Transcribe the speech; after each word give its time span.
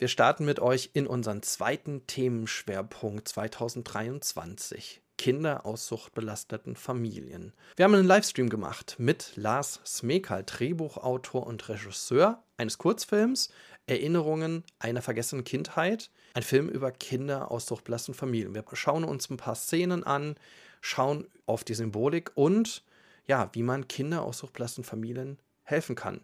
Wir 0.00 0.08
starten 0.08 0.46
mit 0.46 0.60
euch 0.60 0.88
in 0.94 1.06
unseren 1.06 1.42
zweiten 1.42 2.06
Themenschwerpunkt 2.06 3.28
2023. 3.28 5.02
Kinder 5.18 5.66
aus 5.66 5.88
suchtbelasteten 5.88 6.74
Familien. 6.74 7.52
Wir 7.76 7.84
haben 7.84 7.92
einen 7.92 8.06
Livestream 8.06 8.48
gemacht 8.48 8.94
mit 8.96 9.32
Lars 9.36 9.78
Smekal, 9.84 10.42
Drehbuchautor 10.46 11.46
und 11.46 11.68
Regisseur 11.68 12.42
eines 12.56 12.78
Kurzfilms 12.78 13.50
Erinnerungen 13.86 14.64
einer 14.78 15.02
vergessenen 15.02 15.44
Kindheit. 15.44 16.10
Ein 16.32 16.44
Film 16.44 16.70
über 16.70 16.92
Kinder 16.92 17.50
aus 17.50 17.66
suchtbelasteten 17.66 18.14
Familien. 18.14 18.54
Wir 18.54 18.64
schauen 18.72 19.04
uns 19.04 19.28
ein 19.28 19.36
paar 19.36 19.54
Szenen 19.54 20.02
an, 20.02 20.36
schauen 20.80 21.26
auf 21.44 21.62
die 21.62 21.74
Symbolik 21.74 22.30
und 22.36 22.84
ja, 23.26 23.50
wie 23.52 23.62
man 23.62 23.86
Kinder 23.86 24.22
aus 24.22 24.38
suchtbelasteten 24.38 24.84
Familien 24.84 25.38
helfen 25.62 25.94
kann. 25.94 26.22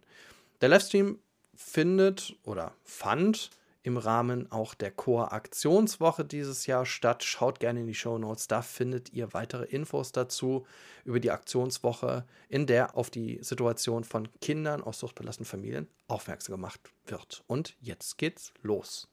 Der 0.63 0.71
Livestream 0.71 1.19
findet 1.55 2.37
oder 2.43 2.73
fand 2.83 3.51
im 3.87 3.99
Rahmen 3.99 4.51
auch 4.51 4.75
der 4.75 4.91
Chor-Aktionswoche 4.91 6.25
dieses 6.25 6.67
Jahr 6.67 6.85
statt. 6.85 7.23
Schaut 7.23 7.61
gerne 7.61 7.81
in 7.81 7.87
die 7.87 7.95
Show 7.95 8.19
Notes, 8.19 8.49
da 8.49 8.61
findet 8.61 9.13
ihr 9.13 9.33
weitere 9.33 9.65
Infos 9.65 10.11
dazu 10.11 10.67
über 11.05 11.21
die 11.21 11.31
Aktionswoche, 11.31 12.25
in 12.49 12.67
der 12.67 12.97
auf 12.97 13.11
die 13.11 13.39
Situation 13.43 14.03
von 14.03 14.29
Kindern 14.41 14.83
aus 14.83 14.99
suchtbelasteten 14.99 15.47
Familien 15.47 15.87
aufmerksam 16.09 16.57
gemacht 16.57 16.81
wird. 17.07 17.45
Und 17.47 17.77
jetzt 17.81 18.19
geht's 18.19 18.53
los. 18.63 19.07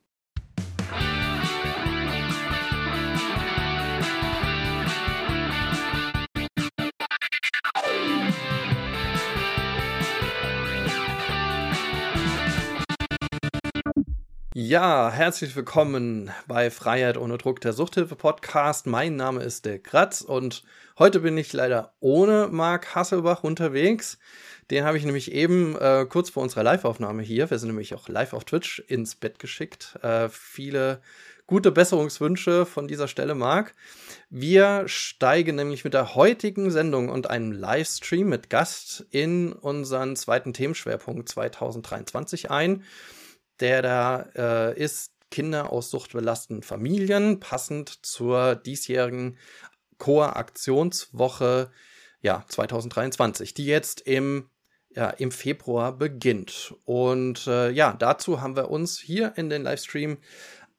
Ja, 14.56 15.10
herzlich 15.12 15.56
willkommen 15.56 16.30
bei 16.46 16.70
Freiheit 16.70 17.18
ohne 17.18 17.40
Druck, 17.40 17.60
der 17.62 17.74
Suchthilfe-Podcast. 17.74 18.86
Mein 18.86 19.16
Name 19.16 19.42
ist 19.42 19.66
der 19.66 19.80
Kratz 19.80 20.22
und 20.22 20.64
heute 21.00 21.22
bin 21.22 21.36
ich 21.40 21.54
leider 21.54 21.96
ohne 22.02 22.50
Marc 22.52 22.94
Hasselbach 22.94 23.44
unterwegs. 23.44 24.20
Den 24.70 24.84
habe 24.84 24.96
ich 25.00 25.06
nämlich 25.06 25.32
eben 25.32 25.76
äh, 25.78 26.06
kurz 26.08 26.30
vor 26.30 26.44
unserer 26.44 26.62
Live-Aufnahme 26.62 27.24
hier, 27.24 27.50
wir 27.50 27.58
sind 27.58 27.70
nämlich 27.70 27.96
auch 27.96 28.08
live 28.08 28.34
auf 28.34 28.44
Twitch, 28.44 28.78
ins 28.86 29.16
Bett 29.16 29.40
geschickt. 29.40 29.98
Äh, 30.04 30.30
viele 30.30 31.02
gute 31.48 31.72
Besserungswünsche 31.72 32.68
von 32.68 32.88
dieser 32.88 33.08
Stelle, 33.08 33.34
Marc. 33.34 33.74
Wir 34.30 34.84
steigen 34.86 35.56
nämlich 35.56 35.84
mit 35.84 35.96
der 35.96 36.14
heutigen 36.14 36.70
Sendung 36.70 37.10
und 37.10 37.28
einem 37.28 37.54
Livestream 37.54 38.30
mit 38.30 38.52
Gast 38.52 39.04
in 39.10 39.52
unseren 39.52 40.16
zweiten 40.16 40.54
Themenschwerpunkt 40.54 41.28
2023 41.28 42.52
ein 42.52 42.84
der 43.64 43.82
da 43.82 44.26
äh, 44.36 44.78
ist 44.78 45.14
Kinder 45.32 45.72
aus 45.72 45.90
suchtbelasteten 45.90 46.64
Familien, 46.64 47.40
passend 47.40 48.06
zur 48.06 48.56
diesjährigen 48.56 49.38
Chor-Aktionswoche 49.98 51.72
ja, 52.22 52.44
2023, 52.48 53.54
die 53.54 53.66
jetzt 53.66 54.02
im, 54.02 54.50
ja, 54.94 55.10
im 55.12 55.32
Februar 55.32 55.94
beginnt. 55.98 56.76
Und 56.84 57.48
äh, 57.48 57.70
ja, 57.72 57.94
dazu 57.94 58.42
haben 58.42 58.58
wir 58.58 58.70
uns 58.70 59.00
hier 59.00 59.34
in 59.38 59.50
den 59.50 59.64
Livestream 59.64 60.18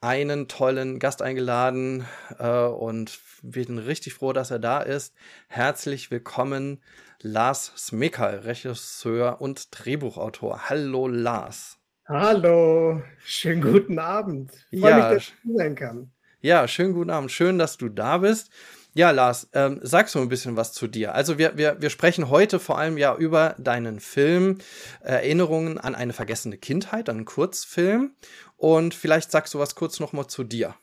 einen 0.02 0.46
tollen 0.46 0.98
Gast 0.98 1.22
eingeladen 1.22 2.06
äh, 2.38 2.48
und 2.48 3.18
wir 3.40 3.64
sind 3.64 3.78
richtig 3.78 4.12
froh, 4.12 4.34
dass 4.34 4.50
er 4.50 4.58
da 4.58 4.82
ist. 4.82 5.14
Herzlich 5.48 6.10
willkommen, 6.10 6.82
Lars 7.22 7.72
Smekal, 7.78 8.40
Regisseur 8.40 9.40
und 9.40 9.68
Drehbuchautor. 9.70 10.68
Hallo 10.68 11.08
Lars. 11.08 11.78
Hallo, 12.06 13.00
schönen 13.24 13.62
guten 13.62 13.98
Abend. 13.98 14.52
Ich 14.70 14.78
freue 14.78 14.91
ja, 14.91 14.97
mich, 14.97 15.05
dass 15.06 15.22
ich 15.22 15.56
sein 15.56 15.74
kann. 15.74 16.11
Ja, 16.42 16.69
schönen 16.69 16.92
guten 16.92 17.08
Abend. 17.08 17.33
Schön, 17.33 17.58
dass 17.58 17.78
du 17.78 17.88
da 17.88 18.19
bist. 18.19 18.50
Ja, 18.92 19.11
Lars, 19.11 19.48
ähm, 19.55 19.80
sagst 19.83 20.14
du 20.14 20.19
ein 20.19 20.28
bisschen 20.28 20.55
was 20.55 20.74
zu 20.74 20.86
dir? 20.86 21.14
Also 21.14 21.38
wir, 21.38 21.56
wir, 21.56 21.80
wir 21.80 21.89
sprechen 21.89 22.29
heute 22.29 22.61
vor 22.61 22.77
allem 22.77 22.98
ja 22.98 23.17
über 23.17 23.55
deinen 23.58 24.01
Film 24.01 24.58
Erinnerungen 25.01 25.79
an 25.79 25.95
eine 25.95 26.12
vergessene 26.12 26.58
Kindheit, 26.58 27.08
einen 27.08 27.24
Kurzfilm. 27.24 28.12
Und 28.58 28.92
vielleicht 28.92 29.30
sagst 29.30 29.55
du 29.55 29.58
was 29.58 29.74
kurz 29.74 29.98
noch 29.98 30.12
mal 30.12 30.29
zu 30.29 30.45
dir. 30.45 30.74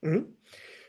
Mhm. 0.00 0.35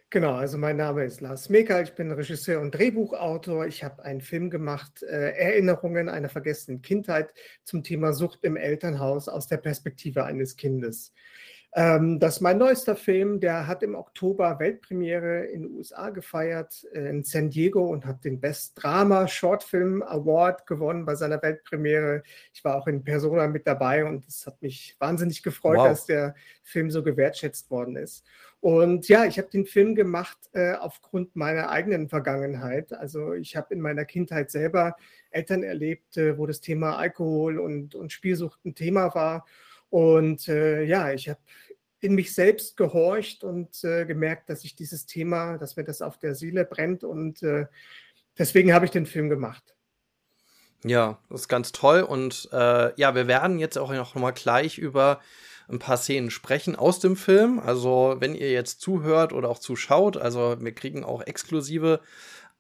Genau, 0.10 0.36
also 0.36 0.58
mein 0.58 0.78
Name 0.78 1.04
ist 1.04 1.20
Lars 1.20 1.50
Meker, 1.50 1.82
ich 1.82 1.94
bin 1.94 2.10
Regisseur 2.12 2.62
und 2.62 2.72
Drehbuchautor. 2.72 3.68
Ich 3.68 3.84
habe 3.84 4.04
einen 4.06 4.22
Film 4.22 4.50
gemacht, 4.50 5.04
äh, 5.04 5.32
Erinnerungen 5.32 6.08
einer 6.08 6.30
vergessenen 6.30 6.82
Kindheit 6.82 7.34
zum 7.66 7.84
Thema 7.84 8.14
Sucht 8.14 8.40
im 8.46 8.56
Elternhaus 8.56 9.28
aus 9.28 9.48
der 9.48 9.58
Perspektive 9.58 10.24
eines 10.24 10.56
Kindes. 10.56 11.14
Ähm, 11.74 12.20
das 12.20 12.36
ist 12.36 12.42
mein 12.42 12.58
neuester 12.58 12.96
Film, 12.96 13.40
der 13.40 13.68
hat 13.68 13.84
im 13.84 13.94
Oktober 13.94 14.58
Weltpremiere 14.60 15.46
in 15.46 15.64
den 15.64 15.72
USA 15.76 16.10
gefeiert, 16.10 16.88
äh, 16.94 17.10
in 17.10 17.24
San 17.24 17.50
Diego 17.50 17.86
und 17.86 18.06
hat 18.06 18.24
den 18.24 18.40
Best 18.40 18.82
Drama 18.82 19.28
Shortfilm 19.28 20.02
Award 20.02 20.66
gewonnen 20.66 21.06
bei 21.06 21.16
seiner 21.16 21.42
Weltpremiere. 21.42 22.24
Ich 22.54 22.64
war 22.64 22.76
auch 22.78 22.88
in 22.88 23.04
Persona 23.04 23.48
mit 23.48 23.68
dabei 23.68 24.06
und 24.06 24.26
es 24.28 24.48
hat 24.48 24.62
mich 24.62 24.96
wahnsinnig 25.00 25.44
gefreut, 25.44 25.78
wow. 25.78 25.90
dass 25.90 26.06
der 26.06 26.36
Film 26.64 26.90
so 26.90 27.04
gewertschätzt 27.04 27.70
worden 27.70 27.96
ist. 27.96 28.26
Und 28.60 29.08
ja, 29.08 29.26
ich 29.26 29.38
habe 29.38 29.50
den 29.50 29.66
Film 29.66 29.94
gemacht 29.94 30.38
äh, 30.54 30.74
aufgrund 30.74 31.36
meiner 31.36 31.70
eigenen 31.70 32.10
Vergangenheit. 32.10 32.92
Also 32.92 33.34
ich 33.34 33.56
habe 33.56 33.74
in 33.74 33.82
meiner 33.82 34.06
Kindheit 34.06 34.50
selber 34.50 34.96
Eltern 35.30 35.64
erlebt, 35.64 36.18
äh, 36.18 36.38
wo 36.38 36.48
das 36.48 36.62
Thema 36.62 36.98
Alkohol 36.98 37.60
und, 37.60 37.94
und 37.94 38.12
Spielsucht 38.12 38.66
ein 38.66 38.74
Thema 38.74 39.14
war. 39.14 39.46
Und 39.90 40.48
äh, 40.48 40.84
ja, 40.84 41.12
ich 41.12 41.30
habe 41.30 41.40
in 42.00 42.14
mich 42.14 42.34
selbst 42.34 42.78
gehorcht 42.78 43.44
und 43.44 43.84
äh, 43.84 44.06
gemerkt, 44.06 44.50
dass 44.50 44.64
ich 44.64 44.76
dieses 44.76 45.06
Thema, 45.06 45.58
dass 45.58 45.76
mir 45.76 45.84
das 45.84 46.02
auf 46.02 46.18
der 46.18 46.36
Seele 46.36 46.66
brennt. 46.66 47.04
Und 47.04 47.42
äh, 47.44 47.66
deswegen 48.38 48.74
habe 48.74 48.86
ich 48.86 48.92
den 48.92 49.06
Film 49.06 49.30
gemacht. 49.30 49.76
Ja, 50.84 51.20
das 51.30 51.42
ist 51.42 51.48
ganz 51.48 51.72
toll. 51.72 52.02
Und 52.02 52.50
äh, 52.52 52.94
ja, 53.00 53.16
wir 53.16 53.28
werden 53.28 53.60
jetzt 53.60 53.78
auch 53.78 53.92
noch 53.92 54.16
mal 54.16 54.32
gleich 54.32 54.78
über 54.78 55.20
ein 55.70 55.80
paar 55.80 55.98
Szenen 55.98 56.30
sprechen 56.30 56.76
aus 56.76 57.00
dem 57.00 57.16
Film. 57.16 57.60
Also, 57.60 58.16
wenn 58.20 58.36
ihr 58.36 58.52
jetzt 58.52 58.82
zuhört 58.82 59.34
oder 59.34 59.50
auch 59.50 59.60
zuschaut, 59.60 60.18
also 60.18 60.56
wir 60.60 60.72
kriegen 60.74 61.04
auch 61.04 61.22
exklusive 61.26 62.00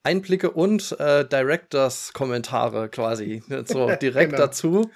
Einblicke 0.03 0.51
und 0.51 0.97
äh, 0.99 1.27
Directors-Kommentare 1.27 2.89
quasi 2.89 3.43
so 3.65 3.91
direkt 4.01 4.31
genau. 4.31 4.45
dazu. 4.45 4.91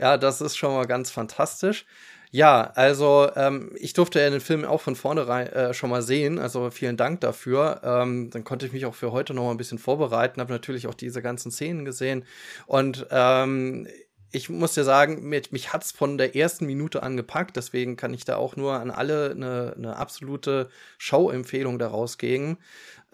Ja, 0.00 0.16
das 0.16 0.40
ist 0.40 0.56
schon 0.56 0.72
mal 0.74 0.86
ganz 0.86 1.10
fantastisch. 1.10 1.84
Ja, 2.32 2.70
also 2.76 3.28
ähm, 3.36 3.72
ich 3.76 3.92
durfte 3.92 4.20
ja 4.20 4.30
den 4.30 4.40
Film 4.40 4.64
auch 4.64 4.80
von 4.80 4.94
vornherein 4.96 5.48
äh, 5.48 5.74
schon 5.74 5.90
mal 5.90 6.00
sehen, 6.00 6.38
also 6.38 6.70
vielen 6.70 6.96
Dank 6.96 7.20
dafür. 7.20 7.80
Ähm, 7.84 8.30
dann 8.30 8.44
konnte 8.44 8.66
ich 8.66 8.72
mich 8.72 8.86
auch 8.86 8.94
für 8.94 9.12
heute 9.12 9.34
noch 9.34 9.44
mal 9.44 9.50
ein 9.50 9.56
bisschen 9.58 9.78
vorbereiten, 9.78 10.40
habe 10.40 10.52
natürlich 10.52 10.86
auch 10.86 10.94
diese 10.94 11.22
ganzen 11.22 11.50
Szenen 11.50 11.84
gesehen 11.84 12.24
und 12.66 13.06
ähm, 13.10 13.88
ich 14.32 14.48
muss 14.48 14.74
dir 14.74 14.84
sagen, 14.84 15.28
mit, 15.28 15.50
mich 15.50 15.72
hat's 15.72 15.90
von 15.90 16.16
der 16.16 16.36
ersten 16.36 16.64
Minute 16.66 17.02
angepackt, 17.02 17.56
deswegen 17.56 17.96
kann 17.96 18.14
ich 18.14 18.24
da 18.24 18.36
auch 18.36 18.54
nur 18.54 18.74
an 18.74 18.92
alle 18.92 19.32
eine, 19.32 19.74
eine 19.76 19.96
absolute 19.96 20.70
Schauempfehlung 20.98 21.80
daraus 21.80 22.16
geben, 22.16 22.58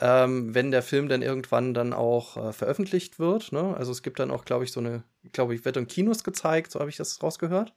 ähm, 0.00 0.54
wenn 0.54 0.70
der 0.70 0.82
Film 0.82 1.08
dann 1.08 1.22
irgendwann 1.22 1.72
dann 1.74 1.92
auch 1.92 2.36
äh, 2.36 2.52
veröffentlicht 2.52 3.18
wird. 3.18 3.52
Ne? 3.52 3.74
Also 3.76 3.92
es 3.92 4.02
gibt 4.02 4.18
dann 4.18 4.30
auch, 4.30 4.44
glaube 4.44 4.64
ich, 4.64 4.72
so 4.72 4.80
eine, 4.80 5.04
glaube 5.32 5.54
ich, 5.54 5.64
wird 5.64 5.76
in 5.76 5.86
Kinos 5.86 6.24
gezeigt, 6.24 6.72
so 6.72 6.80
habe 6.80 6.90
ich 6.90 6.96
das 6.96 7.22
rausgehört. 7.22 7.74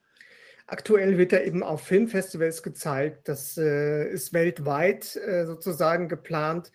Aktuell 0.68 1.18
wird 1.18 1.34
er 1.34 1.46
eben 1.46 1.63
auf 1.63 1.81
Filmfestivals 1.81 2.62
gezeigt. 2.62 3.28
Das 3.28 3.57
äh, 3.57 4.07
ist 4.07 4.34
weltweit 4.34 5.16
äh, 5.16 5.46
sozusagen 5.46 6.09
geplant. 6.09 6.72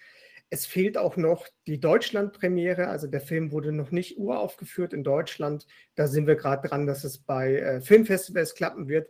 Es 0.51 0.67
fehlt 0.67 0.97
auch 0.99 1.17
noch 1.17 1.47
die 1.67 1.79
Deutschland-Premiere, 1.79 2.89
also 2.89 3.07
der 3.07 3.21
Film 3.21 3.53
wurde 3.53 3.73
noch 3.73 3.91
nicht 3.91 4.19
uraufgeführt 4.19 4.93
in 4.93 5.05
Deutschland. 5.05 5.67
Da 5.95 6.07
sind 6.07 6.27
wir 6.27 6.37
gerade 6.37 6.69
dran, 6.69 6.87
dass 6.87 7.05
es 7.05 7.19
bei 7.19 7.57
äh, 7.57 7.81
Filmfestivals 7.81 8.55
klappen 8.55 8.89
wird. 8.89 9.09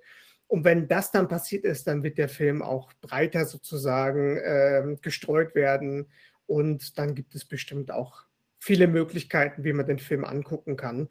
Und 0.54 0.62
wenn 0.62 0.86
das 0.86 1.10
dann 1.10 1.26
passiert 1.26 1.64
ist, 1.64 1.88
dann 1.88 2.04
wird 2.04 2.16
der 2.16 2.28
Film 2.28 2.62
auch 2.62 2.92
breiter 3.00 3.44
sozusagen 3.44 4.36
äh, 4.36 4.96
gestreut 5.02 5.56
werden. 5.56 6.06
Und 6.46 6.96
dann 6.96 7.16
gibt 7.16 7.34
es 7.34 7.44
bestimmt 7.44 7.90
auch 7.90 8.22
viele 8.60 8.86
Möglichkeiten, 8.86 9.64
wie 9.64 9.72
man 9.72 9.84
den 9.84 9.98
Film 9.98 10.24
angucken 10.24 10.76
kann. 10.76 11.08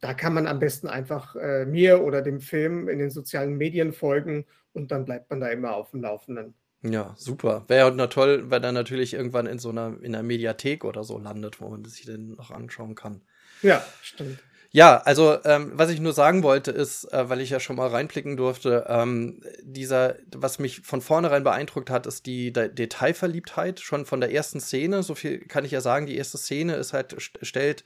Da 0.00 0.12
kann 0.12 0.34
man 0.34 0.46
am 0.46 0.58
besten 0.58 0.88
einfach 0.88 1.36
äh, 1.36 1.64
mir 1.64 2.02
oder 2.02 2.20
dem 2.20 2.40
Film 2.40 2.86
in 2.86 2.98
den 2.98 3.08
sozialen 3.08 3.56
Medien 3.56 3.94
folgen 3.94 4.44
und 4.74 4.92
dann 4.92 5.06
bleibt 5.06 5.30
man 5.30 5.40
da 5.40 5.48
immer 5.48 5.74
auf 5.74 5.92
dem 5.92 6.02
Laufenden. 6.02 6.52
Ja, 6.82 7.14
super. 7.16 7.64
Wäre 7.68 7.96
ja 7.96 8.06
toll, 8.08 8.50
wenn 8.50 8.62
er 8.62 8.72
natürlich 8.72 9.14
irgendwann 9.14 9.46
in 9.46 9.58
so 9.58 9.70
einer, 9.70 9.96
in 10.02 10.14
einer 10.14 10.22
Mediathek 10.22 10.84
oder 10.84 11.02
so 11.02 11.16
landet, 11.16 11.62
wo 11.62 11.70
man 11.70 11.86
sich 11.86 12.04
den 12.04 12.32
noch 12.32 12.50
anschauen 12.50 12.94
kann. 12.94 13.22
Ja, 13.62 13.82
stimmt. 14.02 14.38
Ja, 14.74 14.96
also 15.04 15.36
ähm, 15.44 15.72
was 15.74 15.90
ich 15.90 16.00
nur 16.00 16.14
sagen 16.14 16.42
wollte 16.42 16.70
ist, 16.70 17.04
äh, 17.12 17.28
weil 17.28 17.42
ich 17.42 17.50
ja 17.50 17.60
schon 17.60 17.76
mal 17.76 17.88
reinblicken 17.88 18.38
durfte, 18.38 18.86
ähm, 18.88 19.42
dieser, 19.62 20.16
was 20.34 20.58
mich 20.58 20.80
von 20.80 21.02
vornherein 21.02 21.44
beeindruckt 21.44 21.90
hat, 21.90 22.06
ist 22.06 22.24
die 22.24 22.54
De 22.54 22.70
Detailverliebtheit 22.72 23.80
schon 23.80 24.06
von 24.06 24.20
der 24.22 24.32
ersten 24.32 24.60
Szene. 24.60 25.02
So 25.02 25.14
viel 25.14 25.40
kann 25.40 25.66
ich 25.66 25.72
ja 25.72 25.82
sagen. 25.82 26.06
Die 26.06 26.16
erste 26.16 26.38
Szene 26.38 26.76
ist 26.76 26.94
halt 26.94 27.16
stellt 27.42 27.84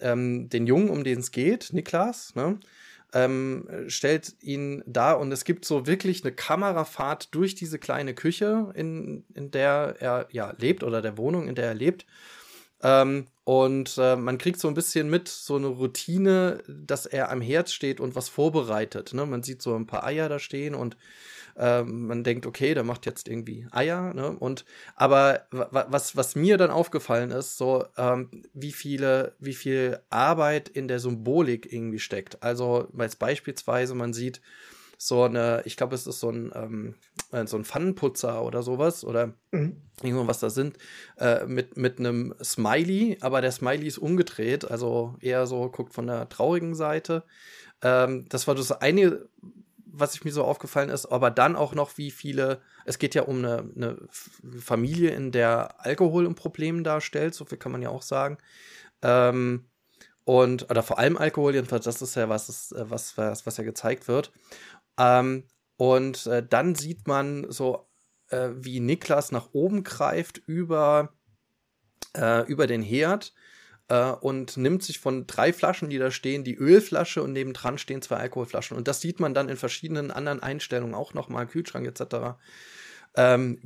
ähm, 0.00 0.50
den 0.50 0.66
Jungen, 0.66 0.90
um 0.90 1.02
den 1.02 1.20
es 1.20 1.30
geht, 1.30 1.72
Niklas, 1.72 2.34
ne? 2.34 2.60
ähm, 3.14 3.66
stellt 3.88 4.34
ihn 4.42 4.82
da 4.86 5.12
und 5.14 5.32
es 5.32 5.44
gibt 5.44 5.64
so 5.64 5.86
wirklich 5.86 6.24
eine 6.24 6.32
Kamerafahrt 6.32 7.34
durch 7.34 7.54
diese 7.54 7.78
kleine 7.78 8.14
Küche, 8.14 8.70
in, 8.74 9.24
in 9.34 9.50
der 9.50 9.96
er 9.98 10.28
ja 10.30 10.52
lebt 10.58 10.82
oder 10.82 11.00
der 11.00 11.16
Wohnung, 11.16 11.48
in 11.48 11.54
der 11.54 11.68
er 11.68 11.74
lebt. 11.74 12.04
Ähm, 12.82 13.26
und 13.44 13.96
äh, 13.98 14.14
man 14.16 14.38
kriegt 14.38 14.60
so 14.60 14.68
ein 14.68 14.74
bisschen 14.74 15.08
mit, 15.08 15.28
so 15.28 15.56
eine 15.56 15.68
Routine, 15.68 16.62
dass 16.68 17.06
er 17.06 17.30
am 17.30 17.40
Herd 17.40 17.70
steht 17.70 17.98
und 17.98 18.14
was 18.14 18.28
vorbereitet. 18.28 19.14
Ne? 19.14 19.24
Man 19.26 19.42
sieht 19.42 19.62
so 19.62 19.74
ein 19.74 19.86
paar 19.86 20.04
Eier 20.04 20.28
da 20.28 20.38
stehen 20.38 20.74
und 20.74 20.96
äh, 21.56 21.82
man 21.82 22.24
denkt, 22.24 22.46
okay, 22.46 22.74
der 22.74 22.84
macht 22.84 23.06
jetzt 23.06 23.26
irgendwie 23.26 23.66
Eier. 23.70 24.12
Ne? 24.14 24.30
Und 24.30 24.64
aber 24.94 25.46
was, 25.50 26.16
was 26.16 26.36
mir 26.36 26.56
dann 26.56 26.70
aufgefallen 26.70 27.30
ist, 27.30 27.56
so 27.56 27.86
ähm, 27.96 28.28
wie 28.52 28.72
viele, 28.72 29.34
wie 29.38 29.54
viel 29.54 29.98
Arbeit 30.10 30.68
in 30.68 30.86
der 30.86 31.00
Symbolik 31.00 31.72
irgendwie 31.72 31.98
steckt. 31.98 32.42
Also, 32.42 32.88
weil 32.92 33.10
beispielsweise 33.18 33.94
man 33.94 34.12
sieht, 34.12 34.40
so 34.98 35.22
eine, 35.22 35.62
ich 35.64 35.76
glaube, 35.76 35.94
es 35.94 36.06
ist 36.06 36.20
so 36.20 36.30
ein, 36.30 36.52
ähm, 36.54 36.94
äh, 37.32 37.46
so 37.46 37.56
ein 37.56 37.64
Pfannenputzer 37.64 38.42
oder 38.42 38.62
sowas 38.62 39.04
oder 39.04 39.34
mhm. 39.50 39.82
irgendwas, 40.02 40.28
was 40.28 40.40
da 40.40 40.50
sind, 40.50 40.78
äh, 41.18 41.44
mit, 41.46 41.76
mit 41.76 41.98
einem 41.98 42.34
Smiley, 42.42 43.18
aber 43.20 43.40
der 43.40 43.52
Smiley 43.52 43.86
ist 43.86 43.98
umgedreht, 43.98 44.70
also 44.70 45.16
eher 45.20 45.46
so 45.46 45.68
guckt 45.70 45.94
von 45.94 46.06
der 46.06 46.28
traurigen 46.28 46.74
Seite. 46.74 47.24
Ähm, 47.82 48.26
das 48.28 48.46
war 48.46 48.54
das 48.54 48.72
eine, 48.72 49.28
was 49.84 50.14
ich 50.14 50.24
mir 50.24 50.32
so 50.32 50.44
aufgefallen 50.44 50.90
ist, 50.90 51.06
aber 51.06 51.30
dann 51.30 51.56
auch 51.56 51.74
noch, 51.74 51.98
wie 51.98 52.10
viele, 52.10 52.60
es 52.84 52.98
geht 52.98 53.14
ja 53.14 53.22
um 53.22 53.38
eine, 53.38 53.70
eine 53.74 53.96
Familie, 54.60 55.10
in 55.10 55.32
der 55.32 55.84
Alkohol 55.84 56.26
ein 56.26 56.34
Problem 56.34 56.84
darstellt, 56.84 57.34
so 57.34 57.44
viel 57.44 57.58
kann 57.58 57.72
man 57.72 57.82
ja 57.82 57.90
auch 57.90 58.02
sagen. 58.02 58.38
Ähm, 59.02 59.66
und, 60.24 60.70
oder 60.70 60.82
vor 60.82 60.98
allem 60.98 61.16
Alkohol, 61.16 61.54
jedenfalls, 61.54 61.84
das 61.84 62.02
ist 62.02 62.14
ja 62.14 62.28
was, 62.28 62.74
was, 62.76 63.16
was, 63.16 63.46
was 63.46 63.56
ja 63.56 63.64
gezeigt 63.64 64.08
wird. 64.08 64.30
Ähm, 64.98 65.44
und 65.78 66.26
äh, 66.26 66.44
dann 66.46 66.74
sieht 66.74 67.06
man 67.06 67.46
so, 67.50 67.88
äh, 68.30 68.50
wie 68.52 68.80
Niklas 68.80 69.30
nach 69.30 69.50
oben 69.52 69.84
greift 69.84 70.38
über, 70.44 71.14
äh, 72.16 72.44
über 72.50 72.66
den 72.66 72.82
Herd 72.82 73.32
äh, 73.86 74.10
und 74.10 74.56
nimmt 74.56 74.82
sich 74.82 74.98
von 74.98 75.28
drei 75.28 75.52
Flaschen, 75.52 75.88
die 75.88 75.98
da 75.98 76.10
stehen, 76.10 76.42
die 76.42 76.56
Ölflasche 76.56 77.22
und 77.22 77.32
nebendran 77.32 77.78
stehen 77.78 78.02
zwei 78.02 78.16
Alkoholflaschen. 78.16 78.76
Und 78.76 78.88
das 78.88 79.00
sieht 79.00 79.20
man 79.20 79.34
dann 79.34 79.48
in 79.48 79.56
verschiedenen 79.56 80.10
anderen 80.10 80.42
Einstellungen 80.42 80.96
auch 80.96 81.14
nochmal, 81.14 81.46
Kühlschrank 81.46 81.86
etc. 81.86 82.36
Ähm, 83.14 83.60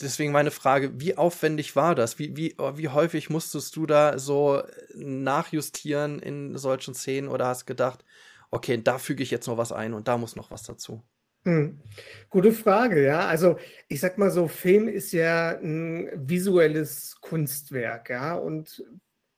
deswegen 0.00 0.32
meine 0.32 0.50
Frage, 0.50 0.98
wie 0.98 1.18
aufwendig 1.18 1.76
war 1.76 1.94
das? 1.94 2.18
Wie, 2.18 2.38
wie, 2.38 2.56
wie 2.56 2.88
häufig 2.88 3.28
musstest 3.28 3.76
du 3.76 3.84
da 3.84 4.18
so 4.18 4.62
nachjustieren 4.94 6.20
in 6.20 6.56
solchen 6.56 6.94
Szenen 6.94 7.28
oder 7.28 7.48
hast 7.48 7.66
gedacht, 7.66 8.02
okay, 8.50 8.82
da 8.82 8.98
füge 8.98 9.22
ich 9.22 9.30
jetzt 9.30 9.46
noch 9.46 9.58
was 9.58 9.72
ein 9.72 9.92
und 9.92 10.08
da 10.08 10.16
muss 10.16 10.36
noch 10.36 10.50
was 10.50 10.62
dazu? 10.62 11.04
Hm. 11.44 11.80
Gute 12.28 12.52
Frage, 12.52 13.02
ja. 13.04 13.26
Also 13.26 13.56
ich 13.88 14.00
sag 14.00 14.18
mal 14.18 14.30
so, 14.30 14.46
Film 14.46 14.88
ist 14.88 15.12
ja 15.12 15.58
ein 15.58 16.10
visuelles 16.14 17.16
Kunstwerk, 17.20 18.10
ja. 18.10 18.34
Und 18.34 18.84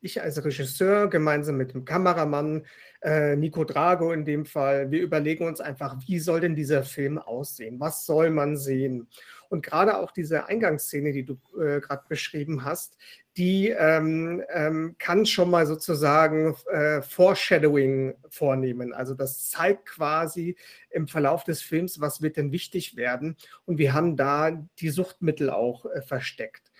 ich 0.00 0.20
als 0.20 0.44
Regisseur 0.44 1.08
gemeinsam 1.08 1.56
mit 1.56 1.74
dem 1.74 1.84
Kameramann, 1.84 2.66
äh, 3.02 3.36
Nico 3.36 3.62
Drago 3.62 4.12
in 4.12 4.24
dem 4.24 4.44
Fall, 4.46 4.90
wir 4.90 5.00
überlegen 5.00 5.46
uns 5.46 5.60
einfach, 5.60 5.96
wie 6.06 6.18
soll 6.18 6.40
denn 6.40 6.56
dieser 6.56 6.82
Film 6.82 7.18
aussehen? 7.18 7.78
Was 7.78 8.04
soll 8.04 8.30
man 8.30 8.56
sehen? 8.56 9.06
Und 9.52 9.62
gerade 9.62 9.98
auch 9.98 10.12
diese 10.12 10.46
Eingangsszene, 10.46 11.12
die 11.12 11.26
du 11.26 11.34
äh, 11.60 11.82
gerade 11.82 12.04
beschrieben 12.08 12.64
hast, 12.64 12.96
die 13.36 13.68
ähm, 13.68 14.42
ähm, 14.48 14.96
kann 14.98 15.26
schon 15.26 15.50
mal 15.50 15.66
sozusagen 15.66 16.56
äh, 16.70 17.02
Foreshadowing 17.02 18.14
vornehmen. 18.30 18.94
Also 18.94 19.12
das 19.12 19.50
zeigt 19.50 19.84
quasi 19.84 20.56
im 20.88 21.06
Verlauf 21.06 21.44
des 21.44 21.60
Films, 21.60 22.00
was 22.00 22.22
wird 22.22 22.38
denn 22.38 22.50
wichtig 22.50 22.96
werden. 22.96 23.36
Und 23.66 23.76
wir 23.76 23.92
haben 23.92 24.16
da 24.16 24.52
die 24.78 24.88
Suchtmittel 24.88 25.50
auch 25.50 25.84
äh, 25.84 26.00
versteckt. 26.00 26.72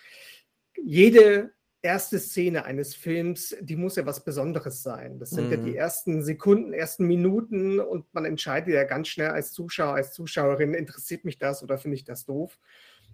Jede 0.74 1.52
erste 1.82 2.20
Szene 2.20 2.64
eines 2.64 2.94
Films, 2.94 3.56
die 3.60 3.76
muss 3.76 3.96
ja 3.96 4.06
was 4.06 4.24
Besonderes 4.24 4.82
sein. 4.82 5.18
Das 5.18 5.30
sind 5.30 5.46
mhm. 5.46 5.50
ja 5.50 5.56
die 5.58 5.70
mhm. 5.70 5.76
ersten 5.76 6.22
Sekunden, 6.22 6.72
ersten 6.72 7.06
Minuten 7.06 7.80
und 7.80 8.12
man 8.14 8.24
entscheidet 8.24 8.72
ja 8.72 8.84
ganz 8.84 9.08
schnell 9.08 9.30
als 9.30 9.52
Zuschauer, 9.52 9.94
als 9.94 10.12
Zuschauerin, 10.12 10.74
interessiert 10.74 11.24
mich 11.24 11.38
das 11.38 11.62
oder 11.62 11.78
finde 11.78 11.96
ich 11.96 12.04
das 12.04 12.24
doof. 12.24 12.58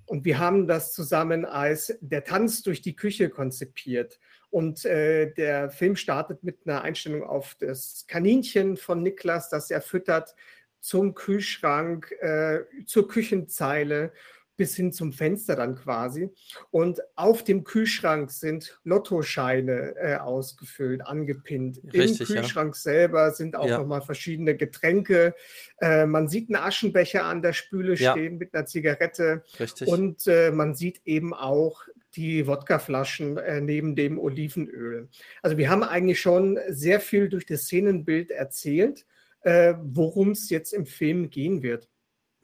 Und 0.04 0.24
wir 0.24 0.38
haben 0.38 0.66
das 0.66 0.92
zusammen 0.92 1.44
als 1.44 1.98
der 2.00 2.24
Tanz 2.24 2.62
durch 2.62 2.80
die 2.80 2.96
Küche 2.96 3.28
konzipiert. 3.28 4.18
Und 4.50 4.84
äh, 4.86 5.32
der 5.34 5.70
Film 5.70 5.96
startet 5.96 6.44
mit 6.44 6.60
einer 6.66 6.82
Einstellung 6.82 7.22
auf 7.22 7.56
das 7.58 8.06
Kaninchen 8.06 8.78
von 8.78 9.02
Niklas, 9.02 9.50
das 9.50 9.70
er 9.70 9.82
füttert, 9.82 10.34
zum 10.80 11.14
Kühlschrank, 11.14 12.12
äh, 12.20 12.60
zur 12.86 13.08
Küchenzeile 13.08 14.12
bis 14.58 14.76
hin 14.76 14.92
zum 14.92 15.12
Fenster 15.12 15.56
dann 15.56 15.76
quasi. 15.76 16.28
Und 16.70 17.00
auf 17.14 17.44
dem 17.44 17.64
Kühlschrank 17.64 18.30
sind 18.30 18.78
Lottoscheine 18.84 19.94
äh, 19.96 20.16
ausgefüllt, 20.16 21.06
angepinnt. 21.06 21.80
Richtig, 21.94 22.20
Im 22.20 22.26
Kühlschrank 22.26 22.74
ja. 22.74 22.80
selber 22.80 23.30
sind 23.30 23.56
auch 23.56 23.68
ja. 23.68 23.78
nochmal 23.78 24.02
verschiedene 24.02 24.56
Getränke. 24.56 25.34
Äh, 25.80 26.04
man 26.06 26.28
sieht 26.28 26.50
einen 26.50 26.62
Aschenbecher 26.62 27.24
an 27.24 27.40
der 27.40 27.52
Spüle 27.54 27.94
ja. 27.94 28.12
stehen 28.12 28.36
mit 28.36 28.52
einer 28.52 28.66
Zigarette. 28.66 29.44
Richtig. 29.58 29.88
Und 29.88 30.26
äh, 30.26 30.50
man 30.50 30.74
sieht 30.74 31.00
eben 31.06 31.32
auch 31.32 31.82
die 32.16 32.46
Wodkaflaschen 32.48 33.38
äh, 33.38 33.60
neben 33.60 33.94
dem 33.94 34.18
Olivenöl. 34.18 35.08
Also 35.40 35.56
wir 35.56 35.70
haben 35.70 35.84
eigentlich 35.84 36.20
schon 36.20 36.58
sehr 36.68 36.98
viel 36.98 37.28
durch 37.28 37.46
das 37.46 37.62
Szenenbild 37.62 38.32
erzählt, 38.32 39.06
äh, 39.42 39.74
worum 39.80 40.32
es 40.32 40.50
jetzt 40.50 40.72
im 40.72 40.84
Film 40.84 41.30
gehen 41.30 41.62
wird. 41.62 41.88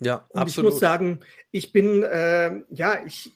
Ja, 0.05 0.27
und 0.29 0.41
absolut. 0.41 0.69
ich 0.69 0.75
muss 0.75 0.81
sagen, 0.81 1.21
ich 1.51 1.73
bin, 1.73 2.03
äh, 2.03 2.63
ja, 2.71 3.05
ich 3.05 3.33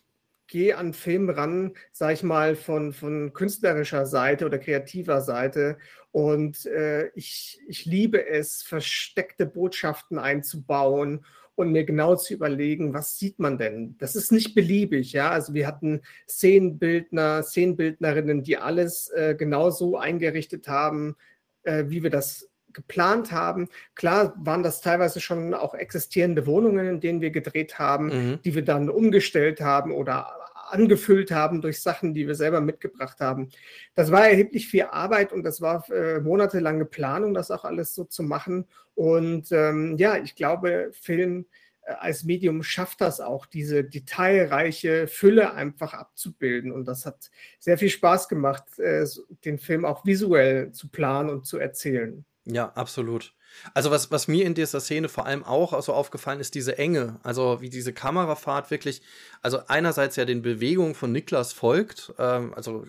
gehe 0.48 0.76
an 0.76 0.94
Film 0.94 1.30
ran, 1.30 1.74
sag 1.92 2.14
ich 2.14 2.22
mal, 2.22 2.56
von, 2.56 2.92
von 2.92 3.32
künstlerischer 3.32 4.06
Seite 4.06 4.46
oder 4.46 4.58
kreativer 4.58 5.20
Seite. 5.20 5.78
Und 6.10 6.66
äh, 6.66 7.08
ich, 7.14 7.60
ich 7.68 7.84
liebe 7.84 8.26
es, 8.26 8.62
versteckte 8.62 9.46
Botschaften 9.46 10.18
einzubauen 10.18 11.24
und 11.54 11.72
mir 11.72 11.84
genau 11.84 12.16
zu 12.16 12.34
überlegen, 12.34 12.94
was 12.94 13.18
sieht 13.18 13.38
man 13.38 13.58
denn? 13.58 13.96
Das 13.98 14.16
ist 14.16 14.32
nicht 14.32 14.54
beliebig, 14.54 15.12
ja. 15.12 15.30
Also 15.30 15.54
wir 15.54 15.66
hatten 15.66 16.00
Szenenbildner, 16.28 17.42
Szenenbildnerinnen, 17.42 18.42
die 18.42 18.56
alles 18.56 19.08
äh, 19.10 19.34
genau 19.36 19.70
so 19.70 19.98
eingerichtet 19.98 20.68
haben, 20.68 21.16
äh, 21.64 21.84
wie 21.88 22.02
wir 22.02 22.10
das 22.10 22.47
geplant 22.72 23.32
haben. 23.32 23.68
Klar 23.94 24.34
waren 24.36 24.62
das 24.62 24.80
teilweise 24.80 25.20
schon 25.20 25.54
auch 25.54 25.74
existierende 25.74 26.46
Wohnungen, 26.46 26.86
in 26.86 27.00
denen 27.00 27.20
wir 27.20 27.30
gedreht 27.30 27.78
haben, 27.78 28.06
mhm. 28.06 28.42
die 28.42 28.54
wir 28.54 28.64
dann 28.64 28.90
umgestellt 28.90 29.60
haben 29.60 29.92
oder 29.92 30.38
angefüllt 30.70 31.30
haben 31.30 31.60
durch 31.60 31.80
Sachen, 31.80 32.14
die 32.14 32.26
wir 32.26 32.34
selber 32.34 32.60
mitgebracht 32.60 33.20
haben. 33.20 33.48
Das 33.94 34.10
war 34.10 34.28
erheblich 34.28 34.68
viel 34.68 34.84
Arbeit 34.84 35.32
und 35.32 35.42
das 35.42 35.60
war 35.60 35.88
äh, 35.90 36.20
monatelange 36.20 36.84
Planung, 36.84 37.34
das 37.34 37.50
auch 37.50 37.64
alles 37.64 37.94
so 37.94 38.04
zu 38.04 38.22
machen. 38.22 38.66
Und 38.94 39.52
ähm, 39.52 39.96
ja, 39.96 40.16
ich 40.16 40.34
glaube, 40.34 40.90
Film 40.92 41.46
äh, 41.82 41.92
als 41.92 42.24
Medium 42.24 42.62
schafft 42.62 43.00
das 43.00 43.20
auch, 43.20 43.46
diese 43.46 43.84
detailreiche 43.84 45.06
Fülle 45.06 45.54
einfach 45.54 45.94
abzubilden. 45.94 46.72
Und 46.72 46.86
das 46.86 47.06
hat 47.06 47.30
sehr 47.58 47.78
viel 47.78 47.90
Spaß 47.90 48.28
gemacht, 48.28 48.78
äh, 48.78 49.06
den 49.44 49.58
Film 49.58 49.84
auch 49.84 50.04
visuell 50.04 50.72
zu 50.72 50.88
planen 50.88 51.30
und 51.30 51.46
zu 51.46 51.58
erzählen. 51.58 52.24
Ja, 52.50 52.72
absolut. 52.74 53.34
Also 53.74 53.90
was, 53.90 54.10
was 54.10 54.28
mir 54.28 54.44
in 54.44 54.54
dieser 54.54 54.80
Szene 54.80 55.08
vor 55.08 55.26
allem 55.26 55.44
auch 55.44 55.80
so 55.82 55.92
aufgefallen 55.92 56.40
ist, 56.40 56.54
diese 56.54 56.78
Enge, 56.78 57.18
also 57.22 57.60
wie 57.60 57.70
diese 57.70 57.92
Kamerafahrt 57.92 58.70
wirklich, 58.70 59.02
also 59.42 59.60
einerseits 59.68 60.16
ja 60.16 60.24
den 60.24 60.42
Bewegungen 60.42 60.94
von 60.94 61.12
Niklas 61.12 61.52
folgt, 61.52 62.12
ähm, 62.18 62.54
also 62.54 62.84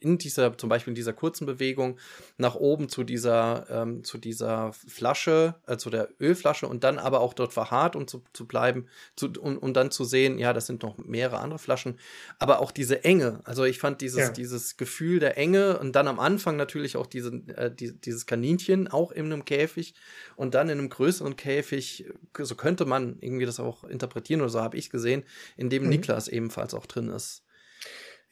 in 0.00 0.18
dieser, 0.18 0.56
zum 0.56 0.68
Beispiel 0.68 0.92
in 0.92 0.96
dieser 0.96 1.12
kurzen 1.12 1.46
Bewegung 1.46 1.98
nach 2.38 2.54
oben 2.54 2.88
zu 2.88 3.04
dieser, 3.04 3.66
ähm, 3.70 4.04
zu 4.04 4.18
dieser 4.18 4.72
Flasche, 4.72 5.54
äh, 5.66 5.76
zu 5.76 5.90
der 5.90 6.08
Ölflasche 6.20 6.66
und 6.66 6.84
dann 6.84 6.98
aber 6.98 7.20
auch 7.20 7.34
dort 7.34 7.52
verharrt 7.52 7.96
und 7.96 8.08
zu, 8.10 8.22
zu 8.32 8.46
bleiben 8.46 8.86
zu, 9.16 9.30
und, 9.40 9.58
und 9.58 9.74
dann 9.74 9.90
zu 9.90 10.04
sehen, 10.04 10.38
ja, 10.38 10.52
das 10.52 10.66
sind 10.66 10.82
noch 10.82 10.98
mehrere 10.98 11.38
andere 11.38 11.58
Flaschen, 11.58 11.98
aber 12.38 12.60
auch 12.60 12.70
diese 12.70 13.04
Enge, 13.04 13.40
also 13.44 13.64
ich 13.64 13.78
fand 13.78 14.00
dieses, 14.00 14.18
ja. 14.18 14.30
dieses 14.30 14.76
Gefühl 14.76 15.20
der 15.20 15.36
Enge 15.36 15.78
und 15.78 15.92
dann 15.92 16.08
am 16.08 16.18
Anfang 16.18 16.56
natürlich 16.56 16.96
auch 16.96 17.06
diese, 17.06 17.34
äh, 17.56 17.70
die, 17.70 17.92
dieses 17.92 18.26
Kaninchen 18.26 18.88
auch 18.88 19.10
in 19.12 19.26
einem 19.26 19.44
Käfig, 19.44 19.75
Käfig 19.76 19.94
und 20.36 20.54
dann 20.54 20.68
in 20.68 20.78
einem 20.78 20.88
größeren 20.88 21.36
Käfig, 21.36 22.06
so 22.38 22.54
könnte 22.54 22.84
man 22.84 23.18
irgendwie 23.20 23.46
das 23.46 23.60
auch 23.60 23.84
interpretieren 23.84 24.40
oder 24.40 24.50
so 24.50 24.60
habe 24.60 24.76
ich 24.76 24.90
gesehen, 24.90 25.24
in 25.56 25.70
dem 25.70 25.84
mhm. 25.84 25.90
Niklas 25.90 26.28
ebenfalls 26.28 26.74
auch 26.74 26.86
drin 26.86 27.08
ist. 27.08 27.42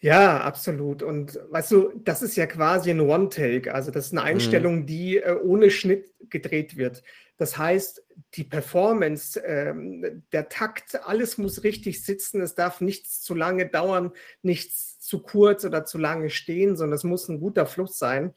Ja, 0.01 0.41
absolut. 0.41 1.03
Und 1.03 1.39
weißt 1.51 1.71
du, 1.71 1.93
das 2.05 2.21
ist 2.21 2.37
ja 2.37 2.47
quasi 2.47 2.91
ein 2.91 3.01
One-Take. 3.01 3.73
Also 3.73 3.91
das 3.91 4.07
ist 4.07 4.13
eine 4.13 4.21
mhm. 4.21 4.27
Einstellung, 4.27 4.77
mhm. 4.81 4.87
die 4.87 5.17
äh, 5.19 5.35
ohne 5.43 5.71
Schnitt 5.71 6.13
gedreht 6.29 6.77
wird. 6.77 7.03
Das 7.37 7.57
heißt, 7.57 8.05
die 8.35 8.45
Performance, 8.45 9.41
ähm, 9.41 10.23
der 10.33 10.49
Takt, 10.49 11.05
alles 11.07 11.39
muss 11.39 11.65
richtig 11.65 12.05
sitzen. 12.05 12.43
Es 12.43 12.55
darf 12.55 12.81
nichts 12.81 13.23
zu 13.23 13.35
lange 13.35 13.67
dauern, 13.67 14.13
nichts 14.43 15.01
zu 15.01 15.23
kurz 15.23 15.65
oder 15.65 15.85
zu 15.85 15.99
lange 15.99 16.31
stehen, 16.31 16.77
sondern 16.77 16.97
es 16.97 17.05
muss 17.05 17.29
ein 17.29 17.41
guter 17.41 17.67
Fluss 17.67 17.99
sein. 17.99 18.35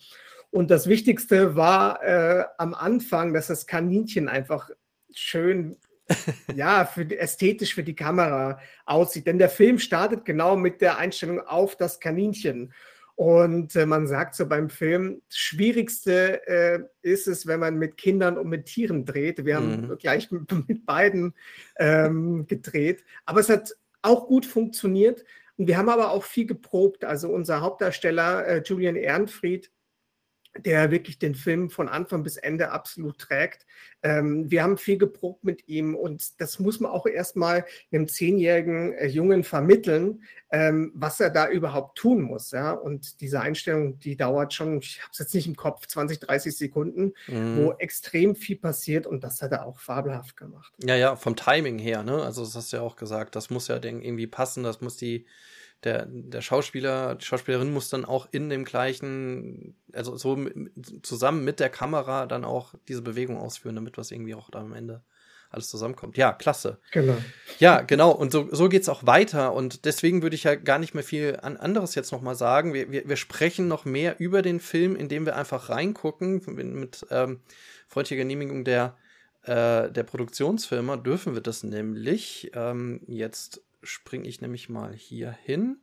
Und 0.52 0.72
das 0.72 0.88
Wichtigste 0.88 1.56
war 1.56 2.04
äh, 2.04 2.46
am 2.58 2.74
Anfang, 2.74 3.34
dass 3.34 3.48
das 3.48 3.68
Kaninchen 3.68 4.30
einfach 4.30 4.70
schön, 5.14 5.78
ja, 6.56 6.86
für 6.86 7.04
ästhetisch 7.18 7.76
für 7.76 7.84
die 7.84 7.96
Kamera 7.96 8.60
aussieht. 8.86 9.28
Denn 9.28 9.40
der 9.40 9.50
Film 9.50 9.78
startet 9.78 10.26
genau 10.26 10.56
mit 10.56 10.82
der 10.82 10.98
Einstellung 10.98 11.42
auf 11.42 11.76
das 11.76 12.00
Kaninchen. 12.00 12.74
Und 13.16 13.76
äh, 13.76 13.88
man 13.88 14.06
sagt 14.06 14.36
so 14.36 14.46
beim 14.46 14.70
Film, 14.70 15.24
das 15.28 15.38
Schwierigste 15.40 16.48
äh, 16.48 16.80
ist 17.02 17.28
es, 17.28 17.48
wenn 17.48 17.60
man 17.60 17.76
mit 17.76 17.98
Kindern 17.98 18.38
und 18.38 18.48
mit 18.48 18.68
Tieren 18.68 19.06
dreht. 19.06 19.44
Wir 19.44 19.56
haben 19.56 19.88
mhm. 19.88 19.98
gleich 19.98 20.32
mit, 20.32 20.52
mit 20.68 20.86
beiden 20.86 21.34
ähm, 21.78 22.46
gedreht. 22.46 23.04
Aber 23.26 23.40
es 23.40 23.50
hat 23.50 23.76
auch 24.04 24.28
gut 24.28 24.46
funktioniert. 24.46 25.26
Und 25.58 25.68
wir 25.68 25.78
haben 25.78 25.90
aber 25.90 26.12
auch 26.12 26.24
viel 26.24 26.46
geprobt. 26.46 27.04
Also 27.04 27.30
unser 27.30 27.62
Hauptdarsteller 27.62 28.46
äh, 28.46 28.62
Julian 28.64 28.96
Ehrenfried 28.96 29.72
der 30.60 30.92
wirklich 30.92 31.20
den 31.20 31.36
Film 31.36 31.70
von 31.70 31.88
Anfang 31.88 32.24
bis 32.24 32.38
Ende 32.38 32.72
absolut 32.72 33.18
trägt. 33.20 33.66
Ähm, 34.04 34.50
wir 34.50 34.64
haben 34.64 34.78
viel 34.78 34.98
geprobt 34.98 35.44
mit 35.44 35.68
ihm 35.68 35.96
und 35.96 36.40
das 36.40 36.60
muss 36.60 36.80
man 36.80 36.92
auch 36.92 37.06
erstmal 37.06 37.66
einem 37.92 38.08
zehnjährigen 38.08 38.94
äh, 38.94 39.08
Jungen 39.08 39.44
vermitteln, 39.44 40.24
ähm, 40.52 40.92
was 40.94 41.20
er 41.20 41.30
da 41.30 41.50
überhaupt 41.50 41.98
tun 41.98 42.22
muss. 42.22 42.52
Ja? 42.52 42.72
Und 42.72 43.22
diese 43.22 43.42
Einstellung, 43.42 44.00
die 44.00 44.16
dauert 44.16 44.54
schon, 44.54 44.80
ich 44.80 45.02
habe 45.02 45.10
es 45.12 45.20
jetzt 45.20 45.34
nicht 45.34 45.48
im 45.48 45.56
Kopf, 45.56 45.88
20, 45.88 46.20
30 46.20 46.56
Sekunden, 46.56 47.14
mhm. 47.28 47.58
wo 47.58 47.72
extrem 47.74 48.36
viel 48.36 48.58
passiert 48.58 49.08
und 49.08 49.24
das 49.24 49.42
hat 49.42 49.52
er 49.52 49.66
auch 49.66 49.80
fabelhaft 49.80 50.38
gemacht. 50.38 50.74
Ja, 50.84 50.96
ja, 50.96 51.16
vom 51.16 51.36
Timing 51.36 51.80
her, 51.80 52.04
ne? 52.04 52.22
Also 52.22 52.44
das 52.44 52.56
hast 52.56 52.72
du 52.72 52.78
ja 52.78 52.84
auch 52.84 52.96
gesagt, 52.96 53.36
das 53.36 53.50
muss 53.50 53.68
ja 53.68 53.76
irgendwie 53.76 54.28
passen, 54.28 54.64
das 54.64 54.82
muss 54.82 54.98
die 54.98 55.26
der, 55.84 56.08
der 56.08 56.42
Schauspieler, 56.42 57.16
die 57.16 57.26
Schauspielerin 57.26 57.72
muss 57.72 57.90
dann 57.90 58.06
auch 58.06 58.28
in 58.32 58.50
dem 58.50 58.66
gleichen, 58.66 59.76
also 59.94 60.18
so 60.18 60.38
zusammen 61.04 61.44
mit 61.44 61.60
der 61.60 61.70
Kamera 61.70 62.26
dann 62.26 62.46
auch 62.46 62.74
diese 62.88 63.02
Bewegung 63.02 63.38
ausführen, 63.38 63.76
damit 63.76 63.98
was 63.98 64.12
irgendwie 64.12 64.36
auch 64.36 64.50
da 64.50 64.60
am 64.60 64.74
Ende 64.74 65.04
alles 65.50 65.70
zusammenkommt. 65.70 66.18
Ja, 66.18 66.34
klasse. 66.34 66.80
Genau. 66.92 67.18
Ja, 67.60 67.82
genau. 67.82 68.12
Und 68.12 68.32
so, 68.32 68.50
so 68.52 68.70
geht 68.70 68.82
es 68.82 68.90
auch 68.90 69.06
weiter. 69.06 69.54
Und 69.54 69.86
deswegen 69.86 70.22
würde 70.22 70.36
ich 70.36 70.44
ja 70.44 70.56
gar 70.56 70.80
nicht 70.80 70.94
mehr 70.94 71.04
viel 71.04 71.38
an 71.42 71.58
anderes 71.58 71.96
jetzt 71.96 72.12
nochmal 72.12 72.36
sagen. 72.36 72.74
Wir, 72.74 72.92
wir, 72.92 73.08
wir 73.08 73.16
sprechen 73.16 73.68
noch 73.68 73.86
mehr 73.86 74.20
über 74.20 74.42
den 74.42 74.60
Film, 74.60 74.96
indem 74.96 75.26
wir 75.26 75.36
einfach 75.36 75.70
reingucken. 75.70 76.42
Mit 76.48 77.06
ähm, 77.12 77.40
freundlicher 77.88 78.18
Genehmigung 78.18 78.66
der, 78.66 78.98
äh, 79.44 79.90
der 79.90 80.04
Produktionsfirma 80.04 80.98
dürfen 80.98 81.34
wir 81.34 81.42
das 81.42 81.64
nämlich. 81.64 82.52
Ähm, 82.54 83.02
jetzt 83.08 83.62
springe 83.88 84.28
ich 84.28 84.42
nämlich 84.42 84.70
mal 84.70 84.94
hier 84.94 85.32
hin. 85.32 85.82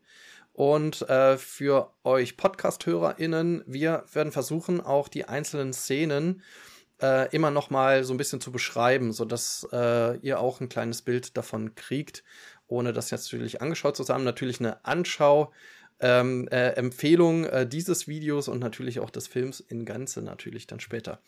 Und 0.52 1.02
äh, 1.08 1.36
für 1.36 1.92
euch 2.04 2.36
Podcast-HörerInnen, 2.36 3.64
wir 3.66 4.04
werden 4.12 4.30
versuchen, 4.30 4.80
auch 4.80 5.08
die 5.08 5.24
einzelnen 5.24 5.72
Szenen 5.72 6.42
äh, 7.02 7.28
immer 7.34 7.50
noch 7.50 7.70
mal 7.70 8.04
so 8.04 8.14
ein 8.14 8.18
bisschen 8.18 8.40
zu 8.40 8.52
beschreiben, 8.52 9.12
sodass 9.12 9.66
äh, 9.72 10.16
ihr 10.18 10.38
auch 10.38 10.60
ein 10.60 10.68
kleines 10.68 11.02
Bild 11.02 11.36
davon 11.36 11.74
kriegt, 11.74 12.22
ohne 12.68 12.92
das 12.92 13.10
jetzt 13.10 13.32
natürlich 13.32 13.60
angeschaut 13.60 13.96
zu 13.96 14.06
haben. 14.06 14.24
Natürlich 14.24 14.60
eine 14.60 14.84
Anschau. 14.84 15.52
Ähm, 16.00 16.48
äh, 16.48 16.70
Empfehlung 16.70 17.44
äh, 17.44 17.68
dieses 17.68 18.08
Videos 18.08 18.48
und 18.48 18.58
natürlich 18.58 18.98
auch 18.98 19.10
des 19.10 19.28
Films 19.28 19.60
in 19.60 19.84
Ganze 19.84 20.22
natürlich 20.22 20.66
dann 20.66 20.80
später. 20.80 21.20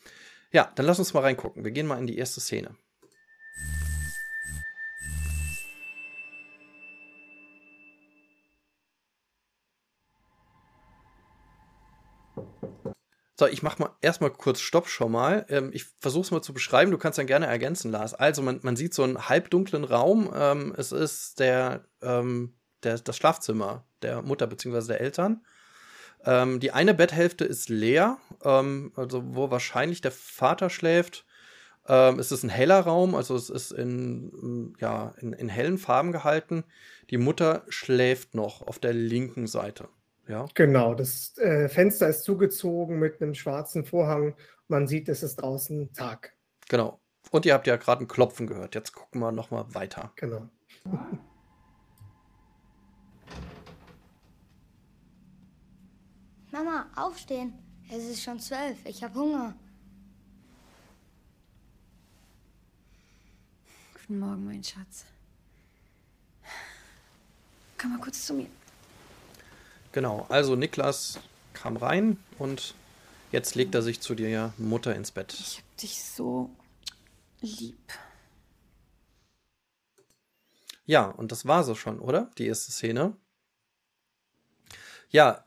Ja, 0.52 0.73
dann 0.75 0.87
lass 0.87 0.99
uns 0.99 1.14
mal 1.14 1.21
reingucken. 1.21 1.64
Wir 1.64 1.71
gehen 1.71 1.87
mal 1.87 1.99
in 1.99 2.06
die 2.06 2.18
erste 2.18 2.40
Szene. 2.40 2.75
So, 13.38 13.47
ich 13.47 13.62
mach 13.62 13.78
mal 13.78 13.90
erstmal 14.00 14.31
kurz 14.31 14.61
Stopp 14.61 14.88
schon 14.88 15.12
mal. 15.12 15.45
Ähm, 15.50 15.71
ich 15.75 15.85
versuche 16.00 16.23
es 16.23 16.31
mal 16.31 16.43
zu 16.43 16.55
beschreiben. 16.55 16.90
Du 16.90 16.99
kannst 16.99 17.19
dann 17.19 17.26
gerne 17.26 17.47
ergänzen, 17.47 17.90
Lars. 17.90 18.14
Also, 18.14 18.40
man, 18.40 18.61
man 18.62 18.76
sieht 18.76 18.95
so 18.95 19.02
einen 19.02 19.28
halbdunklen 19.28 19.85
Raum. 19.85 20.33
Ähm, 20.35 20.75
es 20.76 20.90
ist 20.90 21.38
der, 21.38 21.85
ähm, 22.00 22.55
der, 22.83 22.99
das 22.99 23.16
Schlafzimmer 23.16 23.85
der 24.00 24.23
Mutter 24.23 24.47
bzw. 24.47 24.87
der 24.87 25.00
Eltern. 25.02 25.45
Ähm, 26.25 26.61
die 26.61 26.73
eine 26.73 26.95
Betthälfte 26.95 27.45
ist 27.45 27.69
leer, 27.69 28.19
ähm, 28.43 28.93
also 28.97 29.23
wo 29.35 29.50
wahrscheinlich 29.50 30.00
der 30.00 30.12
Vater 30.12 30.71
schläft. 30.71 31.26
Ähm, 31.87 32.19
es 32.19 32.33
ist 32.33 32.43
ein 32.43 32.49
heller 32.49 32.81
Raum, 32.81 33.14
also 33.14 33.37
es 33.37 33.50
ist 33.50 33.71
in, 33.71 34.75
ja, 34.81 35.14
in, 35.21 35.35
in 35.35 35.49
hellen 35.49 35.78
Farben 35.78 36.11
gehalten. 36.11 36.64
Die 37.11 37.19
Mutter 37.19 37.64
schläft 37.69 38.35
noch 38.35 38.66
auf 38.66 38.78
der 38.78 38.95
linken 38.95 39.47
Seite. 39.47 39.88
Ja. 40.28 40.47
Genau, 40.54 40.95
das 40.95 41.37
äh, 41.38 41.68
Fenster 41.68 42.09
ist 42.09 42.25
zugezogen 42.25 42.99
mit 42.99 43.23
einem 43.23 43.35
schwarzen 43.35 43.85
Vorhang. 43.85 44.35
Man 44.68 44.88
sieht, 44.88 45.09
es 45.09 45.23
ist 45.23 45.37
draußen 45.37 45.92
Tag. 45.92 46.33
Genau. 46.68 47.00
Und 47.30 47.47
ihr 47.47 47.54
habt 47.54 47.66
ja 47.66 47.76
gerade 47.76 48.04
ein 48.04 48.09
Klopfen 48.09 48.47
gehört. 48.47 48.75
Jetzt 48.75 48.92
gucken 48.92 49.21
wir 49.21 49.33
noch 49.33 49.50
mal 49.50 49.73
weiter. 49.75 50.12
Genau. 50.16 50.49
Mama, 56.50 56.87
aufstehen. 56.97 57.52
Es 57.90 58.04
ist 58.04 58.23
schon 58.23 58.40
zwölf. 58.40 58.78
Ich 58.85 59.04
habe 59.04 59.14
Hunger. 59.14 59.54
Guten 63.92 64.18
Morgen, 64.18 64.45
mein 64.45 64.64
Schatz. 64.64 65.04
Komm 67.78 67.92
mal 67.92 68.00
kurz 68.00 68.25
zu 68.26 68.35
mir. 68.35 68.49
Genau, 69.97 70.26
also 70.29 70.57
Niklas 70.57 71.19
kam 71.55 71.79
rein 71.79 72.19
und 72.38 72.75
jetzt 73.33 73.55
legt 73.55 73.75
er 73.75 73.81
sich 73.81 74.03
zu 74.03 74.15
dir 74.15 74.53
Mutter 74.59 74.95
ins 74.95 75.11
Bett. 75.11 75.33
Ich 75.33 75.57
hab 75.57 75.76
dich 75.79 76.05
so 76.05 76.50
lieb. 77.41 77.95
Ja, 80.85 81.07
und 81.07 81.33
das 81.33 81.47
war 81.47 81.65
so 81.65 81.75
schon, 81.75 81.99
oder? 81.99 82.31
Die 82.37 82.47
erste 82.47 82.73
Szene. 82.73 83.17
Ja, 85.09 85.47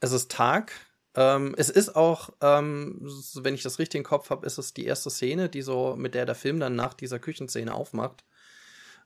es 0.00 0.10
ist 0.10 0.32
Tag. 0.32 0.72
Ähm, 1.14 1.54
es 1.56 1.70
ist 1.70 1.94
auch, 1.94 2.30
ähm, 2.40 3.08
wenn 3.34 3.54
ich 3.54 3.62
das 3.62 3.78
richtig 3.78 3.98
im 3.98 4.04
Kopf 4.04 4.30
habe, 4.30 4.44
ist 4.46 4.58
es 4.58 4.74
die 4.74 4.84
erste 4.84 5.10
Szene, 5.10 5.48
die 5.48 5.62
so, 5.62 5.94
mit 5.94 6.16
der 6.16 6.26
der 6.26 6.34
Film 6.34 6.58
dann 6.58 6.74
nach 6.74 6.94
dieser 6.94 7.20
Küchenszene 7.20 7.72
aufmacht. 7.72 8.24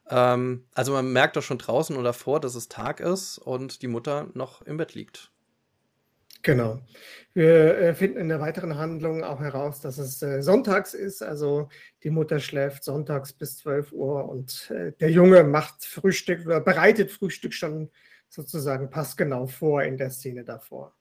Ähm, 0.08 0.66
also 0.74 0.92
man 0.92 1.12
merkt 1.12 1.36
doch 1.36 1.42
schon 1.42 1.58
draußen 1.58 1.96
oder 1.96 2.12
vor, 2.12 2.40
dass 2.40 2.54
es 2.54 2.68
Tag 2.68 3.00
ist 3.00 3.38
und 3.38 3.82
die 3.82 3.88
Mutter 3.88 4.28
noch 4.34 4.62
im 4.62 4.76
Bett 4.76 4.94
liegt. 4.94 5.30
Genau. 6.42 6.80
Wir 7.34 7.76
äh, 7.76 7.94
finden 7.94 8.18
in 8.18 8.28
der 8.28 8.40
weiteren 8.40 8.76
Handlung 8.76 9.24
auch 9.24 9.40
heraus, 9.40 9.80
dass 9.80 9.98
es 9.98 10.22
äh, 10.22 10.42
sonntags 10.42 10.94
ist. 10.94 11.22
Also 11.22 11.68
die 12.04 12.10
Mutter 12.10 12.38
schläft 12.38 12.84
sonntags 12.84 13.32
bis 13.32 13.58
12 13.58 13.92
Uhr 13.92 14.28
und 14.28 14.70
äh, 14.70 14.92
der 14.92 15.10
Junge 15.10 15.42
macht 15.42 15.84
Frühstück 15.84 16.46
oder 16.46 16.60
bereitet 16.60 17.10
Frühstück 17.10 17.52
schon 17.52 17.90
sozusagen 18.28 18.90
passgenau 18.90 19.48
vor 19.48 19.82
in 19.82 19.96
der 19.96 20.10
Szene 20.10 20.44
davor. 20.44 20.94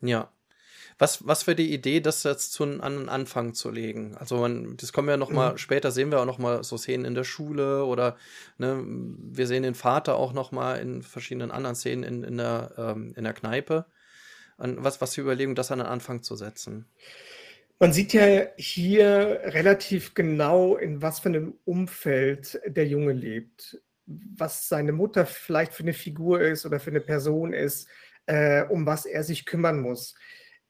Ja. 0.00 0.30
Was, 0.98 1.26
was 1.26 1.42
für 1.42 1.56
die 1.56 1.72
Idee, 1.72 2.00
das 2.00 2.22
jetzt 2.22 2.52
zu, 2.52 2.64
an 2.64 2.80
den 2.80 3.08
Anfang 3.08 3.52
zu 3.54 3.70
legen? 3.70 4.16
Also 4.16 4.36
man, 4.38 4.76
das 4.76 4.92
kommen 4.92 5.08
wir 5.08 5.16
noch 5.16 5.30
mal, 5.30 5.52
mhm. 5.52 5.58
später 5.58 5.90
sehen 5.90 6.12
wir 6.12 6.20
auch 6.20 6.26
noch 6.26 6.38
mal 6.38 6.62
so 6.62 6.76
Szenen 6.76 7.04
in 7.04 7.14
der 7.14 7.24
Schule 7.24 7.84
oder 7.84 8.16
ne, 8.58 8.80
wir 8.86 9.46
sehen 9.46 9.64
den 9.64 9.74
Vater 9.74 10.14
auch 10.16 10.32
noch 10.32 10.52
mal 10.52 10.76
in 10.76 11.02
verschiedenen 11.02 11.50
anderen 11.50 11.74
Szenen 11.74 12.04
in, 12.04 12.22
in, 12.22 12.36
der, 12.36 12.72
ähm, 12.78 13.12
in 13.16 13.24
der 13.24 13.32
Kneipe. 13.32 13.86
Und 14.56 14.84
was, 14.84 15.00
was 15.00 15.14
für 15.14 15.22
Überlegungen, 15.22 15.56
das 15.56 15.72
an 15.72 15.80
den 15.80 15.88
Anfang 15.88 16.22
zu 16.22 16.36
setzen? 16.36 16.86
Man 17.80 17.92
sieht 17.92 18.12
ja 18.12 18.46
hier 18.56 19.40
relativ 19.46 20.14
genau, 20.14 20.76
in 20.76 21.02
was 21.02 21.18
für 21.18 21.28
einem 21.28 21.54
Umfeld 21.64 22.60
der 22.66 22.86
Junge 22.86 23.12
lebt, 23.12 23.82
was 24.06 24.68
seine 24.68 24.92
Mutter 24.92 25.26
vielleicht 25.26 25.74
für 25.74 25.82
eine 25.82 25.92
Figur 25.92 26.40
ist 26.40 26.64
oder 26.66 26.78
für 26.78 26.90
eine 26.90 27.00
Person 27.00 27.52
ist, 27.52 27.88
äh, 28.26 28.62
um 28.62 28.86
was 28.86 29.06
er 29.06 29.24
sich 29.24 29.44
kümmern 29.44 29.80
muss 29.80 30.14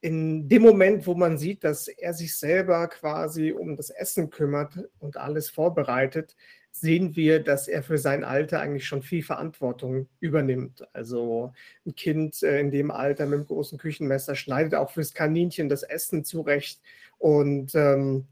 in 0.05 0.47
dem 0.47 0.61
Moment, 0.61 1.07
wo 1.07 1.15
man 1.15 1.39
sieht, 1.39 1.63
dass 1.63 1.87
er 1.87 2.13
sich 2.13 2.37
selber 2.37 2.87
quasi 2.89 3.51
um 3.51 3.75
das 3.75 3.89
Essen 3.89 4.29
kümmert 4.29 4.77
und 4.99 5.17
alles 5.17 5.49
vorbereitet, 5.49 6.35
sehen 6.69 7.15
wir, 7.15 7.43
dass 7.43 7.67
er 7.67 7.81
für 7.81 7.97
sein 7.97 8.23
Alter 8.23 8.59
eigentlich 8.59 8.85
schon 8.85 9.01
viel 9.01 9.23
Verantwortung 9.23 10.07
übernimmt. 10.19 10.87
Also 10.93 11.53
ein 11.87 11.95
Kind 11.95 12.43
äh, 12.43 12.59
in 12.59 12.69
dem 12.69 12.91
Alter 12.91 13.25
mit 13.25 13.39
dem 13.39 13.47
großen 13.47 13.79
Küchenmesser 13.79 14.35
schneidet 14.35 14.75
auch 14.75 14.91
fürs 14.91 15.15
Kaninchen 15.15 15.69
das 15.69 15.81
Essen 15.81 16.23
zurecht. 16.23 16.81
Und 17.17 17.73
ähm, 17.73 18.27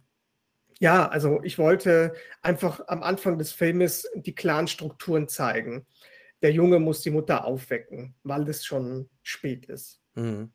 ja, 0.79 1.07
also 1.07 1.41
ich 1.41 1.57
wollte 1.57 2.13
einfach 2.43 2.87
am 2.87 3.01
Anfang 3.01 3.39
des 3.39 3.51
Filmes 3.51 4.07
die 4.13 4.35
klaren 4.35 4.67
Strukturen 4.67 5.27
zeigen. 5.27 5.87
Der 6.43 6.51
Junge 6.51 6.77
muss 6.77 7.01
die 7.01 7.09
Mutter 7.09 7.45
aufwecken, 7.45 8.13
weil 8.21 8.47
es 8.47 8.63
schon 8.63 9.09
spät 9.23 9.65
ist. 9.65 9.99
Mhm. 10.13 10.51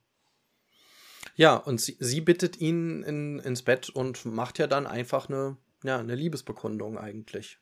Ja, 1.38 1.54
und 1.56 1.80
sie, 1.80 1.96
sie 2.00 2.20
bittet 2.20 2.60
ihn 2.60 3.04
in, 3.04 3.38
ins 3.38 3.62
Bett 3.62 3.88
und 3.90 4.24
macht 4.26 4.58
ja 4.58 4.66
dann 4.66 4.88
einfach 4.88 5.28
eine, 5.28 5.56
ja, 5.84 5.98
eine 6.00 6.16
Liebesbekundung 6.16 6.98
eigentlich. 6.98 7.60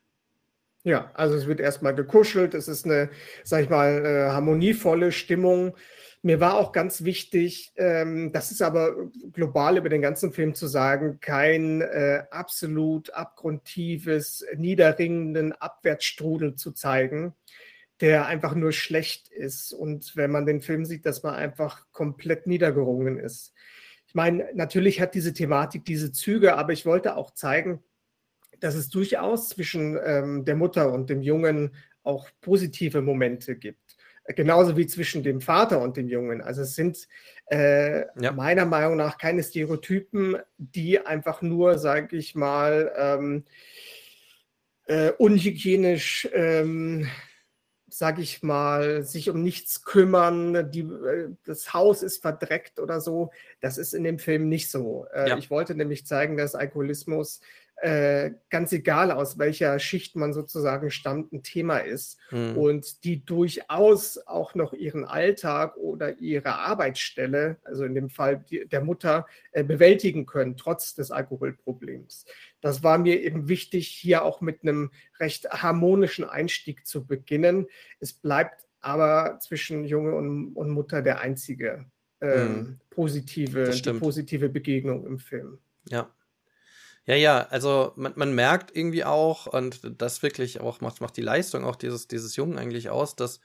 Ja, 0.83 1.11
also 1.15 1.35
es 1.35 1.47
wird 1.47 1.59
erstmal 1.59 1.93
gekuschelt, 1.93 2.53
es 2.53 2.67
ist 2.67 2.85
eine, 2.85 3.09
sag 3.43 3.63
ich 3.63 3.69
mal, 3.69 4.05
äh, 4.05 4.29
harmonievolle 4.31 5.11
Stimmung 5.11 5.75
Mir 6.23 6.39
war 6.41 6.55
auch 6.57 6.73
ganz 6.73 7.03
wichtig, 7.05 7.73
ähm, 7.77 8.33
das 8.33 8.51
ist 8.51 8.61
aber 8.61 8.95
global 9.33 9.77
über 9.77 9.89
den 9.89 10.01
ganzen 10.01 10.33
Film 10.33 10.55
zu 10.55 10.67
sagen, 10.67 11.19
kein 11.21 11.81
äh, 11.81 12.23
absolut 12.31 13.11
abgrundtiefes, 13.13 14.45
niederringenden 14.57 15.53
Abwärtsstrudel 15.53 16.55
zu 16.55 16.73
zeigen, 16.73 17.35
der 18.01 18.25
einfach 18.25 18.55
nur 18.55 18.71
schlecht 18.71 19.29
ist. 19.29 19.73
Und 19.73 20.15
wenn 20.15 20.31
man 20.31 20.45
den 20.45 20.61
Film 20.61 20.85
sieht, 20.85 21.05
dass 21.05 21.23
man 21.23 21.35
einfach 21.35 21.85
komplett 21.91 22.47
niedergerungen 22.47 23.17
ist. 23.17 23.53
Ich 24.07 24.15
meine, 24.15 24.49
natürlich 24.53 25.01
hat 25.01 25.15
diese 25.15 25.33
Thematik 25.33 25.85
diese 25.85 26.11
Züge, 26.11 26.55
aber 26.55 26.73
ich 26.73 26.85
wollte 26.85 27.15
auch 27.15 27.31
zeigen, 27.31 27.83
dass 28.59 28.75
es 28.75 28.89
durchaus 28.89 29.49
zwischen 29.49 29.97
ähm, 30.03 30.45
der 30.45 30.55
Mutter 30.55 30.91
und 30.93 31.09
dem 31.09 31.21
Jungen 31.21 31.75
auch 32.03 32.29
positive 32.41 33.01
Momente 33.01 33.55
gibt 33.55 33.87
genauso 34.35 34.75
wie 34.75 34.87
zwischen 34.87 35.23
dem 35.23 35.41
Vater 35.41 35.81
und 35.81 35.97
dem 35.97 36.07
Jungen. 36.07 36.41
Also 36.41 36.61
es 36.61 36.75
sind 36.75 37.07
äh, 37.49 38.01
ja. 38.21 38.31
meiner 38.31 38.65
Meinung 38.65 38.97
nach 38.97 39.17
keine 39.17 39.43
Stereotypen, 39.43 40.37
die 40.57 40.99
einfach 40.99 41.41
nur, 41.41 41.77
sage 41.77 42.17
ich 42.17 42.35
mal, 42.35 42.91
ähm, 42.97 43.45
äh, 44.85 45.11
unhygienisch, 45.11 46.27
ähm, 46.33 47.07
sage 47.97 48.21
ich 48.21 48.43
mal, 48.43 49.03
sich 49.03 49.29
um 49.29 49.41
nichts 49.41 49.83
kümmern, 49.83 50.69
die, 50.71 50.81
äh, 50.81 51.29
das 51.45 51.73
Haus 51.73 52.03
ist 52.03 52.21
verdreckt 52.21 52.79
oder 52.79 53.01
so. 53.01 53.31
Das 53.59 53.77
ist 53.77 53.93
in 53.93 54.03
dem 54.03 54.19
Film 54.19 54.49
nicht 54.49 54.69
so. 54.69 55.07
Äh, 55.13 55.29
ja. 55.29 55.37
Ich 55.37 55.49
wollte 55.49 55.73
nämlich 55.73 56.05
zeigen, 56.05 56.37
dass 56.37 56.53
Alkoholismus 56.53 57.41
äh, 57.79 58.31
ganz 58.49 58.71
egal 58.71 59.11
aus 59.11 59.37
welcher 59.37 59.77
Schicht 59.77 60.15
man 60.15 60.33
sozusagen 60.33 60.89
stammt, 60.89 61.31
ein 61.31 61.43
Thema 61.43 61.77
ist 61.77 62.17
mhm. 62.31 62.57
und 62.57 63.03
die 63.03 63.23
durchaus 63.23 64.19
auch 64.25 64.55
noch 64.55 64.73
ihren 64.73 65.05
Alltag 65.05 65.77
oder 65.77 66.17
ihre 66.17 66.55
Arbeitsstelle, 66.55 67.57
also 67.63 67.83
in 67.83 67.93
dem 67.93 68.09
Fall 68.09 68.43
die, 68.49 68.67
der 68.67 68.81
Mutter, 68.81 69.27
äh, 69.51 69.63
bewältigen 69.63 70.25
können, 70.25 70.57
trotz 70.57 70.95
des 70.95 71.11
Alkoholproblems. 71.11 72.25
Das 72.61 72.83
war 72.83 72.97
mir 72.97 73.21
eben 73.21 73.47
wichtig, 73.47 73.87
hier 73.87 74.23
auch 74.23 74.41
mit 74.41 74.63
einem 74.63 74.91
recht 75.19 75.49
harmonischen 75.49 76.25
Einstieg 76.25 76.87
zu 76.87 77.05
beginnen. 77.05 77.67
Es 77.99 78.13
bleibt 78.13 78.65
aber 78.81 79.39
zwischen 79.39 79.85
Junge 79.85 80.15
und, 80.15 80.53
und 80.53 80.69
Mutter 80.69 81.01
der 81.01 81.19
einzige 81.19 81.85
ähm, 82.21 82.55
mhm. 82.55 82.79
positive, 82.89 83.71
positive 83.99 84.49
Begegnung 84.49 85.05
im 85.05 85.19
Film. 85.19 85.59
Ja. 85.89 86.11
Ja, 87.05 87.15
ja, 87.15 87.47
also 87.51 87.93
man, 87.95 88.11
man 88.17 88.35
merkt 88.35 88.75
irgendwie 88.75 89.05
auch, 89.05 89.47
und 89.47 89.79
das 90.01 90.23
wirklich 90.23 90.59
auch 90.59 90.81
macht, 90.81 90.99
macht 90.99 91.15
die 91.15 91.21
Leistung 91.21 91.63
auch 91.63 91.77
dieses, 91.77 92.09
dieses 92.09 92.35
Jungen 92.35 92.57
eigentlich 92.57 92.89
aus, 92.89 93.15
dass, 93.15 93.39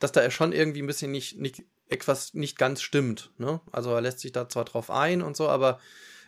dass 0.00 0.10
da 0.10 0.28
schon 0.30 0.52
irgendwie 0.52 0.82
ein 0.82 0.86
bisschen 0.88 1.12
nicht, 1.12 1.38
nicht, 1.38 1.62
etwas 1.88 2.34
nicht 2.34 2.58
ganz 2.58 2.82
stimmt. 2.82 3.30
Ne? 3.38 3.60
Also 3.70 3.90
er 3.90 4.00
lässt 4.00 4.18
sich 4.18 4.32
da 4.32 4.48
zwar 4.48 4.64
drauf 4.64 4.90
ein 4.90 5.22
und 5.22 5.36
so, 5.36 5.48
aber 5.48 5.78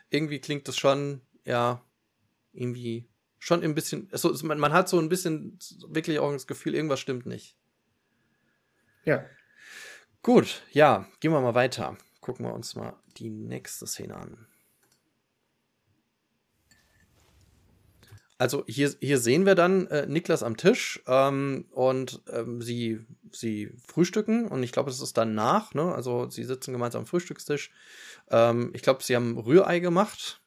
irgendwie 0.09 0.39
klingt 0.39 0.69
das 0.69 0.77
schon, 0.77 1.21
ja, 1.45 1.83
irgendwie 2.57 3.09
schon 3.39 3.63
ein 3.63 3.75
bisschen, 3.75 4.09
also 4.13 4.35
man, 4.47 4.59
man 4.59 4.73
hat 4.73 4.89
so 4.89 4.99
ein 4.99 5.09
bisschen 5.09 5.59
wirklich 5.89 6.19
auch 6.19 6.33
das 6.33 6.47
Gefühl, 6.47 6.75
irgendwas 6.75 7.01
stimmt 7.01 7.27
nicht. 7.27 7.57
Ja. 9.05 9.25
Gut, 10.23 10.63
ja, 10.73 11.07
gehen 11.21 11.33
wir 11.33 11.41
mal 11.41 11.55
weiter. 11.55 11.97
Gucken 12.21 12.45
wir 12.45 12.53
uns 12.53 12.75
mal 12.75 12.95
die 13.19 13.31
nächste 13.31 13.87
Szene 13.87 14.17
an. 14.17 14.47
Also 18.39 18.65
hier, 18.67 18.93
hier 19.01 19.19
sehen 19.19 19.47
wir 19.47 19.55
dann 19.55 19.87
äh, 19.87 20.07
Niklas 20.07 20.43
am 20.43 20.59
Tisch 20.59 21.03
ähm, 21.07 21.67
und 21.71 22.21
ähm, 22.31 22.61
sie, 22.61 23.01
sie 23.33 23.73
frühstücken 23.87 24.49
und 24.49 24.63
ich 24.63 24.73
glaube, 24.73 24.91
es 24.91 25.01
ist 25.01 25.17
danach, 25.17 25.73
ne? 25.73 25.95
Also 25.95 26.29
sie 26.29 26.45
sitzen 26.45 26.73
gemeinsam 26.73 27.01
am 27.01 27.07
Frühstückstisch. 27.07 27.71
Ähm, 28.31 28.73
ich 28.75 28.83
glaube, 28.83 29.03
sie 29.03 29.17
haben 29.17 29.39
Rührei 29.39 29.79
gemacht. 29.79 30.43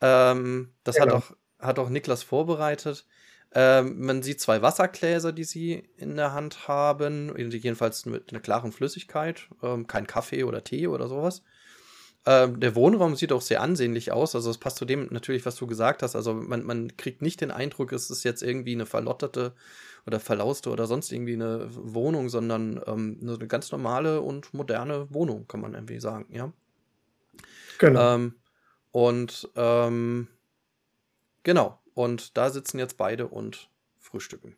Ähm, 0.00 0.72
das 0.84 0.96
genau. 0.96 1.06
hat, 1.06 1.22
auch, 1.22 1.36
hat 1.58 1.78
auch 1.78 1.88
Niklas 1.88 2.22
vorbereitet. 2.22 3.06
Ähm, 3.52 4.04
man 4.04 4.22
sieht 4.22 4.40
zwei 4.40 4.62
Wassergläser, 4.62 5.32
die 5.32 5.44
sie 5.44 5.82
in 5.96 6.16
der 6.16 6.32
Hand 6.32 6.68
haben, 6.68 7.36
jedenfalls 7.36 8.06
mit 8.06 8.30
einer 8.30 8.40
klaren 8.40 8.70
Flüssigkeit, 8.70 9.48
ähm, 9.62 9.86
kein 9.86 10.06
Kaffee 10.06 10.44
oder 10.44 10.62
Tee 10.62 10.86
oder 10.86 11.08
sowas. 11.08 11.42
Ähm, 12.26 12.60
der 12.60 12.74
Wohnraum 12.74 13.16
sieht 13.16 13.32
auch 13.32 13.40
sehr 13.40 13.62
ansehnlich 13.62 14.12
aus. 14.12 14.34
Also 14.34 14.50
es 14.50 14.58
passt 14.58 14.76
zu 14.76 14.84
dem 14.84 15.08
natürlich, 15.10 15.46
was 15.46 15.56
du 15.56 15.66
gesagt 15.66 16.02
hast. 16.02 16.14
Also 16.14 16.34
man, 16.34 16.64
man 16.64 16.96
kriegt 16.96 17.22
nicht 17.22 17.40
den 17.40 17.50
Eindruck, 17.50 17.92
es 17.92 18.10
ist 18.10 18.24
jetzt 18.24 18.42
irgendwie 18.42 18.74
eine 18.74 18.86
verlotterte 18.86 19.54
oder 20.06 20.20
verlauste 20.20 20.70
oder 20.70 20.86
sonst 20.86 21.10
irgendwie 21.12 21.34
eine 21.34 21.68
Wohnung, 21.70 22.28
sondern 22.28 22.80
ähm, 22.86 23.18
eine 23.22 23.38
ganz 23.48 23.72
normale 23.72 24.20
und 24.20 24.52
moderne 24.52 25.06
Wohnung, 25.10 25.48
kann 25.48 25.60
man 25.60 25.74
irgendwie 25.74 25.98
sagen, 25.98 26.26
ja. 26.30 26.52
Genau. 27.78 28.14
Und 28.92 29.48
ähm, 29.56 30.28
genau. 31.42 31.78
Und 31.94 32.36
da 32.36 32.50
sitzen 32.50 32.78
jetzt 32.78 32.96
beide 32.96 33.28
und 33.28 33.70
frühstücken. 33.98 34.56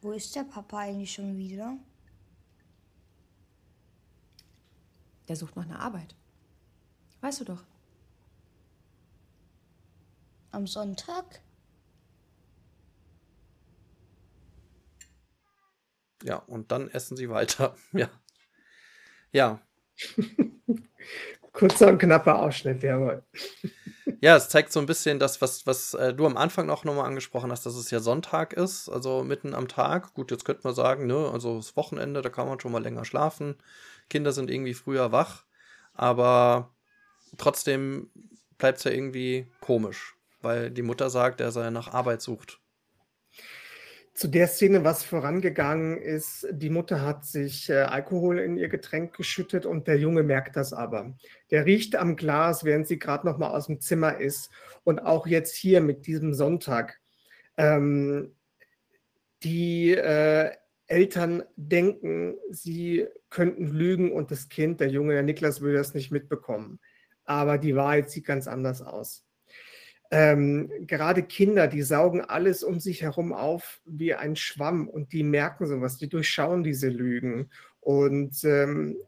Wo 0.00 0.12
ist 0.12 0.34
der 0.34 0.44
Papa 0.44 0.78
eigentlich 0.78 1.12
schon 1.12 1.36
wieder? 1.36 1.76
Der 5.28 5.36
sucht 5.36 5.54
nach 5.56 5.64
einer 5.64 5.80
Arbeit. 5.80 6.16
Weißt 7.20 7.40
du 7.40 7.44
doch. 7.44 7.64
Am 10.50 10.66
Sonntag? 10.66 11.40
Ja, 16.24 16.36
und 16.36 16.72
dann 16.72 16.88
essen 16.90 17.16
sie 17.16 17.30
weiter. 17.30 17.76
Ja. 17.92 18.10
Ja. 19.32 19.60
Kurzer 21.52 21.88
und 21.88 21.98
knapper 21.98 22.38
Ausschnitt, 22.38 22.82
jawohl. 22.82 23.22
Ja, 24.20 24.36
es 24.36 24.48
zeigt 24.48 24.72
so 24.72 24.80
ein 24.80 24.86
bisschen 24.86 25.18
das, 25.18 25.40
was, 25.40 25.66
was 25.66 25.94
äh, 25.94 26.14
du 26.14 26.26
am 26.26 26.36
Anfang 26.36 26.70
auch 26.70 26.84
nochmal 26.84 27.06
angesprochen 27.06 27.50
hast, 27.50 27.66
dass 27.66 27.74
es 27.74 27.90
ja 27.90 28.00
Sonntag 28.00 28.52
ist, 28.52 28.88
also 28.88 29.24
mitten 29.24 29.54
am 29.54 29.68
Tag. 29.68 30.14
Gut, 30.14 30.30
jetzt 30.30 30.44
könnte 30.44 30.62
man 30.64 30.74
sagen, 30.74 31.06
ne, 31.06 31.30
also 31.32 31.56
das 31.56 31.76
Wochenende, 31.76 32.22
da 32.22 32.30
kann 32.30 32.46
man 32.48 32.60
schon 32.60 32.72
mal 32.72 32.82
länger 32.82 33.04
schlafen. 33.04 33.56
Kinder 34.08 34.32
sind 34.32 34.50
irgendwie 34.50 34.74
früher 34.74 35.12
wach, 35.12 35.44
aber 35.94 36.70
trotzdem 37.36 38.10
bleibt 38.58 38.78
es 38.78 38.84
ja 38.84 38.92
irgendwie 38.92 39.48
komisch, 39.60 40.14
weil 40.40 40.70
die 40.70 40.82
Mutter 40.82 41.10
sagt, 41.10 41.40
er 41.40 41.70
nach 41.70 41.92
Arbeit 41.92 42.22
sucht. 42.22 42.61
Zu 44.14 44.28
der 44.28 44.46
Szene, 44.46 44.84
was 44.84 45.04
vorangegangen 45.04 45.96
ist, 45.96 46.46
die 46.50 46.68
Mutter 46.68 47.00
hat 47.00 47.24
sich 47.24 47.70
äh, 47.70 47.80
Alkohol 47.80 48.40
in 48.40 48.58
ihr 48.58 48.68
Getränk 48.68 49.16
geschüttet 49.16 49.64
und 49.64 49.88
der 49.88 49.98
Junge 49.98 50.22
merkt 50.22 50.54
das 50.56 50.74
aber. 50.74 51.14
Der 51.50 51.64
riecht 51.64 51.96
am 51.96 52.16
Glas, 52.16 52.62
während 52.64 52.86
sie 52.86 52.98
gerade 52.98 53.26
noch 53.26 53.38
mal 53.38 53.50
aus 53.50 53.66
dem 53.66 53.80
Zimmer 53.80 54.18
ist. 54.18 54.50
Und 54.84 55.00
auch 55.00 55.26
jetzt 55.26 55.56
hier 55.56 55.80
mit 55.80 56.06
diesem 56.06 56.34
Sonntag. 56.34 57.00
Ähm, 57.56 58.34
die 59.42 59.92
äh, 59.92 60.50
Eltern 60.86 61.42
denken, 61.56 62.36
sie 62.50 63.06
könnten 63.30 63.66
lügen 63.66 64.12
und 64.12 64.30
das 64.30 64.50
Kind, 64.50 64.80
der 64.80 64.88
Junge, 64.88 65.14
der 65.14 65.22
Niklas, 65.22 65.62
würde 65.62 65.78
das 65.78 65.94
nicht 65.94 66.10
mitbekommen. 66.10 66.80
Aber 67.24 67.56
die 67.56 67.74
Wahrheit 67.74 68.10
sieht 68.10 68.26
ganz 68.26 68.46
anders 68.46 68.82
aus. 68.82 69.24
Ähm, 70.14 70.70
gerade 70.86 71.22
Kinder, 71.22 71.68
die 71.68 71.80
saugen 71.80 72.20
alles 72.20 72.62
um 72.62 72.80
sich 72.80 73.00
herum 73.00 73.32
auf 73.32 73.80
wie 73.86 74.12
ein 74.14 74.36
Schwamm 74.36 74.86
und 74.86 75.14
die 75.14 75.22
merken 75.22 75.66
sowas, 75.66 75.96
die 75.96 76.10
durchschauen 76.10 76.62
diese 76.62 76.90
Lügen. 76.90 77.50
Und 77.80 78.44
ähm, 78.44 78.98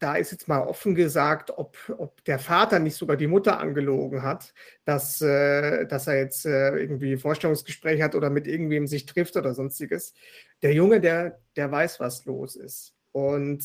da 0.00 0.16
ist 0.16 0.32
jetzt 0.32 0.48
mal 0.48 0.60
offen 0.60 0.96
gesagt, 0.96 1.52
ob, 1.56 1.78
ob 1.96 2.24
der 2.24 2.40
Vater 2.40 2.80
nicht 2.80 2.96
sogar 2.96 3.16
die 3.16 3.28
Mutter 3.28 3.60
angelogen 3.60 4.24
hat, 4.24 4.52
dass, 4.84 5.20
äh, 5.20 5.86
dass 5.86 6.08
er 6.08 6.18
jetzt 6.18 6.46
äh, 6.46 6.76
irgendwie 6.76 7.16
Vorstellungsgespräch 7.16 8.02
hat 8.02 8.16
oder 8.16 8.28
mit 8.28 8.48
irgendwem 8.48 8.88
sich 8.88 9.06
trifft 9.06 9.36
oder 9.36 9.54
sonstiges. 9.54 10.14
Der 10.62 10.74
Junge, 10.74 11.00
der, 11.00 11.38
der 11.54 11.70
weiß, 11.70 12.00
was 12.00 12.24
los 12.24 12.56
ist. 12.56 12.96
Und 13.12 13.64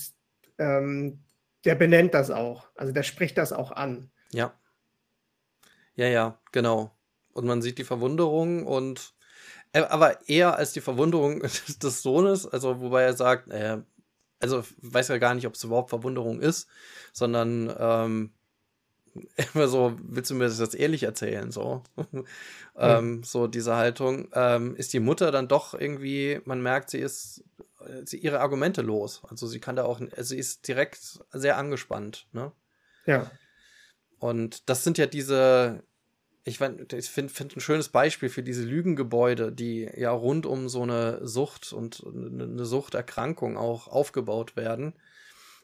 ähm, 0.60 1.24
der 1.66 1.74
benennt 1.74 2.14
das 2.14 2.30
auch. 2.30 2.70
Also 2.76 2.94
der 2.94 3.04
spricht 3.04 3.40
das 3.40 3.52
auch 3.52 3.72
an. 3.72 4.12
Ja. 4.32 4.54
Ja, 5.98 6.08
ja, 6.08 6.40
genau. 6.52 6.96
Und 7.34 7.46
man 7.46 7.62
sieht 7.62 7.78
die 7.78 7.84
Verwunderung 7.84 8.66
und 8.66 9.14
äh, 9.74 9.82
aber 9.82 10.30
eher 10.30 10.56
als 10.56 10.72
die 10.72 10.82
Verwunderung 10.82 11.42
des 11.84 12.02
Sohnes, 12.02 12.48
also 12.48 12.80
wobei 12.80 13.04
er 13.04 13.14
sagt, 13.14 13.50
äh, 13.50 13.80
also 14.40 14.64
weiß 14.82 15.10
ja 15.10 15.18
gar 15.18 15.34
nicht, 15.34 15.48
ob 15.48 15.56
es 15.56 15.64
überhaupt 15.64 15.90
Verwunderung 15.90 16.40
ist, 16.40 16.68
sondern 17.12 17.76
ähm, 17.78 18.32
immer 19.54 19.68
so, 19.68 19.98
willst 20.02 20.32
du 20.32 20.36
mir 20.36 20.46
das 20.46 20.60
jetzt 20.60 20.76
ehrlich 20.76 21.04
erzählen? 21.04 21.52
So, 21.52 21.84
mhm. 22.12 22.26
ähm, 22.78 23.24
so 23.24 23.48
diese 23.48 23.76
Haltung. 23.76 24.30
Ähm, 24.34 24.76
ist 24.76 24.94
die 24.94 25.00
Mutter 25.00 25.32
dann 25.32 25.48
doch 25.48 25.74
irgendwie, 25.74 26.40
man 26.46 26.62
merkt, 26.62 26.92
sie 26.92 27.00
ist 27.00 27.44
sie 28.06 28.18
ihre 28.18 28.40
Argumente 28.40 28.82
los. 28.82 29.22
Also 29.30 29.48
sie 29.48 29.60
kann 29.60 29.76
da 29.76 29.86
auch, 29.86 30.02
sie 30.18 30.38
ist 30.38 30.68
direkt 30.68 31.20
sehr 31.32 31.58
angespannt, 31.58 32.28
ne? 32.32 32.52
Ja. 33.06 33.32
Und 34.20 34.70
das 34.70 34.84
sind 34.84 34.98
ja 34.98 35.06
diese, 35.06 35.84
ich, 36.48 36.62
ich 36.62 37.10
finde 37.10 37.34
find 37.34 37.56
ein 37.56 37.60
schönes 37.60 37.90
Beispiel 37.90 38.30
für 38.30 38.44
diese 38.44 38.64
Lügengebäude, 38.64 39.52
die 39.52 39.90
ja 39.96 40.12
rund 40.12 40.46
um 40.46 40.70
so 40.70 40.84
eine 40.84 41.26
Sucht 41.28 41.74
und 41.74 42.04
eine 42.06 42.66
Suchterkrankung 42.66 43.58
auch 43.58 43.88
aufgebaut 43.88 44.56
werden. 44.56 44.94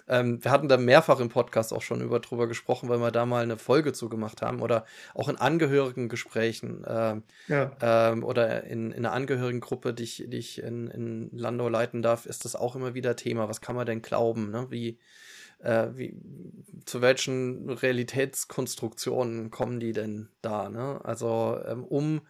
Ähm, 0.09 0.43
wir 0.43 0.51
hatten 0.51 0.67
da 0.67 0.75
mehrfach 0.75 1.21
im 1.21 1.29
Podcast 1.29 1.71
auch 1.71 1.81
schon 1.81 2.01
über 2.01 2.19
drüber 2.19 2.47
gesprochen, 2.47 2.89
weil 2.89 2.99
wir 2.99 3.11
da 3.11 3.25
mal 3.25 3.43
eine 3.43 3.57
Folge 3.57 3.93
zu 3.93 4.09
gemacht 4.09 4.41
haben 4.41 4.61
oder 4.61 4.85
auch 5.13 5.29
in 5.29 5.37
Angehörigengesprächen 5.37 6.83
äh, 6.83 7.15
ja. 7.47 7.71
ähm, 7.81 8.25
oder 8.25 8.65
in, 8.65 8.91
in 8.91 9.05
einer 9.05 9.13
Angehörigengruppe, 9.13 9.93
die 9.93 10.03
ich, 10.03 10.25
die 10.27 10.37
ich 10.37 10.61
in, 10.61 10.89
in 10.89 11.29
Landau 11.31 11.69
leiten 11.69 12.01
darf, 12.01 12.25
ist 12.25 12.43
das 12.43 12.57
auch 12.57 12.75
immer 12.75 12.93
wieder 12.93 13.15
Thema. 13.15 13.47
Was 13.47 13.61
kann 13.61 13.77
man 13.77 13.85
denn 13.85 14.01
glauben? 14.01 14.51
Ne? 14.51 14.67
Wie, 14.69 14.99
äh, 15.63 15.87
wie, 15.95 16.15
zu 16.85 17.01
welchen 17.01 17.69
Realitätskonstruktionen 17.69 19.49
kommen 19.49 19.79
die 19.79 19.93
denn 19.93 20.29
da? 20.41 20.69
Ne? 20.69 20.99
Also 21.03 21.59
ähm, 21.65 21.83
um 21.83 22.21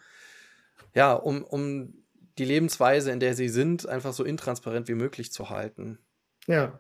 ja, 0.94 1.14
um, 1.14 1.44
um 1.44 1.94
die 2.38 2.46
Lebensweise, 2.46 3.12
in 3.12 3.20
der 3.20 3.36
sie 3.36 3.50
sind, 3.50 3.88
einfach 3.88 4.14
so 4.14 4.24
intransparent 4.24 4.88
wie 4.88 4.96
möglich 4.96 5.32
zu 5.32 5.50
halten. 5.50 6.00
Ja, 6.46 6.80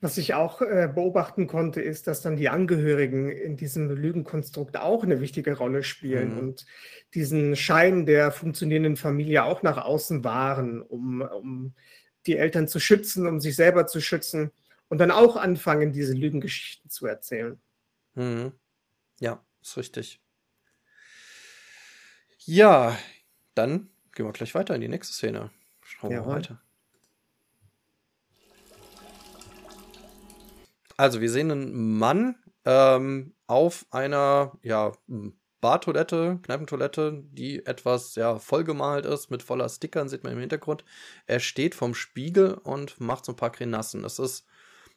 was 0.00 0.16
ich 0.16 0.32
auch 0.32 0.62
äh, 0.62 0.88
beobachten 0.92 1.46
konnte, 1.46 1.82
ist, 1.82 2.06
dass 2.06 2.22
dann 2.22 2.36
die 2.36 2.48
Angehörigen 2.48 3.30
in 3.30 3.58
diesem 3.58 3.90
Lügenkonstrukt 3.90 4.78
auch 4.78 5.02
eine 5.04 5.20
wichtige 5.20 5.54
Rolle 5.58 5.82
spielen 5.82 6.32
mhm. 6.32 6.38
und 6.38 6.66
diesen 7.12 7.54
Schein 7.54 8.06
der 8.06 8.32
funktionierenden 8.32 8.96
Familie 8.96 9.44
auch 9.44 9.62
nach 9.62 9.76
außen 9.84 10.24
wahren, 10.24 10.80
um, 10.80 11.20
um 11.20 11.74
die 12.26 12.38
Eltern 12.38 12.68
zu 12.68 12.80
schützen, 12.80 13.26
um 13.26 13.38
sich 13.38 13.54
selber 13.54 13.86
zu 13.86 14.00
schützen 14.00 14.50
und 14.92 14.98
dann 14.98 15.10
auch 15.10 15.36
anfangen, 15.36 15.90
diese 15.90 16.12
Lügengeschichten 16.12 16.90
zu 16.90 17.06
erzählen. 17.06 17.58
Mhm. 18.12 18.52
Ja, 19.20 19.42
ist 19.62 19.78
richtig. 19.78 20.20
Ja, 22.40 22.98
dann 23.54 23.88
gehen 24.14 24.26
wir 24.26 24.32
gleich 24.32 24.54
weiter 24.54 24.74
in 24.74 24.82
die 24.82 24.88
nächste 24.88 25.14
Szene. 25.14 25.50
Schauen 25.80 26.10
wir 26.10 26.26
weiter. 26.26 26.60
Also, 30.98 31.22
wir 31.22 31.30
sehen 31.30 31.50
einen 31.50 31.96
Mann 31.96 32.36
ähm, 32.66 33.34
auf 33.46 33.86
einer 33.92 34.58
ja, 34.60 34.92
Bartoilette, 35.62 36.38
Kneipentoilette, 36.42 37.24
die 37.30 37.64
etwas 37.64 38.14
ja, 38.16 38.38
vollgemalt 38.38 39.06
ist, 39.06 39.30
mit 39.30 39.42
voller 39.42 39.70
Stickern, 39.70 40.10
sieht 40.10 40.22
man 40.22 40.34
im 40.34 40.40
Hintergrund. 40.40 40.84
Er 41.24 41.40
steht 41.40 41.74
vorm 41.74 41.94
Spiegel 41.94 42.52
und 42.52 43.00
macht 43.00 43.24
so 43.24 43.32
ein 43.32 43.36
paar 43.36 43.52
Grenassen. 43.52 44.02
Das 44.02 44.18
ist 44.18 44.44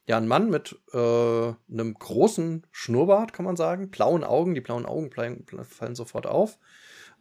ja 0.07 0.17
ein 0.17 0.27
Mann 0.27 0.49
mit 0.49 0.79
äh, 0.93 0.97
einem 0.97 1.93
großen 1.97 2.65
Schnurrbart, 2.71 3.33
kann 3.33 3.45
man 3.45 3.55
sagen, 3.55 3.89
blauen 3.89 4.23
Augen. 4.23 4.53
Die 4.53 4.61
blauen 4.61 4.85
Augen 4.85 5.11
fallen 5.11 5.95
sofort 5.95 6.27
auf. 6.27 6.59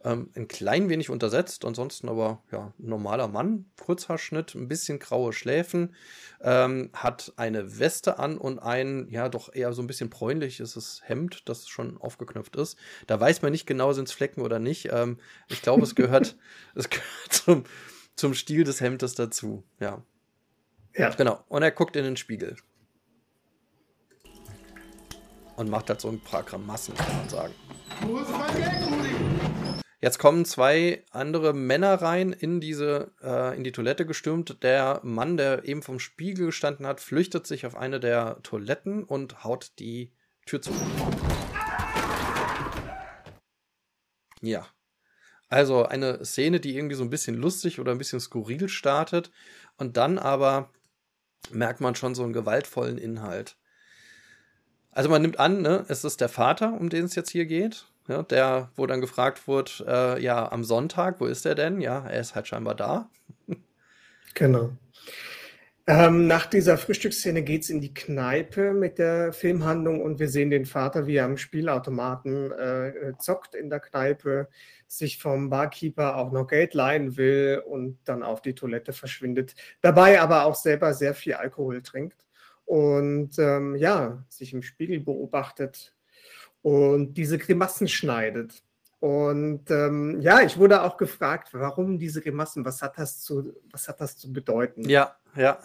Ähm, 0.03 0.29
ein 0.35 0.47
klein 0.47 0.87
wenig 0.87 1.09
untersetzt, 1.09 1.65
ansonsten 1.65 2.09
aber 2.09 2.43
ja, 2.51 2.73
normaler 2.77 3.27
Mann, 3.27 3.65
Kurzhaarschnitt, 3.81 4.53
ein 4.53 4.67
bisschen 4.67 4.99
graue 4.99 5.33
Schläfen, 5.33 5.95
ähm, 6.41 6.91
hat 6.93 7.33
eine 7.37 7.79
Weste 7.79 8.19
an 8.19 8.37
und 8.37 8.59
ein, 8.59 9.07
ja, 9.09 9.29
doch 9.29 9.51
eher 9.51 9.73
so 9.73 9.81
ein 9.81 9.87
bisschen 9.87 10.11
bräunliches 10.11 11.01
Hemd, 11.03 11.49
das 11.49 11.67
schon 11.67 11.99
aufgeknöpft 11.99 12.55
ist. 12.55 12.77
Da 13.07 13.19
weiß 13.19 13.41
man 13.41 13.51
nicht 13.51 13.65
genau, 13.65 13.93
sind 13.93 14.07
es 14.07 14.13
Flecken 14.13 14.41
oder 14.41 14.59
nicht. 14.59 14.89
Ähm, 14.91 15.17
ich 15.47 15.63
glaube, 15.63 15.81
es 15.81 15.95
gehört, 15.95 16.37
es 16.75 16.87
gehört 16.91 17.33
zum, 17.33 17.63
zum 18.15 18.35
Stil 18.35 18.63
des 18.63 18.81
Hemdes 18.81 19.15
dazu, 19.15 19.63
ja. 19.79 20.03
Ja. 20.95 21.09
Genau. 21.09 21.43
Und 21.49 21.63
er 21.63 21.71
guckt 21.71 21.95
in 21.95 22.03
den 22.03 22.15
Spiegel. 22.15 22.55
Und 25.55 25.69
macht 25.69 25.89
halt 25.89 26.01
so 26.01 26.09
ein 26.09 26.19
paar 26.19 26.43
Gramm 26.43 26.65
Massen, 26.65 26.95
kann 26.95 27.17
man 27.17 27.29
sagen. 27.29 27.53
Wo 28.01 28.17
ist 28.17 28.29
mein 28.29 28.55
Geld, 28.55 28.85
Rudi? 28.85 29.15
Jetzt 30.01 30.19
kommen 30.19 30.45
zwei 30.45 31.03
andere 31.11 31.53
Männer 31.53 31.95
rein 32.01 32.33
in 32.33 32.59
diese, 32.59 33.11
äh, 33.23 33.55
in 33.55 33.63
die 33.63 33.71
Toilette 33.71 34.05
gestürmt. 34.05 34.61
Der 34.61 34.99
Mann, 35.03 35.37
der 35.37 35.65
eben 35.65 35.81
vom 35.81 35.99
Spiegel 35.99 36.47
gestanden 36.47 36.85
hat, 36.85 36.99
flüchtet 36.99 37.47
sich 37.47 37.65
auf 37.65 37.75
eine 37.75 37.99
der 37.99 38.41
Toiletten 38.43 39.03
und 39.03 39.43
haut 39.43 39.71
die 39.79 40.11
Tür 40.45 40.61
zu. 40.61 40.71
Ja. 44.41 44.67
Also 45.47 45.85
eine 45.85 46.25
Szene, 46.25 46.59
die 46.59 46.75
irgendwie 46.75 46.95
so 46.95 47.03
ein 47.03 47.09
bisschen 47.09 47.35
lustig 47.35 47.79
oder 47.79 47.91
ein 47.91 47.97
bisschen 47.97 48.19
skurril 48.19 48.67
startet 48.67 49.31
und 49.77 49.97
dann 49.97 50.19
aber 50.19 50.71
merkt 51.51 51.81
man 51.81 51.95
schon 51.95 52.13
so 52.13 52.23
einen 52.23 52.33
gewaltvollen 52.33 52.97
Inhalt. 52.97 53.57
Also 54.95 55.09
man 55.09 55.21
nimmt 55.21 55.39
an, 55.39 55.61
ne, 55.61 55.85
es 55.89 56.03
ist 56.03 56.21
der 56.21 56.29
Vater, 56.29 56.73
um 56.79 56.89
den 56.89 57.05
es 57.05 57.13
jetzt 57.13 57.29
hier 57.29 57.45
geht 57.45 57.85
ja, 58.07 58.23
der, 58.23 58.69
wo 58.75 58.85
dann 58.85 59.01
gefragt 59.01 59.47
wurde, 59.47 59.71
äh, 59.87 60.23
ja, 60.23 60.51
am 60.51 60.63
Sonntag, 60.63 61.19
wo 61.19 61.25
ist 61.25 61.45
er 61.45 61.55
denn? 61.55 61.81
Ja, 61.81 62.05
er 62.07 62.19
ist 62.19 62.35
halt 62.35 62.47
scheinbar 62.47 62.75
da. 62.75 63.09
genau. 64.33 64.71
Ähm, 65.87 66.25
nach 66.25 66.47
dieser 66.47 66.79
Frühstücksszene 66.79 67.43
geht 67.43 67.63
es 67.63 67.69
in 67.69 67.79
die 67.79 67.93
Kneipe 67.93 68.73
mit 68.73 68.97
der 68.97 69.33
Filmhandlung 69.33 70.01
und 70.01 70.19
wir 70.19 70.29
sehen 70.29 70.49
den 70.49 70.65
Vater, 70.65 71.05
wie 71.05 71.17
er 71.17 71.25
am 71.25 71.37
Spielautomaten 71.37 72.51
äh, 72.51 73.13
zockt 73.19 73.53
in 73.53 73.69
der 73.69 73.79
Kneipe, 73.79 74.47
sich 74.87 75.19
vom 75.19 75.49
Barkeeper 75.51 76.17
auch 76.17 76.31
noch 76.31 76.47
Geld 76.47 76.73
leihen 76.73 77.17
will 77.17 77.61
und 77.67 77.99
dann 78.05 78.23
auf 78.23 78.41
die 78.41 78.55
Toilette 78.55 78.93
verschwindet. 78.93 79.53
Dabei 79.81 80.21
aber 80.21 80.45
auch 80.45 80.55
selber 80.55 80.93
sehr 80.95 81.13
viel 81.13 81.33
Alkohol 81.33 81.83
trinkt 81.83 82.24
und 82.65 83.37
ähm, 83.39 83.75
ja, 83.75 84.25
sich 84.29 84.53
im 84.53 84.61
Spiegel 84.61 84.99
beobachtet, 84.99 85.95
und 86.65 87.13
diese 87.13 87.37
Grimassen 87.37 87.87
schneidet. 87.87 88.63
Und 88.99 89.69
ähm, 89.69 90.19
ja, 90.19 90.41
ich 90.41 90.57
wurde 90.57 90.81
auch 90.81 90.97
gefragt, 90.97 91.49
warum 91.51 91.99
diese 91.99 92.21
Grimassen, 92.21 92.65
was 92.65 92.81
hat 92.81 92.97
das 92.97 93.21
zu, 93.21 93.53
was 93.69 93.87
hat 93.87 94.01
das 94.01 94.17
zu 94.17 94.33
bedeuten? 94.33 94.89
Ja, 94.89 95.15
ja. 95.35 95.59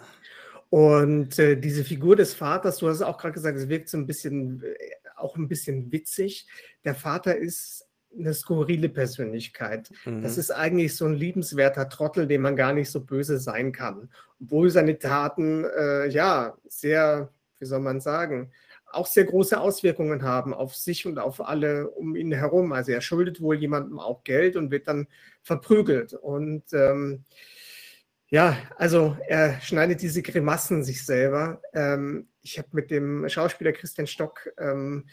Und 0.69 1.39
äh, 1.39 1.55
diese 1.55 1.83
Figur 1.83 2.15
des 2.15 2.35
Vaters, 2.35 2.77
du 2.77 2.87
hast 2.87 2.97
es 2.97 3.01
auch 3.01 3.17
gerade 3.17 3.33
gesagt, 3.33 3.57
es 3.57 3.67
wirkt 3.67 3.89
so 3.89 3.97
ein 3.97 4.05
bisschen, 4.05 4.61
äh, 4.61 4.75
auch 5.15 5.35
ein 5.37 5.47
bisschen 5.47 5.91
witzig. 5.91 6.45
Der 6.85 6.93
Vater 6.93 7.35
ist 7.35 7.87
eine 8.17 8.33
skurrile 8.33 8.89
Persönlichkeit. 8.89 9.91
Mhm. 10.05 10.21
Das 10.21 10.37
ist 10.37 10.51
eigentlich 10.51 10.95
so 10.95 11.05
ein 11.05 11.13
liebenswerter 11.13 11.89
Trottel, 11.89 12.27
dem 12.27 12.41
man 12.41 12.55
gar 12.55 12.73
nicht 12.73 12.89
so 12.91 13.01
böse 13.01 13.37
sein 13.39 13.71
kann. 13.71 14.09
Obwohl 14.41 14.69
seine 14.69 14.99
Taten, 14.99 15.65
äh, 15.65 16.07
ja, 16.09 16.57
sehr, 16.67 17.29
wie 17.59 17.65
soll 17.65 17.79
man 17.79 18.01
sagen, 18.01 18.51
auch 18.93 19.07
sehr 19.07 19.23
große 19.23 19.59
Auswirkungen 19.59 20.23
haben 20.23 20.53
auf 20.53 20.75
sich 20.75 21.05
und 21.05 21.17
auf 21.17 21.47
alle 21.47 21.89
um 21.89 22.15
ihn 22.15 22.31
herum. 22.31 22.73
Also 22.73 22.91
er 22.91 23.01
schuldet 23.01 23.41
wohl 23.41 23.55
jemandem 23.55 23.99
auch 23.99 24.23
Geld 24.23 24.55
und 24.55 24.71
wird 24.71 24.87
dann 24.87 25.07
verprügelt. 25.41 26.13
Und 26.13 26.63
ähm, 26.73 27.23
ja, 28.27 28.57
also 28.77 29.17
er 29.27 29.59
schneidet 29.61 30.01
diese 30.01 30.21
Grimassen 30.21 30.83
sich 30.83 31.05
selber. 31.05 31.61
Ähm, 31.73 32.27
ich 32.41 32.57
habe 32.57 32.69
mit 32.71 32.91
dem 32.91 33.27
Schauspieler 33.29 33.71
Christian 33.71 34.07
Stock 34.07 34.49
ähm, 34.57 35.05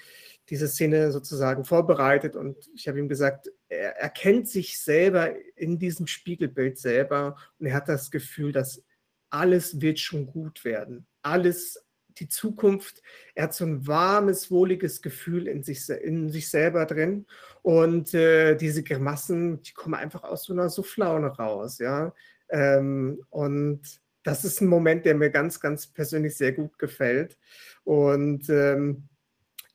diese 0.50 0.68
Szene 0.68 1.12
sozusagen 1.12 1.64
vorbereitet 1.64 2.36
und 2.36 2.56
ich 2.74 2.88
habe 2.88 2.98
ihm 2.98 3.08
gesagt, 3.08 3.50
er 3.68 3.96
erkennt 3.96 4.48
sich 4.48 4.80
selber 4.80 5.34
in 5.56 5.78
diesem 5.78 6.06
Spiegelbild 6.06 6.78
selber 6.78 7.36
und 7.58 7.66
er 7.66 7.74
hat 7.74 7.88
das 7.88 8.10
Gefühl, 8.10 8.52
dass 8.52 8.82
alles 9.30 9.80
wird 9.80 9.98
schon 9.98 10.26
gut 10.26 10.64
werden. 10.64 11.06
Alles, 11.22 11.84
die 12.18 12.28
Zukunft. 12.28 13.02
Er 13.34 13.44
hat 13.44 13.54
so 13.54 13.64
ein 13.64 13.86
warmes, 13.86 14.50
wohliges 14.50 15.02
Gefühl 15.02 15.46
in 15.46 15.62
sich, 15.62 15.88
in 15.88 16.30
sich 16.30 16.48
selber 16.50 16.86
drin. 16.86 17.26
Und 17.62 18.14
äh, 18.14 18.56
diese 18.56 18.82
Grimassen, 18.82 19.62
die 19.62 19.72
kommen 19.72 19.94
einfach 19.94 20.24
aus 20.24 20.44
so 20.44 20.52
einer 20.52 20.68
Soufflaune 20.68 21.28
raus, 21.28 21.78
ja. 21.78 22.12
Ähm, 22.48 23.22
und 23.30 24.00
das 24.22 24.44
ist 24.44 24.60
ein 24.60 24.68
Moment, 24.68 25.04
der 25.04 25.14
mir 25.14 25.30
ganz, 25.30 25.60
ganz 25.60 25.86
persönlich 25.86 26.36
sehr 26.36 26.52
gut 26.52 26.78
gefällt. 26.78 27.38
Und 27.84 28.48
ähm, 28.48 29.08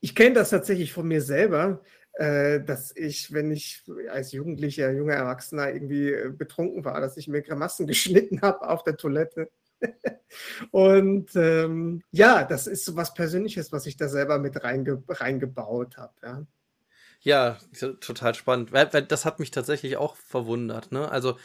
ich 0.03 0.15
kenne 0.15 0.35
das 0.35 0.49
tatsächlich 0.49 0.91
von 0.91 1.07
mir 1.07 1.21
selber, 1.21 1.79
äh, 2.15 2.59
dass 2.59 2.93
ich, 2.93 3.31
wenn 3.31 3.49
ich 3.51 3.85
als 4.11 4.33
Jugendlicher, 4.33 4.91
junger 4.91 5.13
Erwachsener 5.13 5.71
irgendwie 5.73 6.11
äh, 6.11 6.29
betrunken 6.29 6.83
war, 6.83 6.99
dass 6.99 7.15
ich 7.15 7.29
mir 7.29 7.41
Grimassen 7.41 7.87
geschnitten 7.87 8.41
habe 8.41 8.67
auf 8.67 8.83
der 8.83 8.97
Toilette. 8.97 9.49
Und 10.71 11.33
ähm, 11.37 12.03
ja, 12.11 12.43
das 12.43 12.67
ist 12.67 12.83
so 12.83 12.97
was 12.97 13.13
Persönliches, 13.13 13.71
was 13.71 13.85
ich 13.85 13.95
da 13.95 14.09
selber 14.09 14.39
mit 14.39 14.61
reinge 14.61 15.01
reingebaut 15.07 15.95
habe. 15.95 16.13
Ja. 16.21 16.45
Ja, 17.21 17.57
total 18.01 18.35
spannend. 18.35 18.71
Das 19.07 19.23
hat 19.23 19.39
mich 19.39 19.51
tatsächlich 19.51 19.95
auch 19.95 20.17
verwundert. 20.17 20.91
Ne? 20.91 21.09
Also 21.09 21.37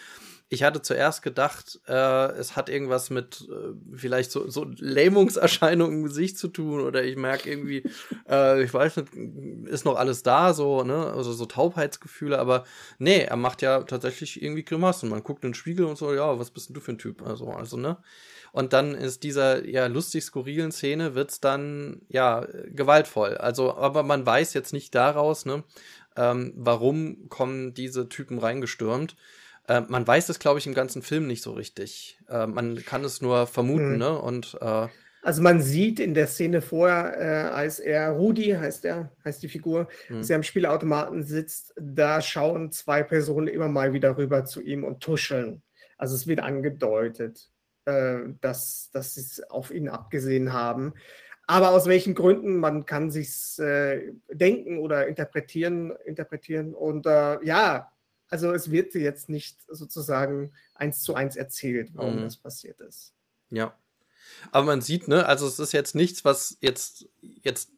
ich 0.51 0.63
hatte 0.63 0.81
zuerst 0.81 1.23
gedacht, 1.23 1.79
äh, 1.87 2.33
es 2.33 2.57
hat 2.57 2.71
irgendwas 2.71 3.11
mit 3.11 3.47
äh, 3.51 3.75
vielleicht 3.95 4.31
so, 4.31 4.49
so 4.49 4.65
Lähmungserscheinungen 4.65 5.99
im 5.99 6.05
Gesicht 6.05 6.39
zu 6.39 6.49
tun 6.49 6.81
oder 6.81 7.05
ich 7.05 7.17
merke 7.17 7.51
irgendwie, 7.51 7.83
äh, 8.29 8.63
ich 8.63 8.73
weiß 8.73 8.97
nicht, 8.97 9.15
ist 9.67 9.85
noch 9.85 9.97
alles 9.97 10.23
da, 10.23 10.55
so, 10.55 10.85
ne, 10.85 11.13
also 11.13 11.33
so 11.33 11.45
Taubheitsgefühle, 11.45 12.39
aber 12.39 12.65
nee, 12.99 13.21
er 13.21 13.37
macht 13.37 13.61
ja 13.61 13.83
tatsächlich 13.83 14.43
irgendwie 14.43 14.65
Grimassen. 14.65 15.11
Man 15.11 15.23
guckt 15.23 15.45
in 15.45 15.51
den 15.51 15.55
Spiegel 15.55 15.85
und 15.85 15.99
so, 15.99 16.15
ja, 16.15 16.39
was 16.39 16.51
bist 16.51 16.71
denn 16.71 16.75
du 16.75 16.81
für 16.81 16.93
ein 16.93 16.99
Typ? 16.99 17.23
Also, 17.27 17.51
also, 17.51 17.77
ne? 17.77 17.99
Und 18.53 18.73
dann 18.73 18.95
ist 18.95 19.25
dieser 19.25 19.67
ja 19.67 19.87
lustig 19.87 20.25
skurrilen 20.25 20.73
Szene 20.73 21.15
wird's 21.15 21.41
dann 21.41 22.01
ja 22.09 22.47
gewaltvoll. 22.71 23.37
Also, 23.37 23.75
aber 23.77 24.03
man 24.03 24.25
weiß 24.25 24.55
jetzt 24.55 24.73
nicht 24.73 24.95
daraus, 24.95 25.45
ne, 25.45 25.63
ähm, 26.17 26.55
warum 26.57 27.29
kommen 27.29 27.75
diese 27.75 28.09
Typen 28.09 28.39
reingestürmt. 28.39 29.15
Äh, 29.69 29.83
man 29.89 30.07
weiß 30.07 30.29
es, 30.31 30.39
glaube 30.39 30.59
ich, 30.59 30.67
im 30.67 30.75
ganzen 30.75 31.03
Film 31.03 31.27
nicht 31.27 31.43
so 31.43 31.53
richtig. 31.53 32.19
Äh, 32.29 32.47
man 32.47 32.85
kann 32.85 33.05
es 33.05 33.21
nur 33.21 33.47
vermuten, 33.47 33.93
hm. 33.93 33.99
ne? 33.99 34.19
Und 34.19 34.59
äh, 34.61 34.89
also 35.23 35.43
man 35.43 35.61
sieht 35.61 36.01
in 36.01 36.15
der 36.15 36.27
Szene 36.27 36.63
vorher, 36.63 37.21
äh, 37.21 37.49
als 37.51 37.81
er 37.81 38.11
Rudi 38.11 38.51
heißt 38.53 38.85
er, 38.85 39.13
heißt 39.25 39.43
die 39.43 39.49
Figur, 39.49 39.89
hm. 40.07 40.19
als 40.19 40.31
er 40.31 40.37
am 40.37 40.43
Spielautomaten 40.43 41.23
sitzt, 41.23 41.75
da 41.77 42.23
schauen 42.23 42.73
zwei 42.73 43.03
Personen 43.03 43.47
immer 43.47 43.69
mal 43.69 43.93
wieder 43.93 44.17
rüber 44.17 44.45
zu 44.45 44.63
ihm 44.63 44.85
und 44.85 45.01
tuscheln. 45.01 45.63
Also 45.99 46.15
es 46.15 46.27
wird 46.27 46.41
angedeutet, 46.41 47.51
äh, 47.85 48.21
dass, 48.41 48.91
dass 48.93 49.15
sie 49.15 49.21
es 49.21 49.43
auf 49.51 49.71
ihn 49.71 49.89
abgesehen 49.89 50.53
haben. 50.53 50.95
Aber 51.47 51.71
aus 51.71 51.87
welchen 51.87 52.15
Gründen, 52.15 52.59
man 52.59 52.87
kann 52.87 53.11
sich 53.11 53.59
äh, 53.59 54.13
denken 54.31 54.79
oder 54.79 55.09
interpretieren, 55.09 55.93
interpretieren. 56.05 56.75
Und 56.75 57.07
äh, 57.07 57.43
ja, 57.43 57.91
also 58.29 58.53
es 58.53 58.71
wird 58.71 58.95
jetzt 58.95 59.29
nicht 59.29 59.59
sozusagen 59.69 60.53
eins 60.75 61.03
zu 61.03 61.15
eins 61.15 61.37
erzählt, 61.37 61.91
warum 61.95 62.17
mhm. 62.17 62.25
das 62.25 62.37
passiert 62.37 62.81
ist. 62.81 63.13
Ja. 63.51 63.75
Aber 64.53 64.67
man 64.67 64.83
sieht, 64.83 65.09
ne, 65.09 65.27
also 65.27 65.47
es 65.47 65.59
ist 65.59 65.73
jetzt 65.73 65.95
nichts, 65.95 66.25
was 66.25 66.59
jetzt, 66.61 67.09
jetzt 67.21 67.71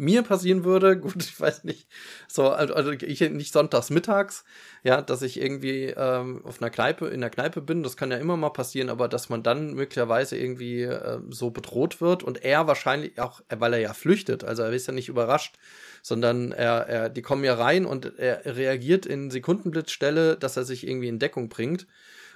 mir 0.00 0.22
passieren 0.22 0.64
würde. 0.64 0.96
Gut, 1.00 1.22
ich 1.22 1.38
weiß 1.38 1.64
nicht, 1.64 1.86
so, 2.26 2.48
also, 2.48 2.74
also 2.74 2.90
ich 2.90 3.20
nicht 3.20 3.52
sonntags 3.52 3.90
mittags, 3.90 4.44
ja, 4.82 5.02
dass 5.02 5.22
ich 5.22 5.40
irgendwie 5.40 5.94
ähm, 5.96 6.40
auf 6.44 6.60
einer 6.60 6.70
Kneipe, 6.70 7.08
in 7.08 7.20
der 7.20 7.30
Kneipe 7.30 7.60
bin, 7.60 7.82
das 7.82 7.96
kann 7.96 8.10
ja 8.10 8.16
immer 8.16 8.36
mal 8.36 8.50
passieren, 8.50 8.88
aber 8.88 9.08
dass 9.08 9.28
man 9.28 9.42
dann 9.42 9.74
möglicherweise 9.74 10.36
irgendwie 10.36 10.82
äh, 10.82 11.20
so 11.28 11.50
bedroht 11.50 12.00
wird 12.00 12.22
und 12.22 12.42
er 12.42 12.66
wahrscheinlich 12.66 13.20
auch, 13.20 13.42
weil 13.50 13.74
er 13.74 13.80
ja 13.80 13.92
flüchtet, 13.92 14.42
also 14.42 14.62
er 14.62 14.72
ist 14.72 14.86
ja 14.86 14.94
nicht 14.94 15.08
überrascht, 15.08 15.56
sondern 16.02 16.52
er, 16.52 16.86
er, 16.88 17.08
die 17.10 17.22
kommen 17.22 17.44
ja 17.44 17.54
rein 17.54 17.84
und 17.84 18.18
er 18.18 18.56
reagiert 18.56 19.04
in 19.04 19.30
Sekundenblitzstelle, 19.30 20.36
dass 20.36 20.56
er 20.56 20.64
sich 20.64 20.86
irgendwie 20.86 21.08
in 21.08 21.18
Deckung 21.18 21.50
bringt. 21.50 21.86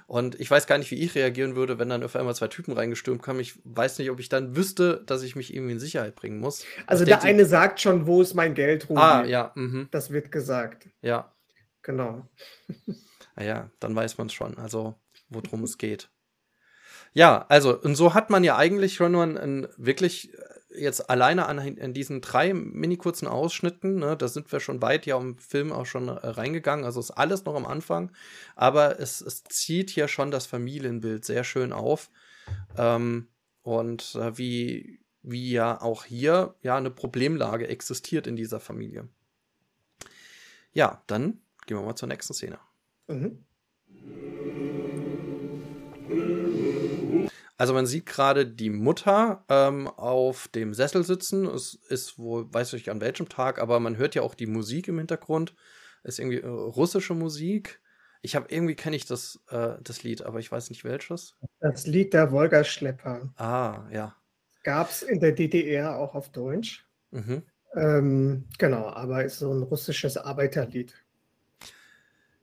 Und 0.07 0.39
ich 0.39 0.51
weiß 0.51 0.67
gar 0.67 0.77
nicht, 0.77 0.91
wie 0.91 0.99
ich 0.99 1.15
reagieren 1.15 1.55
würde, 1.55 1.79
wenn 1.79 1.89
dann 1.89 2.03
auf 2.03 2.15
einmal 2.15 2.35
zwei 2.35 2.47
Typen 2.47 2.73
reingestürmt 2.73 3.21
kommen. 3.23 3.39
Ich 3.39 3.59
weiß 3.63 3.97
nicht, 3.97 4.11
ob 4.11 4.19
ich 4.19 4.29
dann 4.29 4.55
wüsste, 4.55 5.03
dass 5.05 5.23
ich 5.23 5.35
mich 5.35 5.53
irgendwie 5.53 5.73
in 5.73 5.79
Sicherheit 5.79 6.15
bringen 6.15 6.39
muss. 6.39 6.63
Also 6.85 7.05
der 7.05 7.23
eine 7.23 7.45
sagt 7.45 7.81
schon, 7.81 8.05
wo 8.05 8.21
ist 8.21 8.35
mein 8.35 8.53
Geld, 8.53 8.89
Rudi? 8.89 9.01
Ah, 9.01 9.25
ja. 9.25 9.51
Mhm. 9.55 9.87
Das 9.91 10.11
wird 10.11 10.31
gesagt. 10.31 10.89
Ja. 11.01 11.33
Genau. 11.81 12.27
Naja, 13.35 13.69
dann 13.79 13.95
weiß 13.95 14.17
man 14.17 14.27
es 14.27 14.33
schon, 14.33 14.57
also 14.57 14.95
worum 15.29 15.63
es 15.63 15.77
geht. 15.77 16.09
Ja, 17.13 17.45
also, 17.49 17.79
und 17.79 17.95
so 17.95 18.13
hat 18.13 18.29
man 18.29 18.43
ja 18.43 18.57
eigentlich 18.57 18.95
schon 18.95 19.13
nur 19.13 19.23
ein, 19.23 19.37
ein 19.37 19.67
wirklich 19.77 20.31
jetzt 20.77 21.09
alleine 21.09 21.47
an, 21.47 21.59
an 21.59 21.93
diesen 21.93 22.21
drei 22.21 22.53
mini 22.53 22.97
kurzen 22.97 23.27
Ausschnitten, 23.27 23.97
ne, 23.97 24.15
da 24.17 24.27
sind 24.27 24.51
wir 24.51 24.59
schon 24.59 24.81
weit 24.81 25.05
ja 25.05 25.17
im 25.17 25.37
Film 25.37 25.71
auch 25.71 25.85
schon 25.85 26.07
äh, 26.07 26.11
reingegangen, 26.11 26.85
also 26.85 26.99
ist 26.99 27.11
alles 27.11 27.45
noch 27.45 27.55
am 27.55 27.65
Anfang, 27.65 28.11
aber 28.55 28.99
es, 28.99 29.21
es 29.21 29.43
zieht 29.43 29.89
hier 29.89 30.07
schon 30.07 30.31
das 30.31 30.45
Familienbild 30.45 31.25
sehr 31.25 31.43
schön 31.43 31.73
auf. 31.73 32.09
Ähm, 32.77 33.27
und 33.63 34.15
äh, 34.15 34.37
wie, 34.37 34.99
wie 35.23 35.51
ja 35.51 35.81
auch 35.81 36.05
hier 36.05 36.55
ja 36.61 36.77
eine 36.77 36.91
Problemlage 36.91 37.67
existiert 37.67 38.27
in 38.27 38.35
dieser 38.35 38.59
Familie. 38.59 39.09
Ja, 40.71 41.01
dann 41.07 41.41
gehen 41.65 41.77
wir 41.77 41.83
mal 41.83 41.95
zur 41.95 42.09
nächsten 42.09 42.33
Szene. 42.33 42.59
Mhm. 43.07 43.43
Also 47.57 47.73
man 47.73 47.85
sieht 47.85 48.05
gerade 48.05 48.45
die 48.45 48.69
Mutter 48.69 49.45
ähm, 49.49 49.87
auf 49.87 50.49
dem 50.49 50.73
Sessel 50.73 51.03
sitzen. 51.03 51.45
Es 51.45 51.73
ist 51.73 52.19
wohl, 52.19 52.53
weiß 52.53 52.73
ich 52.73 52.89
an 52.91 52.99
welchem 52.99 53.29
Tag, 53.29 53.59
aber 53.59 53.79
man 53.79 53.97
hört 53.97 54.15
ja 54.15 54.23
auch 54.23 54.35
die 54.35 54.45
Musik 54.45 54.87
im 54.89 54.97
Hintergrund. 54.97 55.55
Es 56.03 56.15
ist 56.15 56.19
irgendwie 56.19 56.41
äh, 56.41 56.47
russische 56.47 57.13
Musik. 57.13 57.81
Ich 58.21 58.35
habe 58.35 58.47
irgendwie 58.49 58.75
kenne 58.75 58.95
ich 58.95 59.05
das, 59.05 59.39
äh, 59.49 59.75
das 59.81 60.03
Lied, 60.03 60.23
aber 60.23 60.39
ich 60.39 60.51
weiß 60.51 60.69
nicht 60.69 60.83
welches. 60.83 61.35
Das 61.59 61.87
Lied 61.87 62.13
der 62.13 62.31
Wolgaschlepper. 62.31 63.31
Ah, 63.37 63.83
ja. 63.91 64.15
Gab 64.63 64.89
es 64.89 65.03
in 65.03 65.19
der 65.19 65.31
DDR 65.31 65.97
auch 65.97 66.15
auf 66.15 66.29
Deutsch. 66.29 66.85
Mhm. 67.11 67.43
Ähm, 67.75 68.47
genau, 68.57 68.87
aber 68.87 69.23
ist 69.23 69.39
so 69.39 69.53
ein 69.53 69.63
russisches 69.63 70.17
Arbeiterlied. 70.17 70.93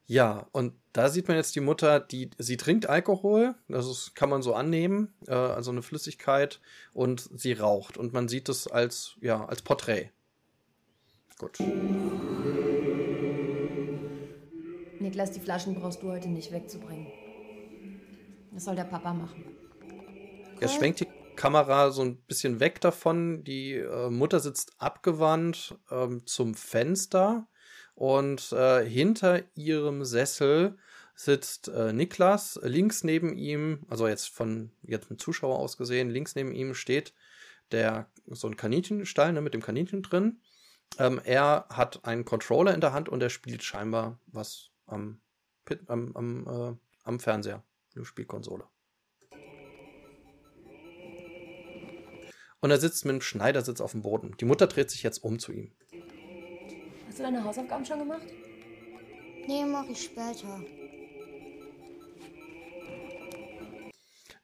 Ja, 0.06 0.46
und 0.52 0.74
da 0.92 1.08
sieht 1.08 1.28
man 1.28 1.36
jetzt 1.36 1.56
die 1.56 1.60
Mutter, 1.60 2.00
die 2.00 2.30
sie 2.38 2.56
trinkt 2.56 2.88
Alkohol, 2.88 3.54
das 3.68 4.12
kann 4.14 4.28
man 4.28 4.42
so 4.42 4.54
annehmen, 4.54 5.14
äh, 5.26 5.32
also 5.32 5.70
eine 5.70 5.82
Flüssigkeit, 5.82 6.60
und 6.92 7.28
sie 7.34 7.52
raucht. 7.52 7.96
Und 7.96 8.12
man 8.12 8.28
sieht 8.28 8.48
es 8.48 8.66
als, 8.66 9.16
ja, 9.20 9.44
als 9.44 9.62
Porträt. 9.62 10.10
Gut. 11.38 11.58
Niklas, 15.00 15.32
die 15.32 15.40
Flaschen 15.40 15.74
brauchst 15.74 16.02
du 16.02 16.10
heute 16.10 16.28
nicht 16.28 16.52
wegzubringen. 16.52 17.06
Das 18.52 18.64
soll 18.64 18.76
der 18.76 18.84
Papa 18.84 19.14
machen. 19.14 19.44
Er 20.60 20.68
schwenkt 20.68 21.00
die 21.00 21.08
Kamera 21.34 21.90
so 21.90 22.02
ein 22.02 22.18
bisschen 22.18 22.60
weg 22.60 22.80
davon. 22.80 23.42
Die 23.44 23.72
äh, 23.72 24.10
Mutter 24.10 24.38
sitzt 24.38 24.74
abgewandt 24.78 25.74
ähm, 25.90 26.26
zum 26.26 26.54
Fenster 26.54 27.48
und 27.94 28.52
äh, 28.52 28.84
hinter 28.84 29.42
ihrem 29.54 30.04
Sessel 30.04 30.76
sitzt 31.14 31.68
äh, 31.68 31.92
Niklas. 31.92 32.58
Links 32.62 33.04
neben 33.04 33.36
ihm, 33.36 33.84
also 33.88 34.08
jetzt 34.08 34.28
von 34.28 34.70
jetzt 34.82 35.10
mit 35.10 35.20
Zuschauer 35.20 35.58
aus 35.58 35.76
gesehen, 35.76 36.10
links 36.10 36.34
neben 36.34 36.52
ihm 36.52 36.74
steht 36.74 37.12
der 37.72 38.06
so 38.26 38.46
ein 38.46 38.56
Kaninchenstall 38.56 39.32
ne, 39.32 39.40
mit 39.40 39.54
dem 39.54 39.62
Kaninchen 39.62 40.02
drin. 40.02 40.40
Ähm, 40.98 41.20
er 41.24 41.66
hat 41.70 42.04
einen 42.04 42.24
Controller 42.24 42.74
in 42.74 42.80
der 42.80 42.92
Hand 42.92 43.08
und 43.08 43.22
er 43.22 43.30
spielt 43.30 43.62
scheinbar 43.62 44.20
was 44.26 44.70
am, 44.86 45.20
am, 45.86 46.14
am, 46.14 46.46
äh, 46.46 46.76
am 47.04 47.20
Fernseher, 47.20 47.64
eine 47.96 48.04
Spielkonsole. 48.04 48.64
Und 52.60 52.70
er 52.70 52.78
sitzt 52.78 53.04
mit 53.04 53.14
dem 53.14 53.22
Schneidersitz 53.22 53.80
auf 53.80 53.90
dem 53.90 54.02
Boden. 54.02 54.36
Die 54.38 54.44
Mutter 54.44 54.68
dreht 54.68 54.90
sich 54.90 55.02
jetzt 55.02 55.24
um 55.24 55.40
zu 55.40 55.50
ihm. 55.52 55.72
Hast 57.12 57.18
du 57.18 57.24
deine 57.24 57.44
Hausaufgaben 57.44 57.84
schon 57.84 57.98
gemacht? 57.98 58.26
Nee, 59.46 59.66
mach 59.66 59.86
ich 59.86 60.04
später. 60.04 60.64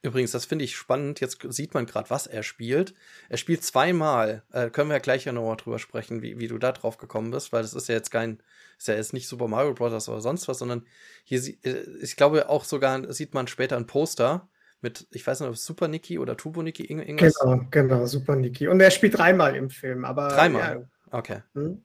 Übrigens, 0.03 0.33
das 0.33 0.45
finde 0.45 0.65
ich 0.65 0.75
spannend. 0.75 1.19
Jetzt 1.19 1.39
sieht 1.49 1.73
man 1.73 1.87
gerade, 1.87 2.11
was 2.11 2.27
er 2.27 2.43
spielt. 2.43 2.93
Er 3.27 3.37
spielt 3.37 3.63
zweimal. 3.63 4.43
Äh, 4.51 4.69
können 4.69 4.91
wir 4.91 4.97
ja 4.97 5.01
gleich 5.01 5.25
ja 5.25 5.31
nochmal 5.31 5.57
drüber 5.57 5.79
sprechen, 5.79 6.21
wie, 6.21 6.39
wie 6.39 6.47
du 6.47 6.59
da 6.59 6.71
drauf 6.71 6.99
gekommen 6.99 7.31
bist, 7.31 7.51
weil 7.51 7.63
das 7.63 7.73
ist 7.73 7.89
ja 7.89 7.95
jetzt 7.95 8.11
kein, 8.11 8.37
ist 8.77 8.87
ja 8.87 8.93
jetzt 8.93 9.13
nicht 9.13 9.27
Super 9.27 9.47
Mario 9.47 9.73
Bros. 9.73 10.07
oder 10.07 10.21
sonst 10.21 10.47
was, 10.47 10.59
sondern 10.59 10.85
hier, 11.23 11.41
äh, 11.63 11.85
ich 12.03 12.17
glaube 12.17 12.49
auch 12.49 12.65
sogar 12.65 13.11
sieht 13.11 13.33
man 13.33 13.47
später 13.47 13.77
ein 13.77 13.87
Poster 13.87 14.47
mit, 14.79 15.07
ich 15.09 15.25
weiß 15.25 15.39
nicht, 15.39 15.49
ob 15.49 15.55
es 15.55 15.65
Super 15.65 15.87
Niki 15.87 16.19
oder 16.19 16.37
Turbo 16.37 16.61
Niki 16.61 16.83
irgendwas. 16.83 17.33
Genau, 17.39 17.65
genau, 17.71 18.05
Super 18.05 18.35
Niki. 18.35 18.67
Und 18.67 18.79
er 18.79 18.91
spielt 18.91 19.17
dreimal 19.17 19.55
im 19.55 19.71
Film, 19.71 20.05
aber. 20.05 20.27
Dreimal? 20.27 20.87
Ja. 21.11 21.17
Okay. 21.17 21.41
Hm? 21.55 21.83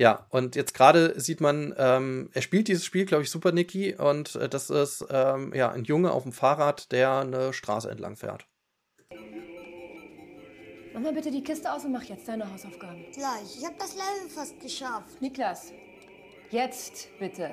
Ja, 0.00 0.24
und 0.30 0.56
jetzt 0.56 0.72
gerade 0.72 1.20
sieht 1.20 1.42
man, 1.42 1.74
ähm, 1.76 2.30
er 2.32 2.40
spielt 2.40 2.68
dieses 2.68 2.86
Spiel, 2.86 3.04
glaube 3.04 3.22
ich, 3.22 3.30
Super 3.30 3.52
Nicky, 3.52 3.94
und 3.96 4.34
äh, 4.34 4.48
das 4.48 4.70
ist 4.70 5.04
ähm, 5.10 5.52
ja 5.54 5.70
ein 5.70 5.84
Junge 5.84 6.12
auf 6.12 6.22
dem 6.22 6.32
Fahrrad, 6.32 6.90
der 6.90 7.18
eine 7.18 7.52
Straße 7.52 7.90
entlang 7.90 8.16
fährt. 8.16 8.46
Mach 10.94 11.02
mal 11.02 11.12
bitte 11.12 11.30
die 11.30 11.42
Kiste 11.42 11.70
aus 11.70 11.84
und 11.84 11.92
mach 11.92 12.04
jetzt 12.04 12.26
deine 12.26 12.50
Hausaufgaben. 12.50 13.04
Gleich, 13.12 13.58
ich 13.58 13.66
habe 13.66 13.76
das 13.78 13.94
Level 13.94 14.30
fast 14.34 14.58
geschafft. 14.58 15.20
Niklas, 15.20 15.74
jetzt 16.50 17.10
bitte. 17.18 17.50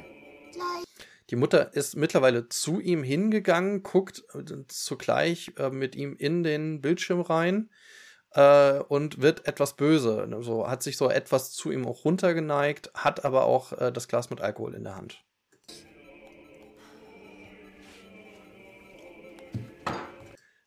Gleich. 0.53 0.85
Die 1.29 1.35
Mutter 1.35 1.73
ist 1.73 1.97
mittlerweile 1.97 2.47
zu 2.47 2.79
ihm 2.79 3.03
hingegangen, 3.03 3.83
guckt 3.83 4.23
äh, 4.33 4.43
zugleich 4.69 5.51
äh, 5.57 5.69
mit 5.69 5.97
ihm 5.97 6.15
in 6.15 6.43
den 6.43 6.79
Bildschirm 6.79 7.19
rein 7.19 7.69
äh, 8.37 8.83
und 8.87 9.19
wird 9.19 9.47
etwas 9.47 9.73
böse. 9.73 10.27
So 10.41 10.67
hat 10.67 10.83
sich 10.83 10.95
so 10.95 11.09
etwas 11.09 11.51
zu 11.51 11.71
ihm 11.71 11.85
auch 11.87 12.05
runtergeneigt, 12.05 12.91
hat 12.93 13.25
aber 13.25 13.45
auch 13.45 13.73
äh, 13.73 13.91
das 13.91 14.07
Glas 14.07 14.29
mit 14.29 14.41
Alkohol 14.41 14.75
in 14.75 14.83
der 14.83 14.95
Hand. 14.95 15.23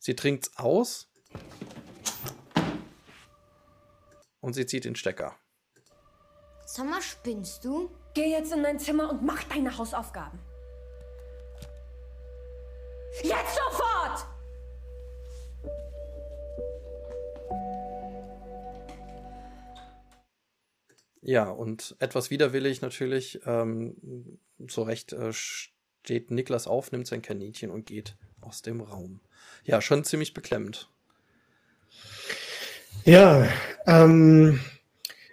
Sie 0.00 0.16
trinkt's 0.16 0.50
aus 0.56 1.12
und 4.40 4.54
sie 4.54 4.66
zieht 4.66 4.85
den 4.85 4.96
Stecker. 4.96 5.37
Sag 6.66 6.87
mal, 6.87 7.02
spinnst 7.02 7.64
du? 7.64 7.90
Geh 8.14 8.30
jetzt 8.30 8.52
in 8.52 8.64
dein 8.64 8.80
Zimmer 8.80 9.11
und 9.11 9.22
mach 9.22 9.44
deine 9.44 9.76
Hausaufgaben. 9.76 10.40
Jetzt 13.22 13.54
sofort! 13.54 14.29
Ja, 21.22 21.50
und 21.50 21.96
etwas 21.98 22.30
widerwillig 22.30 22.80
natürlich, 22.80 23.40
ähm, 23.46 24.38
so 24.68 24.83
recht 24.83 25.12
äh, 25.12 25.33
steht 25.33 26.30
Niklas 26.30 26.66
auf, 26.66 26.92
nimmt 26.92 27.06
sein 27.06 27.22
Kaninchen 27.22 27.70
und 27.70 27.87
geht 27.87 28.16
aus 28.40 28.62
dem 28.62 28.80
Raum. 28.80 29.20
Ja, 29.64 29.80
schon 29.83 30.04
ziemlich 30.04 30.33
beklemmend. 30.35 30.88
Ja, 33.04 33.48
ähm, 33.87 34.61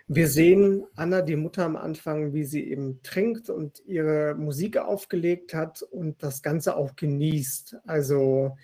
Wir 0.10 0.30
sehen 0.30 0.86
Anna, 0.96 1.22
die 1.22 1.36
Mutter 1.36 1.66
am 1.66 1.76
Anfang, 1.76 2.34
wie 2.34 2.46
sie 2.46 2.64
eben 2.64 3.02
trinkt 3.04 3.50
und 3.50 3.84
ihre 3.86 4.36
Musik 4.36 4.78
aufgelegt 4.78 5.54
hat 5.54 5.82
und 5.82 6.24
das 6.24 6.42
Ganze 6.42 6.78
auch 6.78 6.96
genießt. 6.96 7.78
Also 7.86 8.56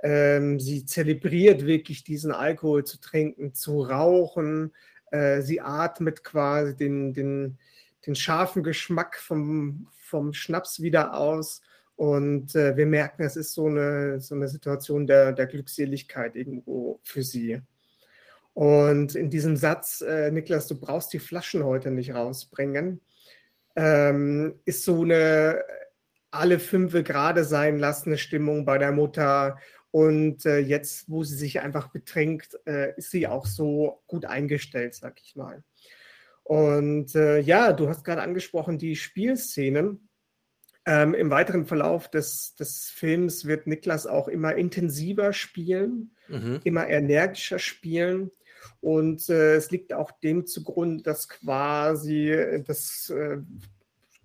ähm, 0.00 0.60
sie 0.60 0.84
zelebriert 0.86 1.66
wirklich 1.66 2.04
diesen 2.04 2.30
Alkohol 2.32 2.84
zu 2.84 3.00
trinken, 3.00 3.52
zu 3.52 3.82
rauchen. 3.82 4.72
Äh, 5.12 5.42
sie 5.42 5.60
atmet 5.60 6.24
quasi 6.24 6.74
den, 6.74 7.12
den, 7.12 7.58
den 8.06 8.14
scharfen 8.14 8.62
Geschmack 8.62 9.16
vom, 9.16 9.88
vom 9.98 10.32
Schnaps 10.32 10.80
wieder 10.80 11.14
aus. 11.14 11.62
Und 11.96 12.54
äh, 12.54 12.76
wir 12.76 12.86
merken, 12.86 13.22
es 13.22 13.36
ist 13.36 13.52
so 13.52 13.66
eine, 13.66 14.20
so 14.20 14.34
eine 14.34 14.48
Situation 14.48 15.06
der, 15.06 15.32
der 15.32 15.46
Glückseligkeit 15.46 16.34
irgendwo 16.34 16.98
für 17.02 17.22
sie. 17.22 17.60
Und 18.54 19.14
in 19.14 19.30
diesem 19.30 19.56
Satz, 19.56 20.00
äh, 20.00 20.30
Niklas, 20.30 20.66
du 20.66 20.78
brauchst 20.78 21.12
die 21.12 21.18
Flaschen 21.18 21.64
heute 21.64 21.90
nicht 21.90 22.14
rausbringen, 22.14 23.00
ähm, 23.76 24.58
ist 24.64 24.84
so 24.84 25.02
eine 25.02 25.62
alle 26.32 26.58
fünf 26.58 26.92
gerade 27.04 27.44
sein 27.44 27.78
lassende 27.78 28.18
Stimmung 28.18 28.64
bei 28.64 28.78
der 28.78 28.90
Mutter. 28.90 29.58
Und 29.92 30.46
äh, 30.46 30.58
jetzt, 30.58 31.10
wo 31.10 31.22
sie 31.22 31.36
sich 31.36 31.60
einfach 31.60 31.88
betrinkt, 31.88 32.58
äh, 32.66 32.94
ist 32.96 33.10
sie 33.10 33.28
auch 33.28 33.44
so 33.46 34.02
gut 34.06 34.24
eingestellt, 34.24 34.94
sag 34.94 35.20
ich 35.22 35.36
mal. 35.36 35.62
Und 36.44 37.14
äh, 37.14 37.40
ja, 37.40 37.72
du 37.72 37.88
hast 37.88 38.02
gerade 38.02 38.22
angesprochen, 38.22 38.78
die 38.78 38.96
Spielszenen. 38.96 40.08
Ähm, 40.84 41.14
Im 41.14 41.30
weiteren 41.30 41.66
Verlauf 41.66 42.10
des, 42.10 42.56
des 42.56 42.88
Films 42.90 43.44
wird 43.44 43.68
Niklas 43.68 44.06
auch 44.06 44.26
immer 44.26 44.56
intensiver 44.56 45.32
spielen, 45.32 46.16
mhm. 46.26 46.60
immer 46.64 46.88
energischer 46.88 47.60
spielen. 47.60 48.32
Und 48.80 49.28
äh, 49.28 49.56
es 49.56 49.70
liegt 49.70 49.92
auch 49.92 50.10
dem 50.10 50.46
zugrunde, 50.46 51.04
dass 51.04 51.28
quasi 51.28 52.62
das 52.66 53.10
äh, 53.10 53.38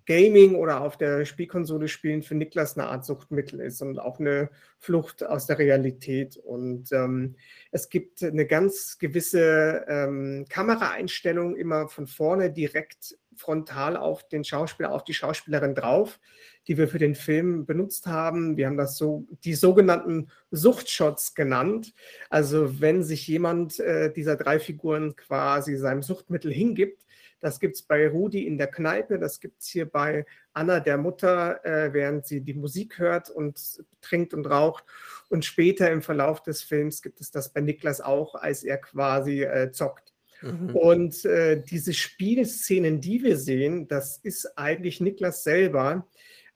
Gaming 0.07 0.55
oder 0.55 0.81
auf 0.81 0.97
der 0.97 1.25
Spielkonsole 1.25 1.89
spielen 1.89 2.23
für 2.23 2.33
Niklas 2.33 2.77
eine 2.77 2.87
Art 2.87 3.05
Suchtmittel 3.05 3.59
ist 3.59 3.81
und 3.81 3.99
auch 3.99 4.19
eine 4.19 4.49
Flucht 4.79 5.23
aus 5.23 5.47
der 5.47 5.59
Realität. 5.59 6.37
Und 6.37 6.93
ähm, 6.93 7.35
es 7.71 7.89
gibt 7.89 8.23
eine 8.23 8.45
ganz 8.45 8.97
gewisse 8.99 9.85
ähm, 9.89 10.45
Kameraeinstellung 10.49 11.57
immer 11.57 11.89
von 11.89 12.07
vorne 12.07 12.51
direkt 12.51 13.17
frontal 13.35 13.97
auf 13.97 14.27
den 14.29 14.45
Schauspieler, 14.45 14.93
auf 14.93 15.03
die 15.03 15.13
Schauspielerin 15.13 15.75
drauf, 15.75 16.19
die 16.67 16.77
wir 16.77 16.87
für 16.87 16.99
den 16.99 17.13
Film 17.13 17.65
benutzt 17.65 18.07
haben. 18.07 18.55
Wir 18.55 18.67
haben 18.67 18.77
das 18.77 18.97
so 18.97 19.27
die 19.43 19.55
sogenannten 19.55 20.29
Suchtshots 20.51 21.35
genannt. 21.35 21.93
Also 22.29 22.79
wenn 22.79 23.03
sich 23.03 23.27
jemand 23.27 23.79
äh, 23.81 24.11
dieser 24.11 24.37
drei 24.37 24.59
Figuren 24.59 25.17
quasi 25.17 25.75
seinem 25.75 26.01
Suchtmittel 26.01 26.51
hingibt, 26.51 27.06
das 27.39 27.59
gibt 27.59 27.75
es 27.75 27.83
bei 27.83 28.07
Rudi 28.07 28.45
in 28.47 28.57
der 28.57 28.67
Kneipe, 28.67 29.19
das 29.19 29.39
gibt 29.39 29.61
es 29.61 29.67
hier 29.67 29.85
bei 29.85 30.25
Anna, 30.53 30.79
der 30.79 30.97
Mutter, 30.97 31.63
äh, 31.65 31.93
während 31.93 32.25
sie 32.25 32.41
die 32.41 32.53
Musik 32.53 32.97
hört 32.99 33.29
und 33.29 33.59
trinkt 34.01 34.33
und 34.33 34.45
raucht. 34.45 34.83
Und 35.29 35.45
später 35.45 35.91
im 35.91 36.01
Verlauf 36.01 36.41
des 36.41 36.63
Films 36.63 37.01
gibt 37.01 37.21
es 37.21 37.31
das 37.31 37.53
bei 37.53 37.61
Niklas 37.61 38.01
auch, 38.01 38.35
als 38.35 38.63
er 38.63 38.77
quasi 38.77 39.43
äh, 39.43 39.71
zockt. 39.71 40.13
Mhm. 40.41 40.75
Und 40.75 41.25
äh, 41.25 41.61
diese 41.61 41.93
Spielszenen, 41.93 43.01
die 43.01 43.23
wir 43.23 43.37
sehen, 43.37 43.87
das 43.87 44.17
ist 44.17 44.57
eigentlich 44.57 45.01
Niklas 45.01 45.43
selber 45.43 46.07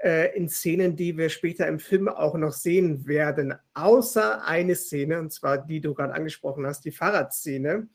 äh, 0.03 0.35
in 0.35 0.49
Szenen, 0.49 0.95
die 0.95 1.17
wir 1.17 1.29
später 1.29 1.67
im 1.67 1.79
Film 1.79 2.07
auch 2.07 2.35
noch 2.35 2.53
sehen 2.53 3.07
werden, 3.07 3.53
außer 3.73 4.45
eine 4.45 4.75
Szene, 4.75 5.19
und 5.19 5.31
zwar 5.31 5.57
die 5.59 5.81
du 5.81 5.93
gerade 5.93 6.13
angesprochen 6.13 6.65
hast, 6.65 6.85
die 6.85 6.91
Fahrradszene. 6.91 7.87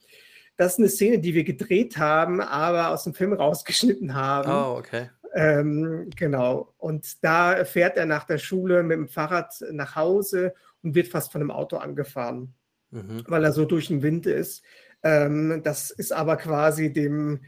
Das 0.56 0.72
ist 0.72 0.78
eine 0.78 0.88
Szene, 0.88 1.18
die 1.18 1.34
wir 1.34 1.44
gedreht 1.44 1.98
haben, 1.98 2.40
aber 2.40 2.90
aus 2.90 3.04
dem 3.04 3.14
Film 3.14 3.32
rausgeschnitten 3.32 4.14
haben. 4.14 4.50
Oh, 4.50 4.78
okay. 4.78 5.10
Ähm, 5.34 6.08
genau. 6.16 6.72
Und 6.78 7.22
da 7.22 7.64
fährt 7.64 7.98
er 7.98 8.06
nach 8.06 8.24
der 8.24 8.38
Schule 8.38 8.82
mit 8.82 8.96
dem 8.96 9.08
Fahrrad 9.08 9.54
nach 9.70 9.94
Hause 9.94 10.54
und 10.82 10.94
wird 10.94 11.08
fast 11.08 11.30
von 11.30 11.42
einem 11.42 11.50
Auto 11.50 11.76
angefahren, 11.76 12.54
mhm. 12.90 13.22
weil 13.26 13.44
er 13.44 13.52
so 13.52 13.66
durch 13.66 13.88
den 13.88 14.02
Wind 14.02 14.26
ist. 14.26 14.62
Ähm, 15.02 15.60
das 15.62 15.90
ist 15.90 16.12
aber 16.12 16.36
quasi 16.36 16.90
dem, 16.92 17.42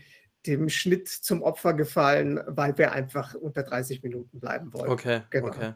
dem 0.47 0.69
Schnitt 0.69 1.09
zum 1.09 1.43
Opfer 1.43 1.73
gefallen, 1.73 2.41
weil 2.47 2.77
wir 2.77 2.93
einfach 2.93 3.35
unter 3.35 3.63
30 3.63 4.03
Minuten 4.03 4.39
bleiben 4.39 4.73
wollen. 4.75 4.91
Okay, 4.91 5.23
genau. 5.31 5.49
okay. 5.49 5.73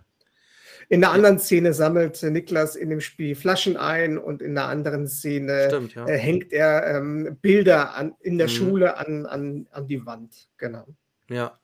In 0.92 1.00
der 1.00 1.12
anderen 1.12 1.38
Szene 1.38 1.72
sammelt 1.72 2.22
Niklas 2.22 2.76
in 2.76 2.90
dem 2.90 3.00
Spiel 3.00 3.34
Flaschen 3.34 3.78
ein 3.78 4.18
und 4.18 4.42
in 4.42 4.54
der 4.54 4.66
anderen 4.66 5.08
Szene 5.08 5.68
Stimmt, 5.68 5.94
ja. 5.94 6.06
äh, 6.06 6.18
hängt 6.18 6.52
er 6.52 6.86
ähm, 6.86 7.38
Bilder 7.40 7.94
an, 7.94 8.14
in 8.20 8.36
der 8.36 8.46
mhm. 8.46 8.52
Schule 8.52 8.98
an, 8.98 9.24
an, 9.24 9.66
an 9.70 9.86
die 9.86 10.04
Wand. 10.04 10.50
Genau. 10.58 10.84
Ja. 11.30 11.58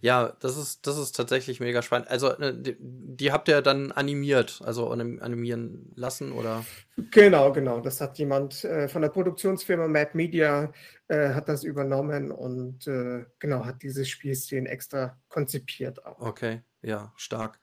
Ja, 0.00 0.36
das 0.38 0.56
ist, 0.56 0.86
das 0.86 0.96
ist 0.96 1.16
tatsächlich 1.16 1.58
mega 1.58 1.82
spannend. 1.82 2.08
Also, 2.08 2.30
äh, 2.38 2.54
die, 2.56 2.76
die, 2.78 3.32
habt 3.32 3.48
ihr 3.48 3.62
dann 3.62 3.90
animiert, 3.90 4.60
also 4.64 4.90
animieren 4.90 5.90
lassen, 5.96 6.30
oder? 6.30 6.64
Genau, 7.10 7.52
genau. 7.52 7.80
Das 7.80 8.00
hat 8.00 8.16
jemand 8.18 8.62
äh, 8.62 8.86
von 8.86 9.02
der 9.02 9.08
Produktionsfirma 9.08 9.88
Mad 9.88 10.10
Media 10.14 10.72
äh, 11.08 11.30
hat 11.30 11.48
das 11.48 11.64
übernommen 11.64 12.30
und 12.30 12.86
äh, 12.86 13.24
genau 13.40 13.64
hat 13.64 13.82
diese 13.82 14.04
Spielszenen 14.04 14.66
extra 14.66 15.18
konzipiert 15.28 16.06
auch. 16.06 16.20
Okay, 16.20 16.62
ja, 16.80 17.12
stark. 17.16 17.58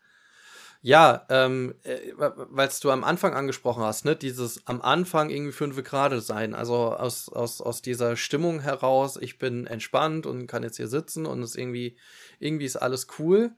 Ja, 0.81 1.25
ähm, 1.29 1.75
äh, 1.83 2.13
weil 2.15 2.69
du 2.81 2.89
am 2.91 3.03
Anfang 3.03 3.33
angesprochen 3.33 3.83
hast, 3.83 4.05
ne, 4.05 4.15
dieses 4.15 4.65
am 4.65 4.81
Anfang 4.81 5.29
irgendwie 5.29 5.51
fünf 5.51 5.81
gerade 5.83 6.21
sein, 6.21 6.55
also 6.55 6.93
aus, 6.93 7.27
aus, 7.27 7.59
aus 7.59 7.81
dieser 7.81 8.15
Stimmung 8.15 8.61
heraus, 8.61 9.17
ich 9.19 9.39
bin 9.39 9.67
entspannt 9.67 10.25
und 10.25 10.47
kann 10.47 10.63
jetzt 10.63 10.77
hier 10.77 10.87
sitzen 10.87 11.25
und 11.25 11.43
es 11.43 11.55
irgendwie, 11.55 11.97
irgendwie 12.39 12.65
ist 12.65 12.77
alles 12.77 13.07
cool. 13.19 13.51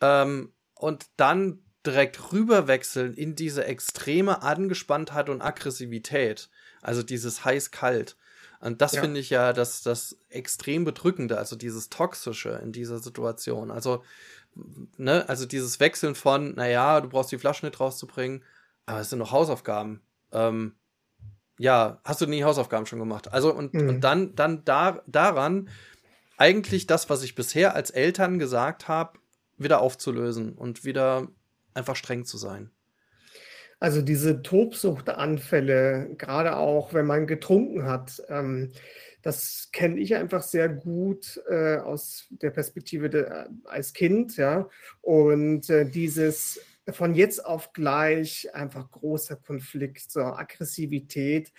Ähm, 0.00 0.52
und 0.74 1.06
dann 1.16 1.64
direkt 1.84 2.32
rüberwechseln 2.32 3.14
in 3.14 3.34
diese 3.34 3.64
extreme 3.64 4.42
Angespanntheit 4.42 5.28
und 5.28 5.42
Aggressivität, 5.42 6.50
also 6.82 7.02
dieses 7.02 7.44
heiß-kalt. 7.44 8.16
Und 8.60 8.82
das 8.82 8.92
ja. 8.92 9.00
finde 9.00 9.20
ich 9.20 9.30
ja 9.30 9.54
das, 9.54 9.82
das 9.82 10.18
extrem 10.28 10.84
bedrückende, 10.84 11.38
also 11.38 11.56
dieses 11.56 11.88
Toxische 11.88 12.60
in 12.62 12.72
dieser 12.72 12.98
Situation. 12.98 13.70
Also 13.70 14.04
ne, 14.96 15.28
also 15.28 15.46
dieses 15.46 15.80
Wechseln 15.80 16.14
von, 16.14 16.54
naja, 16.54 17.00
du 17.00 17.08
brauchst 17.08 17.32
die 17.32 17.38
Flaschen 17.38 17.68
nicht 17.68 17.80
rauszubringen, 17.80 18.44
aber 18.86 19.00
es 19.00 19.10
sind 19.10 19.18
noch 19.18 19.32
Hausaufgaben. 19.32 20.00
Ähm, 20.32 20.74
ja, 21.58 22.00
hast 22.04 22.20
du 22.20 22.26
nie 22.26 22.44
Hausaufgaben 22.44 22.86
schon 22.86 22.98
gemacht? 22.98 23.32
Also, 23.32 23.54
und, 23.54 23.74
mhm. 23.74 23.88
und 23.88 24.00
dann, 24.00 24.34
dann 24.34 24.64
da, 24.64 25.02
daran 25.06 25.68
eigentlich 26.36 26.86
das, 26.86 27.10
was 27.10 27.22
ich 27.22 27.34
bisher 27.34 27.74
als 27.74 27.90
Eltern 27.90 28.38
gesagt 28.38 28.88
habe, 28.88 29.18
wieder 29.58 29.80
aufzulösen 29.82 30.54
und 30.54 30.84
wieder 30.84 31.28
einfach 31.74 31.96
streng 31.96 32.24
zu 32.24 32.38
sein. 32.38 32.70
Also 33.78 34.02
diese 34.02 34.42
Tobsuchtanfälle, 34.42 36.14
gerade 36.16 36.56
auch 36.56 36.92
wenn 36.92 37.06
man 37.06 37.26
getrunken 37.26 37.84
hat, 37.84 38.22
ähm, 38.28 38.72
das 39.22 39.68
kenne 39.72 39.98
ich 40.00 40.14
einfach 40.14 40.42
sehr 40.42 40.68
gut 40.68 41.40
äh, 41.48 41.76
aus 41.76 42.26
der 42.30 42.50
Perspektive 42.50 43.10
de, 43.10 43.22
äh, 43.22 43.44
als 43.64 43.92
Kind, 43.92 44.36
ja. 44.36 44.68
Und 45.02 45.68
äh, 45.70 45.84
dieses 45.84 46.60
von 46.88 47.14
jetzt 47.14 47.44
auf 47.44 47.72
gleich 47.72 48.54
einfach 48.54 48.90
großer 48.90 49.36
Konflikt, 49.36 50.10
so 50.10 50.20
Aggressivität. 50.20 51.52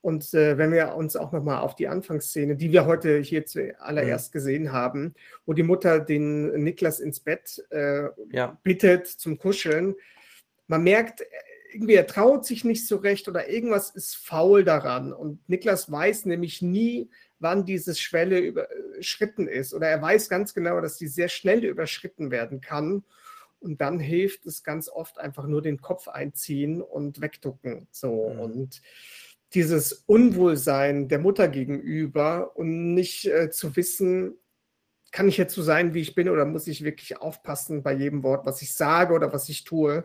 Und 0.00 0.34
äh, 0.34 0.56
wenn 0.58 0.72
wir 0.72 0.94
uns 0.94 1.16
auch 1.16 1.32
nochmal 1.32 1.58
auf 1.58 1.74
die 1.74 1.88
Anfangsszene, 1.88 2.56
die 2.56 2.70
wir 2.70 2.86
heute 2.86 3.18
hier 3.18 3.44
zuallererst 3.46 4.30
mhm. 4.30 4.32
gesehen 4.32 4.72
haben, 4.72 5.14
wo 5.46 5.52
die 5.52 5.64
Mutter 5.64 5.98
den 5.98 6.62
Niklas 6.62 7.00
ins 7.00 7.20
Bett 7.20 7.64
äh, 7.70 8.04
ja. 8.30 8.58
bittet 8.62 9.06
zum 9.08 9.38
Kuscheln, 9.38 9.96
man 10.68 10.82
merkt, 10.82 11.22
irgendwie, 11.72 11.94
er 11.94 12.06
traut 12.06 12.44
sich 12.44 12.64
nicht 12.64 12.86
so 12.86 12.96
recht 12.96 13.28
oder 13.28 13.48
irgendwas 13.48 13.90
ist 13.90 14.16
faul 14.16 14.64
daran. 14.64 15.12
Und 15.12 15.48
Niklas 15.48 15.90
weiß 15.90 16.26
nämlich 16.26 16.62
nie, 16.62 17.10
wann 17.38 17.64
diese 17.64 17.94
Schwelle 17.94 18.38
überschritten 18.38 19.48
ist. 19.48 19.74
Oder 19.74 19.88
er 19.88 20.00
weiß 20.00 20.28
ganz 20.28 20.54
genau, 20.54 20.80
dass 20.80 20.96
die 20.96 21.08
sehr 21.08 21.28
schnell 21.28 21.64
überschritten 21.64 22.30
werden 22.30 22.60
kann. 22.60 23.04
Und 23.60 23.80
dann 23.80 23.98
hilft 23.98 24.46
es 24.46 24.62
ganz 24.62 24.88
oft 24.88 25.18
einfach 25.18 25.46
nur 25.46 25.62
den 25.62 25.80
Kopf 25.80 26.08
einziehen 26.08 26.82
und 26.82 27.20
wegducken. 27.20 27.88
So. 27.90 28.30
Mhm. 28.30 28.40
Und 28.40 28.82
dieses 29.54 30.04
Unwohlsein 30.06 31.08
der 31.08 31.18
Mutter 31.18 31.48
gegenüber 31.48 32.56
und 32.56 32.94
nicht 32.94 33.26
äh, 33.26 33.50
zu 33.50 33.76
wissen, 33.76 34.36
kann 35.12 35.28
ich 35.28 35.36
jetzt 35.36 35.54
so 35.54 35.62
sein, 35.62 35.94
wie 35.94 36.00
ich 36.00 36.14
bin, 36.14 36.28
oder 36.28 36.44
muss 36.44 36.66
ich 36.66 36.84
wirklich 36.84 37.16
aufpassen 37.16 37.82
bei 37.82 37.92
jedem 37.94 38.22
Wort, 38.22 38.44
was 38.44 38.60
ich 38.60 38.74
sage 38.74 39.14
oder 39.14 39.32
was 39.32 39.48
ich 39.48 39.64
tue? 39.64 40.04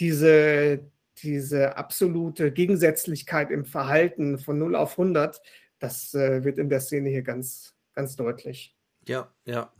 Diese, 0.00 0.90
diese 1.22 1.76
absolute 1.76 2.52
Gegensätzlichkeit 2.52 3.50
im 3.50 3.64
Verhalten 3.64 4.38
von 4.38 4.58
0 4.58 4.76
auf 4.76 4.92
100, 4.92 5.40
das 5.78 6.14
äh, 6.14 6.44
wird 6.44 6.58
in 6.58 6.68
der 6.68 6.80
Szene 6.80 7.08
hier 7.08 7.22
ganz, 7.22 7.74
ganz 7.94 8.16
deutlich. 8.16 8.76
Ja, 9.06 9.32
ja. 9.44 9.72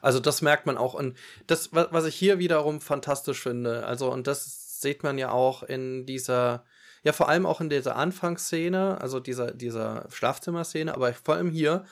Also 0.00 0.20
das 0.20 0.40
merkt 0.40 0.66
man 0.66 0.76
auch 0.76 0.94
und 0.94 1.16
das, 1.48 1.72
was 1.72 2.04
ich 2.06 2.14
hier 2.14 2.38
wiederum 2.38 2.80
fantastisch 2.80 3.42
finde, 3.42 3.84
also 3.86 4.12
und 4.12 4.28
das 4.28 4.80
sieht 4.80 5.02
man 5.02 5.18
ja 5.18 5.32
auch 5.32 5.64
in 5.64 6.06
dieser, 6.06 6.64
Ja, 7.02 7.12
vor 7.12 7.28
allem 7.28 7.44
auch 7.44 7.60
in 7.60 7.68
dieser 7.70 7.96
Anfangsszene, 7.96 9.00
also 9.00 9.20
dieser, 9.20 9.52
dieser 9.52 10.06
Schlafzimmerszene, 10.10 10.94
aber 10.94 11.12
vor 11.14 11.34
allem 11.34 11.50
hier, 11.50 11.84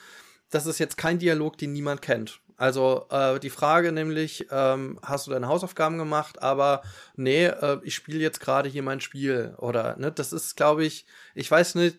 das 0.49 0.65
ist 0.65 0.79
jetzt 0.79 0.97
kein 0.97 1.19
Dialog, 1.19 1.57
den 1.57 1.73
niemand 1.73 2.01
kennt. 2.01 2.41
Also 2.57 3.07
äh, 3.09 3.39
die 3.39 3.49
Frage 3.49 3.91
nämlich, 3.91 4.47
ähm, 4.51 4.99
hast 5.01 5.27
du 5.27 5.31
deine 5.31 5.47
Hausaufgaben 5.47 5.97
gemacht, 5.97 6.41
aber 6.41 6.81
nee, 7.15 7.45
äh, 7.45 7.79
ich 7.83 7.95
spiele 7.95 8.19
jetzt 8.19 8.39
gerade 8.39 8.69
hier 8.69 8.83
mein 8.83 9.01
Spiel. 9.01 9.55
Oder, 9.57 9.97
ne, 9.97 10.11
das 10.11 10.33
ist, 10.33 10.55
glaube 10.55 10.85
ich, 10.85 11.05
ich 11.35 11.49
weiß 11.49 11.75
nicht, 11.75 11.97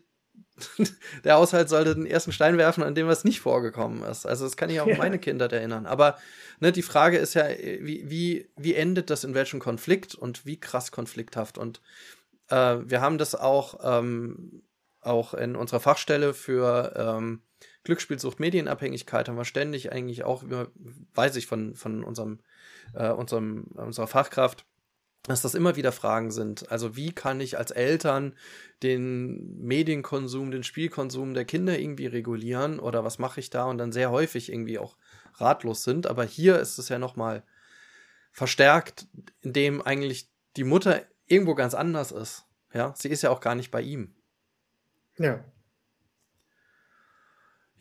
der 1.25 1.35
Haushalt 1.35 1.69
sollte 1.69 1.95
den 1.95 2.07
ersten 2.07 2.33
Stein 2.33 2.59
werfen, 2.59 2.83
an 2.83 2.95
dem 2.95 3.09
was 3.09 3.25
nicht 3.25 3.41
vorgekommen 3.41 4.03
ist. 4.05 4.27
Also 4.27 4.45
das 4.45 4.57
kann 4.57 4.71
ich 4.71 4.81
auch 4.81 4.87
ja. 4.87 4.97
meine 4.97 5.19
Kinder 5.19 5.53
erinnern. 5.53 5.87
Aber 5.87 6.17
ne, 6.61 6.73
die 6.73 6.83
Frage 6.83 7.19
ist 7.19 7.35
ja, 7.35 7.49
wie, 7.49 8.09
wie, 8.09 8.49
wie 8.57 8.75
endet 8.75 9.11
das 9.11 9.25
in 9.25 9.35
welchem 9.35 9.61
Konflikt 9.61 10.15
und 10.15 10.47
wie 10.47 10.59
krass 10.59 10.93
konflikthaft. 10.93 11.59
Und 11.59 11.81
äh, 12.49 12.77
wir 12.85 13.01
haben 13.01 13.19
das 13.19 13.35
auch, 13.35 13.81
ähm, 13.83 14.63
auch 15.01 15.35
in 15.35 15.57
unserer 15.57 15.81
Fachstelle 15.81 16.35
für 16.35 16.95
ähm, 16.97 17.43
Glücksspielsucht, 17.85 18.41
Medienabhängigkeit 18.41 19.29
haben 19.29 19.37
wir 19.37 19.45
ständig 19.45 19.93
eigentlich 19.93 20.25
auch, 20.25 20.43
weiß 21.15 21.37
ich 21.37 21.47
von, 21.47 21.75
von 21.75 22.03
unserem, 22.03 22.41
äh, 22.95 23.11
unserem, 23.11 23.65
unserer 23.75 24.07
Fachkraft, 24.07 24.67
dass 25.23 25.43
das 25.43 25.55
immer 25.55 25.77
wieder 25.77 25.93
Fragen 25.93 26.31
sind. 26.31 26.71
Also 26.71 26.97
wie 26.97 27.13
kann 27.13 27.41
ich 27.41 27.57
als 27.57 27.71
Eltern 27.71 28.35
den 28.83 29.59
Medienkonsum, 29.59 30.51
den 30.51 30.65
Spielkonsum 30.65 31.35
der 31.35 31.45
Kinder 31.45 31.79
irgendwie 31.79 32.07
regulieren 32.07 32.79
oder 32.79 33.05
was 33.05 33.19
mache 33.19 33.41
ich 33.41 33.51
da 33.51 33.65
und 33.65 33.79
dann 33.79 33.93
sehr 33.93 34.11
häufig 34.11 34.53
irgendwie 34.53 34.79
auch 34.79 34.97
ratlos 35.35 35.85
sind. 35.85 36.07
Aber 36.07 36.25
hier 36.25 36.59
ist 36.59 36.79
es 36.79 36.89
ja 36.89 36.99
nochmal 36.99 37.43
verstärkt, 38.33 39.07
indem 39.41 39.81
eigentlich 39.81 40.29
die 40.57 40.65
Mutter 40.65 41.03
irgendwo 41.27 41.55
ganz 41.55 41.75
anders 41.75 42.13
ist. 42.13 42.45
Ja, 42.73 42.93
sie 42.97 43.09
ist 43.09 43.23
ja 43.23 43.31
auch 43.31 43.41
gar 43.41 43.55
nicht 43.55 43.71
bei 43.71 43.81
ihm. 43.81 44.15
Ja. 45.17 45.45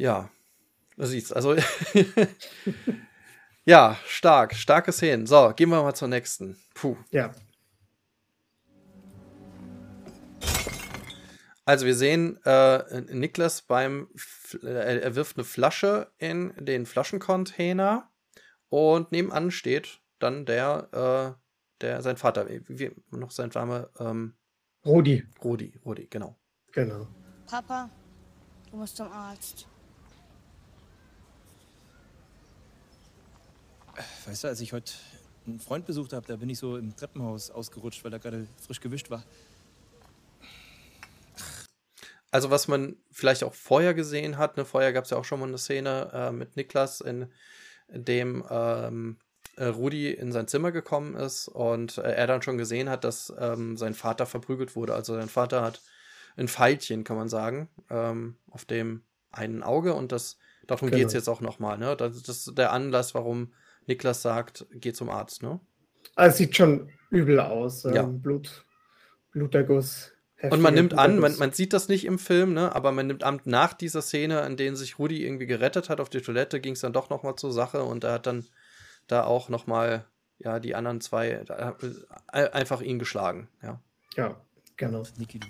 Ja, 0.03 0.29
du 0.97 1.05
siehst, 1.05 1.33
also 1.33 1.55
Ja, 3.63 3.97
stark, 4.05 4.53
starke 4.53 4.91
Szenen. 4.91 5.25
So, 5.25 5.53
gehen 5.55 5.69
wir 5.69 5.81
mal 5.81 5.93
zur 5.93 6.09
nächsten. 6.09 6.57
Puh. 6.73 6.97
Ja. 7.09 7.31
Also 11.63 11.85
wir 11.85 11.95
sehen 11.95 12.37
äh, 12.43 12.99
Niklas 13.13 13.61
beim, 13.61 14.09
äh, 14.61 14.99
er 14.99 15.15
wirft 15.15 15.37
eine 15.37 15.45
Flasche 15.45 16.11
in 16.17 16.51
den 16.57 16.85
Flaschencontainer 16.85 18.11
und 18.67 19.13
nebenan 19.13 19.51
steht 19.51 20.01
dann 20.19 20.45
der, 20.45 21.37
äh, 21.39 21.79
der 21.79 22.01
sein 22.01 22.17
Vater, 22.17 22.49
wie, 22.49 22.91
noch 23.09 23.31
sein 23.31 23.51
Name? 23.53 23.89
Ähm, 23.97 24.35
Rudi. 24.85 25.25
Rudi, 25.41 25.79
Rudi, 25.85 26.07
genau. 26.09 26.35
Genau. 26.73 27.07
Papa, 27.47 27.89
du 28.69 28.75
musst 28.75 28.97
zum 28.97 29.09
Arzt. 29.09 29.69
Weißt 34.25 34.43
du, 34.43 34.47
als 34.47 34.59
ich 34.61 34.73
heute 34.73 34.91
einen 35.45 35.59
Freund 35.59 35.85
besucht 35.85 36.13
habe, 36.13 36.25
da 36.25 36.35
bin 36.35 36.49
ich 36.49 36.59
so 36.59 36.77
im 36.77 36.95
Treppenhaus 36.95 37.51
ausgerutscht, 37.51 38.03
weil 38.03 38.13
er 38.13 38.19
gerade 38.19 38.47
frisch 38.65 38.79
gewischt 38.79 39.09
war. 39.09 39.23
Also 42.31 42.49
was 42.49 42.67
man 42.67 42.95
vielleicht 43.11 43.43
auch 43.43 43.53
vorher 43.53 43.93
gesehen 43.93 44.37
hat, 44.37 44.57
ne, 44.57 44.65
vorher 44.65 44.91
gab 44.91 45.03
es 45.03 45.11
ja 45.11 45.17
auch 45.17 45.25
schon 45.25 45.39
mal 45.39 45.47
eine 45.47 45.59
Szene 45.59 46.09
äh, 46.13 46.31
mit 46.31 46.55
Niklas, 46.55 46.99
in, 46.99 47.27
dem 47.89 48.43
ähm, 48.49 49.17
äh, 49.55 49.65
Rudi 49.65 50.11
in 50.11 50.31
sein 50.31 50.47
Zimmer 50.47 50.71
gekommen 50.71 51.15
ist 51.15 51.47
und 51.47 51.99
äh, 51.99 52.13
er 52.13 52.25
dann 52.25 52.41
schon 52.41 52.57
gesehen 52.57 52.89
hat, 52.89 53.03
dass 53.03 53.31
ähm, 53.37 53.77
sein 53.77 53.93
Vater 53.93 54.25
verprügelt 54.25 54.75
wurde. 54.75 54.95
Also 54.95 55.13
sein 55.15 55.29
Vater 55.29 55.61
hat 55.61 55.81
ein 56.35 56.47
Pfeilchen, 56.47 57.03
kann 57.03 57.17
man 57.17 57.29
sagen, 57.29 57.69
ähm, 57.91 58.37
auf 58.49 58.65
dem 58.65 59.03
einen 59.31 59.61
Auge 59.61 59.93
und 59.93 60.11
das 60.11 60.37
darum 60.65 60.89
genau. 60.89 60.97
geht 60.97 61.07
es 61.07 61.13
jetzt 61.13 61.29
auch 61.29 61.41
nochmal. 61.41 61.77
Ne? 61.77 61.95
Das, 61.95 62.23
das 62.23 62.47
ist 62.47 62.57
der 62.57 62.71
Anlass, 62.71 63.13
warum 63.13 63.53
Niklas 63.87 64.21
sagt, 64.21 64.65
geh 64.71 64.93
zum 64.93 65.09
Arzt, 65.09 65.43
ne? 65.43 65.59
Also 66.15 66.37
sieht 66.37 66.55
schon 66.55 66.91
übel 67.09 67.39
aus. 67.39 67.85
Ähm, 67.85 67.93
ja. 67.93 68.03
Blut, 68.03 68.65
Bluterguss. 69.31 70.11
Und 70.49 70.61
man 70.61 70.73
nimmt 70.73 70.97
an, 70.97 71.19
man, 71.19 71.37
man, 71.37 71.53
sieht 71.53 71.71
das 71.71 71.87
nicht 71.87 72.03
im 72.03 72.19
Film, 72.19 72.53
ne? 72.53 72.75
aber 72.75 72.91
man 72.91 73.07
nimmt 73.07 73.23
an, 73.23 73.39
nach 73.45 73.71
dieser 73.73 74.01
Szene, 74.01 74.41
in 74.45 74.57
der 74.57 74.75
sich 74.75 74.99
Rudi 74.99 75.23
irgendwie 75.23 75.45
gerettet 75.45 75.89
hat 75.89 76.01
auf 76.01 76.09
die 76.09 76.19
Toilette, 76.19 76.59
ging 76.59 76.73
es 76.73 76.81
dann 76.81 76.91
doch 76.91 77.09
noch 77.09 77.23
mal 77.23 77.37
zur 77.37 77.53
Sache 77.53 77.83
und 77.83 78.03
er 78.03 78.11
hat 78.13 78.27
dann 78.27 78.45
da 79.07 79.23
auch 79.23 79.47
noch 79.47 79.67
mal 79.67 80.05
ja, 80.39 80.59
die 80.59 80.75
anderen 80.75 80.99
zwei 80.99 81.29
äh, 81.29 82.49
einfach 82.49 82.81
ihn 82.81 82.99
geschlagen. 82.99 83.47
Ja, 83.61 83.81
ja 84.17 84.41
genau. 84.75 85.03
Niki, 85.17 85.39
du 85.39 85.47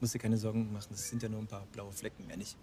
musst 0.00 0.14
dir 0.14 0.18
keine 0.18 0.38
Sorgen 0.38 0.72
machen, 0.72 0.88
das 0.90 1.10
sind 1.10 1.22
ja 1.22 1.28
nur 1.28 1.40
ein 1.40 1.46
paar 1.46 1.66
blaue 1.70 1.92
Flecken, 1.92 2.26
mehr 2.26 2.38
nicht. 2.38 2.56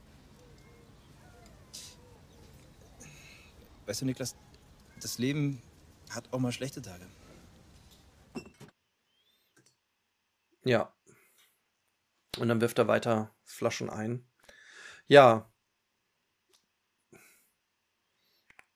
Weißt 3.85 4.01
du, 4.01 4.05
Niklas, 4.05 4.35
das 4.99 5.17
Leben 5.17 5.61
hat 6.09 6.31
auch 6.33 6.39
mal 6.39 6.51
schlechte 6.51 6.81
Tage. 6.81 7.05
Ja. 10.63 10.93
Und 12.37 12.47
dann 12.47 12.61
wirft 12.61 12.79
er 12.79 12.87
weiter 12.87 13.35
Flaschen 13.43 13.89
ein. 13.89 14.27
Ja. 15.07 15.51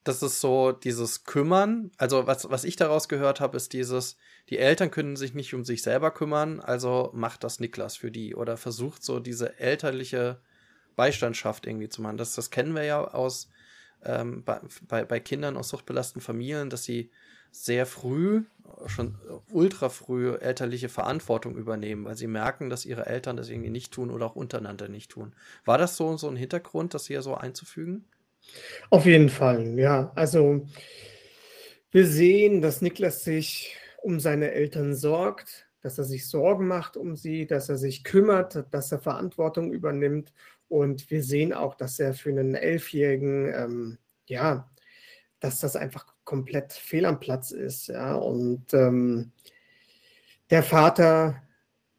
Das 0.03 0.21
ist 0.21 0.41
so 0.41 0.73
dieses 0.73 1.23
Kümmern. 1.23 1.91
Also, 1.97 2.27
was, 2.27 2.49
was 2.49 2.65
ich 2.65 2.75
daraus 2.75 3.07
gehört 3.07 3.39
habe, 3.39 3.55
ist 3.55 3.71
dieses, 3.71 4.17
die 4.49 4.57
Eltern 4.57 4.91
können 4.91 5.15
sich 5.15 5.33
nicht 5.33 5.53
um 5.53 5.63
sich 5.63 5.81
selber 5.81 6.11
kümmern, 6.11 6.59
also 6.59 7.11
macht 7.13 7.43
das 7.45 7.59
Niklas 7.61 7.95
für 7.95 8.11
die 8.11 8.35
oder 8.35 8.57
versucht 8.57 9.03
so 9.03 9.19
diese 9.19 9.59
elterliche 9.59 10.41
Beistandschaft 10.95 11.65
irgendwie 11.65 11.89
zu 11.89 12.01
machen. 12.01 12.17
Das, 12.17 12.35
das 12.35 12.49
kennen 12.49 12.75
wir 12.75 12.83
ja 12.83 13.01
aus 13.01 13.49
ähm, 14.05 14.43
bei, 14.43 15.05
bei, 15.05 15.19
Kindern 15.19 15.57
aus 15.57 15.69
suchtbelasteten 15.69 16.21
Familien, 16.21 16.69
dass 16.69 16.83
sie 16.83 17.11
sehr 17.51 17.85
früh, 17.85 18.43
schon 18.87 19.15
ultra 19.51 19.89
früh 19.89 20.35
elterliche 20.35 20.89
Verantwortung 20.89 21.55
übernehmen, 21.55 22.05
weil 22.05 22.15
sie 22.15 22.27
merken, 22.27 22.69
dass 22.69 22.85
ihre 22.85 23.05
Eltern 23.05 23.37
das 23.37 23.49
irgendwie 23.49 23.69
nicht 23.69 23.93
tun 23.93 24.09
oder 24.09 24.25
auch 24.25 24.35
untereinander 24.35 24.87
nicht 24.87 25.11
tun. 25.11 25.33
War 25.63 25.77
das 25.77 25.95
so, 25.95 26.17
so 26.17 26.27
ein 26.27 26.35
Hintergrund, 26.35 26.93
das 26.93 27.05
hier 27.05 27.21
so 27.21 27.35
einzufügen? 27.35 28.05
Auf 28.89 29.05
jeden 29.05 29.29
Fall, 29.29 29.77
ja. 29.79 30.11
Also 30.15 30.65
wir 31.91 32.07
sehen, 32.07 32.61
dass 32.61 32.81
Niklas 32.81 33.23
sich 33.23 33.77
um 34.01 34.19
seine 34.19 34.51
Eltern 34.51 34.95
sorgt, 34.95 35.67
dass 35.81 35.97
er 35.97 36.05
sich 36.05 36.27
Sorgen 36.27 36.67
macht 36.67 36.97
um 36.97 37.15
sie, 37.15 37.45
dass 37.45 37.69
er 37.69 37.77
sich 37.77 38.03
kümmert, 38.03 38.65
dass 38.71 38.91
er 38.91 38.99
Verantwortung 38.99 39.71
übernimmt 39.71 40.33
und 40.67 41.09
wir 41.11 41.23
sehen 41.23 41.53
auch, 41.53 41.75
dass 41.75 41.99
er 41.99 42.13
für 42.13 42.29
einen 42.29 42.55
Elfjährigen, 42.55 43.53
ähm, 43.53 43.97
ja, 44.25 44.69
dass 45.39 45.59
das 45.59 45.75
einfach 45.75 46.05
komplett 46.23 46.73
fehl 46.73 47.05
am 47.05 47.19
Platz 47.19 47.51
ist. 47.51 47.87
Ja? 47.87 48.15
Und 48.15 48.73
ähm, 48.73 49.31
der 50.49 50.63
Vater 50.63 51.41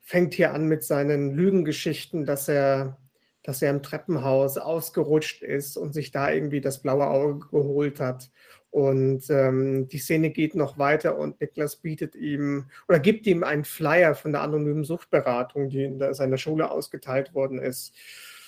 fängt 0.00 0.34
hier 0.34 0.52
an 0.52 0.66
mit 0.66 0.84
seinen 0.84 1.34
Lügengeschichten, 1.34 2.26
dass 2.26 2.48
er, 2.48 2.98
dass 3.42 3.62
er 3.62 3.70
im 3.70 3.82
Treppenhaus 3.82 4.58
ausgerutscht 4.58 5.42
ist 5.42 5.76
und 5.76 5.92
sich 5.92 6.10
da 6.10 6.30
irgendwie 6.30 6.60
das 6.60 6.82
blaue 6.82 7.06
Auge 7.06 7.46
geholt 7.48 8.00
hat. 8.00 8.30
Und 8.70 9.30
ähm, 9.30 9.86
die 9.88 9.98
Szene 9.98 10.30
geht 10.30 10.56
noch 10.56 10.78
weiter 10.78 11.16
und 11.16 11.40
Niklas 11.40 11.76
bietet 11.76 12.16
ihm 12.16 12.70
oder 12.88 12.98
gibt 12.98 13.24
ihm 13.26 13.44
einen 13.44 13.64
Flyer 13.64 14.16
von 14.16 14.32
der 14.32 14.40
anonymen 14.40 14.82
Suchtberatung, 14.82 15.68
die 15.68 15.84
in 15.84 16.14
seiner 16.14 16.38
Schule 16.38 16.70
ausgeteilt 16.70 17.34
worden 17.34 17.60
ist. 17.60 17.94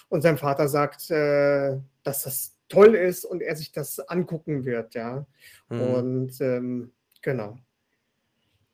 Und 0.09 0.23
sein 0.23 0.39
Vater 0.39 0.69
sagt, 0.69 1.11
äh, 1.11 1.79
dass 2.03 2.23
das 2.23 2.57
toll 2.69 2.95
ist 2.95 3.25
und 3.25 3.43
er 3.43 3.57
sich 3.57 3.73
das 3.73 3.99
angucken 4.01 4.65
wird, 4.65 4.95
ja. 4.95 5.27
Mhm. 5.69 5.81
Und 5.81 6.41
ähm, 6.41 6.93
genau. 7.23 7.59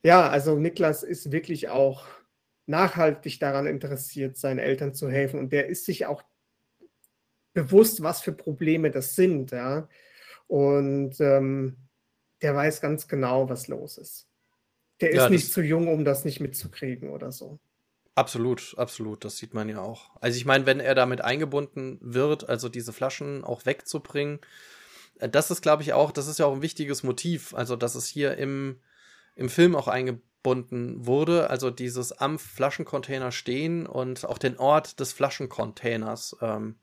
Ja, 0.03 0.29
also 0.29 0.57
Niklas 0.57 1.03
ist 1.03 1.31
wirklich 1.31 1.69
auch 1.69 2.07
nachhaltig 2.67 3.39
daran 3.39 3.67
interessiert, 3.67 4.37
seinen 4.37 4.59
Eltern 4.59 4.95
zu 4.95 5.11
helfen. 5.11 5.39
Und 5.39 5.53
der 5.53 5.67
ist 5.67 5.85
sich 5.85 6.07
auch 6.07 6.23
bewusst, 7.55 8.03
was 8.03 8.21
für 8.21 8.33
Probleme 8.33 8.91
das 8.91 9.15
sind, 9.15 9.53
ja. 9.53 9.89
Und 10.47 11.21
ähm, 11.21 11.77
der 12.43 12.55
weiß 12.55 12.81
ganz 12.81 13.09
genau, 13.09 13.49
was 13.49 13.69
los 13.69 13.99
ist. 13.99 14.29
Der 15.01 15.11
ist 15.11 15.17
ja, 15.17 15.29
nicht 15.29 15.53
zu 15.53 15.63
jung, 15.63 15.89
um 15.89 16.05
das 16.05 16.25
nicht 16.25 16.41
mitzukriegen 16.41 17.11
oder 17.11 17.33
so. 17.33 17.59
Absolut, 18.15 18.75
absolut, 18.77 19.25
das 19.25 19.39
sieht 19.39 19.55
man 19.55 19.69
ja 19.71 19.81
auch. 19.81 20.11
Also 20.21 20.37
ich 20.37 20.45
meine, 20.45 20.67
wenn 20.67 20.81
er 20.81 20.95
damit 20.95 21.23
eingebunden 21.23 21.99
wird, 22.03 22.47
also 22.49 22.69
diese 22.69 22.93
Flaschen 22.93 23.43
auch 23.43 23.65
wegzubringen, 23.65 24.41
äh, 25.19 25.29
das 25.29 25.51
ist, 25.51 25.63
glaube 25.63 25.83
ich, 25.83 25.95
auch, 25.95 26.13
das 26.13 26.27
ist 26.27 26.39
ja 26.39 26.47
auch 26.47 26.55
ein 26.55 26.63
wichtiges 26.63 27.03
Motiv, 27.03 27.55
also 27.55 27.75
dass 27.77 27.95
es 27.95 28.07
hier 28.07 28.37
im, 28.37 28.81
im 29.35 29.49
Film 29.49 29.75
auch 29.75 29.89
eingebunden 29.89 31.07
wurde, 31.07 31.49
also 31.49 31.71
dieses 31.71 32.13
am 32.13 32.39
Flaschencontainer 32.39 33.33
stehen 33.33 33.87
und 33.87 34.27
auch 34.27 34.39
den 34.39 34.59
Ort 34.59 35.01
des 35.01 35.13
Flaschencontainers. 35.15 36.37
Ähm, 36.43 36.77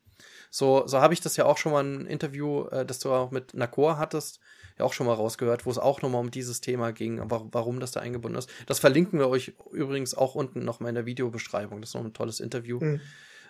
so 0.50 0.88
so 0.88 1.00
habe 1.00 1.14
ich 1.14 1.22
das 1.22 1.38
ja 1.38 1.46
auch 1.46 1.58
schon 1.58 1.72
mal 1.74 1.84
ein 1.84 2.08
Interview, 2.08 2.66
äh, 2.70 2.86
das 2.86 3.00
du 3.00 3.12
auch 3.12 3.32
mit 3.32 3.54
Nakor 3.54 3.98
hattest, 4.00 4.40
ja 4.80 4.86
auch 4.86 4.94
schon 4.94 5.06
mal 5.06 5.14
rausgehört, 5.14 5.66
wo 5.66 5.72
es 5.72 5.78
auch 5.78 6.02
nochmal 6.02 6.22
um 6.22 6.32
dieses 6.32 6.62
Thema 6.62 6.92
ging, 6.92 7.22
warum 7.22 7.80
das 7.80 7.92
da 7.92 8.00
eingebunden 8.00 8.38
ist. 8.38 8.50
Das 8.66 8.80
verlinken 8.80 9.20
wir 9.20 9.28
euch 9.28 9.54
übrigens 9.72 10.16
auch 10.16 10.36
unten 10.36 10.64
nochmal 10.64 10.90
in 10.90 10.96
der 10.96 11.06
Videobeschreibung. 11.06 11.82
Das 11.82 11.92
ist 11.92 11.94
noch 11.96 12.04
ein 12.04 12.14
tolles 12.14 12.40
Interview, 12.40 12.80
mhm. 12.80 13.02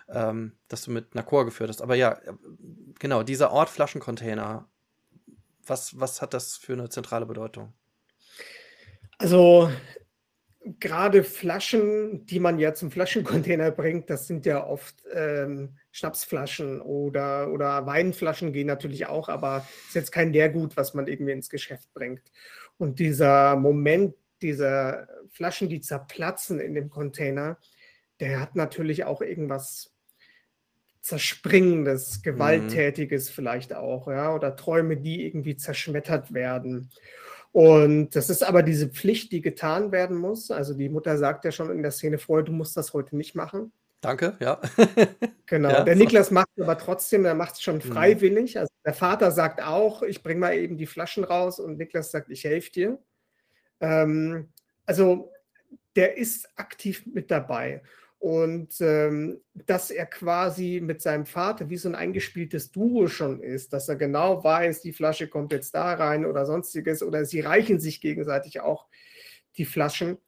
ähm, 0.08 0.52
das 0.68 0.82
du 0.82 0.90
mit 0.90 1.14
Nakor 1.14 1.44
geführt 1.44 1.70
hast. 1.70 1.82
Aber 1.82 1.94
ja, 1.94 2.20
genau, 2.98 3.22
dieser 3.22 3.52
Ort 3.52 3.70
Flaschencontainer, 3.70 4.68
was, 5.64 5.98
was 5.98 6.20
hat 6.20 6.34
das 6.34 6.56
für 6.56 6.72
eine 6.72 6.88
zentrale 6.88 7.26
Bedeutung? 7.26 7.72
Also 9.18 9.70
gerade 10.78 11.24
Flaschen, 11.24 12.26
die 12.26 12.40
man 12.40 12.58
ja 12.58 12.74
zum 12.74 12.90
Flaschencontainer 12.90 13.70
bringt, 13.70 14.10
das 14.10 14.26
sind 14.26 14.46
ja 14.46 14.66
oft 14.66 14.94
ähm, 15.12 15.76
Schnapsflaschen 15.90 16.80
oder, 16.80 17.50
oder 17.52 17.86
Weinflaschen 17.86 18.52
gehen 18.52 18.66
natürlich 18.66 19.06
auch, 19.06 19.28
aber 19.28 19.66
ist 19.88 19.94
jetzt 19.94 20.12
kein 20.12 20.32
Leergut, 20.32 20.76
was 20.76 20.94
man 20.94 21.06
irgendwie 21.06 21.32
ins 21.32 21.50
Geschäft 21.50 21.92
bringt. 21.94 22.22
Und 22.78 22.98
dieser 22.98 23.56
Moment 23.56 24.14
dieser 24.42 25.08
Flaschen, 25.28 25.68
die 25.68 25.80
zerplatzen 25.80 26.60
in 26.60 26.74
dem 26.74 26.90
Container, 26.90 27.58
der 28.20 28.40
hat 28.40 28.56
natürlich 28.56 29.04
auch 29.04 29.20
irgendwas 29.20 29.94
Zerspringendes, 31.00 32.18
mhm. 32.18 32.22
Gewalttätiges 32.22 33.30
mhm. 33.30 33.34
vielleicht 33.34 33.74
auch, 33.74 34.08
ja, 34.08 34.34
oder 34.34 34.56
Träume, 34.56 34.96
die 34.96 35.26
irgendwie 35.26 35.56
zerschmettert 35.56 36.34
werden. 36.34 36.90
Und 37.52 38.14
das 38.14 38.30
ist 38.30 38.44
aber 38.44 38.62
diese 38.62 38.88
Pflicht, 38.88 39.32
die 39.32 39.40
getan 39.40 39.90
werden 39.90 40.16
muss. 40.16 40.50
Also 40.50 40.74
die 40.74 40.88
Mutter 40.88 41.18
sagt 41.18 41.44
ja 41.44 41.50
schon 41.50 41.70
in 41.70 41.82
der 41.82 41.90
Szene 41.90 42.18
vorher, 42.18 42.44
du 42.44 42.52
musst 42.52 42.76
das 42.76 42.92
heute 42.92 43.16
nicht 43.16 43.34
machen. 43.34 43.72
Danke, 44.00 44.36
ja. 44.40 44.60
genau. 45.46 45.68
Ja, 45.68 45.84
der. 45.84 45.96
Niklas 45.96 46.30
macht 46.30 46.48
es 46.56 46.62
aber 46.62 46.78
trotzdem, 46.78 47.24
er 47.24 47.34
macht 47.34 47.54
es 47.54 47.62
schon 47.62 47.76
mhm. 47.76 47.82
freiwillig. 47.82 48.58
Also 48.58 48.72
der 48.84 48.94
Vater 48.94 49.30
sagt 49.30 49.62
auch, 49.62 50.02
ich 50.02 50.22
bringe 50.22 50.40
mal 50.40 50.54
eben 50.54 50.78
die 50.78 50.86
Flaschen 50.86 51.24
raus 51.24 51.58
und 51.58 51.76
Niklas 51.76 52.10
sagt, 52.10 52.30
ich 52.30 52.44
helfe 52.44 52.70
dir. 52.70 52.98
Ähm, 53.80 54.48
also 54.86 55.32
der 55.96 56.16
ist 56.16 56.48
aktiv 56.56 57.04
mit 57.06 57.30
dabei. 57.30 57.82
Und 58.20 58.74
ähm, 58.80 59.40
dass 59.54 59.90
er 59.90 60.04
quasi 60.04 60.80
mit 60.84 61.00
seinem 61.00 61.24
Vater 61.24 61.70
wie 61.70 61.78
so 61.78 61.88
ein 61.88 61.94
eingespieltes 61.94 62.70
Duo 62.70 63.08
schon 63.08 63.42
ist, 63.42 63.72
dass 63.72 63.88
er 63.88 63.96
genau 63.96 64.44
weiß, 64.44 64.82
die 64.82 64.92
Flasche 64.92 65.26
kommt 65.26 65.52
jetzt 65.52 65.74
da 65.74 65.94
rein 65.94 66.26
oder 66.26 66.44
sonstiges, 66.44 67.02
oder 67.02 67.24
sie 67.24 67.40
reichen 67.40 67.80
sich 67.80 68.02
gegenseitig 68.02 68.60
auch 68.60 68.88
die 69.56 69.64
Flaschen. 69.64 70.18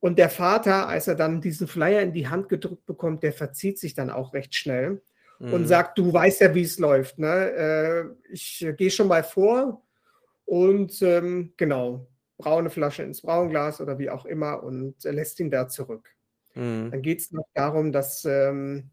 Und 0.00 0.18
der 0.18 0.28
Vater, 0.28 0.86
als 0.86 1.08
er 1.08 1.14
dann 1.14 1.40
diesen 1.40 1.66
Flyer 1.66 2.02
in 2.02 2.12
die 2.12 2.28
Hand 2.28 2.50
gedrückt 2.50 2.84
bekommt, 2.84 3.22
der 3.22 3.32
verzieht 3.32 3.78
sich 3.78 3.94
dann 3.94 4.10
auch 4.10 4.34
recht 4.34 4.54
schnell 4.54 5.00
mhm. 5.38 5.54
und 5.54 5.66
sagt, 5.66 5.96
du 5.96 6.12
weißt 6.12 6.42
ja, 6.42 6.54
wie 6.54 6.62
es 6.62 6.78
läuft. 6.78 7.18
Ne? 7.18 7.52
Äh, 7.52 8.32
ich 8.32 8.66
äh, 8.66 8.74
gehe 8.74 8.90
schon 8.90 9.08
mal 9.08 9.24
vor 9.24 9.82
und 10.44 11.00
ähm, 11.00 11.54
genau, 11.56 12.06
braune 12.36 12.68
Flasche 12.68 13.02
ins 13.02 13.22
Braunglas 13.22 13.80
oder 13.80 13.98
wie 13.98 14.10
auch 14.10 14.26
immer 14.26 14.62
und 14.62 15.02
äh, 15.06 15.10
lässt 15.10 15.40
ihn 15.40 15.50
da 15.50 15.68
zurück. 15.68 16.14
Mhm. 16.54 16.90
Dann 16.90 17.02
geht 17.02 17.20
es 17.20 17.32
noch 17.32 17.46
darum, 17.54 17.92
dass 17.92 18.24
ähm, 18.24 18.90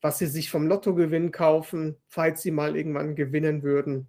was 0.00 0.18
sie 0.18 0.26
sich 0.26 0.50
vom 0.50 0.66
Lottogewinn 0.66 1.32
kaufen, 1.32 1.96
falls 2.08 2.42
sie 2.42 2.50
mal 2.50 2.76
irgendwann 2.76 3.16
gewinnen 3.16 3.62
würden. 3.62 4.06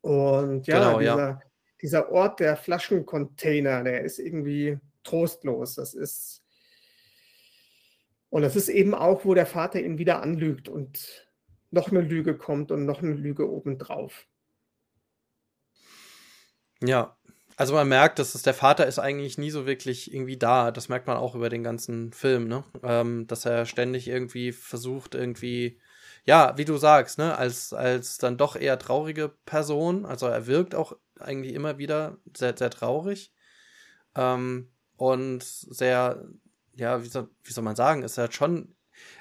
Und 0.00 0.66
ja, 0.66 0.78
genau, 0.78 0.98
dieser, 0.98 1.28
ja. 1.28 1.40
dieser 1.80 2.10
Ort 2.10 2.40
der 2.40 2.56
Flaschencontainer, 2.56 3.84
der 3.84 4.02
ist 4.02 4.18
irgendwie 4.18 4.78
trostlos. 5.04 5.76
Das 5.76 5.94
ist 5.94 6.42
und 8.30 8.42
das 8.42 8.56
ist 8.56 8.68
eben 8.68 8.94
auch, 8.94 9.24
wo 9.24 9.34
der 9.34 9.46
Vater 9.46 9.80
ihn 9.80 9.98
wieder 9.98 10.22
anlügt 10.22 10.68
und 10.68 11.26
noch 11.70 11.90
eine 11.90 12.00
Lüge 12.00 12.36
kommt 12.36 12.70
und 12.70 12.84
noch 12.84 13.02
eine 13.02 13.14
Lüge 13.14 13.50
obendrauf. 13.50 14.26
Ja, 16.82 17.16
also 17.56 17.72
man 17.72 17.88
merkt, 17.88 18.18
dass 18.18 18.34
es, 18.34 18.42
der 18.42 18.52
Vater 18.54 18.86
ist 18.86 18.98
eigentlich 18.98 19.38
nie 19.38 19.50
so 19.50 19.66
wirklich 19.66 20.12
irgendwie 20.12 20.36
da. 20.36 20.70
Das 20.70 20.90
merkt 20.90 21.06
man 21.06 21.16
auch 21.16 21.34
über 21.34 21.48
den 21.48 21.64
ganzen 21.64 22.12
Film, 22.12 22.48
ne? 22.48 22.64
Ähm, 22.82 23.26
dass 23.26 23.46
er 23.46 23.64
ständig 23.64 24.08
irgendwie 24.08 24.52
versucht, 24.52 25.14
irgendwie, 25.14 25.80
ja, 26.24 26.56
wie 26.58 26.66
du 26.66 26.76
sagst, 26.76 27.16
ne, 27.18 27.36
als, 27.38 27.72
als 27.72 28.18
dann 28.18 28.36
doch 28.36 28.56
eher 28.56 28.78
traurige 28.78 29.30
Person. 29.46 30.04
Also 30.04 30.26
er 30.26 30.46
wirkt 30.46 30.74
auch 30.74 30.96
eigentlich 31.18 31.54
immer 31.54 31.78
wieder 31.78 32.18
sehr, 32.36 32.54
sehr 32.56 32.68
traurig. 32.70 33.32
Ähm, 34.14 34.70
und 34.96 35.42
sehr, 35.42 36.26
ja, 36.74 37.02
wie 37.02 37.08
soll, 37.08 37.30
wie 37.42 37.52
soll 37.52 37.64
man 37.64 37.76
sagen, 37.76 38.02
ist 38.02 38.18
halt 38.18 38.34
schon, 38.34 38.76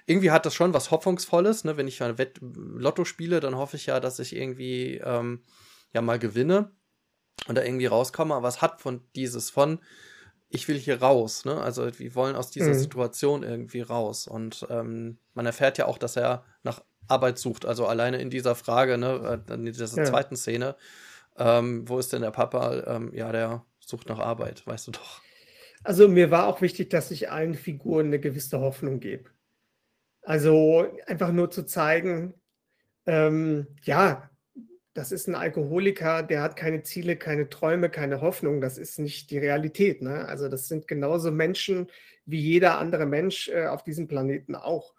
irgendwie 0.07 0.31
hat 0.31 0.45
das 0.45 0.55
schon 0.55 0.73
was 0.73 0.91
Hoffnungsvolles, 0.91 1.63
ne? 1.63 1.77
Wenn 1.77 1.87
ich 1.87 2.03
ein 2.03 2.15
Lotto 2.41 3.05
spiele, 3.05 3.39
dann 3.39 3.55
hoffe 3.55 3.77
ich 3.77 3.85
ja, 3.85 4.01
dass 4.01 4.19
ich 4.19 4.35
irgendwie 4.35 4.97
ähm, 4.97 5.43
ja 5.93 6.01
mal 6.01 6.19
gewinne 6.19 6.71
und 7.47 7.55
da 7.55 7.63
irgendwie 7.63 7.85
rauskomme, 7.85 8.33
aber 8.33 8.47
es 8.47 8.61
hat 8.61 8.81
von 8.81 9.01
dieses 9.15 9.49
von, 9.49 9.79
ich 10.49 10.67
will 10.67 10.77
hier 10.77 11.01
raus, 11.01 11.45
ne? 11.45 11.59
Also 11.59 11.87
wir 11.99 12.15
wollen 12.15 12.35
aus 12.35 12.51
dieser 12.51 12.69
mhm. 12.69 12.79
Situation 12.79 13.43
irgendwie 13.43 13.81
raus. 13.81 14.27
Und 14.27 14.65
ähm, 14.69 15.17
man 15.33 15.45
erfährt 15.45 15.77
ja 15.77 15.85
auch, 15.85 15.97
dass 15.97 16.15
er 16.15 16.45
nach 16.63 16.83
Arbeit 17.07 17.37
sucht. 17.37 17.65
Also 17.65 17.85
alleine 17.87 18.17
in 18.21 18.29
dieser 18.29 18.55
Frage, 18.55 18.97
ne, 18.97 19.43
äh, 19.47 19.53
in 19.53 19.65
dieser 19.65 19.85
ja. 19.97 20.03
zweiten 20.05 20.35
Szene, 20.35 20.75
ähm, 21.37 21.87
wo 21.87 21.99
ist 21.99 22.13
denn 22.13 22.21
der 22.21 22.31
Papa? 22.31 22.83
Ähm, 22.87 23.11
ja, 23.13 23.31
der 23.31 23.65
sucht 23.79 24.07
nach 24.07 24.19
Arbeit, 24.19 24.65
weißt 24.65 24.87
du 24.87 24.91
doch. 24.91 25.21
Also 25.83 26.07
mir 26.07 26.31
war 26.31 26.47
auch 26.47 26.61
wichtig, 26.61 26.89
dass 26.89 27.11
ich 27.11 27.29
allen 27.29 27.53
Figuren 27.53 28.07
eine 28.07 28.19
gewisse 28.19 28.59
Hoffnung 28.59 28.99
gebe. 28.99 29.29
Also 30.21 30.87
einfach 31.05 31.31
nur 31.31 31.51
zu 31.51 31.63
zeigen, 31.65 32.33
ähm, 33.05 33.67
ja, 33.83 34.29
das 34.95 35.11
ist 35.11 35.27
ein 35.27 35.35
Alkoholiker, 35.35 36.23
der 36.23 36.41
hat 36.41 36.55
keine 36.55 36.81
Ziele, 36.81 37.17
keine 37.17 37.49
Träume, 37.49 37.89
keine 37.89 38.21
Hoffnung. 38.21 38.61
Das 38.61 38.77
ist 38.77 38.97
nicht 38.97 39.29
die 39.29 39.37
Realität. 39.37 40.01
Ne? 40.01 40.25
Also 40.25 40.47
das 40.47 40.69
sind 40.69 40.87
genauso 40.87 41.31
Menschen 41.31 41.91
wie 42.25 42.39
jeder 42.39 42.79
andere 42.79 43.05
Mensch 43.05 43.49
äh, 43.49 43.67
auf 43.67 43.83
diesem 43.83 44.07
Planeten 44.07 44.55
auch. 44.55 44.93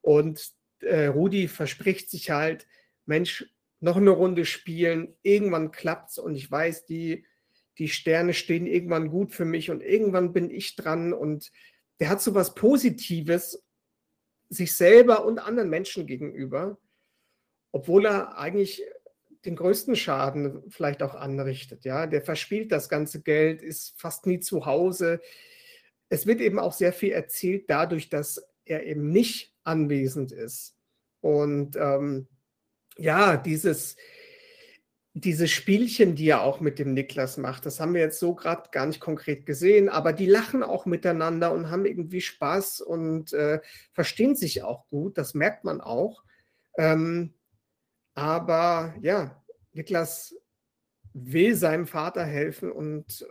Und 0.00 0.52
äh, 0.80 1.04
Rudi 1.06 1.48
verspricht 1.48 2.10
sich 2.10 2.30
halt, 2.30 2.66
Mensch, 3.04 3.46
noch 3.80 3.96
eine 3.96 4.10
Runde 4.10 4.46
spielen, 4.46 5.14
irgendwann 5.22 5.70
klappt's 5.70 6.16
und 6.16 6.34
ich 6.34 6.50
weiß, 6.50 6.86
die, 6.86 7.26
die 7.78 7.88
Sterne 7.88 8.32
stehen 8.32 8.66
irgendwann 8.66 9.10
gut 9.10 9.32
für 9.32 9.44
mich 9.44 9.70
und 9.70 9.82
irgendwann 9.82 10.32
bin 10.32 10.50
ich 10.50 10.76
dran 10.76 11.12
und 11.12 11.50
der 12.00 12.08
hat 12.08 12.22
so 12.22 12.34
was 12.34 12.54
Positives 12.54 13.62
sich 14.48 14.74
selber 14.74 15.24
und 15.24 15.40
anderen 15.40 15.68
Menschen 15.68 16.06
gegenüber, 16.06 16.78
obwohl 17.72 18.06
er 18.06 18.38
eigentlich 18.38 18.82
den 19.44 19.56
größten 19.56 19.96
Schaden 19.96 20.62
vielleicht 20.68 21.02
auch 21.02 21.14
anrichtet. 21.14 21.84
Ja, 21.84 22.06
der 22.06 22.22
verspielt 22.22 22.72
das 22.72 22.88
ganze 22.88 23.22
Geld, 23.22 23.62
ist 23.62 23.94
fast 24.00 24.26
nie 24.26 24.40
zu 24.40 24.66
Hause. 24.66 25.20
Es 26.08 26.26
wird 26.26 26.40
eben 26.40 26.58
auch 26.58 26.72
sehr 26.72 26.92
viel 26.92 27.12
erzählt 27.12 27.64
dadurch, 27.68 28.08
dass 28.08 28.42
er 28.64 28.84
eben 28.84 29.10
nicht 29.10 29.54
anwesend 29.64 30.32
ist. 30.32 30.76
Und 31.20 31.76
ähm, 31.76 32.28
ja, 32.96 33.36
dieses, 33.36 33.96
diese 35.14 35.48
Spielchen, 35.48 36.14
die 36.14 36.28
er 36.28 36.42
auch 36.42 36.60
mit 36.60 36.78
dem 36.78 36.94
Niklas 36.94 37.36
macht, 37.36 37.66
das 37.66 37.80
haben 37.80 37.94
wir 37.94 38.00
jetzt 38.00 38.18
so 38.18 38.34
gerade 38.34 38.70
gar 38.70 38.86
nicht 38.86 39.00
konkret 39.00 39.44
gesehen, 39.46 39.88
aber 39.88 40.12
die 40.12 40.26
lachen 40.26 40.62
auch 40.62 40.86
miteinander 40.86 41.52
und 41.52 41.70
haben 41.70 41.84
irgendwie 41.84 42.20
Spaß 42.20 42.80
und 42.80 43.32
äh, 43.32 43.60
verstehen 43.92 44.36
sich 44.36 44.62
auch 44.62 44.88
gut, 44.88 45.18
das 45.18 45.34
merkt 45.34 45.64
man 45.64 45.80
auch. 45.80 46.24
Ähm, 46.78 47.34
aber 48.14 48.94
ja, 49.00 49.42
Niklas 49.72 50.34
will 51.14 51.54
seinem 51.54 51.86
Vater 51.86 52.24
helfen 52.24 52.70
und 52.70 53.26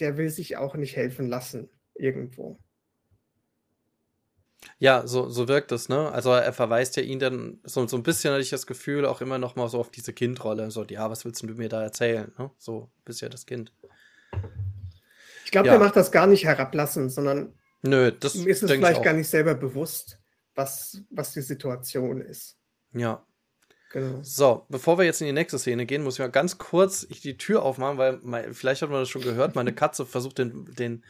der 0.00 0.16
will 0.16 0.30
sich 0.30 0.56
auch 0.56 0.74
nicht 0.74 0.96
helfen 0.96 1.28
lassen 1.28 1.68
irgendwo. 1.94 2.58
Ja, 4.78 5.06
so, 5.06 5.28
so 5.28 5.48
wirkt 5.48 5.72
es, 5.72 5.88
ne? 5.88 6.10
Also 6.12 6.30
er 6.32 6.52
verweist 6.52 6.96
ja 6.96 7.02
ihn 7.02 7.18
dann, 7.18 7.60
so, 7.64 7.86
so 7.86 7.96
ein 7.96 8.02
bisschen 8.02 8.32
hatte 8.32 8.42
ich 8.42 8.50
das 8.50 8.66
Gefühl, 8.66 9.06
auch 9.06 9.20
immer 9.20 9.38
noch 9.38 9.56
mal 9.56 9.68
so 9.68 9.78
auf 9.78 9.90
diese 9.90 10.12
Kindrolle. 10.12 10.70
So, 10.70 10.84
ja, 10.84 11.08
was 11.08 11.24
willst 11.24 11.42
du 11.42 11.46
mir 11.46 11.68
da 11.68 11.82
erzählen? 11.82 12.32
Ne? 12.38 12.50
So, 12.58 12.90
bist 13.04 13.20
ja 13.20 13.28
das 13.28 13.46
Kind. 13.46 13.72
Ich 15.44 15.50
glaube, 15.50 15.68
ja. 15.68 15.74
der 15.74 15.80
macht 15.80 15.96
das 15.96 16.10
gar 16.10 16.26
nicht 16.26 16.44
herablassen, 16.44 17.08
sondern 17.08 17.54
Nö, 17.82 18.10
das 18.10 18.34
ist 18.34 18.62
es 18.62 18.70
vielleicht 18.70 19.02
gar 19.02 19.12
nicht 19.12 19.28
selber 19.28 19.54
bewusst, 19.54 20.20
was, 20.54 21.02
was 21.10 21.32
die 21.32 21.42
Situation 21.42 22.20
ist. 22.20 22.58
Ja. 22.92 23.24
Genau. 23.90 24.18
So, 24.22 24.66
bevor 24.68 24.98
wir 24.98 25.04
jetzt 25.04 25.20
in 25.20 25.26
die 25.26 25.32
nächste 25.32 25.58
Szene 25.58 25.86
gehen, 25.86 26.02
muss 26.02 26.14
ich 26.14 26.18
mal 26.20 26.30
ganz 26.30 26.58
kurz 26.58 27.06
die 27.06 27.36
Tür 27.36 27.62
aufmachen, 27.62 27.98
weil 27.98 28.18
mein, 28.22 28.52
vielleicht 28.52 28.82
hat 28.82 28.90
man 28.90 29.00
das 29.00 29.08
schon 29.08 29.22
gehört, 29.22 29.54
meine 29.54 29.72
Katze 29.72 30.04
versucht 30.04 30.38
den, 30.38 30.74
den, 30.74 31.04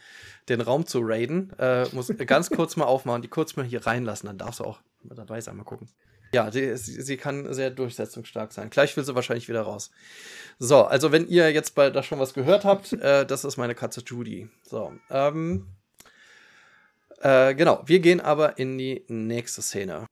den 0.48 0.60
Raum 0.60 0.86
zu 0.86 1.00
raiden. 1.02 1.52
Äh, 1.58 1.86
muss 1.92 2.12
ganz 2.26 2.50
kurz 2.50 2.76
mal 2.76 2.84
aufmachen, 2.84 3.22
die 3.22 3.28
kurz 3.28 3.56
mal 3.56 3.64
hier 3.64 3.86
reinlassen, 3.86 4.26
dann 4.26 4.38
darfst 4.38 4.60
du 4.60 4.64
auch 4.64 4.80
dabei 5.02 5.40
sein, 5.40 5.56
mal 5.56 5.64
gucken. 5.64 5.88
Ja, 6.34 6.50
die, 6.50 6.76
sie, 6.76 7.00
sie, 7.00 7.16
kann 7.16 7.52
sehr 7.54 7.70
durchsetzungsstark 7.70 8.52
sein. 8.52 8.68
Gleich 8.68 8.96
will 8.96 9.04
sie 9.04 9.14
wahrscheinlich 9.14 9.48
wieder 9.48 9.62
raus. 9.62 9.90
So, 10.58 10.84
also 10.84 11.12
wenn 11.12 11.28
ihr 11.28 11.50
jetzt 11.52 11.74
bei 11.74 11.88
da 11.90 12.02
schon 12.02 12.18
was 12.18 12.34
gehört 12.34 12.64
habt, 12.64 12.92
äh, 12.92 13.24
das 13.24 13.44
ist 13.44 13.56
meine 13.56 13.74
Katze 13.74 14.02
Judy. 14.04 14.48
So, 14.62 14.92
ähm, 15.08 15.68
äh, 17.20 17.54
genau, 17.54 17.82
wir 17.86 18.00
gehen 18.00 18.20
aber 18.20 18.58
in 18.58 18.76
die 18.76 19.04
nächste 19.08 19.62
Szene. 19.62 20.06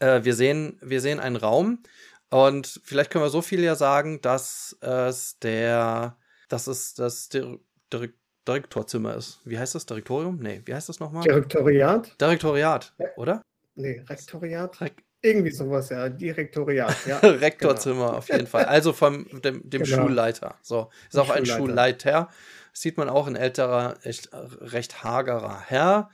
Äh, 0.00 0.24
wir, 0.24 0.34
sehen, 0.34 0.78
wir 0.82 1.00
sehen 1.00 1.20
einen 1.20 1.36
Raum 1.36 1.82
und 2.30 2.80
vielleicht 2.84 3.10
können 3.10 3.24
wir 3.24 3.30
so 3.30 3.42
viel 3.42 3.62
ja 3.62 3.74
sagen, 3.74 4.20
dass 4.20 4.76
es 4.80 5.38
der, 5.38 6.16
dass 6.48 6.66
es 6.66 6.94
das 6.94 7.28
Dir 7.28 7.58
Dir 7.92 8.10
Direktorzimmer 8.48 9.14
ist. 9.14 9.40
Wie 9.44 9.58
heißt 9.58 9.74
das? 9.74 9.84
Direktorium? 9.84 10.38
Nee, 10.40 10.62
wie 10.64 10.74
heißt 10.74 10.88
das 10.88 11.00
nochmal? 11.00 11.22
Direktoriat? 11.22 12.18
Direktoriat, 12.20 12.94
oder? 13.16 13.42
Nee, 13.74 14.02
Rektoriat. 14.08 14.80
Re 14.80 14.90
Irgendwie 15.20 15.50
sowas, 15.50 15.90
ja. 15.90 16.08
Direktoriat, 16.08 16.96
ja. 17.06 17.18
Rektorzimmer 17.22 18.06
genau. 18.06 18.18
auf 18.18 18.28
jeden 18.28 18.46
Fall. 18.46 18.64
Also 18.64 18.92
vom 18.92 19.26
dem, 19.42 19.68
dem 19.68 19.82
genau. 19.82 19.96
Schulleiter. 19.96 20.56
So, 20.62 20.90
ist 21.08 21.18
auch 21.18 21.30
ein 21.30 21.44
Schulleiter. 21.44 22.28
Sieht 22.72 22.96
man 22.96 23.08
auch 23.10 23.26
ein 23.26 23.36
älterer, 23.36 23.96
echt 24.02 24.30
recht 24.32 25.04
hagerer 25.04 25.60
Herr 25.66 26.10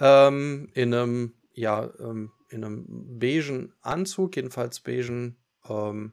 ähm, 0.00 0.68
in 0.74 0.92
einem, 0.92 1.34
ja, 1.54 1.88
ähm, 2.00 2.32
in 2.48 2.64
einem 2.64 3.18
beigen 3.18 3.72
Anzug, 3.82 4.36
jedenfalls 4.36 4.80
beigen, 4.80 5.36
ähm, 5.68 6.12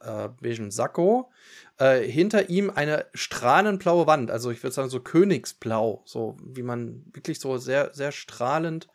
äh, 0.00 0.28
beigen 0.28 0.70
Sakko. 0.70 1.30
Äh, 1.78 2.00
hinter 2.02 2.48
ihm 2.48 2.70
eine 2.70 3.06
strahlenblaue 3.14 4.06
Wand, 4.06 4.30
also 4.30 4.50
ich 4.50 4.62
würde 4.62 4.74
sagen 4.74 4.90
so 4.90 5.00
Königsblau, 5.00 6.02
so 6.06 6.36
wie 6.42 6.62
man 6.62 7.04
wirklich 7.12 7.40
so 7.40 7.58
sehr, 7.58 7.92
sehr 7.94 8.12
strahlend 8.12 8.88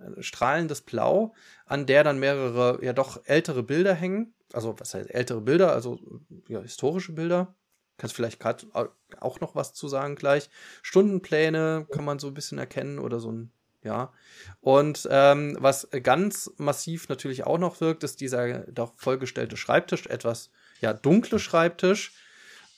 äh, 0.00 0.22
strahlendes 0.22 0.82
Blau, 0.82 1.34
an 1.66 1.86
der 1.86 2.04
dann 2.04 2.18
mehrere, 2.18 2.84
ja 2.84 2.92
doch 2.92 3.20
ältere 3.24 3.62
Bilder 3.62 3.94
hängen. 3.94 4.34
Also, 4.52 4.78
was 4.78 4.94
heißt 4.94 5.10
ältere 5.10 5.40
Bilder? 5.40 5.72
Also, 5.72 5.98
ja, 6.48 6.60
historische 6.60 7.12
Bilder. 7.12 7.54
Kannst 7.98 8.16
vielleicht 8.16 8.40
gerade 8.40 8.66
auch 9.20 9.40
noch 9.40 9.54
was 9.54 9.74
zu 9.74 9.86
sagen 9.86 10.16
gleich. 10.16 10.48
Stundenpläne 10.82 11.86
kann 11.90 12.04
man 12.04 12.18
so 12.18 12.28
ein 12.28 12.34
bisschen 12.34 12.58
erkennen 12.58 12.98
oder 12.98 13.20
so 13.20 13.30
ein, 13.30 13.52
ja. 13.82 14.12
Und 14.60 15.08
ähm, 15.10 15.56
was 15.60 15.88
ganz 16.02 16.50
massiv 16.56 17.08
natürlich 17.08 17.44
auch 17.44 17.58
noch 17.58 17.80
wirkt, 17.80 18.04
ist 18.04 18.20
dieser 18.20 18.60
doch 18.70 18.92
vollgestellte 18.96 19.56
Schreibtisch, 19.56 20.06
etwas, 20.06 20.50
ja, 20.80 20.92
dunkle 20.92 21.38
Schreibtisch. 21.38 22.12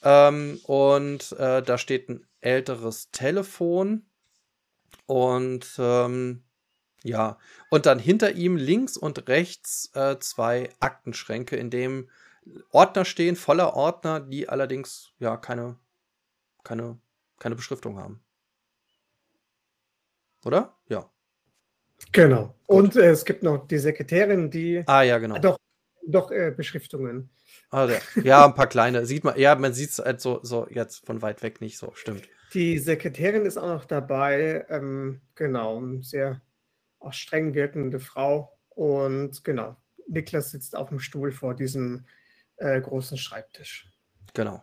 Ähm, 0.02 0.60
und 0.64 1.32
äh, 1.32 1.62
da 1.62 1.78
steht 1.78 2.08
ein 2.08 2.26
älteres 2.40 3.10
Telefon. 3.10 4.06
Und 5.06 5.74
ähm, 5.78 6.44
ja, 7.02 7.38
und 7.70 7.86
dann 7.86 7.98
hinter 7.98 8.32
ihm 8.32 8.56
links 8.56 8.96
und 8.96 9.28
rechts 9.28 9.90
äh, 9.94 10.18
zwei 10.20 10.70
Aktenschränke, 10.78 11.56
in 11.56 11.70
dem 11.70 12.08
Ordner 12.70 13.04
stehen, 13.04 13.36
voller 13.36 13.74
Ordner, 13.74 14.20
die 14.20 14.48
allerdings 14.48 15.12
ja 15.18 15.36
keine, 15.36 15.76
keine, 16.62 16.98
keine 17.38 17.56
Beschriftung 17.56 17.98
haben. 17.98 18.22
Oder? 20.44 20.76
Ja. 20.88 21.10
Genau. 22.10 22.54
Und 22.66 22.96
äh, 22.96 23.10
es 23.10 23.24
gibt 23.24 23.42
noch 23.42 23.66
die 23.66 23.78
Sekretärin, 23.78 24.50
die. 24.50 24.82
Ah, 24.86 25.02
ja, 25.02 25.18
genau. 25.18 25.38
Doch, 25.38 25.58
doch 26.06 26.30
äh, 26.30 26.52
Beschriftungen. 26.56 27.30
Ah, 27.70 27.86
ja. 27.86 27.98
ja, 28.22 28.44
ein 28.44 28.54
paar 28.54 28.66
kleine. 28.66 29.06
Sieht 29.06 29.24
man, 29.24 29.38
ja, 29.38 29.54
man 29.54 29.72
sieht 29.72 29.90
es 29.90 29.98
halt 29.98 30.20
so, 30.20 30.40
so 30.42 30.66
jetzt 30.70 31.06
von 31.06 31.22
weit 31.22 31.42
weg 31.42 31.60
nicht 31.60 31.78
so, 31.78 31.92
stimmt. 31.94 32.28
Die 32.54 32.78
Sekretärin 32.78 33.46
ist 33.46 33.56
auch 33.56 33.68
noch 33.68 33.84
dabei. 33.84 34.66
Ähm, 34.68 35.22
genau, 35.34 35.82
sehr 36.00 36.42
auch 36.98 37.12
streng 37.12 37.54
wirkende 37.54 38.00
Frau. 38.00 38.58
Und 38.70 39.44
genau, 39.44 39.76
Niklas 40.08 40.50
sitzt 40.50 40.76
auf 40.76 40.88
dem 40.88 41.00
Stuhl 41.00 41.32
vor 41.32 41.54
diesem 41.54 42.04
äh, 42.56 42.80
großen 42.80 43.16
Schreibtisch. 43.16 43.90
Genau. 44.34 44.62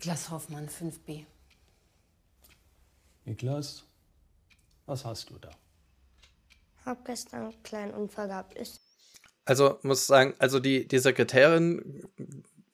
Niklas 0.00 0.30
Hoffmann, 0.30 0.66
5b. 0.66 1.26
Niklas, 3.26 3.84
was 4.86 5.04
hast 5.04 5.28
du 5.28 5.36
da? 5.38 5.50
Hab 6.86 7.04
gestern 7.04 7.42
einen 7.42 7.62
kleinen 7.62 7.92
Unfall 7.92 8.28
gehabt. 8.28 8.54
Ist 8.54 8.80
also 9.44 9.78
muss 9.82 10.06
sagen, 10.06 10.32
also 10.38 10.58
die, 10.58 10.88
die 10.88 11.00
Sekretärin 11.00 12.02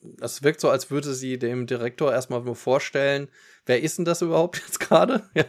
das 0.00 0.44
wirkt 0.44 0.60
so, 0.60 0.70
als 0.70 0.88
würde 0.92 1.14
sie 1.14 1.36
dem 1.36 1.66
Direktor 1.66 2.12
erstmal 2.12 2.42
nur 2.42 2.54
vorstellen, 2.54 3.26
wer 3.64 3.82
ist 3.82 3.98
denn 3.98 4.04
das 4.04 4.22
überhaupt 4.22 4.58
jetzt 4.64 4.78
gerade? 4.78 5.28
Ja. 5.34 5.46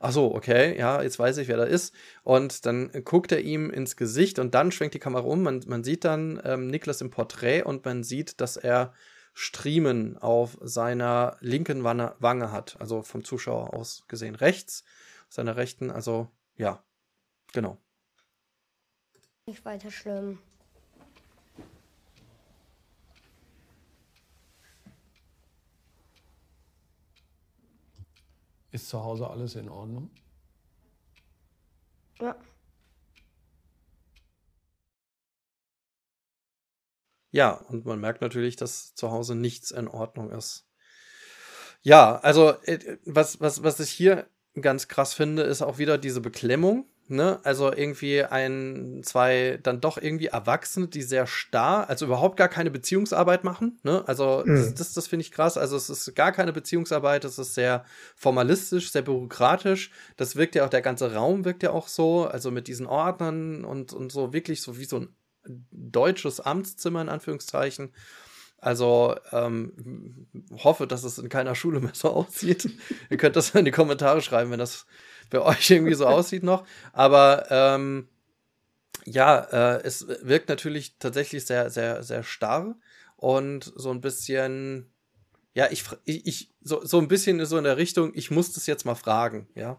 Ach 0.00 0.12
so, 0.12 0.34
okay, 0.34 0.78
ja, 0.78 1.02
jetzt 1.02 1.18
weiß 1.18 1.36
ich, 1.36 1.48
wer 1.48 1.58
da 1.58 1.64
ist. 1.64 1.94
Und 2.22 2.64
dann 2.64 2.90
guckt 3.04 3.32
er 3.32 3.42
ihm 3.42 3.68
ins 3.68 3.96
Gesicht 3.96 4.38
und 4.38 4.54
dann 4.54 4.72
schwenkt 4.72 4.94
die 4.94 4.98
Kamera 4.98 5.24
um. 5.24 5.42
Man, 5.42 5.62
man 5.66 5.84
sieht 5.84 6.04
dann 6.06 6.40
ähm, 6.42 6.68
Niklas 6.68 7.02
im 7.02 7.10
Porträt 7.10 7.64
und 7.64 7.84
man 7.84 8.02
sieht, 8.02 8.40
dass 8.40 8.56
er 8.56 8.94
Striemen 9.32 10.18
auf 10.18 10.58
seiner 10.60 11.36
linken 11.40 11.84
Wange, 11.84 12.14
Wange 12.18 12.52
hat. 12.52 12.80
Also 12.80 13.02
vom 13.02 13.24
Zuschauer 13.24 13.74
aus 13.74 14.04
gesehen 14.08 14.34
rechts, 14.34 14.84
seiner 15.28 15.56
rechten. 15.56 15.90
Also 15.90 16.30
ja, 16.56 16.84
genau. 17.52 17.78
Nicht 19.46 19.64
weiter 19.64 19.90
schlimm. 19.90 20.38
Ist 28.70 28.88
zu 28.88 29.02
Hause 29.04 29.28
alles 29.28 29.54
in 29.54 29.68
Ordnung? 29.68 30.10
Ja. 32.20 32.36
Ja, 37.32 37.52
und 37.52 37.84
man 37.84 37.98
merkt 37.98 38.20
natürlich, 38.20 38.54
dass 38.56 38.94
zu 38.94 39.10
Hause 39.10 39.34
nichts 39.34 39.72
in 39.72 39.88
Ordnung 39.88 40.30
ist. 40.30 40.66
Ja, 41.82 42.20
also 42.20 42.52
äh, 42.64 42.98
was, 43.04 43.40
was, 43.40 43.64
was 43.64 43.80
ich 43.80 43.90
hier 43.90 44.28
ganz 44.60 44.86
krass 44.86 45.14
finde, 45.14 45.42
ist 45.42 45.62
auch 45.62 45.78
wieder 45.78 45.98
diese 45.98 46.20
Beklemmung, 46.20 46.86
Ne? 47.12 47.40
Also 47.42 47.72
irgendwie 47.72 48.24
ein, 48.24 49.02
zwei 49.04 49.58
dann 49.62 49.80
doch 49.82 49.98
irgendwie 49.98 50.28
Erwachsene, 50.28 50.88
die 50.88 51.02
sehr 51.02 51.26
starr, 51.26 51.90
also 51.90 52.06
überhaupt 52.06 52.38
gar 52.38 52.48
keine 52.48 52.70
Beziehungsarbeit 52.70 53.44
machen. 53.44 53.78
Ne? 53.82 54.02
Also 54.06 54.42
mhm. 54.46 54.54
das, 54.54 54.74
das, 54.74 54.94
das 54.94 55.08
finde 55.08 55.24
ich 55.24 55.32
krass. 55.32 55.58
Also 55.58 55.76
es 55.76 55.90
ist 55.90 56.14
gar 56.14 56.32
keine 56.32 56.52
Beziehungsarbeit, 56.52 57.24
es 57.24 57.38
ist 57.38 57.54
sehr 57.54 57.84
formalistisch, 58.16 58.92
sehr 58.92 59.02
bürokratisch. 59.02 59.90
Das 60.16 60.36
wirkt 60.36 60.54
ja 60.54 60.64
auch, 60.64 60.70
der 60.70 60.80
ganze 60.80 61.12
Raum 61.12 61.44
wirkt 61.44 61.62
ja 61.62 61.70
auch 61.72 61.88
so, 61.88 62.24
also 62.24 62.50
mit 62.50 62.66
diesen 62.66 62.86
Ordnern 62.86 63.64
und, 63.64 63.92
und 63.92 64.10
so 64.10 64.32
wirklich 64.32 64.62
so 64.62 64.78
wie 64.78 64.86
so 64.86 65.00
ein 65.00 65.14
deutsches 65.70 66.40
Amtszimmer 66.40 67.02
in 67.02 67.08
Anführungszeichen. 67.08 67.92
Also 68.58 69.16
ähm, 69.32 70.28
hoffe, 70.62 70.86
dass 70.86 71.02
es 71.02 71.18
in 71.18 71.28
keiner 71.28 71.56
Schule 71.56 71.80
mehr 71.80 71.94
so 71.94 72.10
aussieht. 72.10 72.70
Ihr 73.10 73.16
könnt 73.16 73.34
das 73.34 73.50
in 73.54 73.64
die 73.64 73.72
Kommentare 73.72 74.22
schreiben, 74.22 74.52
wenn 74.52 74.60
das 74.60 74.86
bei 75.30 75.40
euch 75.40 75.68
irgendwie 75.68 75.94
so 75.94 76.06
aussieht 76.06 76.44
noch. 76.44 76.64
Aber 76.92 77.46
ähm, 77.50 78.08
ja, 79.04 79.38
äh, 79.40 79.82
es 79.82 80.06
wirkt 80.22 80.48
natürlich 80.48 80.96
tatsächlich 80.98 81.44
sehr, 81.44 81.70
sehr, 81.70 82.04
sehr 82.04 82.22
starr 82.22 82.76
und 83.16 83.72
so 83.74 83.90
ein 83.90 84.00
bisschen, 84.00 84.92
ja, 85.54 85.68
ich, 85.70 85.84
ich, 86.04 86.54
so, 86.60 86.84
so 86.84 86.98
ein 86.98 87.08
bisschen 87.08 87.44
so 87.46 87.58
in 87.58 87.64
der 87.64 87.78
Richtung, 87.78 88.12
ich 88.14 88.30
muss 88.30 88.52
das 88.52 88.66
jetzt 88.66 88.84
mal 88.84 88.94
fragen, 88.94 89.48
ja. 89.54 89.76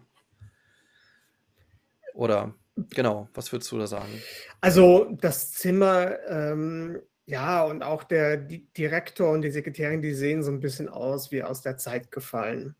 Oder, 2.12 2.54
genau, 2.76 3.28
was 3.34 3.52
würdest 3.52 3.70
du 3.72 3.78
da 3.78 3.86
sagen? 3.86 4.22
Also, 4.60 5.16
das 5.20 5.52
Zimmer, 5.52 6.18
ähm, 6.28 7.00
ja, 7.26 7.64
und 7.64 7.82
auch 7.82 8.04
der 8.04 8.36
Direktor 8.36 9.30
und 9.30 9.42
die 9.42 9.50
Sekretärin, 9.50 10.02
die 10.02 10.12
sehen 10.12 10.42
so 10.42 10.50
ein 10.50 10.60
bisschen 10.60 10.88
aus 10.88 11.30
wie 11.30 11.42
aus 11.42 11.62
der 11.62 11.76
Zeit 11.78 12.10
gefallen. 12.10 12.76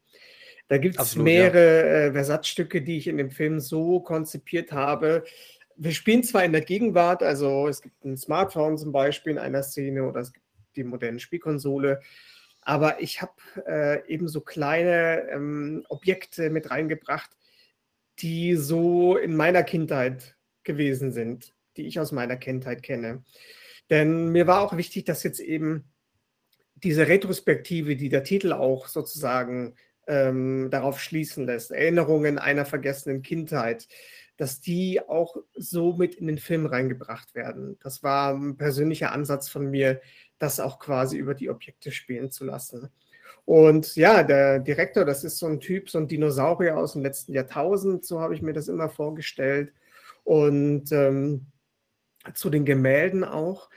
Da 0.68 0.78
gibt 0.78 0.99
es 0.99 1.16
mehrere 1.16 1.78
ja. 1.78 2.07
äh, 2.07 2.12
Versatzstücke, 2.12 2.82
die 2.82 2.97
ich 2.97 3.07
in 3.07 3.18
dem 3.18 3.30
Film 3.30 3.61
so 3.61 4.01
konzipiert 4.01 4.72
habe. 4.72 5.24
Wir 5.76 5.92
spielen 5.92 6.22
zwar 6.22 6.45
in 6.45 6.53
der 6.53 6.62
Gegenwart, 6.62 7.22
also 7.22 7.68
es 7.68 7.82
gibt 7.82 8.05
ein 8.05 8.16
Smartphone 8.16 8.78
zum 8.78 8.92
Beispiel 8.92 9.32
in 9.32 9.38
einer 9.38 9.62
Szene 9.62 10.05
oder 10.05 10.20
es 10.20 10.32
gibt 10.32 10.47
die 10.76 10.84
moderne 10.84 11.20
Spielkonsole, 11.20 12.01
aber 12.62 13.01
ich 13.01 13.20
habe 13.20 13.32
äh, 13.66 14.07
eben 14.09 14.28
so 14.28 14.40
kleine 14.40 15.28
ähm, 15.30 15.84
Objekte 15.88 16.49
mit 16.51 16.70
reingebracht, 16.70 17.30
die 18.21 18.57
so 18.57 19.17
in 19.17 19.37
meiner 19.37 19.62
Kindheit 19.62 20.37
gewesen 20.62 21.12
sind, 21.12 21.55
die 21.77 21.87
ich 21.87 22.01
aus 22.01 22.12
meiner 22.12 22.37
Kindheit 22.37 22.83
kenne. 22.83 23.25
Denn 23.91 24.31
mir 24.31 24.47
war 24.47 24.62
auch 24.62 24.77
wichtig, 24.77 25.05
dass 25.05 25.23
jetzt 25.23 25.41
eben 25.41 25.85
diese 26.77 27.09
Retrospektive, 27.09 27.97
die 27.97 28.09
der 28.09 28.25
Titel 28.25 28.53
auch 28.53 28.89
sozusagen 28.89 29.75
ähm, 30.07 30.69
darauf 30.71 31.01
schließen 31.01 31.47
lässt, 31.47 31.71
Erinnerungen 31.71 32.39
einer 32.39 32.65
vergessenen 32.65 33.23
Kindheit, 33.23 33.89
dass 34.37 34.61
die 34.61 35.01
auch 35.01 35.37
so 35.55 35.93
mit 35.95 36.15
in 36.17 36.27
den 36.27 36.39
Film 36.39 36.67
reingebracht 36.67 37.35
werden. 37.35 37.79
Das 37.81 38.03
war 38.03 38.35
ein 38.35 38.57
persönlicher 38.57 39.12
Ansatz 39.12 39.49
von 39.49 39.71
mir, 39.71 40.01
das 40.39 40.61
auch 40.61 40.79
quasi 40.79 41.17
über 41.17 41.35
die 41.35 41.51
Objekte 41.51 41.93
spielen 41.93 42.31
zu 42.31 42.45
lassen. 42.45 42.91
Und 43.45 43.95
ja, 43.97 44.22
der 44.22 44.59
Direktor, 44.59 45.05
das 45.05 45.22
ist 45.24 45.39
so 45.39 45.47
ein 45.47 45.61
Typ, 45.61 45.91
so 45.91 45.99
ein 45.99 46.09
Dinosaurier 46.09 46.76
aus 46.76 46.95
dem 46.95 47.03
letzten 47.03 47.35
Jahrtausend, 47.35 48.05
so 48.05 48.20
habe 48.20 48.35
ich 48.35 48.43
mir 48.43 48.55
das 48.55 48.68
immer 48.68 48.89
vorgestellt. 48.89 49.72
Und 50.24 50.91
ähm, 50.93 51.47
zu 52.32 52.49
den 52.49 52.64
Gemälden 52.64 53.24
auch. 53.24 53.68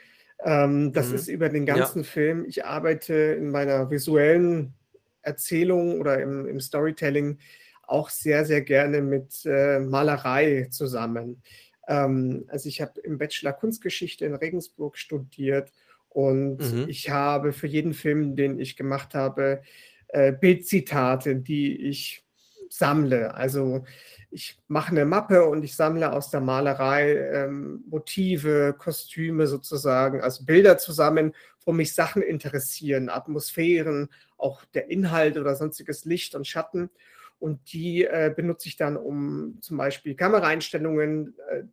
Ähm, 0.44 0.94
das 0.94 1.10
mhm. 1.10 1.16
ist 1.16 1.28
über 1.28 1.50
den 1.50 1.66
ganzen 1.66 2.04
ja. 2.04 2.08
Film. 2.08 2.46
Ich 2.48 2.64
arbeite 2.64 3.14
in 3.14 3.50
meiner 3.50 3.90
visuellen 3.92 4.74
Erzählung 5.22 6.00
oder 6.00 6.22
im, 6.22 6.48
im 6.48 6.60
Storytelling 6.62 7.40
auch 7.84 8.10
sehr, 8.10 8.46
sehr 8.46 8.62
gerne 8.62 9.02
mit 9.02 9.46
äh, 9.46 9.80
Malerei 9.80 10.68
zusammen. 10.72 11.42
Ähm, 11.88 12.46
also 12.48 12.70
ich 12.70 12.82
habe 12.82 13.00
im 13.02 13.18
Bachelor 13.18 13.54
Kunstgeschichte 13.54 14.26
in 14.26 14.36
Regensburg 14.36 14.98
studiert 14.98 15.72
und 16.18 16.58
mhm. 16.58 16.86
ich 16.88 17.12
habe 17.12 17.54
für 17.54 17.68
jeden 17.68 17.94
Film, 17.94 18.36
den 18.36 18.60
ich 18.60 18.76
gemacht 18.76 19.14
habe, 19.14 19.62
äh, 20.08 20.34
Bildzitate, 20.34 21.36
die 21.36 21.90
ich 21.90 22.26
sammle. 22.72 23.36
Also 23.36 23.86
ich 24.32 24.60
mache 24.68 24.90
eine 24.90 25.06
Mappe 25.06 25.46
und 25.46 25.62
ich 25.64 25.76
sammle 25.76 26.12
aus 26.12 26.32
der 26.32 26.42
Malerei 26.42 27.14
ähm, 27.14 27.84
Motive, 27.88 28.74
Kostüme 28.76 29.46
sozusagen, 29.46 30.22
also 30.22 30.44
Bilder 30.44 30.80
zusammen, 30.80 31.36
wo 31.64 31.72
mich 31.72 31.94
Sachen 31.94 32.24
interessieren, 32.24 33.10
Atmosphären, 33.10 34.10
auch 34.38 34.66
der 34.74 34.90
Inhalt 34.90 35.38
oder 35.38 35.56
sonstiges 35.56 36.04
Licht 36.06 36.34
und 36.34 36.48
Schatten. 36.48 36.90
Und 37.38 37.72
die 37.74 38.06
äh, 38.06 38.34
benutze 38.36 38.70
ich 38.70 38.76
dann, 38.76 38.98
um 38.98 39.60
zum 39.62 39.78
Beispiel 39.78 40.16
Kameraeinstellungen 40.16 41.36
äh, 41.52 41.66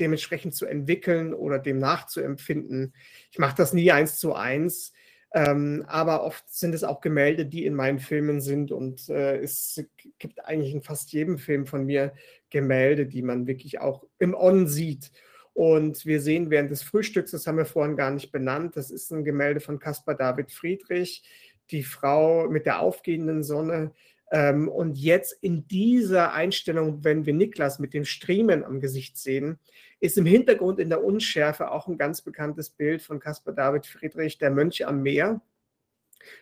dementsprechend 0.00 0.54
zu 0.54 0.66
entwickeln 0.66 1.34
oder 1.34 1.58
dem 1.58 1.78
nachzuempfinden. 1.78 2.94
Ich 3.30 3.38
mache 3.38 3.56
das 3.56 3.72
nie 3.72 3.92
eins 3.92 4.18
zu 4.18 4.34
eins, 4.34 4.92
ähm, 5.32 5.84
aber 5.88 6.22
oft 6.22 6.48
sind 6.48 6.74
es 6.74 6.84
auch 6.84 7.00
Gemälde, 7.00 7.46
die 7.46 7.64
in 7.66 7.74
meinen 7.74 7.98
Filmen 7.98 8.40
sind 8.40 8.70
und 8.70 9.08
äh, 9.08 9.38
es 9.38 9.84
gibt 10.18 10.44
eigentlich 10.44 10.72
in 10.72 10.82
fast 10.82 11.12
jedem 11.12 11.38
Film 11.38 11.66
von 11.66 11.84
mir 11.86 12.12
Gemälde, 12.50 13.06
die 13.06 13.22
man 13.22 13.46
wirklich 13.46 13.80
auch 13.80 14.06
im 14.18 14.34
On 14.34 14.68
sieht. 14.68 15.10
Und 15.52 16.04
wir 16.04 16.20
sehen 16.20 16.50
während 16.50 16.70
des 16.70 16.82
Frühstücks, 16.82 17.32
das 17.32 17.46
haben 17.46 17.58
wir 17.58 17.64
vorhin 17.64 17.96
gar 17.96 18.10
nicht 18.10 18.32
benannt, 18.32 18.76
das 18.76 18.90
ist 18.90 19.12
ein 19.12 19.24
Gemälde 19.24 19.60
von 19.60 19.78
Caspar 19.78 20.14
David 20.16 20.52
Friedrich, 20.52 21.22
die 21.70 21.82
Frau 21.82 22.48
mit 22.48 22.66
der 22.66 22.80
aufgehenden 22.80 23.42
Sonne. 23.42 23.92
Ähm, 24.34 24.66
und 24.66 24.98
jetzt 24.98 25.38
in 25.42 25.68
dieser 25.68 26.32
Einstellung, 26.32 27.04
wenn 27.04 27.24
wir 27.24 27.32
Niklas 27.32 27.78
mit 27.78 27.94
dem 27.94 28.04
Striemen 28.04 28.64
am 28.64 28.80
Gesicht 28.80 29.16
sehen, 29.16 29.60
ist 30.00 30.18
im 30.18 30.26
Hintergrund 30.26 30.80
in 30.80 30.88
der 30.88 31.04
Unschärfe 31.04 31.70
auch 31.70 31.86
ein 31.86 31.98
ganz 31.98 32.20
bekanntes 32.20 32.68
Bild 32.68 33.00
von 33.00 33.20
Caspar 33.20 33.54
David 33.54 33.86
Friedrich, 33.86 34.38
der 34.38 34.50
Mönch 34.50 34.84
am 34.84 35.02
Meer. 35.02 35.40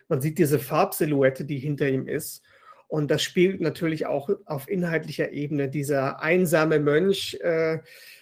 Man 0.07 0.21
sieht 0.21 0.39
diese 0.39 0.57
Farbsilhouette, 0.57 1.45
die 1.45 1.59
hinter 1.59 1.87
ihm 1.87 2.07
ist. 2.07 2.43
Und 2.93 3.09
das 3.09 3.23
spielt 3.23 3.59
natürlich 3.59 4.05
auch 4.05 4.29
auf 4.45 4.69
inhaltlicher 4.69 5.31
Ebene. 5.31 5.67
Dieser 5.67 6.21
einsame 6.21 6.79
Mönch 6.79 7.39
äh, 7.41 7.79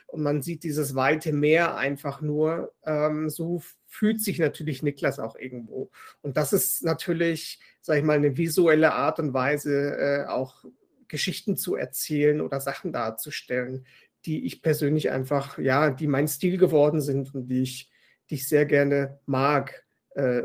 und 0.08 0.24
man 0.24 0.42
sieht 0.42 0.64
dieses 0.64 0.96
weite 0.96 1.34
Meer 1.34 1.76
einfach 1.76 2.22
nur. 2.22 2.72
Ähm, 2.86 3.30
so 3.30 3.62
fühlt 3.86 4.22
sich 4.22 4.40
natürlich 4.40 4.82
Niklas 4.82 5.20
auch 5.20 5.36
irgendwo. 5.36 5.92
Und 6.22 6.38
das 6.38 6.54
ist 6.54 6.86
natürlich, 6.86 7.60
sage 7.82 8.00
ich 8.00 8.06
mal, 8.06 8.16
eine 8.16 8.38
visuelle 8.38 8.94
Art 8.94 9.20
und 9.20 9.34
Weise, 9.34 9.98
äh, 9.98 10.26
auch 10.28 10.64
Geschichten 11.10 11.58
zu 11.58 11.76
erzählen 11.76 12.40
oder 12.40 12.62
Sachen 12.62 12.94
darzustellen, 12.94 13.86
die 14.24 14.46
ich 14.46 14.62
persönlich 14.62 15.12
einfach, 15.12 15.58
ja, 15.60 15.90
die 15.90 16.08
mein 16.08 16.30
Stil 16.30 16.58
geworden 16.58 17.02
sind 17.02 17.36
und 17.36 17.50
die 17.50 17.64
ich, 17.64 17.92
die 18.30 18.36
ich 18.36 18.48
sehr 18.48 18.66
gerne 18.66 19.20
mag, 19.26 19.86
äh, 20.12 20.44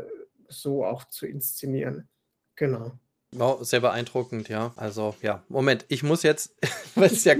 so 0.49 0.83
auch 0.83 1.05
zu 1.05 1.25
inszenieren. 1.25 2.09
Genau. 2.57 2.99
Wow, 3.31 3.63
sehr 3.63 3.81
beeindruckend, 3.81 4.49
ja. 4.49 4.73
Also, 4.75 5.15
ja, 5.21 5.43
Moment, 5.49 5.85
ich 5.89 6.03
muss 6.03 6.23
jetzt, 6.23 6.55
weil 6.95 7.11
es 7.11 7.23
ja 7.23 7.35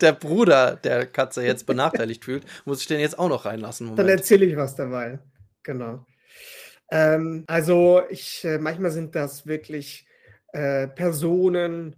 der 0.00 0.12
Bruder 0.12 0.76
der 0.76 1.06
Katze 1.06 1.44
jetzt 1.44 1.66
benachteiligt 1.66 2.24
fühlt, 2.24 2.44
muss 2.64 2.80
ich 2.80 2.86
den 2.86 3.00
jetzt 3.00 3.18
auch 3.18 3.28
noch 3.28 3.44
reinlassen. 3.44 3.86
Moment. 3.86 3.98
Dann 3.98 4.08
erzähle 4.08 4.46
ich 4.46 4.56
was 4.56 4.76
dabei. 4.76 5.18
Genau. 5.62 6.06
Ähm, 6.90 7.44
also 7.46 8.02
ich, 8.08 8.44
äh, 8.44 8.58
manchmal 8.58 8.90
sind 8.90 9.14
das 9.14 9.46
wirklich 9.46 10.06
äh, 10.52 10.88
Personen, 10.88 11.96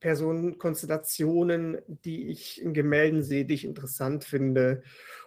Personenkonstellationen, 0.00 1.78
die 1.86 2.28
ich 2.28 2.60
in 2.60 2.74
Gemälden 2.74 3.22
sehe, 3.22 3.44
die 3.44 3.54
ich 3.54 3.64
interessant 3.64 4.24
finde 4.24 4.82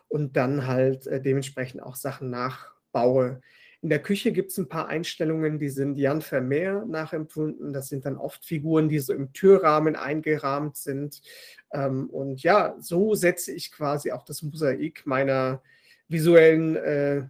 und 0.07 0.36
dann 0.36 0.68
halt 0.68 1.07
äh, 1.07 1.22
dementsprechend 1.22 1.82
auch 1.82 1.95
Sachen 1.95 2.30
nachbaue. 2.30 3.41
In 3.86 3.89
der 3.89 4.01
Küche 4.01 4.31
gibt 4.31 4.49
es 4.49 4.57
ein 4.57 4.67
paar 4.67 4.88
Einstellungen, 4.88 5.59
die 5.59 5.69
sind 5.69 5.95
Jan 5.95 6.23
Vermeer 6.23 6.86
nachempfunden. 6.88 7.71
Das 7.71 7.88
sind 7.88 8.03
dann 8.07 8.17
oft 8.17 8.43
Figuren, 8.43 8.89
die 8.89 8.97
so 8.97 9.13
im 9.13 9.31
Türrahmen 9.31 9.95
eingerahmt 9.95 10.75
sind. 10.75 11.21
Ähm, 11.71 12.09
und 12.09 12.41
ja, 12.41 12.75
so 12.79 13.13
setze 13.13 13.51
ich 13.51 13.71
quasi 13.71 14.11
auch 14.11 14.25
das 14.25 14.41
Mosaik 14.41 15.05
meiner 15.05 15.61
visuellen 16.07 16.75
äh, 16.77 17.27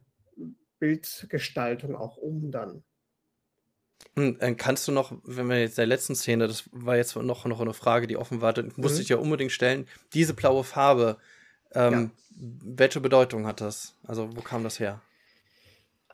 Bildgestaltung 0.79 1.93
auch 1.93 2.15
um 2.15 2.51
dann. 2.51 2.85
Hm, 4.15 4.37
äh, 4.39 4.55
kannst 4.55 4.87
du 4.87 4.93
noch, 4.93 5.11
wenn 5.25 5.49
wir 5.49 5.59
jetzt 5.59 5.77
der 5.77 5.87
letzten 5.87 6.15
Szene, 6.15 6.47
das 6.47 6.69
war 6.71 6.95
jetzt 6.95 7.17
noch, 7.17 7.43
noch 7.43 7.59
eine 7.59 7.73
Frage, 7.73 8.07
die 8.07 8.15
offen 8.15 8.39
war, 8.39 8.53
musste 8.77 8.99
mhm. 8.99 9.01
ich 9.01 9.09
ja 9.09 9.17
unbedingt 9.17 9.51
stellen, 9.51 9.89
diese 10.13 10.33
blaue 10.33 10.63
Farbe, 10.63 11.17
ähm, 11.73 11.93
ja. 11.93 12.09
welche 12.77 13.01
Bedeutung 13.01 13.45
hat 13.45 13.59
das? 13.59 13.97
Also 14.07 14.33
wo 14.37 14.39
kam 14.39 14.63
das 14.63 14.79
her? 14.79 15.01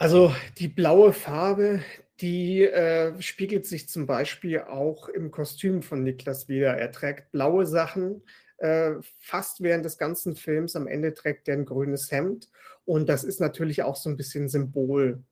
Also 0.01 0.33
die 0.57 0.67
blaue 0.67 1.13
Farbe, 1.13 1.83
die 2.21 2.63
äh, 2.63 3.21
spiegelt 3.21 3.67
sich 3.67 3.87
zum 3.87 4.07
Beispiel 4.07 4.61
auch 4.61 5.07
im 5.09 5.29
Kostüm 5.29 5.83
von 5.83 6.01
Niklas 6.01 6.49
wieder. 6.49 6.75
Er 6.75 6.91
trägt 6.91 7.31
blaue 7.31 7.67
Sachen 7.67 8.23
äh, 8.57 8.93
fast 9.19 9.61
während 9.61 9.85
des 9.85 9.99
ganzen 9.99 10.35
Films. 10.35 10.75
Am 10.75 10.87
Ende 10.87 11.13
trägt 11.13 11.47
er 11.47 11.53
ein 11.53 11.65
grünes 11.65 12.11
Hemd 12.11 12.49
und 12.83 13.09
das 13.09 13.23
ist 13.23 13.39
natürlich 13.39 13.83
auch 13.83 13.95
so 13.95 14.09
ein 14.09 14.17
bisschen 14.17 14.49
Symbolfarbe. 14.49 15.23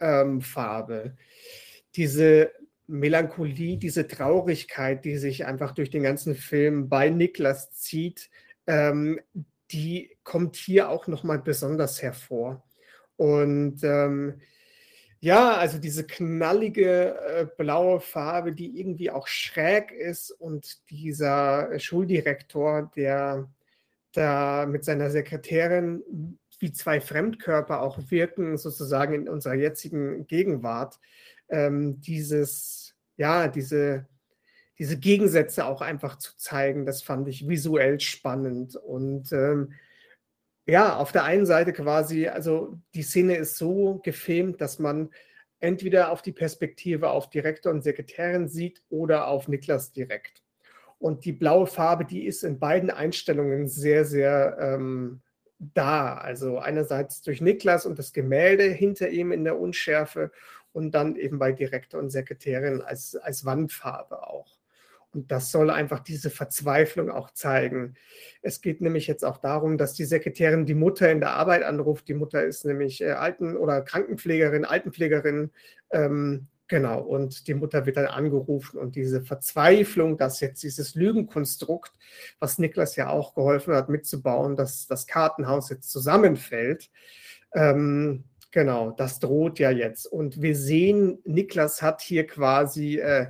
Ähm, 0.00 1.18
diese 1.94 2.50
Melancholie, 2.86 3.76
diese 3.76 4.08
Traurigkeit, 4.08 5.04
die 5.04 5.18
sich 5.18 5.44
einfach 5.44 5.72
durch 5.72 5.90
den 5.90 6.04
ganzen 6.04 6.34
Film 6.34 6.88
bei 6.88 7.10
Niklas 7.10 7.72
zieht, 7.72 8.30
ähm, 8.66 9.20
die 9.70 10.16
kommt 10.22 10.56
hier 10.56 10.88
auch 10.88 11.08
nochmal 11.08 11.40
besonders 11.40 12.00
hervor. 12.00 12.64
Und 13.18 13.82
ähm, 13.82 14.40
ja, 15.20 15.56
also 15.56 15.78
diese 15.78 16.06
knallige 16.06 17.16
äh, 17.18 17.46
blaue 17.56 18.00
Farbe, 18.00 18.52
die 18.52 18.78
irgendwie 18.78 19.10
auch 19.10 19.26
schräg 19.26 19.90
ist 19.90 20.30
und 20.30 20.88
dieser 20.90 21.78
Schuldirektor, 21.80 22.92
der 22.94 23.50
da 24.12 24.66
mit 24.66 24.84
seiner 24.84 25.10
Sekretärin 25.10 26.38
wie 26.60 26.72
zwei 26.72 27.00
Fremdkörper 27.00 27.82
auch 27.82 27.98
wirken, 28.10 28.56
sozusagen 28.56 29.14
in 29.14 29.28
unserer 29.28 29.54
jetzigen 29.54 30.26
Gegenwart, 30.28 30.98
ähm, 31.48 32.00
dieses, 32.00 32.94
ja, 33.16 33.48
diese, 33.48 34.06
diese 34.78 34.98
Gegensätze 34.98 35.66
auch 35.66 35.80
einfach 35.80 36.18
zu 36.18 36.36
zeigen, 36.36 36.86
das 36.86 37.02
fand 37.02 37.26
ich 37.26 37.48
visuell 37.48 37.98
spannend. 37.98 38.76
Und 38.76 39.32
ähm, 39.32 39.72
ja, 40.68 40.96
auf 40.96 41.12
der 41.12 41.24
einen 41.24 41.46
Seite 41.46 41.72
quasi, 41.72 42.28
also 42.28 42.78
die 42.94 43.02
Szene 43.02 43.36
ist 43.36 43.56
so 43.56 44.00
gefilmt, 44.04 44.60
dass 44.60 44.78
man 44.78 45.10
entweder 45.60 46.12
auf 46.12 46.20
die 46.20 46.32
Perspektive 46.32 47.08
auf 47.08 47.30
Direktor 47.30 47.72
und 47.72 47.82
Sekretärin 47.82 48.48
sieht 48.48 48.82
oder 48.90 49.28
auf 49.28 49.48
Niklas 49.48 49.92
direkt. 49.92 50.42
Und 50.98 51.24
die 51.24 51.32
blaue 51.32 51.66
Farbe, 51.66 52.04
die 52.04 52.26
ist 52.26 52.44
in 52.44 52.58
beiden 52.58 52.90
Einstellungen 52.90 53.66
sehr, 53.66 54.04
sehr 54.04 54.58
ähm, 54.60 55.22
da. 55.58 56.14
Also 56.14 56.58
einerseits 56.58 57.22
durch 57.22 57.40
Niklas 57.40 57.86
und 57.86 57.98
das 57.98 58.12
Gemälde 58.12 58.64
hinter 58.64 59.08
ihm 59.08 59.32
in 59.32 59.44
der 59.44 59.58
Unschärfe 59.58 60.32
und 60.72 60.90
dann 60.92 61.16
eben 61.16 61.38
bei 61.38 61.52
Direktor 61.52 61.98
und 61.98 62.10
Sekretärin 62.10 62.82
als, 62.82 63.16
als 63.16 63.46
Wandfarbe 63.46 64.28
auch. 64.28 64.57
Und 65.14 65.30
das 65.32 65.50
soll 65.50 65.70
einfach 65.70 66.00
diese 66.00 66.30
Verzweiflung 66.30 67.10
auch 67.10 67.30
zeigen. 67.30 67.94
Es 68.42 68.60
geht 68.60 68.80
nämlich 68.80 69.06
jetzt 69.06 69.24
auch 69.24 69.38
darum, 69.38 69.78
dass 69.78 69.94
die 69.94 70.04
Sekretärin 70.04 70.66
die 70.66 70.74
Mutter 70.74 71.10
in 71.10 71.20
der 71.20 71.30
Arbeit 71.30 71.62
anruft. 71.62 72.08
Die 72.08 72.14
Mutter 72.14 72.44
ist 72.44 72.64
nämlich 72.64 73.00
äh, 73.00 73.12
Alten- 73.12 73.56
oder 73.56 73.80
Krankenpflegerin, 73.80 74.66
Altenpflegerin. 74.66 75.50
Ähm, 75.90 76.48
genau, 76.68 77.00
und 77.00 77.48
die 77.48 77.54
Mutter 77.54 77.86
wird 77.86 77.96
dann 77.96 78.06
angerufen 78.06 78.78
und 78.78 78.96
diese 78.96 79.22
Verzweiflung, 79.22 80.18
dass 80.18 80.40
jetzt 80.40 80.62
dieses 80.62 80.94
Lügenkonstrukt, 80.94 81.92
was 82.38 82.58
Niklas 82.58 82.96
ja 82.96 83.08
auch 83.08 83.34
geholfen 83.34 83.74
hat 83.74 83.88
mitzubauen, 83.88 84.56
dass 84.56 84.86
das 84.86 85.06
Kartenhaus 85.06 85.70
jetzt 85.70 85.90
zusammenfällt. 85.90 86.90
Ähm, 87.54 88.24
genau, 88.50 88.90
das 88.90 89.20
droht 89.20 89.58
ja 89.58 89.70
jetzt. 89.70 90.06
Und 90.06 90.42
wir 90.42 90.54
sehen, 90.54 91.18
Niklas 91.24 91.80
hat 91.80 92.02
hier 92.02 92.26
quasi 92.26 92.98
äh, 92.98 93.28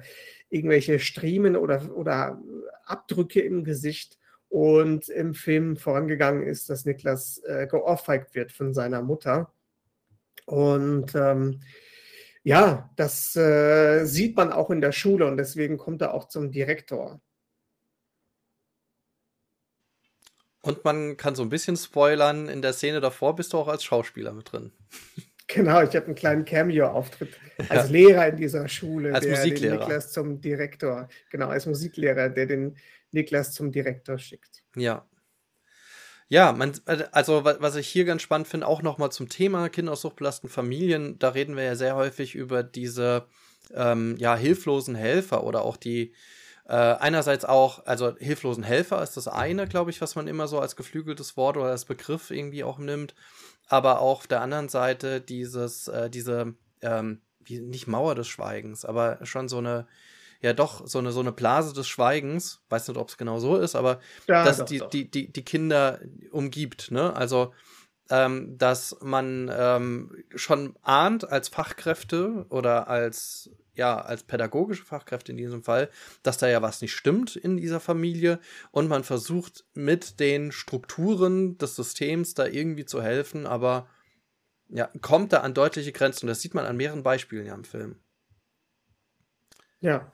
irgendwelche 0.50 0.98
Striemen 0.98 1.56
oder, 1.56 1.94
oder 1.94 2.40
Abdrücke 2.84 3.40
im 3.40 3.64
Gesicht. 3.64 4.18
Und 4.50 5.10
im 5.10 5.34
Film 5.34 5.76
vorangegangen 5.76 6.42
ist, 6.42 6.70
dass 6.70 6.86
Niklas 6.86 7.42
äh, 7.44 7.66
geohrfeigt 7.66 8.34
wird 8.34 8.50
von 8.50 8.72
seiner 8.72 9.02
Mutter. 9.02 9.52
Und 10.46 11.14
ähm, 11.14 11.60
ja, 12.42 12.88
das 12.96 13.36
äh, 13.36 14.06
sieht 14.06 14.36
man 14.36 14.50
auch 14.50 14.70
in 14.70 14.80
der 14.80 14.92
Schule 14.92 15.26
und 15.26 15.36
deswegen 15.36 15.76
kommt 15.76 16.00
er 16.00 16.14
auch 16.14 16.28
zum 16.28 16.50
Direktor. 16.50 17.20
Und 20.62 20.84
man 20.84 21.16
kann 21.16 21.34
so 21.34 21.42
ein 21.42 21.50
bisschen 21.50 21.76
spoilern, 21.76 22.48
in 22.48 22.62
der 22.62 22.72
Szene 22.72 23.00
davor 23.00 23.36
bist 23.36 23.52
du 23.52 23.58
auch 23.58 23.68
als 23.68 23.84
Schauspieler 23.84 24.32
mit 24.32 24.52
drin. 24.52 24.72
Genau, 25.48 25.82
ich 25.82 25.96
habe 25.96 26.06
einen 26.06 26.14
kleinen 26.14 26.44
Cameo-Auftritt 26.44 27.30
als. 27.70 27.88
Lehrer 27.90 28.28
in 28.28 28.36
dieser 28.36 28.68
Schule, 28.68 29.14
als 29.14 29.24
der 29.24 29.36
Musiklehrer. 29.36 29.76
den 29.76 29.80
Niklas 29.80 30.12
zum 30.12 30.40
Direktor, 30.40 31.08
genau, 31.30 31.48
als 31.48 31.64
Musiklehrer, 31.64 32.28
der 32.28 32.46
den 32.46 32.76
Niklas 33.12 33.52
zum 33.52 33.72
Direktor 33.72 34.18
schickt. 34.18 34.62
Ja. 34.76 35.06
Ja, 36.30 36.52
man, 36.52 36.72
also 37.12 37.42
was 37.44 37.76
ich 37.76 37.88
hier 37.88 38.04
ganz 38.04 38.20
spannend 38.20 38.48
finde, 38.48 38.66
auch 38.66 38.82
nochmal 38.82 39.10
zum 39.10 39.30
Thema 39.30 39.70
Kinder 39.70 39.92
aus 39.92 40.02
suchtbelasteten 40.02 40.50
Familien, 40.50 41.18
da 41.18 41.30
reden 41.30 41.56
wir 41.56 41.64
ja 41.64 41.74
sehr 41.74 41.96
häufig 41.96 42.34
über 42.34 42.62
diese 42.62 43.26
ähm, 43.74 44.16
ja, 44.18 44.36
hilflosen 44.36 44.94
Helfer 44.94 45.44
oder 45.44 45.62
auch 45.62 45.78
die 45.78 46.12
äh, 46.66 46.74
einerseits 46.74 47.46
auch, 47.46 47.86
also 47.86 48.14
hilflosen 48.18 48.62
Helfer 48.62 49.02
ist 49.02 49.16
das 49.16 49.26
eine, 49.26 49.66
glaube 49.66 49.90
ich, 49.90 50.02
was 50.02 50.16
man 50.16 50.28
immer 50.28 50.48
so 50.48 50.60
als 50.60 50.76
geflügeltes 50.76 51.38
Wort 51.38 51.56
oder 51.56 51.70
als 51.70 51.86
Begriff 51.86 52.30
irgendwie 52.30 52.62
auch 52.62 52.78
nimmt 52.78 53.14
aber 53.68 54.00
auch 54.00 54.20
auf 54.20 54.26
der 54.26 54.40
anderen 54.40 54.68
Seite 54.68 55.20
dieses, 55.20 55.88
äh, 55.88 56.10
diese, 56.10 56.54
ähm, 56.80 57.20
wie, 57.40 57.60
nicht 57.60 57.86
Mauer 57.86 58.14
des 58.14 58.28
Schweigens, 58.28 58.84
aber 58.84 59.24
schon 59.24 59.48
so 59.48 59.58
eine, 59.58 59.86
ja 60.40 60.52
doch, 60.52 60.86
so 60.86 60.98
eine, 60.98 61.12
so 61.12 61.20
eine 61.20 61.32
Blase 61.32 61.74
des 61.74 61.88
Schweigens, 61.88 62.60
weiß 62.68 62.88
nicht, 62.88 62.96
ob 62.96 63.08
es 63.08 63.18
genau 63.18 63.38
so 63.38 63.56
ist, 63.56 63.74
aber 63.76 64.00
ja, 64.26 64.44
dass 64.44 64.58
doch, 64.58 64.66
die, 64.66 64.78
doch. 64.78 64.90
Die, 64.90 65.10
die, 65.10 65.32
die 65.32 65.44
Kinder 65.44 66.00
umgibt, 66.30 66.90
ne? 66.90 67.14
Also 67.14 67.52
ähm, 68.10 68.56
dass 68.56 68.96
man 69.02 69.50
ähm, 69.52 70.24
schon 70.34 70.74
ahnt 70.82 71.30
als 71.30 71.48
Fachkräfte 71.48 72.46
oder 72.48 72.88
als 72.88 73.50
ja, 73.78 74.00
als 74.00 74.24
pädagogische 74.24 74.84
Fachkräfte 74.84 75.32
in 75.32 75.38
diesem 75.38 75.62
Fall, 75.62 75.88
dass 76.22 76.36
da 76.36 76.48
ja 76.48 76.60
was 76.60 76.82
nicht 76.82 76.94
stimmt 76.94 77.36
in 77.36 77.56
dieser 77.56 77.80
Familie 77.80 78.40
und 78.70 78.88
man 78.88 79.04
versucht 79.04 79.64
mit 79.72 80.20
den 80.20 80.52
Strukturen 80.52 81.56
des 81.58 81.76
Systems 81.76 82.34
da 82.34 82.46
irgendwie 82.46 82.84
zu 82.84 83.02
helfen, 83.02 83.46
aber 83.46 83.88
ja, 84.68 84.90
kommt 85.00 85.32
da 85.32 85.38
an 85.38 85.54
deutliche 85.54 85.92
Grenzen. 85.92 86.26
Und 86.26 86.28
das 86.28 86.42
sieht 86.42 86.54
man 86.54 86.66
an 86.66 86.76
mehreren 86.76 87.02
Beispielen 87.02 87.46
ja 87.46 87.54
im 87.54 87.64
Film. 87.64 88.00
Ja. 89.80 90.12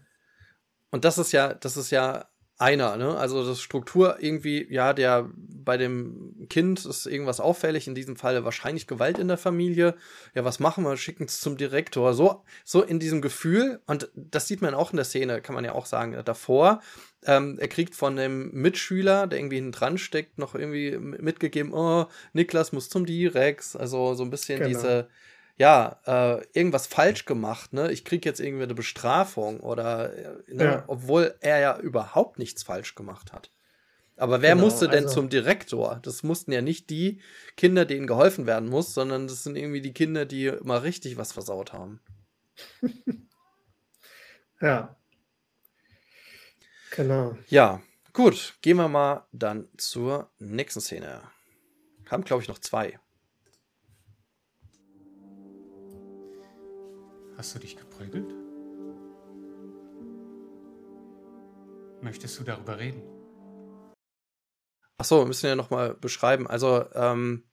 Und 0.90 1.04
das 1.04 1.18
ist 1.18 1.32
ja, 1.32 1.54
das 1.54 1.76
ist 1.76 1.90
ja 1.90 2.28
einer, 2.58 2.96
ne? 2.96 3.16
Also 3.16 3.44
das 3.44 3.60
Struktur 3.60 4.18
irgendwie, 4.20 4.66
ja, 4.70 4.92
der 4.92 5.28
bei 5.36 5.76
dem 5.76 6.46
Kind 6.48 6.84
ist 6.84 7.06
irgendwas 7.06 7.40
auffällig, 7.40 7.88
in 7.88 7.94
diesem 7.94 8.16
Fall 8.16 8.44
wahrscheinlich 8.44 8.86
Gewalt 8.86 9.18
in 9.18 9.28
der 9.28 9.38
Familie. 9.38 9.94
Ja, 10.34 10.44
was 10.44 10.60
machen 10.60 10.84
wir? 10.84 10.96
Schicken 10.96 11.24
es 11.24 11.40
zum 11.40 11.56
Direktor. 11.56 12.14
So, 12.14 12.44
so 12.64 12.82
in 12.82 13.00
diesem 13.00 13.22
Gefühl, 13.22 13.80
und 13.86 14.10
das 14.14 14.46
sieht 14.46 14.62
man 14.62 14.74
auch 14.74 14.92
in 14.92 14.96
der 14.96 15.04
Szene, 15.04 15.40
kann 15.40 15.54
man 15.54 15.64
ja 15.64 15.72
auch 15.72 15.86
sagen, 15.86 16.16
davor. 16.24 16.80
Ähm, 17.26 17.58
er 17.58 17.68
kriegt 17.68 17.94
von 17.94 18.16
dem 18.16 18.52
Mitschüler, 18.52 19.26
der 19.26 19.38
irgendwie 19.38 19.56
hinten 19.56 19.72
dran 19.72 19.98
steckt, 19.98 20.38
noch 20.38 20.54
irgendwie 20.54 20.96
mitgegeben, 20.98 21.72
oh, 21.72 22.06
Niklas 22.34 22.72
muss 22.72 22.88
zum 22.88 23.06
Direx. 23.06 23.74
Also 23.74 24.14
so 24.14 24.22
ein 24.22 24.30
bisschen 24.30 24.60
genau. 24.60 24.68
diese 24.68 25.08
ja, 25.56 26.00
äh, 26.06 26.44
irgendwas 26.52 26.86
falsch 26.86 27.26
gemacht, 27.26 27.72
ne? 27.72 27.92
Ich 27.92 28.04
krieg 28.04 28.24
jetzt 28.24 28.40
irgendwie 28.40 28.64
eine 28.64 28.74
Bestrafung 28.74 29.60
oder, 29.60 30.12
äh, 30.12 30.54
ne? 30.54 30.64
ja. 30.64 30.84
obwohl 30.88 31.36
er 31.40 31.60
ja 31.60 31.78
überhaupt 31.78 32.38
nichts 32.38 32.62
falsch 32.62 32.94
gemacht 32.94 33.32
hat. 33.32 33.50
Aber 34.16 34.42
wer 34.42 34.54
genau, 34.54 34.66
musste 34.66 34.88
denn 34.88 35.04
also, 35.04 35.14
zum 35.14 35.28
Direktor? 35.28 35.98
Das 36.02 36.22
mussten 36.22 36.52
ja 36.52 36.62
nicht 36.62 36.90
die 36.90 37.20
Kinder, 37.56 37.84
denen 37.84 38.06
geholfen 38.06 38.46
werden 38.46 38.68
muss, 38.68 38.94
sondern 38.94 39.26
das 39.26 39.42
sind 39.42 39.56
irgendwie 39.56 39.80
die 39.80 39.92
Kinder, 39.92 40.24
die 40.24 40.52
mal 40.62 40.78
richtig 40.78 41.16
was 41.16 41.32
versaut 41.32 41.72
haben. 41.72 42.00
ja. 44.60 44.96
Genau. 46.92 47.36
Ja, 47.48 47.82
gut. 48.12 48.56
Gehen 48.62 48.76
wir 48.76 48.88
mal 48.88 49.26
dann 49.32 49.68
zur 49.76 50.30
nächsten 50.38 50.80
Szene. 50.80 51.22
Haben, 52.08 52.24
glaube 52.24 52.42
ich, 52.42 52.48
noch 52.48 52.60
zwei. 52.60 53.00
Hast 57.36 57.54
du 57.54 57.58
dich 57.58 57.76
geprügelt? 57.76 58.32
Möchtest 62.00 62.38
du 62.38 62.44
darüber 62.44 62.78
reden? 62.78 63.02
Ach 64.98 65.04
so, 65.04 65.18
wir 65.18 65.26
müssen 65.26 65.46
ja 65.46 65.56
noch 65.56 65.70
mal 65.70 65.94
beschreiben. 65.94 66.46
Also 66.46 66.84
ähm, 66.94 67.44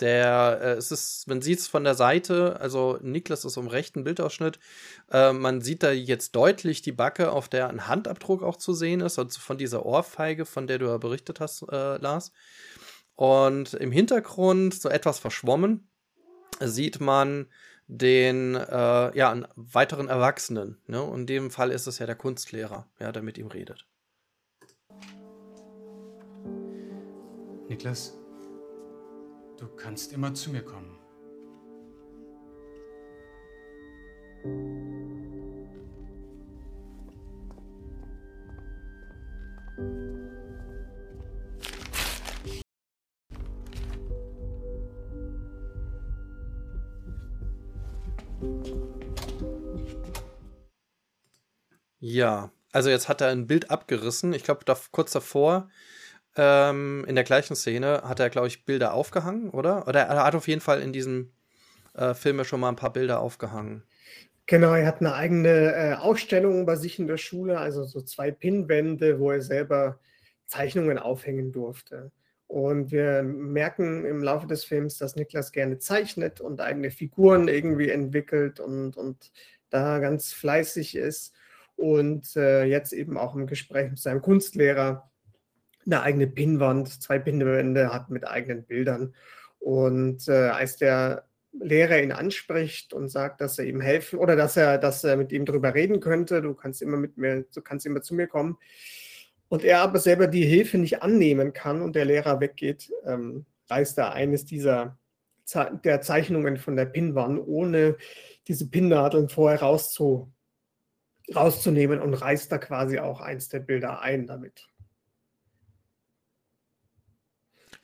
der, 0.00 0.60
äh, 0.62 0.72
es 0.72 0.92
ist, 0.92 1.26
man 1.26 1.42
sieht 1.42 1.58
es 1.58 1.68
von 1.68 1.82
der 1.82 1.94
Seite, 1.94 2.60
also 2.60 2.98
Niklas 3.02 3.44
ist 3.44 3.56
im 3.56 3.66
rechten 3.66 4.04
Bildausschnitt. 4.04 4.60
Äh, 5.10 5.32
man 5.32 5.60
sieht 5.60 5.82
da 5.82 5.90
jetzt 5.90 6.36
deutlich 6.36 6.82
die 6.82 6.92
Backe, 6.92 7.32
auf 7.32 7.48
der 7.48 7.68
ein 7.68 7.88
Handabdruck 7.88 8.42
auch 8.42 8.56
zu 8.56 8.72
sehen 8.72 9.00
ist, 9.00 9.18
also 9.18 9.40
von 9.40 9.58
dieser 9.58 9.84
Ohrfeige, 9.84 10.46
von 10.46 10.66
der 10.66 10.78
du 10.78 10.86
ja 10.86 10.98
berichtet 10.98 11.40
hast, 11.40 11.62
äh, 11.70 11.96
Lars. 11.96 12.32
Und 13.16 13.74
im 13.74 13.90
Hintergrund, 13.90 14.74
so 14.74 14.88
etwas 14.88 15.18
verschwommen, 15.18 15.88
sieht 16.60 17.00
man 17.00 17.46
den 17.86 18.54
äh, 18.54 19.16
ja, 19.16 19.30
einen 19.30 19.46
weiteren 19.56 20.08
Erwachsenen. 20.08 20.78
Ne? 20.86 21.02
Und 21.02 21.20
in 21.20 21.26
dem 21.26 21.50
Fall 21.50 21.70
ist 21.70 21.86
es 21.86 21.98
ja 21.98 22.06
der 22.06 22.16
Kunstlehrer, 22.16 22.88
ja, 22.98 23.12
der 23.12 23.22
mit 23.22 23.38
ihm 23.38 23.48
redet. 23.48 23.86
Niklas, 27.68 28.18
du 29.58 29.66
kannst 29.76 30.12
immer 30.12 30.34
zu 30.34 30.50
mir 30.50 30.62
kommen. 30.62 30.98
Ja, 51.98 52.50
also 52.72 52.90
jetzt 52.90 53.08
hat 53.08 53.22
er 53.22 53.28
ein 53.28 53.46
Bild 53.46 53.70
abgerissen. 53.70 54.34
Ich 54.34 54.44
glaube, 54.44 54.64
da, 54.64 54.76
kurz 54.90 55.12
davor, 55.12 55.70
ähm, 56.36 57.04
in 57.08 57.14
der 57.14 57.24
gleichen 57.24 57.56
Szene, 57.56 58.02
hat 58.04 58.20
er, 58.20 58.30
glaube 58.30 58.48
ich, 58.48 58.66
Bilder 58.66 58.92
aufgehangen, 58.92 59.50
oder? 59.50 59.88
Oder 59.88 60.02
er 60.02 60.24
hat 60.24 60.34
auf 60.34 60.46
jeden 60.46 60.60
Fall 60.60 60.82
in 60.82 60.92
diesem 60.92 61.32
äh, 61.94 62.12
Film 62.14 62.38
ja 62.38 62.44
schon 62.44 62.60
mal 62.60 62.68
ein 62.68 62.76
paar 62.76 62.92
Bilder 62.92 63.20
aufgehangen. 63.20 63.84
Genau, 64.46 64.74
er 64.74 64.86
hat 64.86 65.00
eine 65.00 65.14
eigene 65.14 65.74
äh, 65.74 65.94
Ausstellung 65.94 66.66
bei 66.66 66.76
sich 66.76 66.98
in 66.98 67.06
der 67.06 67.16
Schule, 67.16 67.58
also 67.58 67.84
so 67.84 68.02
zwei 68.02 68.30
Pinnwände, 68.30 69.18
wo 69.18 69.30
er 69.30 69.40
selber 69.40 69.98
Zeichnungen 70.46 70.98
aufhängen 70.98 71.52
durfte. 71.52 72.12
Und 72.46 72.92
wir 72.92 73.22
merken 73.22 74.04
im 74.04 74.22
Laufe 74.22 74.46
des 74.46 74.64
Films, 74.64 74.98
dass 74.98 75.16
Niklas 75.16 75.50
gerne 75.50 75.78
zeichnet 75.78 76.40
und 76.40 76.60
eigene 76.60 76.90
Figuren 76.90 77.48
irgendwie 77.48 77.90
entwickelt 77.90 78.60
und, 78.60 78.96
und 78.96 79.32
da 79.70 79.98
ganz 79.98 80.32
fleißig 80.32 80.94
ist 80.96 81.34
und 81.76 82.36
äh, 82.36 82.64
jetzt 82.64 82.92
eben 82.92 83.16
auch 83.16 83.34
im 83.34 83.46
Gespräch 83.46 83.90
mit 83.90 83.98
seinem 83.98 84.22
Kunstlehrer 84.22 85.10
eine 85.86 86.02
eigene 86.02 86.26
Pinnwand, 86.26 87.02
zwei 87.02 87.18
Pinnwände 87.18 87.92
hat 87.92 88.10
mit 88.10 88.26
eigenen 88.26 88.64
Bildern. 88.64 89.14
Und 89.58 90.28
äh, 90.28 90.48
als 90.48 90.76
der 90.76 91.26
Lehrer 91.52 92.02
ihn 92.02 92.12
anspricht 92.12 92.92
und 92.92 93.08
sagt, 93.08 93.40
dass 93.40 93.58
er 93.58 93.66
ihm 93.66 93.80
helfen 93.80 94.18
oder 94.18 94.36
dass 94.36 94.56
er, 94.56 94.78
dass 94.78 95.04
er 95.04 95.16
mit 95.16 95.32
ihm 95.32 95.44
darüber 95.44 95.74
reden 95.74 96.00
könnte, 96.00 96.42
du 96.42 96.54
kannst 96.54 96.82
immer 96.82 96.96
mit 96.96 97.16
mir, 97.16 97.44
du 97.54 97.62
kannst 97.62 97.86
immer 97.86 98.02
zu 98.02 98.14
mir 98.14 98.26
kommen. 98.26 98.58
Und 99.54 99.62
er 99.62 99.82
aber 99.82 100.00
selber 100.00 100.26
die 100.26 100.44
Hilfe 100.44 100.78
nicht 100.78 101.00
annehmen 101.00 101.52
kann 101.52 101.80
und 101.80 101.94
der 101.94 102.06
Lehrer 102.06 102.40
weggeht, 102.40 102.90
ähm, 103.06 103.46
reißt 103.70 103.96
er 103.98 104.12
eines 104.12 104.44
dieser 104.44 104.98
der 105.84 106.00
Zeichnungen 106.00 106.56
von 106.56 106.74
der 106.74 106.86
Pinnwand, 106.86 107.38
ohne 107.46 107.96
diese 108.48 108.68
Pinnnadeln 108.68 109.28
vorher 109.28 109.60
rauszu, 109.60 110.32
rauszunehmen 111.32 112.00
und 112.00 112.14
reißt 112.14 112.50
da 112.50 112.58
quasi 112.58 112.98
auch 112.98 113.20
eins 113.20 113.48
der 113.48 113.60
Bilder 113.60 114.00
ein 114.00 114.26
damit. 114.26 114.66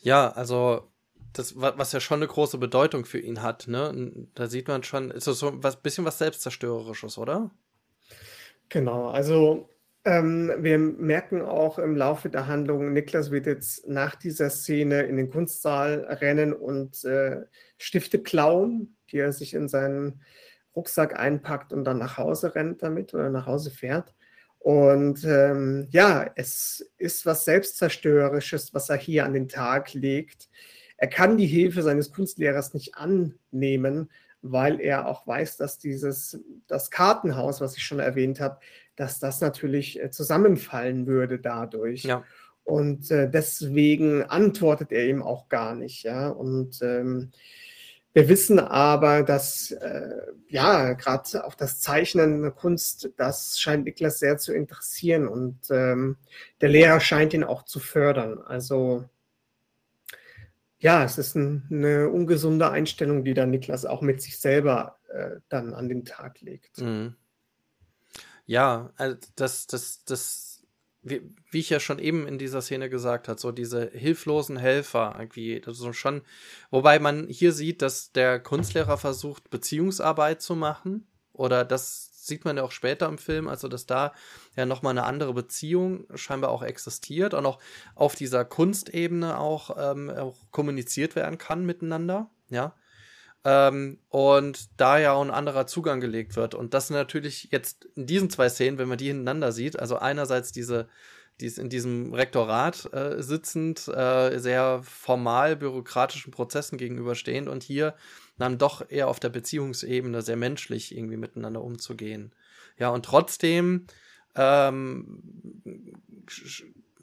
Ja, 0.01 0.33
also 0.33 0.91
das, 1.35 1.55
was 1.55 1.93
ja 1.93 2.01
schon 2.01 2.19
eine 2.19 2.27
große 2.27 2.59
Bedeutung 2.59 3.05
für 3.05 3.21
ihn 3.21 3.43
hat, 3.43 3.69
ne? 3.69 4.27
Da 4.35 4.49
sieht 4.49 4.67
man 4.67 4.83
schon, 4.83 5.13
ist 5.13 5.29
das 5.29 5.39
so 5.39 5.51
ein 5.51 5.61
bisschen 5.85 6.05
was 6.05 6.19
Selbstzerstörerisches, 6.19 7.17
oder? 7.17 7.53
Genau, 8.71 9.09
also 9.11 9.70
ähm, 10.05 10.53
wir 10.59 10.79
merken 10.79 11.43
auch 11.43 11.79
im 11.79 11.97
Laufe 11.97 12.31
der 12.31 12.47
Handlung, 12.47 12.93
Niklas 12.93 13.31
wird 13.31 13.47
jetzt 13.47 13.87
nach 13.87 14.15
dieser 14.17 14.49
Szene 14.51 15.03
in 15.03 15.17
den 15.17 15.31
Kunstsaal 15.31 16.07
rennen 16.21 16.53
und 16.53 17.05
äh, 17.05 17.43
Stifte 17.77 18.23
klauen, 18.23 18.97
die 19.11 19.19
er 19.19 19.33
sich 19.33 19.55
in 19.55 19.69
seinen 19.69 20.23
Rucksack 20.75 21.19
einpackt 21.19 21.73
und 21.73 21.85
dann 21.85 21.99
nach 21.99 22.17
Hause 22.17 22.55
rennt 22.55 22.83
damit 22.83 23.13
oder 23.13 23.29
nach 23.29 23.47
Hause 23.47 23.71
fährt. 23.71 24.15
Und 24.59 25.25
ähm, 25.25 25.89
ja, 25.91 26.31
es 26.37 26.93
ist 26.99 27.27
was 27.27 27.45
Selbstzerstörerisches, 27.45 28.73
was 28.75 28.91
er 28.91 28.97
hier 28.97 29.25
an 29.25 29.33
den 29.33 29.49
Tag 29.49 29.95
legt. 29.95 30.49
Er 30.97 31.09
kann 31.09 31.39
die 31.39 31.47
Hilfe 31.47 31.83
seines 31.83 32.13
Kunstlehrers 32.13 32.75
nicht 32.75 32.95
annehmen, 32.95 34.11
weil 34.43 34.81
er 34.81 35.07
auch 35.07 35.27
weiß, 35.27 35.57
dass 35.57 35.79
dieses, 35.79 36.41
das 36.67 36.91
Kartenhaus, 36.91 37.61
was 37.61 37.77
ich 37.77 37.83
schon 37.83 38.01
erwähnt 38.01 38.41
habe, 38.41 38.59
dass 38.97 39.19
das 39.19 39.41
natürlich 39.41 40.01
äh, 40.01 40.11
zusammenfallen 40.11 41.07
würde 41.07 41.39
dadurch. 41.39 42.05
Ja. 42.05 42.25
Und 42.65 43.11
äh, 43.11 43.29
deswegen 43.31 44.23
antwortet 44.25 44.93
er 44.93 45.07
ihm 45.07 45.23
auch 45.23 45.49
gar 45.49 45.75
nicht. 45.75 46.05
Ja? 46.05 46.29
Und 46.29 46.81
ähm, 46.83 47.33
Wir 48.13 48.29
wissen 48.29 48.59
aber, 48.59 49.23
dass 49.23 49.71
äh, 49.71 50.23
ja 50.49 50.95
gerade 50.95 51.45
auch 51.45 51.55
das 51.55 51.79
Zeichnen 51.81 52.53
Kunst, 52.57 53.11
das 53.17 53.61
scheint 53.61 53.85
Niklas 53.85 54.19
sehr 54.19 54.37
zu 54.37 54.53
interessieren 54.53 55.29
und 55.29 55.59
ähm, 55.71 56.17
der 56.61 56.71
Lehrer 56.71 56.99
scheint 56.99 57.35
ihn 57.35 57.45
auch 57.45 57.63
zu 57.65 57.79
fördern. 57.79 58.39
Also 58.39 59.05
ja, 60.81 61.05
es 61.05 61.19
ist 61.19 61.37
ein, 61.37 61.67
eine 61.71 62.09
ungesunde 62.09 62.71
Einstellung, 62.71 63.23
die 63.23 63.35
dann 63.35 63.51
Niklas 63.51 63.85
auch 63.85 64.01
mit 64.01 64.23
sich 64.23 64.39
selber 64.39 64.99
äh, 65.09 65.37
dann 65.49 65.75
an 65.75 65.89
den 65.89 66.05
Tag 66.05 66.41
legt. 66.41 66.81
Mhm. 66.81 67.15
Ja, 68.47 68.91
also 68.97 69.17
das, 69.37 69.67
das, 69.67 70.05
das, 70.05 70.63
wie, 71.03 71.23
wie, 71.51 71.61
ich 71.61 71.71
ja 71.71 71.81
schon 71.81 71.99
eben 71.99 72.27
in 72.27 72.39
dieser 72.39 72.63
Szene 72.63 72.89
gesagt 72.89 73.29
habe, 73.29 73.39
so 73.39 73.53
diese 73.53 73.91
hilflosen 73.91 74.57
Helfer 74.57 75.15
irgendwie, 75.19 75.63
also 75.65 75.93
schon, 75.93 76.23
wobei 76.71 76.99
man 76.99 77.29
hier 77.29 77.53
sieht, 77.53 77.83
dass 77.83 78.13
der 78.13 78.41
Kunstlehrer 78.41 78.97
versucht, 78.99 79.51
Beziehungsarbeit 79.51 80.41
zu 80.41 80.57
machen 80.57 81.07
oder 81.33 81.65
das 81.65 82.10
sieht 82.31 82.47
man 82.47 82.57
ja 82.57 82.63
auch 82.63 82.73
später 82.73 83.07
im 83.07 83.19
Film, 83.19 83.47
also 83.47 83.69
dass 83.69 83.85
da 83.85 84.15
ja 84.57 84.65
nochmal 84.65 84.93
eine 84.93 85.05
andere 85.05 85.35
Beziehung 85.35 86.07
scheinbar 86.15 86.51
auch 86.51 86.63
existiert 86.63 87.35
und 87.35 87.45
auch 87.45 87.59
auf 87.95 88.15
dieser 88.15 88.47
Kunstebene 88.47 89.39
auch, 89.39 89.77
ähm, 89.79 90.09
auch 90.09 90.37
kommuniziert 90.51 91.15
werden 91.15 91.37
kann 91.37 91.67
miteinander, 91.67 92.31
ja. 92.49 92.75
Ähm, 93.45 93.99
und 94.09 94.69
da 94.79 94.99
ja 94.99 95.13
auch 95.13 95.23
ein 95.23 95.31
anderer 95.31 95.67
Zugang 95.67 96.01
gelegt 96.01 96.37
wird. 96.37 96.55
Und 96.55 96.75
das 96.75 96.91
natürlich 96.91 97.49
jetzt 97.51 97.87
in 97.97 98.07
diesen 98.07 98.29
zwei 98.29 98.49
Szenen, 98.49 98.79
wenn 98.79 98.89
man 98.89 98.99
die 98.99 99.07
hintereinander 99.07 99.53
sieht, 99.53 99.79
also 99.79 99.97
einerseits 99.97 100.53
diese, 100.53 100.89
die 101.41 101.47
ist 101.47 101.59
in 101.59 101.71
diesem 101.71 102.13
Rektorat 102.13 102.93
äh, 102.93 103.23
sitzend, 103.23 103.89
äh, 103.89 104.39
sehr 104.39 104.83
formal 104.83 105.57
bürokratischen 105.57 106.33
Prozessen 106.33 106.77
gegenüberstehend 106.77 107.49
und 107.49 107.63
hier 107.63 107.95
dann 108.41 108.59
doch 108.59 108.91
eher 108.91 109.09
auf 109.09 109.21
der 109.21 109.29
Beziehungsebene 109.29 110.23
sehr 110.23 110.37
menschlich 110.37 110.97
irgendwie 110.97 111.17
miteinander 111.17 111.63
umzugehen. 111.63 112.33
Ja, 112.79 112.89
und 112.89 113.05
trotzdem 113.05 113.87
ähm, 114.35 115.23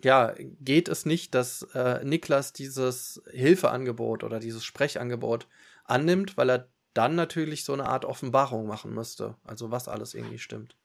ja, 0.03 0.33
geht 0.59 0.87
es 0.87 1.05
nicht, 1.05 1.33
dass 1.35 1.63
äh, 1.73 2.03
Niklas 2.03 2.53
dieses 2.53 3.21
Hilfeangebot 3.31 4.23
oder 4.23 4.39
dieses 4.39 4.63
Sprechangebot 4.63 5.47
annimmt, 5.85 6.37
weil 6.37 6.49
er 6.49 6.69
dann 6.93 7.15
natürlich 7.15 7.63
so 7.63 7.73
eine 7.73 7.85
Art 7.87 8.05
Offenbarung 8.05 8.67
machen 8.67 8.93
müsste. 8.93 9.35
Also 9.43 9.71
was 9.71 9.87
alles 9.87 10.13
irgendwie 10.13 10.39
stimmt. 10.39 10.75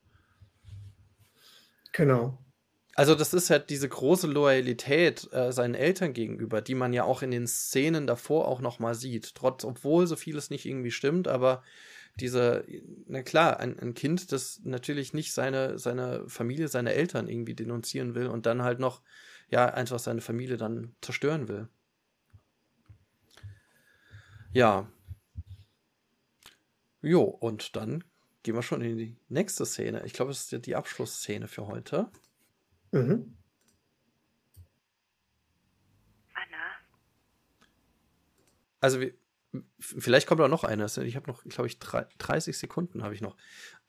Genau. 1.92 2.38
Also 2.95 3.14
das 3.14 3.32
ist 3.32 3.49
halt 3.49 3.70
diese 3.70 3.88
große 3.88 4.26
Loyalität 4.26 5.32
äh, 5.32 5.51
seinen 5.53 5.74
Eltern 5.74 6.12
gegenüber, 6.12 6.61
die 6.61 6.74
man 6.74 6.93
ja 6.93 7.05
auch 7.05 7.22
in 7.22 7.30
den 7.30 7.47
Szenen 7.47 8.07
davor 8.07 8.47
auch 8.49 8.61
noch 8.61 8.78
mal 8.78 8.95
sieht. 8.95 9.34
Trotz, 9.34 9.64
obwohl 9.64 10.07
so 10.07 10.16
vieles 10.16 10.51
nicht 10.51 10.66
irgendwie 10.66 10.90
stimmt, 10.90 11.26
aber 11.26 11.62
diese, 12.20 12.64
na 13.07 13.22
klar, 13.22 13.59
ein, 13.61 13.78
ein 13.78 13.95
Kind, 13.95 14.32
das 14.32 14.61
natürlich 14.64 15.14
nicht 15.14 15.32
seine, 15.32 15.78
seine 15.78 16.28
Familie, 16.28 16.68
seine 16.68 16.93
Eltern 16.93 17.28
irgendwie 17.28 17.55
denunzieren 17.55 18.14
will 18.14 18.26
und 18.26 18.45
dann 18.45 18.62
halt 18.62 18.78
noch, 18.78 19.01
ja, 19.49 19.66
einfach 19.66 19.99
seine 19.99 20.20
Familie 20.20 20.59
dann 20.59 20.95
zerstören 21.01 21.49
will. 21.49 21.68
Ja. 24.53 24.86
Jo, 27.01 27.22
und 27.22 27.74
dann 27.74 28.05
gehen 28.43 28.55
wir 28.55 28.62
schon 28.62 28.82
in 28.82 28.99
die 28.99 29.16
nächste 29.30 29.64
Szene. 29.64 30.05
Ich 30.05 30.12
glaube, 30.12 30.30
es 30.30 30.53
ist 30.53 30.66
die 30.66 30.76
Abschlussszene 30.76 31.49
für 31.49 31.66
heute. 31.66 32.11
Mhm. 32.93 33.36
Anna. 36.34 36.62
Also 38.80 39.01
vielleicht 39.78 40.26
kommt 40.26 40.40
auch 40.40 40.49
noch 40.49 40.64
eine. 40.64 40.84
Ich 40.84 41.16
habe 41.16 41.30
noch, 41.30 41.43
glaube 41.45 41.66
ich, 41.66 41.78
30 41.78 42.57
Sekunden 42.57 43.03
habe 43.03 43.14
ich 43.14 43.20
noch. 43.20 43.36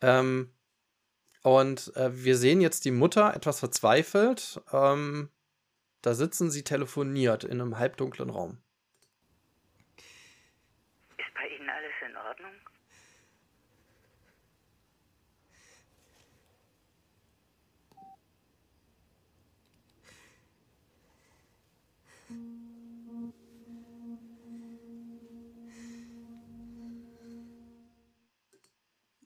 Ähm, 0.02 0.54
und 1.44 1.96
äh, 1.98 2.24
wir 2.24 2.38
sehen 2.38 2.62
jetzt 2.62 2.86
die 2.86 2.92
Mutter 2.92 3.34
etwas 3.36 3.60
verzweifelt. 3.60 4.62
Ähm, 4.72 5.30
da 6.02 6.14
sitzen 6.14 6.50
sie 6.50 6.64
telefoniert 6.64 7.44
in 7.44 7.62
einem 7.62 7.78
halbdunklen 7.78 8.30
Raum. 8.30 8.63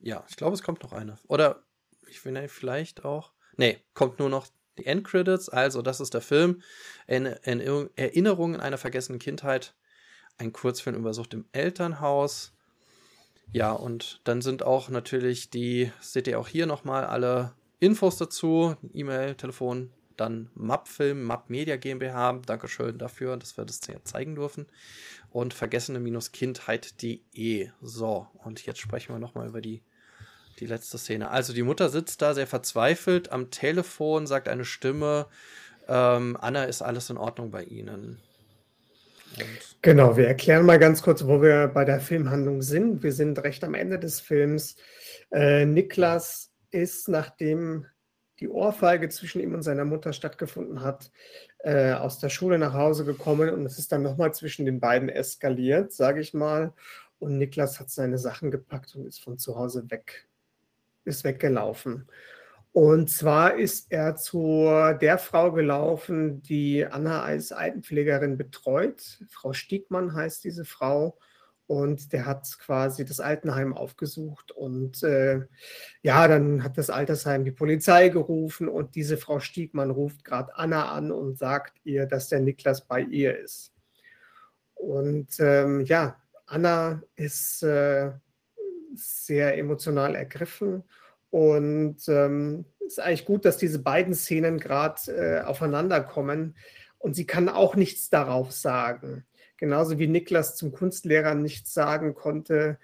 Ja, 0.08 0.24
ich 0.30 0.38
glaube, 0.38 0.53
es 0.53 0.64
kommt 0.64 0.84
noch 0.84 0.93
eine. 0.93 1.18
Oder 1.28 1.64
ich 2.08 2.22
finde 2.22 2.47
vielleicht 2.47 3.03
auch. 3.03 3.34
Nee, 3.58 3.78
kommt 3.93 4.20
nur 4.20 4.30
noch 4.30 4.47
die 4.78 4.86
Endcredits. 4.86 5.49
Also, 5.49 5.82
das 5.82 5.99
ist 5.99 6.14
der 6.14 6.22
Film. 6.22 6.62
Erinnerungen 7.08 8.62
einer 8.62 8.78
vergessenen 8.78 9.20
Kindheit. 9.20 9.76
Ein 10.38 10.53
Kurzfilm 10.53 10.95
über 10.95 11.14
Sucht 11.14 11.34
im 11.34 11.43
Elternhaus. 11.51 12.53
Ja, 13.51 13.74
und 13.74 14.22
dann 14.24 14.41
sind 14.41 14.64
auch 14.64 14.88
natürlich 14.88 15.49
die, 15.49 15.91
seht 15.99 16.30
ihr 16.30 16.39
auch 16.39 16.47
hier 16.47 16.68
nochmal 16.68 17.03
alle 17.03 17.51
Infos 17.82 18.16
dazu. 18.16 18.78
E-Mail, 18.93 19.36
Telefon, 19.36 19.91
dann 20.16 20.49
Map-Film, 20.55 21.28
Map 21.28 21.49
Media 21.49 21.76
GmbH. 21.76 22.39
Dankeschön 22.45 22.97
dafür, 22.97 23.36
dass 23.36 23.58
wir 23.58 23.66
das 23.66 23.82
zeigen 23.82 24.36
dürfen. 24.36 24.68
Und 25.32 25.53
vergessene-kindheit.de. 25.53 27.72
So, 27.82 28.28
und 28.45 28.66
jetzt 28.66 28.80
sprechen 28.80 29.14
wir 29.14 29.20
nochmal 29.20 29.49
über 29.49 29.60
die 29.60 29.84
die 30.60 30.66
letzte 30.66 30.97
Szene. 30.97 31.30
Also 31.30 31.53
die 31.53 31.64
Mutter 31.64 31.89
sitzt 31.89 32.22
da 32.22 32.34
sehr 32.34 32.47
verzweifelt 32.47 33.32
am 33.32 33.51
Telefon, 33.51 34.28
sagt 34.28 34.47
eine 34.47 34.66
Stimme, 34.66 35.28
ähm, 35.88 36.38
Anna, 36.39 36.66
ist 36.66 36.82
alles 36.82 37.10
in 37.10 37.18
Ordnung 37.18 37.51
bei 37.51 37.64
Ihnen? 37.64 38.20
Und 39.38 39.78
genau, 39.82 40.18
wir 40.18 40.28
erklären 40.28 40.66
mal 40.66 40.80
ganz 40.80 41.01
kurz, 41.01 41.26
wo 41.26 41.41
wir 41.41 41.68
bei 41.68 41.86
der 41.86 41.99
Filmhandlung 41.99 42.62
sind. 42.62 43.03
Wir 43.03 43.14
sind 43.14 43.41
recht 43.43 43.64
am 43.64 43.74
Ende 43.74 43.99
des 43.99 44.20
Films. 44.20 44.76
Äh, 45.32 45.66
Niklas 45.66 46.51
ist, 46.72 47.08
nachdem 47.08 47.86
die 48.39 48.49
Ohrfeige 48.49 49.10
zwischen 49.10 49.41
ihm 49.41 49.53
und 49.53 49.64
seiner 49.64 49.86
Mutter 49.86 50.14
stattgefunden 50.14 50.82
hat, 50.82 51.12
äh, 51.60 51.93
aus 51.93 52.20
der 52.20 52.30
Schule 52.30 52.60
nach 52.60 52.74
Hause 52.74 53.03
gekommen 53.03 53.49
und 53.49 53.66
es 53.66 53.80
ist 53.80 53.91
dann 53.91 54.03
nochmal 54.03 54.34
zwischen 54.34 54.66
den 54.66 54.80
beiden 54.80 55.10
eskaliert, 55.10 55.91
sage 55.91 56.22
ich 56.22 56.34
mal. 56.34 56.74
Und 57.20 57.38
Niklas 57.38 57.80
hat 57.80 57.89
seine 57.89 58.20
Sachen 58.20 58.51
gepackt 58.51 58.95
und 58.95 59.08
ist 59.08 59.24
von 59.24 59.39
zu 59.39 59.55
Hause 59.55 59.89
weg 59.89 60.28
ist 61.08 61.24
weggelaufen. 61.24 62.08
Und 62.72 63.10
zwar 63.10 63.55
ist 63.55 63.91
er 63.91 64.16
zu 64.18 64.70
der 65.01 65.18
Frau 65.18 65.51
gelaufen, 65.51 66.43
die 66.43 66.86
Anna 66.86 67.24
als 67.24 67.51
Altenpflegerin 67.51 68.38
betreut. 68.38 69.20
Frau 69.30 69.51
Stiegmann 69.53 70.14
heißt 70.14 70.43
diese 70.43 70.64
Frau. 70.64 71.18
Und 71.66 72.14
der 72.14 72.26
hat 72.26 72.47
quasi 72.60 73.03
das 73.03 73.20
Altenheim 73.20 73.74
aufgesucht. 73.74 74.51
Und 74.51 75.01
äh, 75.03 75.41
ja, 76.01 76.28
dann 76.28 76.64
hat 76.64 76.78
das 76.78 76.89
Altersheim 76.89 77.43
die 77.43 77.51
Polizei 77.51 78.10
gerufen. 78.10 78.70
Und 78.70 78.95
diese 78.95 79.18
Frau 79.18 79.39
Stiegmann 79.39 79.89
ruft 79.89 80.24
gerade 80.24 80.55
Anna 80.55 80.91
an 80.91 81.12
und 81.12 81.38
sagt 81.38 81.74
ihr, 81.84 82.05
dass 82.05 82.30
der 82.30 82.41
Niklas 82.41 82.86
bei 82.86 83.01
ihr 83.01 83.38
ist. 83.39 83.74
Und 84.76 85.39
ähm, 85.39 85.82
ja, 85.82 86.22
Anna 86.45 87.01
ist 87.16 87.64
äh, 87.64 88.12
sehr 88.98 89.58
emotional 89.58 90.16
ergriffen. 90.16 90.84
Und 91.30 91.98
ähm, 92.08 92.66
es 92.80 92.93
ist 92.93 93.00
eigentlich 93.00 93.26
gut, 93.26 93.45
dass 93.45 93.58
diese 93.58 93.80
beiden 93.80 94.14
Szenen 94.14 94.60
gerade 94.60 95.12
äh, 95.12 95.41
aufeinander 95.41 96.02
kommen. 96.02 96.56
Und 97.00 97.16
sie 97.16 97.26
kann 97.26 97.50
auch 97.50 97.76
nichts 97.76 98.10
darauf 98.10 98.52
sagen. 98.52 99.26
Genauso 99.58 100.00
wie 100.00 100.08
Niklas 100.08 100.56
zum 100.56 100.72
Kunstlehrer 100.72 101.36
nichts 101.36 101.74
sagen 101.74 102.14
konnte, 102.14 102.78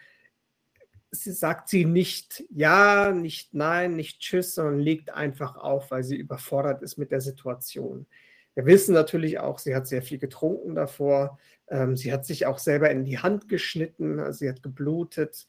sie 1.11 1.31
sagt 1.31 1.69
sie 1.69 1.85
nicht 1.85 2.43
ja, 2.49 3.11
nicht 3.11 3.53
nein, 3.53 3.95
nicht 3.95 4.19
tschüss, 4.19 4.55
sondern 4.55 4.79
legt 4.79 5.11
einfach 5.11 5.55
auf, 5.55 5.91
weil 5.91 6.03
sie 6.03 6.15
überfordert 6.15 6.81
ist 6.81 6.97
mit 6.97 7.11
der 7.11 7.21
Situation. 7.21 8.07
Wir 8.55 8.65
wissen 8.65 8.93
natürlich 8.93 9.39
auch, 9.39 9.59
sie 9.59 9.75
hat 9.75 9.87
sehr 9.87 10.01
viel 10.01 10.19
getrunken 10.19 10.75
davor. 10.75 11.39
Ähm, 11.67 11.95
sie 11.95 12.11
hat 12.11 12.25
sich 12.25 12.45
auch 12.45 12.59
selber 12.59 12.89
in 12.89 13.05
die 13.05 13.19
Hand 13.19 13.49
geschnitten, 13.49 14.19
also 14.19 14.39
sie 14.39 14.49
hat 14.49 14.63
geblutet. 14.63 15.47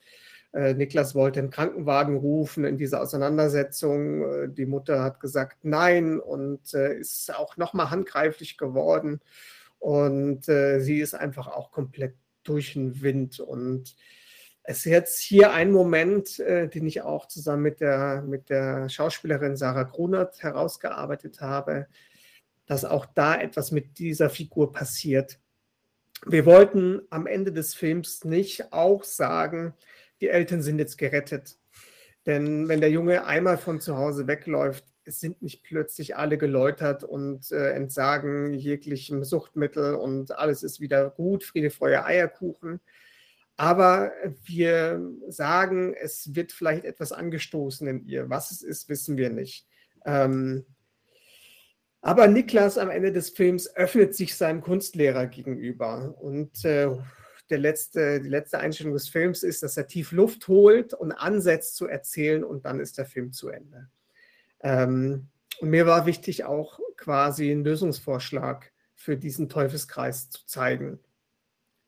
Äh, 0.55 0.74
Niklas 0.74 1.16
wollte 1.16 1.40
einen 1.40 1.50
Krankenwagen 1.50 2.16
rufen 2.16 2.64
in 2.64 2.78
dieser 2.78 3.02
Auseinandersetzung. 3.02 4.22
Äh, 4.22 4.48
die 4.48 4.66
Mutter 4.66 5.02
hat 5.02 5.18
gesagt 5.18 5.59
nein 5.64 6.20
und 6.20 6.72
äh, 6.74 6.94
ist 6.96 7.34
auch 7.34 7.57
nochmal 7.57 7.90
handgreiflich 7.90 8.57
geworden. 8.57 9.20
Und 9.80 10.46
sie 10.46 11.00
ist 11.00 11.12
einfach 11.14 11.46
auch 11.46 11.70
komplett 11.70 12.14
durch 12.42 12.72
den 12.72 13.02
Wind. 13.02 13.38
Und 13.38 13.94
es 14.62 14.78
ist 14.78 14.84
jetzt 14.86 15.20
hier 15.20 15.52
ein 15.52 15.72
Moment, 15.72 16.38
den 16.38 16.86
ich 16.86 17.02
auch 17.02 17.28
zusammen 17.28 17.64
mit 17.64 17.82
der, 17.82 18.22
mit 18.22 18.48
der 18.48 18.88
Schauspielerin 18.88 19.59
Sarah 19.59 19.82
Grunert 19.82 20.42
herausgearbeitet 20.42 21.42
habe, 21.42 21.86
dass 22.64 22.86
auch 22.86 23.05
da 23.05 23.38
etwas 23.38 23.72
mit 23.72 23.98
dieser 23.98 24.30
Figur 24.30 24.72
passiert. 24.72 25.38
wir 26.24 26.46
wollten 26.46 27.02
am 27.11 27.26
Ende 27.26 27.52
des 27.52 27.74
Films 27.74 28.24
nicht 28.24 28.72
auch 28.72 29.05
sagen, 29.05 29.74
die 30.25 30.31
Eltern 30.31 30.62
sind 30.62 30.79
jetzt 30.79 30.97
gerettet. 30.97 31.59
Denn 32.25 32.66
wenn 32.66 32.81
der 32.81 32.91
Junge 32.91 33.27
einmal 33.27 33.59
von 33.59 33.83
zu 33.83 33.99
Hause 33.99 34.27
wegläuft, 34.27 34.87
sind 35.05 35.43
nicht 35.43 35.62
plötzlich 35.62 36.16
alle 36.16 36.39
geläutert 36.39 37.05
und 37.05 37.53
äh, 37.53 37.72
entsagen 37.72 38.55
jeglichem 38.55 39.22
Suchtmittel 39.22 39.95
und 39.97 40.33
alles 40.39 40.62
ist 40.62 40.81
wieder 40.81 41.11
gut, 41.11 41.45
Friede, 41.45 41.68
Feuer, 41.68 42.07
Eierkuchen. 42.07 42.81
Aber 43.59 44.12
wir 44.45 45.03
sagen, 45.29 45.95
es 45.95 46.35
wird 46.35 46.53
vielleicht 46.53 46.87
etwas 46.87 47.12
angestoßen 47.12 47.87
in 47.87 48.07
ihr. 48.07 48.31
Was 48.31 48.51
es 48.51 48.62
ist, 48.62 48.89
wissen 48.89 49.18
wir 49.18 49.29
nicht. 49.29 49.66
Ähm, 50.07 50.64
aber 52.01 52.29
Niklas 52.29 52.79
am 52.79 52.89
Ende 52.89 53.12
des 53.12 53.29
Films 53.29 53.77
öffnet 53.77 54.14
sich 54.14 54.35
seinem 54.37 54.62
Kunstlehrer 54.62 55.27
gegenüber. 55.27 56.14
Und 56.18 56.64
äh, 56.64 56.89
der 57.51 57.59
letzte, 57.59 58.20
die 58.20 58.28
letzte 58.28 58.59
Einstellung 58.59 58.95
des 58.95 59.09
Films 59.09 59.42
ist, 59.42 59.62
dass 59.62 59.76
er 59.76 59.86
tief 59.86 60.12
Luft 60.12 60.49
holt 60.49 60.95
und 60.95 61.12
ansetzt 61.12 61.76
zu 61.76 61.86
erzählen 61.86 62.42
und 62.45 62.64
dann 62.64 62.80
ist 62.80 62.99
der 62.99 63.07
Film 63.07 63.32
zu 63.32 63.49
Ende. 63.49 63.88
Ähm, 64.61 65.28
und 65.61 65.70
mir 65.70 65.86
war 65.86 66.07
wichtig 66.07 66.45
auch 66.45 66.80
quasi 66.97 67.51
einen 67.51 67.64
Lösungsvorschlag 67.64 68.72
für 68.95 69.16
diesen 69.16 69.49
Teufelskreis 69.49 70.30
zu 70.30 70.47
zeigen. 70.47 70.99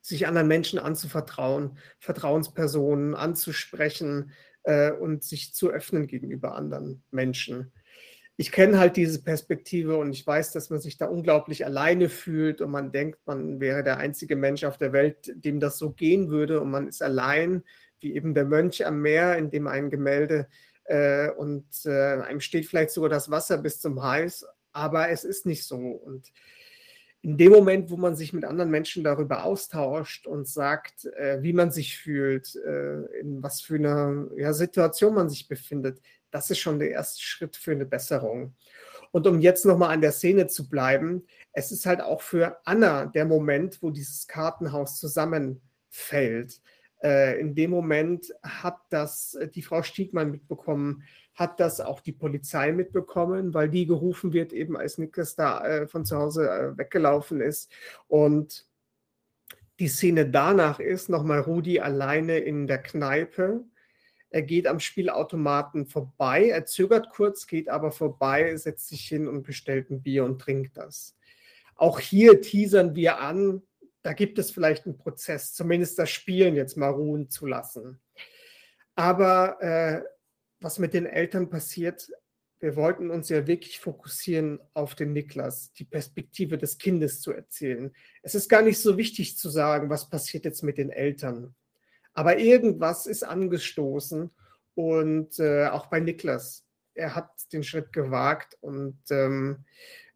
Sich 0.03 0.27
anderen 0.27 0.47
Menschen 0.47 0.79
anzuvertrauen, 0.79 1.79
Vertrauenspersonen 1.99 3.15
anzusprechen 3.15 4.33
äh, 4.63 4.93
und 4.93 5.25
sich 5.25 5.55
zu 5.55 5.71
öffnen 5.71 6.07
gegenüber 6.07 6.55
anderen 6.55 7.03
Menschen 7.11 7.73
ich 8.39 8.53
kenne 8.53 8.79
halt 8.79 8.97
diese 8.97 9.23
Perspektive 9.23 9.97
und 9.97 10.13
ich 10.13 10.27
weiß, 10.27 10.53
dass 10.53 10.69
man 10.69 10.81
sich 10.81 10.99
da 10.99 11.07
unglaublich 11.07 11.65
alleine 11.65 12.09
fühlt 12.11 12.61
und 12.61 12.71
man 12.71 12.93
denkt, 12.93 13.19
man 13.27 13.61
wäre 13.61 13.83
der 13.83 13.97
einzige 13.97 14.37
Mensch 14.37 14.65
auf 14.65 14.77
der 14.77 14.93
Welt, 14.93 15.33
dem 15.35 15.59
das 15.59 15.79
so 15.79 15.91
gehen 15.91 16.29
würde 16.29 16.61
und 16.61 16.71
man 16.71 16.87
ist 16.87 17.03
allein, 17.03 17.63
wie 18.01 18.15
eben 18.15 18.35
der 18.35 18.45
Mönch 18.45 18.85
am 18.87 19.01
Meer, 19.01 19.39
in 19.39 19.51
dem 19.51 19.67
ein 19.67 19.89
Gemälde 19.89 20.49
äh, 20.85 21.31
und 21.31 21.67
äh, 21.87 22.21
einem 22.23 22.41
steht 22.41 22.67
vielleicht 22.67 22.91
sogar 22.91 23.09
das 23.09 23.31
Wasser 23.31 23.57
bis 23.57 23.81
zum 23.81 24.03
Hals, 24.03 24.47
aber 24.73 25.09
es 25.09 25.25
ist 25.25 25.47
nicht 25.47 25.65
so. 25.65 25.77
Und 25.77 26.31
in 27.23 27.39
dem 27.39 27.51
Moment, 27.51 27.91
wo 27.91 27.97
man 27.97 28.15
sich 28.15 28.33
mit 28.33 28.45
anderen 28.45 28.71
Menschen 28.71 29.03
darüber 29.03 29.45
austauscht 29.45 30.27
und 30.27 30.47
sagt, 30.47 31.07
äh, 31.07 31.43
wie 31.43 31.55
man 31.55 31.71
sich 31.71 31.97
fühlt, 31.97 32.55
äh, 32.55 33.01
in 33.19 33.43
was 33.43 33.63
für 33.63 33.77
einer 33.77 34.29
ja, 34.37 34.53
Situation 34.53 35.15
man 35.15 35.31
sich 35.31 35.49
befindet, 35.49 36.01
das 36.31 36.51
ist 36.51 36.59
schon 36.59 36.79
der 36.79 36.91
erste 36.91 37.23
Schritt 37.23 37.57
für 37.57 37.73
eine 37.73 37.87
Besserung. 37.87 38.55
Und 39.13 39.27
um 39.27 39.41
jetzt 39.41 39.65
nochmal 39.65 39.95
an 39.95 40.01
der 40.01 40.13
Szene 40.13 40.47
zu 40.47 40.69
bleiben, 40.69 41.25
es 41.53 41.73
ist 41.73 41.87
halt 41.87 42.01
auch 42.01 42.21
für 42.21 42.59
Anna 42.65 43.07
der 43.07 43.25
Moment, 43.25 43.83
wo 43.83 43.91
dieses 43.91 44.27
Kartenhaus 44.27 44.99
zusammenfällt. 44.99 46.61
Äh, 47.03 47.41
in 47.41 47.55
dem 47.55 47.71
Moment 47.71 48.33
hat 48.43 48.79
das 48.91 49.35
äh, 49.35 49.49
die 49.49 49.63
Frau 49.63 49.83
Stiegmann 49.83 50.31
mitbekommen, 50.31 51.03
hat 51.35 51.61
das 51.61 51.81
auch 51.81 52.01
die 52.01 52.13
Polizei 52.13 52.73
mitbekommen, 52.73 53.53
weil 53.55 53.69
die 53.69 53.87
gerufen 53.87 54.33
wird, 54.33 54.53
eben 54.53 54.77
als 54.77 54.99
Niklas 54.99 55.37
da 55.37 55.65
äh, 55.65 55.87
von 55.87 56.05
zu 56.05 56.17
Hause 56.17 56.49
äh, 56.49 56.79
weggelaufen 56.79 57.41
ist. 57.41 57.71
Und 58.09 58.67
die 59.79 59.89
Szene 59.89 60.29
danach 60.29 60.81
ist 60.81 61.11
nochmal 61.11 61.41
Rudi 61.41 61.81
alleine 61.81 62.39
in 62.39 62.67
der 62.67 62.79
Kneipe 62.79 63.65
er 64.31 64.43
geht 64.43 64.67
am 64.67 64.81
Spielautomaten 64.81 65.87
vorbei, 65.87 66.49
er 66.49 66.67
zögert 66.67 67.11
kurz, 67.11 67.47
geht 67.47 67.69
aber 67.69 67.93
vorbei, 67.93 68.57
setzt 68.57 68.89
sich 68.89 69.07
hin 69.07 69.29
und 69.29 69.45
bestellt 69.45 69.91
ein 69.91 70.03
Bier 70.03 70.25
und 70.25 70.41
trinkt 70.41 70.77
das. 70.77 71.17
Auch 71.77 72.01
hier 72.01 72.41
teasern 72.41 72.95
wir 72.95 73.21
an, 73.21 73.63
da 74.03 74.13
gibt 74.13 74.39
es 74.39 74.51
vielleicht 74.51 74.87
einen 74.87 74.99
Prozess, 74.99 75.53
zumindest 75.53 75.99
das 75.99 76.11
Spielen 76.11 76.55
jetzt 76.55 76.77
mal 76.77 76.91
ruhen 76.91 77.29
zu 77.29 77.47
lassen. 77.47 78.01
Aber 78.95 79.61
äh, 79.61 80.03
was 80.61 80.79
mit 80.79 80.95
den 80.95 81.07
Eltern 81.07 81.51
passiert, 81.51 82.09
wir 82.59 82.77
wollten 82.77 83.11
uns 83.11 83.29
ja 83.29 83.47
wirklich 83.47 83.79
fokussieren 83.81 84.61
auf 84.73 84.95
den 84.95 85.13
Niklas, 85.13 85.73
die 85.73 85.85
Perspektive 85.85 86.57
des 86.57 86.79
Kindes 86.79 87.21
zu 87.21 87.33
erzählen. 87.33 87.95
Es 88.23 88.35
ist 88.35 88.49
gar 88.49 88.63
nicht 88.63 88.79
so 88.79 88.97
wichtig 88.97 89.37
zu 89.37 89.51
sagen, 89.51 89.91
was 89.91 90.09
passiert 90.09 90.45
jetzt 90.45 90.63
mit 90.63 90.79
den 90.79 90.91
Eltern. 90.91 91.55
Aber 92.17 92.39
irgendwas 92.39 93.07
ist 93.07 93.25
angestoßen 93.25 94.31
und 94.75 95.39
äh, 95.39 95.67
auch 95.67 95.87
bei 95.87 96.01
Niklas. 96.01 96.65
Er 96.95 97.15
hat 97.15 97.31
den 97.53 97.63
Schritt 97.63 97.93
gewagt 97.93 98.57
und 98.63 98.99
ähm, 99.11 99.67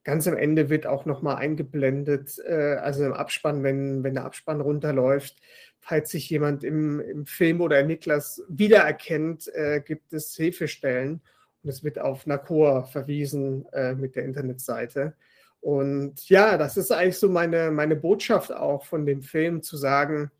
ganz 0.02 0.26
am 0.26 0.34
Ende 0.34 0.70
wird 0.70 0.86
auch 0.86 1.04
nochmal 1.04 1.36
eingeblendet, 1.36 2.38
äh, 2.38 2.76
also 2.76 3.04
im 3.04 3.12
Abspann, 3.12 3.62
wenn, 3.62 4.02
wenn 4.02 4.14
der 4.14 4.24
Abspann 4.24 4.62
runterläuft, 4.62 5.36
falls 5.78 6.08
sich 6.08 6.30
jemand 6.30 6.64
im, 6.64 7.00
im 7.00 7.26
Film 7.26 7.60
oder 7.60 7.82
Niklas 7.82 8.42
wiedererkennt, 8.48 9.54
äh, 9.54 9.82
gibt 9.84 10.14
es 10.14 10.34
Hilfestellen 10.34 11.20
und 11.62 11.68
es 11.68 11.84
wird 11.84 11.98
auf 11.98 12.24
Nakor 12.26 12.86
verwiesen 12.86 13.66
äh, 13.74 13.94
mit 13.94 14.16
der 14.16 14.24
Internetseite. 14.24 15.12
Und 15.60 16.30
ja, 16.30 16.56
das 16.56 16.78
ist 16.78 16.92
eigentlich 16.92 17.18
so 17.18 17.28
meine, 17.28 17.70
meine 17.70 17.96
Botschaft 17.96 18.54
auch 18.54 18.86
von 18.86 19.04
dem 19.04 19.20
Film, 19.20 19.62
zu 19.62 19.76
sagen, 19.76 20.30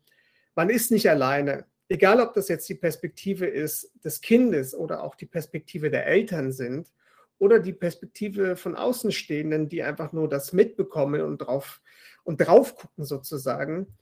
man 0.55 0.69
ist 0.69 0.91
nicht 0.91 1.09
alleine. 1.09 1.65
Egal, 1.87 2.21
ob 2.21 2.33
das 2.33 2.47
jetzt 2.47 2.69
die 2.69 2.75
Perspektive 2.75 3.45
ist 3.45 3.91
des 4.03 4.21
Kindes 4.21 4.73
oder 4.73 5.03
auch 5.03 5.15
die 5.15 5.25
Perspektive 5.25 5.89
der 5.89 6.05
Eltern 6.07 6.51
sind 6.51 6.91
oder 7.37 7.59
die 7.59 7.73
Perspektive 7.73 8.55
von 8.55 8.75
Außenstehenden, 8.75 9.67
die 9.67 9.83
einfach 9.83 10.13
nur 10.13 10.29
das 10.29 10.53
mitbekommen 10.53 11.21
und 11.21 11.39
drauf 11.39 11.81
und 12.23 12.37
drauf 12.37 12.75
gucken 12.75 13.03
sozusagen. 13.03 13.97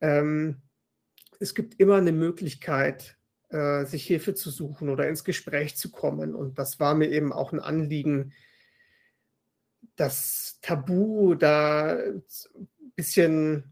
Ähm, 0.00 0.62
es 1.40 1.54
gibt 1.54 1.80
immer 1.80 1.96
eine 1.96 2.12
Möglichkeit, 2.12 3.16
äh, 3.48 3.84
sich 3.86 4.06
Hilfe 4.06 4.34
zu 4.34 4.50
suchen 4.50 4.88
oder 4.88 5.08
ins 5.08 5.24
Gespräch 5.24 5.76
zu 5.76 5.90
kommen. 5.90 6.34
Und 6.34 6.58
das 6.58 6.80
war 6.80 6.94
mir 6.94 7.10
eben 7.10 7.32
auch 7.32 7.52
ein 7.52 7.60
Anliegen, 7.60 8.32
das 9.96 10.58
Tabu 10.62 11.34
da 11.34 11.96
ein 11.96 12.22
bisschen 12.94 13.71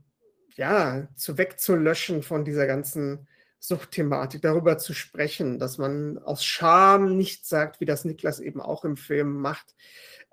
ja, 0.60 1.08
zu 1.16 1.38
wegzulöschen 1.38 2.22
von 2.22 2.44
dieser 2.44 2.66
ganzen 2.66 3.26
Suchtthematik, 3.60 4.42
darüber 4.42 4.76
zu 4.76 4.92
sprechen, 4.92 5.58
dass 5.58 5.78
man 5.78 6.18
aus 6.18 6.44
Scham 6.44 7.16
nicht 7.16 7.46
sagt, 7.46 7.80
wie 7.80 7.86
das 7.86 8.04
Niklas 8.04 8.40
eben 8.40 8.60
auch 8.60 8.84
im 8.84 8.98
Film 8.98 9.40
macht, 9.40 9.74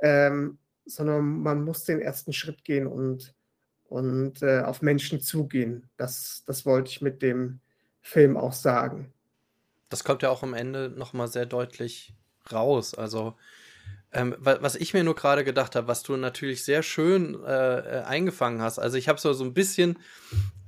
ähm, 0.02 0.58
sondern 0.86 1.40
man 1.40 1.64
muss 1.64 1.86
den 1.86 2.02
ersten 2.02 2.34
Schritt 2.34 2.66
gehen 2.66 2.88
und, 2.88 3.36
und 3.86 4.42
äh, 4.42 4.64
auf 4.64 4.82
Menschen 4.82 5.22
zugehen. 5.22 5.90
Das, 5.96 6.44
das 6.46 6.66
wollte 6.66 6.90
ich 6.90 7.02
mit 7.02 7.22
dem 7.22 7.62
Film 8.02 8.36
auch 8.36 8.54
sagen. 8.54 9.14
Das 9.88 10.04
kommt 10.04 10.24
ja 10.24 10.30
auch 10.30 10.44
am 10.44 10.54
Ende 10.54 10.90
nochmal 10.90 11.30
sehr 11.30 11.46
deutlich 11.46 12.14
raus. 12.52 12.94
Also 12.94 13.38
ähm, 14.14 14.36
was 14.40 14.76
ich 14.76 14.94
mir 14.94 15.04
nur 15.04 15.16
gerade 15.16 15.44
gedacht 15.44 15.76
habe, 15.76 15.88
was 15.88 16.04
du 16.04 16.16
natürlich 16.16 16.64
sehr 16.64 16.82
schön 16.82 17.44
äh, 17.44 17.78
äh, 17.78 18.04
eingefangen 18.04 18.62
hast. 18.62 18.80
Also 18.80 18.98
ich 18.98 19.10
habe 19.10 19.20
so, 19.20 19.34
so 19.34 19.44
ein 19.44 19.54
bisschen, 19.54 20.00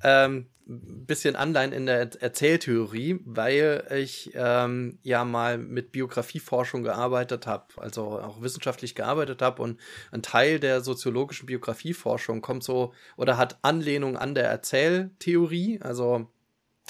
ähm, 0.03 0.47
bisschen 0.65 1.35
Anleihen 1.35 1.71
in 1.71 1.85
der 1.85 2.21
Erzähltheorie, 2.21 3.21
weil 3.25 3.87
ich 3.95 4.31
ähm, 4.35 4.99
ja 5.03 5.23
mal 5.25 5.57
mit 5.57 5.91
Biografieforschung 5.91 6.83
gearbeitet 6.83 7.47
habe, 7.47 7.65
also 7.77 8.19
auch 8.19 8.41
wissenschaftlich 8.41 8.93
gearbeitet 8.93 9.41
habe 9.41 9.63
und 9.63 9.79
ein 10.11 10.21
Teil 10.21 10.59
der 10.59 10.82
soziologischen 10.82 11.47
Biografieforschung 11.47 12.41
kommt 12.41 12.63
so 12.63 12.93
oder 13.17 13.37
hat 13.37 13.57
Anlehnung 13.63 14.17
an 14.17 14.36
der 14.36 14.47
Erzähltheorie, 14.49 15.82
also 15.82 16.29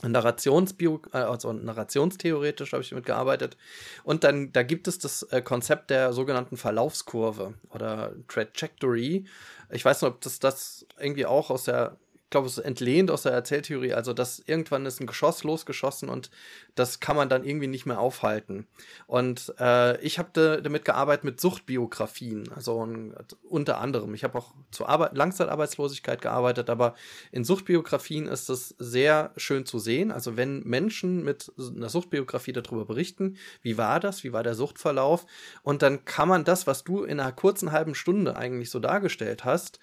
Narrationsbio, 0.04 1.02
äh, 1.14 1.18
also 1.18 1.54
narrationstheoretisch 1.54 2.74
habe 2.74 2.84
ich 2.84 2.90
damit 2.90 3.06
gearbeitet. 3.06 3.58
Und 4.04 4.24
dann, 4.24 4.52
da 4.54 4.64
gibt 4.64 4.88
es 4.88 5.00
das 5.00 5.24
äh, 5.24 5.42
Konzept 5.42 5.90
der 5.90 6.14
sogenannten 6.14 6.58
Verlaufskurve 6.58 7.54
oder 7.70 8.14
Trajectory. 8.28 9.26
Ich 9.72 9.86
weiß 9.86 10.02
nicht, 10.02 10.12
ob 10.12 10.22
das 10.22 10.40
das 10.40 10.86
irgendwie 11.00 11.26
auch 11.26 11.50
aus 11.50 11.66
der 11.66 11.98
glaube, 12.30 12.48
es 12.48 12.58
ist 12.58 12.66
entlehnt 12.66 13.12
aus 13.12 13.24
der 13.24 13.32
Erzähltheorie, 13.32 13.94
also 13.94 14.14
dass 14.14 14.40
irgendwann 14.46 14.86
ist 14.86 15.00
ein 15.00 15.08
Geschoss 15.08 15.44
losgeschossen 15.44 16.10
und 16.10 16.30
das 16.76 17.00
kann 17.00 17.16
man 17.16 17.30
dann 17.30 17.44
irgendwie 17.44 17.68
nicht 17.68 17.86
mehr 17.86 18.00
aufhalten. 18.00 18.68
Und 19.08 19.54
äh, 19.60 20.00
ich 20.02 20.20
habe 20.20 20.62
damit 20.62 20.86
gearbeitet 20.86 21.24
mit 21.24 21.42
Suchtbiografien, 21.42 22.52
also 22.54 22.86
ein, 22.86 23.16
unter 23.44 23.80
anderem. 23.80 24.14
Ich 24.14 24.24
habe 24.24 24.38
auch 24.38 24.54
zur 24.72 24.90
Arbeit, 24.90 25.16
Langzeitarbeitslosigkeit 25.16 26.22
gearbeitet, 26.22 26.70
aber 26.70 26.96
in 27.32 27.44
Suchtbiografien 27.44 28.28
ist 28.28 28.50
es 28.50 28.76
sehr 28.78 29.32
schön 29.38 29.66
zu 29.66 29.80
sehen. 29.80 30.12
Also 30.12 30.38
wenn 30.38 30.62
Menschen 30.64 31.24
mit 31.24 31.52
einer 31.58 31.90
Suchtbiografie 31.90 32.54
darüber 32.54 32.86
berichten, 32.86 33.38
wie 33.62 33.78
war 33.78 34.00
das, 34.00 34.24
wie 34.24 34.34
war 34.34 34.44
der 34.44 34.56
Suchtverlauf, 34.56 35.26
und 35.64 35.82
dann 35.82 36.06
kann 36.06 36.30
man 36.30 36.44
das, 36.44 36.68
was 36.68 36.84
du 36.84 37.04
in 37.04 37.20
einer 37.20 37.32
kurzen 37.32 37.72
halben 37.72 37.96
Stunde 37.96 38.36
eigentlich 38.36 38.70
so 38.70 38.80
dargestellt 38.80 39.46
hast, 39.46 39.80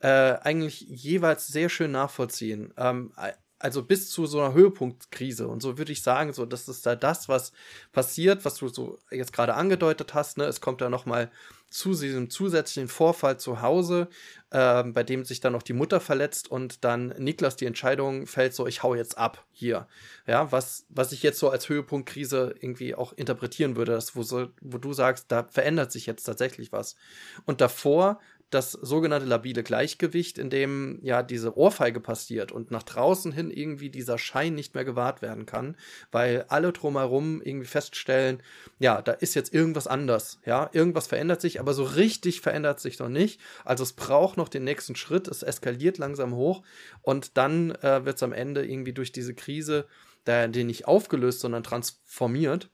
äh, 0.00 0.38
eigentlich 0.42 0.80
jeweils 0.80 1.46
sehr 1.46 1.68
schön 1.68 1.92
nachvollziehen. 1.92 2.72
Ähm, 2.76 3.12
also 3.60 3.82
bis 3.82 4.10
zu 4.10 4.26
so 4.26 4.40
einer 4.40 4.54
Höhepunktkrise. 4.54 5.46
Und 5.46 5.60
so 5.60 5.76
würde 5.76 5.92
ich 5.92 6.02
sagen, 6.02 6.32
so, 6.32 6.46
das 6.46 6.66
ist 6.66 6.86
da 6.86 6.96
das, 6.96 7.28
was 7.28 7.52
passiert, 7.92 8.44
was 8.46 8.54
du 8.54 8.68
so 8.68 8.98
jetzt 9.10 9.34
gerade 9.34 9.54
angedeutet 9.54 10.14
hast. 10.14 10.38
Ne? 10.38 10.44
Es 10.44 10.62
kommt 10.62 10.80
da 10.80 10.88
noch 10.88 11.04
mal 11.04 11.30
zu 11.68 11.90
diesem 11.90 12.30
zusätzlichen 12.30 12.88
Vorfall 12.88 13.38
zu 13.38 13.60
Hause, 13.60 14.08
äh, 14.50 14.82
bei 14.84 15.04
dem 15.04 15.26
sich 15.26 15.40
dann 15.40 15.52
noch 15.52 15.62
die 15.62 15.74
Mutter 15.74 16.00
verletzt 16.00 16.50
und 16.50 16.84
dann 16.84 17.08
Niklas 17.18 17.54
die 17.56 17.66
Entscheidung 17.66 18.26
fällt, 18.26 18.54
so 18.54 18.66
ich 18.66 18.82
hau 18.82 18.94
jetzt 18.94 19.18
ab 19.18 19.44
hier. 19.52 19.86
Ja, 20.26 20.50
was, 20.50 20.86
was 20.88 21.12
ich 21.12 21.22
jetzt 21.22 21.38
so 21.38 21.50
als 21.50 21.68
Höhepunktkrise 21.68 22.54
irgendwie 22.58 22.94
auch 22.94 23.12
interpretieren 23.12 23.76
würde, 23.76 23.92
das, 23.92 24.16
wo, 24.16 24.22
so, 24.22 24.48
wo 24.62 24.78
du 24.78 24.94
sagst, 24.94 25.26
da 25.28 25.46
verändert 25.50 25.92
sich 25.92 26.06
jetzt 26.06 26.24
tatsächlich 26.24 26.72
was. 26.72 26.96
Und 27.44 27.60
davor 27.60 28.20
das 28.50 28.72
sogenannte 28.72 29.26
labile 29.26 29.62
Gleichgewicht, 29.62 30.36
in 30.36 30.50
dem 30.50 30.98
ja 31.02 31.22
diese 31.22 31.56
Ohrfeige 31.56 32.00
passiert 32.00 32.50
und 32.50 32.70
nach 32.70 32.82
draußen 32.82 33.32
hin 33.32 33.50
irgendwie 33.50 33.90
dieser 33.90 34.18
Schein 34.18 34.54
nicht 34.54 34.74
mehr 34.74 34.84
gewahrt 34.84 35.22
werden 35.22 35.46
kann, 35.46 35.76
weil 36.10 36.44
alle 36.48 36.72
drumherum 36.72 37.40
irgendwie 37.42 37.66
feststellen, 37.66 38.42
ja, 38.78 39.02
da 39.02 39.12
ist 39.12 39.34
jetzt 39.34 39.54
irgendwas 39.54 39.86
anders, 39.86 40.40
ja, 40.44 40.68
irgendwas 40.72 41.06
verändert 41.06 41.40
sich, 41.40 41.60
aber 41.60 41.74
so 41.74 41.84
richtig 41.84 42.40
verändert 42.40 42.80
sich 42.80 42.98
noch 42.98 43.08
nicht. 43.08 43.40
Also 43.64 43.84
es 43.84 43.92
braucht 43.92 44.36
noch 44.36 44.48
den 44.48 44.64
nächsten 44.64 44.96
Schritt, 44.96 45.28
es 45.28 45.42
eskaliert 45.42 45.98
langsam 45.98 46.34
hoch 46.34 46.62
und 47.02 47.36
dann 47.36 47.70
äh, 47.70 48.04
wird 48.04 48.16
es 48.16 48.22
am 48.22 48.32
Ende 48.32 48.66
irgendwie 48.66 48.92
durch 48.92 49.12
diese 49.12 49.34
Krise, 49.34 49.86
der, 50.26 50.48
den 50.48 50.66
nicht 50.66 50.88
aufgelöst, 50.88 51.40
sondern 51.40 51.62
transformiert 51.62 52.68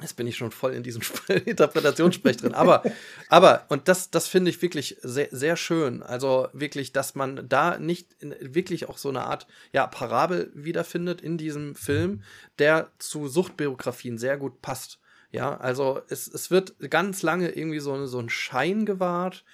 Jetzt 0.00 0.16
bin 0.16 0.26
ich 0.26 0.36
schon 0.36 0.50
voll 0.50 0.74
in 0.74 0.82
diesem 0.82 1.02
Interpretationssprech 1.46 2.36
drin. 2.36 2.54
Aber, 2.54 2.82
aber, 3.28 3.64
und 3.68 3.88
das, 3.88 4.10
das 4.10 4.28
finde 4.28 4.50
ich 4.50 4.60
wirklich 4.60 4.98
sehr, 5.02 5.28
sehr 5.30 5.56
schön. 5.56 6.02
Also 6.02 6.48
wirklich, 6.52 6.92
dass 6.92 7.14
man 7.14 7.48
da 7.48 7.78
nicht 7.78 8.12
in, 8.20 8.34
wirklich 8.40 8.88
auch 8.88 8.98
so 8.98 9.08
eine 9.08 9.22
Art, 9.22 9.46
ja, 9.72 9.86
Parabel 9.86 10.50
wiederfindet 10.54 11.22
in 11.22 11.38
diesem 11.38 11.74
Film, 11.74 12.22
der 12.58 12.90
zu 12.98 13.28
Suchtbiografien 13.28 14.18
sehr 14.18 14.36
gut 14.36 14.60
passt. 14.60 15.00
Ja, 15.32 15.56
also 15.56 16.00
es, 16.08 16.28
es 16.28 16.50
wird 16.50 16.76
ganz 16.90 17.22
lange 17.22 17.50
irgendwie 17.50 17.80
so, 17.80 18.06
so 18.06 18.18
ein 18.18 18.28
Schein 18.28 18.86
gewahrt, 18.86 19.44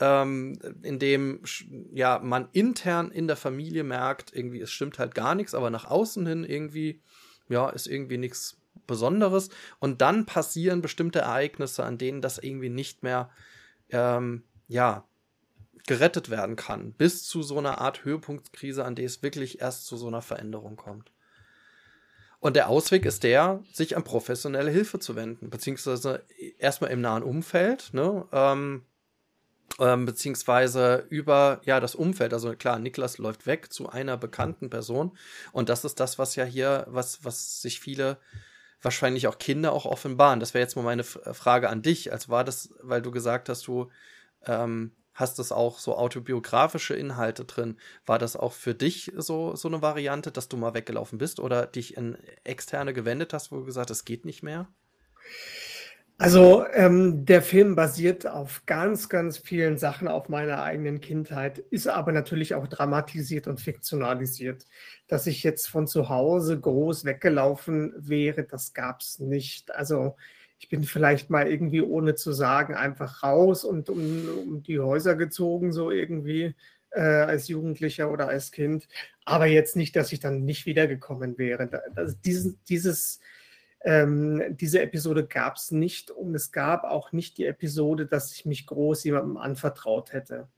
ähm, 0.00 0.58
in 0.82 0.98
dem 0.98 1.40
ja, 1.92 2.20
man 2.22 2.48
intern 2.52 3.10
in 3.10 3.26
der 3.26 3.36
Familie 3.36 3.82
merkt, 3.82 4.34
irgendwie, 4.34 4.60
es 4.60 4.70
stimmt 4.70 4.98
halt 4.98 5.14
gar 5.14 5.34
nichts, 5.34 5.54
aber 5.54 5.70
nach 5.70 5.84
außen 5.84 6.26
hin 6.26 6.44
irgendwie, 6.44 7.00
ja, 7.48 7.70
ist 7.70 7.86
irgendwie 7.86 8.18
nichts 8.18 8.61
Besonderes. 8.92 9.50
Und 9.78 10.00
dann 10.00 10.26
passieren 10.26 10.82
bestimmte 10.82 11.20
Ereignisse, 11.20 11.84
an 11.84 11.98
denen 11.98 12.20
das 12.20 12.38
irgendwie 12.38 12.70
nicht 12.70 13.02
mehr, 13.02 13.30
ähm, 13.90 14.44
ja, 14.68 15.04
gerettet 15.86 16.30
werden 16.30 16.56
kann. 16.56 16.92
Bis 16.92 17.24
zu 17.24 17.42
so 17.42 17.58
einer 17.58 17.80
Art 17.80 18.04
Höhepunktkrise, 18.04 18.84
an 18.84 18.94
der 18.94 19.06
es 19.06 19.22
wirklich 19.22 19.60
erst 19.60 19.86
zu 19.86 19.96
so 19.96 20.06
einer 20.06 20.22
Veränderung 20.22 20.76
kommt. 20.76 21.10
Und 22.42 22.56
der 22.56 22.68
Ausweg 22.68 23.04
ist 23.06 23.22
der, 23.22 23.62
sich 23.72 23.96
an 23.96 24.02
professionelle 24.02 24.70
Hilfe 24.70 24.98
zu 24.98 25.14
wenden, 25.14 25.48
beziehungsweise 25.48 26.24
erstmal 26.58 26.90
im 26.90 27.00
nahen 27.00 27.22
Umfeld, 27.22 27.90
ne, 27.92 28.26
ähm, 28.32 28.82
ähm, 29.78 30.06
beziehungsweise 30.06 31.06
über 31.08 31.60
ja 31.64 31.78
das 31.78 31.94
Umfeld. 31.94 32.34
Also 32.34 32.52
klar, 32.54 32.80
Niklas 32.80 33.18
läuft 33.18 33.46
weg 33.46 33.72
zu 33.72 33.88
einer 33.88 34.16
bekannten 34.16 34.70
Person 34.70 35.16
und 35.52 35.68
das 35.68 35.84
ist 35.84 36.00
das, 36.00 36.18
was 36.18 36.34
ja 36.34 36.44
hier, 36.44 36.84
was 36.88 37.24
was 37.24 37.62
sich 37.62 37.78
viele 37.78 38.18
wahrscheinlich 38.82 39.26
auch 39.28 39.38
Kinder 39.38 39.72
auch 39.72 39.86
offenbaren. 39.86 40.40
Das 40.40 40.54
wäre 40.54 40.62
jetzt 40.62 40.76
mal 40.76 40.82
meine 40.82 41.02
F 41.02 41.18
Frage 41.32 41.68
an 41.68 41.82
dich. 41.82 42.12
Also 42.12 42.28
war 42.28 42.44
das, 42.44 42.74
weil 42.82 43.00
du 43.00 43.10
gesagt 43.10 43.48
hast, 43.48 43.66
du 43.66 43.90
ähm, 44.44 44.92
hast 45.14 45.38
das 45.38 45.52
auch 45.52 45.78
so 45.78 45.96
autobiografische 45.96 46.94
Inhalte 46.94 47.44
drin. 47.44 47.78
War 48.06 48.18
das 48.18 48.36
auch 48.36 48.52
für 48.52 48.74
dich 48.74 49.12
so, 49.16 49.54
so 49.54 49.68
eine 49.68 49.82
Variante, 49.82 50.32
dass 50.32 50.48
du 50.48 50.56
mal 50.56 50.74
weggelaufen 50.74 51.18
bist 51.18 51.40
oder 51.40 51.66
dich 51.66 51.96
in 51.96 52.16
externe 52.44 52.92
gewendet 52.92 53.32
hast, 53.32 53.52
wo 53.52 53.56
du 53.56 53.64
gesagt 53.64 53.90
hast, 53.90 53.98
es 53.98 54.04
geht 54.04 54.24
nicht 54.24 54.42
mehr? 54.42 54.68
Also 56.18 56.64
ähm, 56.72 57.24
der 57.24 57.42
Film 57.42 57.74
basiert 57.74 58.26
auf 58.26 58.62
ganz, 58.66 59.08
ganz 59.08 59.38
vielen 59.38 59.76
Sachen 59.76 60.06
auf 60.06 60.28
meiner 60.28 60.62
eigenen 60.62 61.00
Kindheit, 61.00 61.58
ist 61.58 61.88
aber 61.88 62.12
natürlich 62.12 62.54
auch 62.54 62.68
dramatisiert 62.68 63.48
und 63.48 63.60
fiktionalisiert. 63.60 64.64
Dass 65.08 65.26
ich 65.26 65.42
jetzt 65.42 65.68
von 65.68 65.86
zu 65.88 66.08
Hause 66.08 66.60
groß 66.60 67.04
weggelaufen 67.04 67.92
wäre, 67.96 68.44
das 68.44 68.72
gab 68.72 69.00
es 69.00 69.18
nicht. 69.18 69.74
Also 69.74 70.16
ich 70.62 70.68
bin 70.68 70.84
vielleicht 70.84 71.28
mal 71.28 71.50
irgendwie, 71.50 71.82
ohne 71.82 72.14
zu 72.14 72.32
sagen, 72.32 72.74
einfach 72.74 73.24
raus 73.24 73.64
und 73.64 73.90
um, 73.90 74.28
um 74.46 74.62
die 74.62 74.78
Häuser 74.78 75.16
gezogen, 75.16 75.72
so 75.72 75.90
irgendwie 75.90 76.54
äh, 76.90 77.00
als 77.00 77.48
Jugendlicher 77.48 78.12
oder 78.12 78.28
als 78.28 78.52
Kind. 78.52 78.86
Aber 79.24 79.46
jetzt 79.46 79.74
nicht, 79.74 79.96
dass 79.96 80.12
ich 80.12 80.20
dann 80.20 80.44
nicht 80.44 80.66
wiedergekommen 80.66 81.36
wäre. 81.36 81.68
Das, 81.96 82.20
dieses, 82.20 82.54
dieses 82.68 83.18
ähm, 83.84 84.56
diese 84.56 84.80
Episode 84.80 85.26
gab 85.26 85.56
es 85.56 85.70
nicht 85.70 86.10
und 86.10 86.34
es 86.34 86.52
gab 86.52 86.84
auch 86.84 87.12
nicht 87.12 87.38
die 87.38 87.46
Episode, 87.46 88.06
dass 88.06 88.32
ich 88.32 88.46
mich 88.46 88.66
groß 88.66 89.04
jemandem 89.04 89.36
anvertraut 89.36 90.12
hätte. 90.12 90.48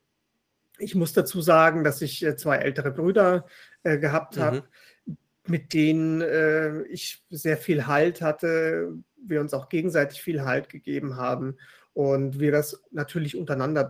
Ich 0.79 0.95
muss 0.95 1.13
dazu 1.13 1.41
sagen, 1.41 1.85
dass 1.85 2.03
ich 2.03 2.25
äh, 2.25 2.37
zwei 2.37 2.57
ältere 2.57 2.91
Brüder 2.91 3.47
äh, 3.83 3.99
gehabt 3.99 4.37
mhm. 4.37 4.41
habe, 4.41 4.65
mit 5.47 5.73
denen 5.73 6.21
äh, 6.21 6.83
ich 6.85 7.25
sehr 7.31 7.57
viel 7.57 7.87
Halt 7.87 8.21
hatte, 8.21 8.93
wir 9.17 9.41
uns 9.41 9.55
auch 9.55 9.69
gegenseitig 9.69 10.21
viel 10.21 10.43
Halt 10.43 10.69
gegeben 10.69 11.17
haben 11.17 11.57
und 11.95 12.41
wir 12.41 12.53
das 12.53 12.83
natürlich 12.91 13.37
untereinander 13.37 13.89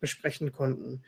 besprechen 0.00 0.52
konnten. 0.52 1.02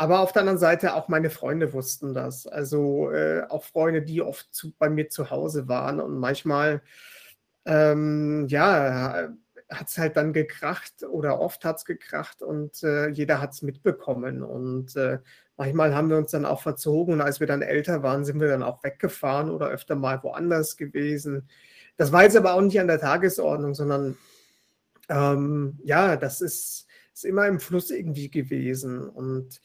Aber 0.00 0.20
auf 0.20 0.32
der 0.32 0.40
anderen 0.40 0.58
Seite 0.58 0.94
auch 0.94 1.08
meine 1.08 1.28
Freunde 1.28 1.74
wussten 1.74 2.14
das. 2.14 2.46
Also 2.46 3.10
äh, 3.10 3.42
auch 3.50 3.64
Freunde, 3.64 4.00
die 4.00 4.22
oft 4.22 4.48
zu, 4.50 4.72
bei 4.78 4.88
mir 4.88 5.10
zu 5.10 5.30
Hause 5.30 5.68
waren 5.68 6.00
und 6.00 6.18
manchmal 6.18 6.80
ähm, 7.66 8.46
ja, 8.48 9.28
hat 9.68 9.88
es 9.88 9.98
halt 9.98 10.16
dann 10.16 10.32
gekracht 10.32 11.02
oder 11.02 11.38
oft 11.38 11.66
hat 11.66 11.76
es 11.76 11.84
gekracht 11.84 12.40
und 12.40 12.82
äh, 12.82 13.08
jeder 13.10 13.42
hat 13.42 13.52
es 13.52 13.60
mitbekommen. 13.60 14.42
Und 14.42 14.96
äh, 14.96 15.18
manchmal 15.58 15.94
haben 15.94 16.08
wir 16.08 16.16
uns 16.16 16.30
dann 16.30 16.46
auch 16.46 16.62
verzogen 16.62 17.12
und 17.12 17.20
als 17.20 17.40
wir 17.40 17.46
dann 17.46 17.60
älter 17.60 18.02
waren, 18.02 18.24
sind 18.24 18.40
wir 18.40 18.48
dann 18.48 18.62
auch 18.62 18.82
weggefahren 18.82 19.50
oder 19.50 19.68
öfter 19.68 19.96
mal 19.96 20.22
woanders 20.22 20.78
gewesen. 20.78 21.46
Das 21.98 22.10
war 22.10 22.22
jetzt 22.22 22.38
aber 22.38 22.54
auch 22.54 22.62
nicht 22.62 22.80
an 22.80 22.86
der 22.86 23.00
Tagesordnung, 23.00 23.74
sondern 23.74 24.16
ähm, 25.10 25.78
ja, 25.84 26.16
das 26.16 26.40
ist, 26.40 26.86
ist 27.14 27.24
immer 27.24 27.46
im 27.46 27.60
Fluss 27.60 27.90
irgendwie 27.90 28.30
gewesen. 28.30 29.08
Und 29.08 29.60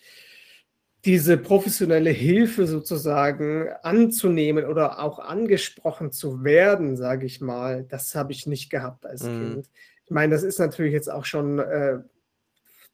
diese 1.05 1.37
professionelle 1.37 2.09
Hilfe 2.09 2.65
sozusagen 2.65 3.69
anzunehmen 3.83 4.65
oder 4.65 4.99
auch 4.99 5.19
angesprochen 5.19 6.11
zu 6.11 6.43
werden, 6.43 6.97
sage 6.97 7.25
ich 7.25 7.41
mal, 7.41 7.83
das 7.83 8.15
habe 8.15 8.31
ich 8.31 8.47
nicht 8.47 8.69
gehabt 8.69 9.05
als 9.05 9.23
mhm. 9.23 9.53
Kind. 9.53 9.69
Ich 10.05 10.11
meine, 10.11 10.33
das 10.33 10.43
ist 10.43 10.59
natürlich 10.59 10.93
jetzt 10.93 11.11
auch 11.11 11.25
schon 11.25 11.59
äh, 11.59 11.99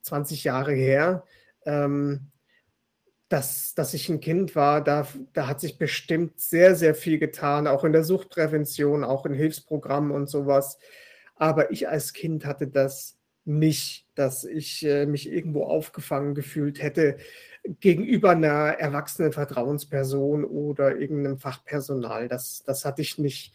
20 0.01 0.43
Jahre 0.43 0.73
her. 0.73 1.23
Ähm, 1.65 2.31
dass, 3.31 3.73
dass 3.75 3.93
ich 3.93 4.09
ein 4.09 4.19
Kind 4.19 4.57
war, 4.57 4.83
da, 4.83 5.07
da 5.31 5.47
hat 5.47 5.61
sich 5.61 5.77
bestimmt 5.77 6.41
sehr, 6.41 6.75
sehr 6.75 6.93
viel 6.93 7.17
getan, 7.17 7.65
auch 7.65 7.85
in 7.85 7.93
der 7.93 8.03
Suchtprävention, 8.03 9.05
auch 9.05 9.25
in 9.25 9.33
Hilfsprogrammen 9.33 10.11
und 10.11 10.29
sowas. 10.29 10.77
Aber 11.37 11.71
ich 11.71 11.87
als 11.87 12.11
Kind 12.11 12.45
hatte 12.45 12.67
das 12.67 13.17
nicht, 13.45 14.05
dass 14.15 14.43
ich 14.43 14.85
äh, 14.85 15.05
mich 15.05 15.29
irgendwo 15.29 15.63
aufgefangen 15.63 16.35
gefühlt 16.35 16.81
hätte 16.81 17.17
gegenüber 17.79 18.31
einer 18.31 18.79
erwachsenen 18.79 19.31
Vertrauensperson 19.31 20.45
oder 20.45 20.97
irgendeinem 20.97 21.37
Fachpersonal. 21.37 22.27
Das, 22.27 22.63
das 22.65 22.85
hatte 22.85 23.01
ich 23.01 23.17
nicht. 23.17 23.53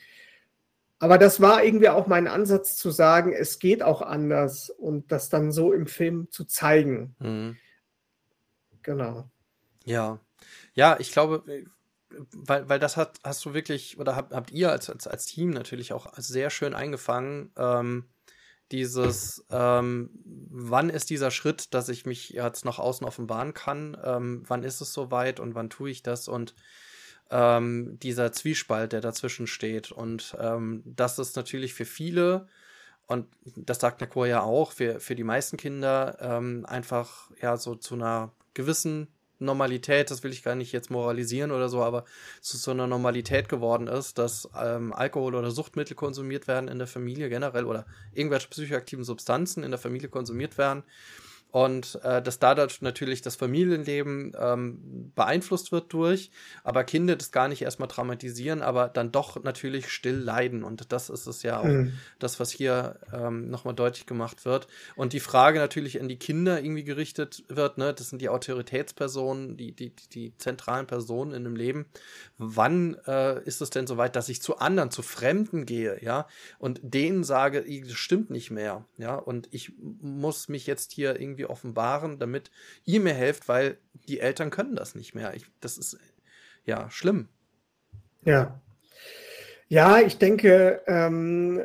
Aber 0.99 1.19
das 1.19 1.41
war 1.41 1.63
irgendwie 1.63 1.89
auch 1.89 2.07
mein 2.07 2.27
Ansatz 2.27 2.77
zu 2.77 2.91
sagen, 2.91 3.33
es 3.33 3.59
geht 3.59 3.83
auch 3.83 4.03
anders 4.03 4.71
und 4.71 5.13
das 5.13 5.29
dann 5.29 5.53
so 5.53 5.73
im 5.73 5.87
Film 5.87 6.31
zu 6.31 6.45
zeigen. 6.45 7.15
Mhm. 7.19 7.57
Genau. 8.83 9.29
Ja. 9.85 10.21
Ja, 10.75 10.97
ich 10.99 11.13
glaube, 11.13 11.43
weil, 12.33 12.69
weil 12.69 12.79
das 12.79 12.97
hat, 12.97 13.19
hast 13.25 13.45
du 13.45 13.53
wirklich, 13.53 13.99
oder 13.99 14.17
habt, 14.17 14.33
habt 14.33 14.53
ihr 14.53 14.71
als, 14.71 14.89
als, 14.89 15.07
als 15.07 15.27
Team 15.27 15.51
natürlich 15.51 15.93
auch 15.93 16.13
sehr 16.17 16.51
schön 16.51 16.75
eingefangen. 16.75 17.53
Ähm, 17.57 18.05
dieses, 18.73 19.45
ähm, 19.51 20.11
wann 20.25 20.91
ist 20.91 21.11
dieser 21.11 21.31
Schritt, 21.31 21.75
dass 21.75 21.89
ich 21.89 22.07
mich 22.07 22.31
jetzt 22.31 22.65
nach 22.65 22.79
außen 22.79 23.07
offenbaren 23.07 23.55
kann, 23.55 23.97
ähm, 24.03 24.43
wann 24.47 24.65
ist 24.65 24.81
es 24.81 24.93
soweit 24.93 25.41
und 25.41 25.55
wann 25.55 25.71
tue 25.71 25.91
ich 25.91 26.03
das 26.03 26.29
und 26.29 26.55
ähm, 27.31 27.99
dieser 28.01 28.33
Zwiespalt, 28.33 28.93
der 28.93 29.01
dazwischen 29.01 29.47
steht. 29.47 29.93
Und 29.93 30.37
ähm, 30.41 30.83
das 30.85 31.19
ist 31.19 31.37
natürlich 31.37 31.75
für 31.75 31.85
viele, 31.85 32.49
und 33.07 33.27
das 33.57 33.81
sagt 33.81 34.01
Nakor 34.01 34.27
ja 34.27 34.43
auch, 34.43 34.73
für, 34.73 35.01
für 35.01 35.15
die 35.15 35.25
meisten 35.25 35.57
Kinder 35.57 36.19
ähm, 36.21 36.67
einfach 36.67 37.31
ja 37.41 37.57
so 37.57 37.75
zu 37.75 37.95
einer 37.95 38.33
gewissen 38.55 39.09
Normalität, 39.39 40.11
das 40.11 40.23
will 40.23 40.33
ich 40.33 40.43
gar 40.43 40.55
nicht 40.55 40.73
jetzt 40.73 40.91
moralisieren 40.91 41.51
oder 41.51 41.69
so, 41.69 41.83
aber 41.83 42.05
zu 42.41 42.57
so 42.57 42.71
einer 42.71 42.87
Normalität 42.87 43.49
geworden 43.49 43.87
ist, 43.87 44.19
dass 44.19 44.49
ähm, 44.59 44.93
Alkohol 44.93 45.35
oder 45.35 45.51
Suchtmittel 45.51 45.95
konsumiert 45.95 46.49
werden 46.49 46.69
in 46.69 46.79
der 46.79 46.87
Familie 46.87 47.29
generell 47.29 47.65
oder 47.65 47.87
irgendwelche 48.13 48.49
psychoaktiven 48.49 49.05
Substanzen 49.05 49.63
in 49.63 49.71
der 49.71 49.79
Familie 49.79 50.09
konsumiert 50.09 50.57
werden. 50.59 50.85
Und 51.51 51.99
äh, 52.03 52.21
dass 52.21 52.39
dadurch 52.39 52.83
natürlich 52.83 53.23
das 53.23 53.37
Familienleben 53.37 54.37
ähm, 54.39 55.13
beeinflusst 55.15 55.73
wird 55.73 55.93
durch, 55.93 56.31
aber 56.65 56.85
Kinder 56.85 57.17
das 57.17 57.33
gar 57.33 57.49
nicht 57.49 57.63
erstmal 57.63 57.89
traumatisieren, 57.89 58.63
aber 58.63 58.89
dann 58.89 59.13
doch 59.13 59.43
natürlich 59.43 59.89
still 59.89 60.17
leiden. 60.17 60.65
Und 60.65 60.93
das 60.93 61.09
ist 61.09 61.27
es 61.27 61.43
ja 61.43 61.61
auch 61.61 61.65
mhm. 61.65 61.95
das, 62.19 62.41
was 62.41 62.51
hier 62.51 62.99
ähm, 63.13 63.49
nochmal 63.49 63.75
deutlich 63.75 64.07
gemacht 64.07 64.45
wird. 64.45 64.67
Und 64.97 65.13
die 65.13 65.21
Frage 65.21 65.59
natürlich 65.59 66.01
an 66.01 66.09
die 66.09 66.19
Kinder 66.19 66.63
irgendwie 66.63 66.85
gerichtet 66.85 67.45
wird, 67.49 67.79
ne, 67.79 67.95
das 67.95 68.11
sind 68.11 68.21
die 68.21 68.29
Autoritätspersonen, 68.29 69.57
die, 69.57 69.73
die, 69.73 69.93
die 70.13 70.37
zentralen 70.37 70.87
Personen 70.87 71.33
in 71.33 71.45
dem 71.45 71.57
Leben, 71.57 71.87
wann 72.37 72.97
äh, 73.07 73.43
ist 73.45 73.63
es 73.63 73.71
denn 73.71 73.87
soweit, 73.87 74.17
dass 74.17 74.29
ich 74.29 74.43
zu 74.43 74.59
anderen, 74.59 74.91
zu 74.91 75.03
Fremden 75.03 75.65
gehe, 75.65 76.03
ja, 76.03 76.27
und 76.59 76.81
denen 76.83 77.25
sage, 77.25 77.65
das 77.65 77.93
stimmt 77.93 78.31
nicht 78.31 78.51
mehr, 78.51 78.85
ja, 78.99 79.15
und 79.15 79.49
ich 79.53 79.73
muss 79.79 80.49
mich 80.49 80.67
jetzt 80.67 80.93
hier 80.93 81.19
irgendwie 81.19 81.36
offenbaren, 81.45 82.19
damit 82.19 82.51
ihr 82.87 83.01
mir 83.01 83.13
helft, 83.13 83.49
weil 83.49 83.77
die 84.09 84.21
Eltern 84.21 84.49
können 84.49 84.75
das 84.77 84.95
nicht 84.95 85.15
mehr. 85.15 85.35
Ich, 85.35 85.45
das 85.61 85.77
ist 85.77 85.99
ja 86.65 86.89
schlimm. 86.91 87.29
Ja. 88.25 88.61
Ja, 89.69 90.01
ich 90.01 90.17
denke, 90.17 90.81
ähm, 90.87 91.63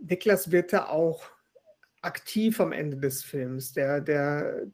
Niklas 0.00 0.52
wird 0.52 0.72
da 0.72 0.86
auch 0.86 1.30
aktiv 2.02 2.60
am 2.60 2.72
Ende 2.72 2.98
des 2.98 3.24
Films. 3.24 3.72
Der, 3.72 4.00
der, 4.00 4.66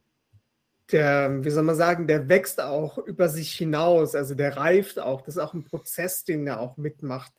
der, 0.93 1.45
wie 1.45 1.51
soll 1.51 1.63
man 1.63 1.77
sagen, 1.77 2.07
der 2.07 2.29
wächst 2.29 2.61
auch 2.61 2.99
über 2.99 3.29
sich 3.29 3.53
hinaus, 3.53 4.15
also 4.15 4.35
der 4.35 4.57
reift 4.57 4.99
auch. 4.99 5.23
Das 5.23 5.37
ist 5.37 5.43
auch 5.43 5.55
ein 5.55 5.65
Prozess, 5.65 6.25
den 6.25 6.47
er 6.47 6.61
auch 6.61 6.77
mitmacht. 6.77 7.33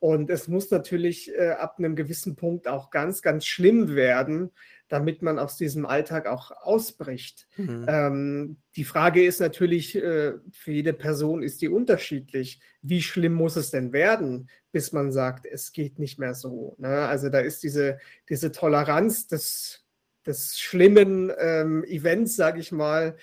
Und 0.00 0.30
es 0.30 0.48
muss 0.48 0.70
natürlich 0.70 1.32
äh, 1.34 1.50
ab 1.50 1.76
einem 1.78 1.94
gewissen 1.94 2.34
Punkt 2.34 2.66
auch 2.66 2.90
ganz, 2.90 3.20
ganz 3.20 3.44
schlimm 3.44 3.94
werden, 3.94 4.50
damit 4.90 5.22
man 5.22 5.38
aus 5.38 5.56
diesem 5.56 5.86
Alltag 5.86 6.26
auch 6.26 6.50
ausbricht. 6.50 7.46
Mhm. 7.56 7.86
Ähm, 7.88 8.56
die 8.74 8.84
Frage 8.84 9.24
ist 9.24 9.40
natürlich, 9.40 9.94
äh, 9.94 10.34
für 10.50 10.72
jede 10.72 10.92
Person 10.92 11.44
ist 11.44 11.62
die 11.62 11.68
unterschiedlich. 11.68 12.60
Wie 12.82 13.00
schlimm 13.00 13.34
muss 13.34 13.54
es 13.54 13.70
denn 13.70 13.92
werden, 13.92 14.50
bis 14.72 14.92
man 14.92 15.12
sagt, 15.12 15.46
es 15.46 15.72
geht 15.72 16.00
nicht 16.00 16.18
mehr 16.18 16.34
so? 16.34 16.74
Ne? 16.78 17.06
Also 17.06 17.28
da 17.28 17.38
ist 17.38 17.62
diese, 17.62 17.98
diese 18.28 18.50
Toleranz 18.50 19.28
des, 19.28 19.86
des 20.26 20.58
schlimmen 20.58 21.32
ähm, 21.38 21.84
Events, 21.84 22.34
sage 22.34 22.58
ich 22.58 22.72
mal, 22.72 23.16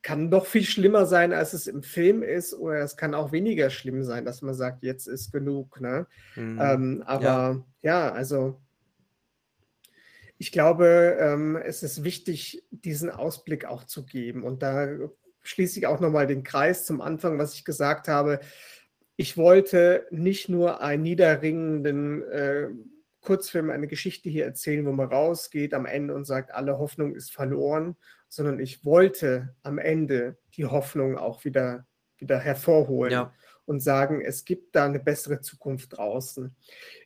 kann 0.00 0.30
doch 0.30 0.46
viel 0.46 0.64
schlimmer 0.64 1.04
sein, 1.04 1.34
als 1.34 1.52
es 1.52 1.66
im 1.66 1.82
Film 1.82 2.22
ist, 2.22 2.54
oder 2.54 2.78
es 2.78 2.96
kann 2.96 3.14
auch 3.14 3.30
weniger 3.30 3.68
schlimm 3.68 4.02
sein, 4.04 4.24
dass 4.24 4.40
man 4.40 4.54
sagt, 4.54 4.82
jetzt 4.82 5.06
ist 5.06 5.32
genug. 5.32 5.82
Ne? 5.82 6.06
Mhm. 6.34 6.58
Ähm, 6.60 7.02
aber 7.04 7.22
ja. 7.22 7.64
ja, 7.82 8.12
also 8.12 8.61
ich 10.42 10.50
glaube, 10.50 11.18
ähm, 11.20 11.54
es 11.54 11.84
ist 11.84 12.02
wichtig, 12.02 12.64
diesen 12.72 13.10
Ausblick 13.10 13.64
auch 13.64 13.84
zu 13.84 14.04
geben. 14.04 14.42
Und 14.42 14.60
da 14.64 14.88
schließe 15.42 15.78
ich 15.78 15.86
auch 15.86 16.00
nochmal 16.00 16.26
den 16.26 16.42
Kreis 16.42 16.84
zum 16.84 17.00
Anfang, 17.00 17.38
was 17.38 17.54
ich 17.54 17.64
gesagt 17.64 18.08
habe. 18.08 18.40
Ich 19.14 19.36
wollte 19.36 20.04
nicht 20.10 20.48
nur 20.48 20.80
einen 20.80 21.04
niederringenden 21.04 22.24
äh, 22.24 22.70
Kurzfilm, 23.20 23.70
eine 23.70 23.86
Geschichte 23.86 24.30
hier 24.30 24.44
erzählen, 24.44 24.84
wo 24.84 24.90
man 24.90 25.06
rausgeht 25.06 25.74
am 25.74 25.86
Ende 25.86 26.12
und 26.12 26.24
sagt, 26.24 26.52
alle 26.52 26.76
Hoffnung 26.76 27.14
ist 27.14 27.30
verloren, 27.30 27.94
sondern 28.28 28.58
ich 28.58 28.84
wollte 28.84 29.54
am 29.62 29.78
Ende 29.78 30.38
die 30.56 30.66
Hoffnung 30.66 31.18
auch 31.18 31.44
wieder, 31.44 31.86
wieder 32.18 32.40
hervorholen. 32.40 33.12
Ja 33.12 33.32
und 33.66 33.80
sagen, 33.80 34.20
es 34.20 34.44
gibt 34.44 34.74
da 34.74 34.86
eine 34.86 34.98
bessere 34.98 35.40
Zukunft 35.40 35.96
draußen. 35.96 36.54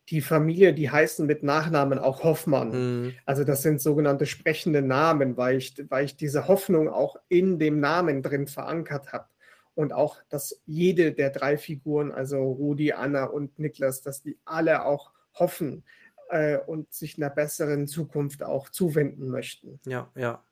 Die 0.08 0.20
Familie, 0.20 0.72
die 0.72 0.90
heißen 0.90 1.26
mit 1.26 1.42
Nachnamen 1.42 1.98
auch 1.98 2.22
Hoffmann. 2.22 2.70
Mhm. 3.04 3.12
Also 3.24 3.44
das 3.44 3.62
sind 3.62 3.80
sogenannte 3.80 4.26
sprechende 4.26 4.82
Namen, 4.82 5.36
weil 5.36 5.58
ich, 5.58 5.74
weil 5.88 6.04
ich 6.06 6.16
diese 6.16 6.48
Hoffnung 6.48 6.88
auch 6.88 7.16
in 7.28 7.58
dem 7.58 7.80
Namen 7.80 8.22
drin 8.22 8.46
verankert 8.46 9.12
habe. 9.12 9.26
Und 9.74 9.92
auch, 9.92 10.16
dass 10.30 10.62
jede 10.64 11.12
der 11.12 11.30
drei 11.30 11.58
Figuren, 11.58 12.10
also 12.10 12.42
Rudi, 12.42 12.92
Anna 12.92 13.24
und 13.24 13.58
Niklas, 13.58 14.00
dass 14.00 14.22
die 14.22 14.38
alle 14.46 14.86
auch 14.86 15.12
hoffen 15.34 15.84
äh, 16.30 16.56
und 16.56 16.92
sich 16.94 17.18
einer 17.18 17.28
besseren 17.28 17.86
Zukunft 17.86 18.42
auch 18.42 18.70
zuwenden 18.70 19.28
möchten. 19.28 19.80
Ja, 19.84 20.10
ja. 20.14 20.42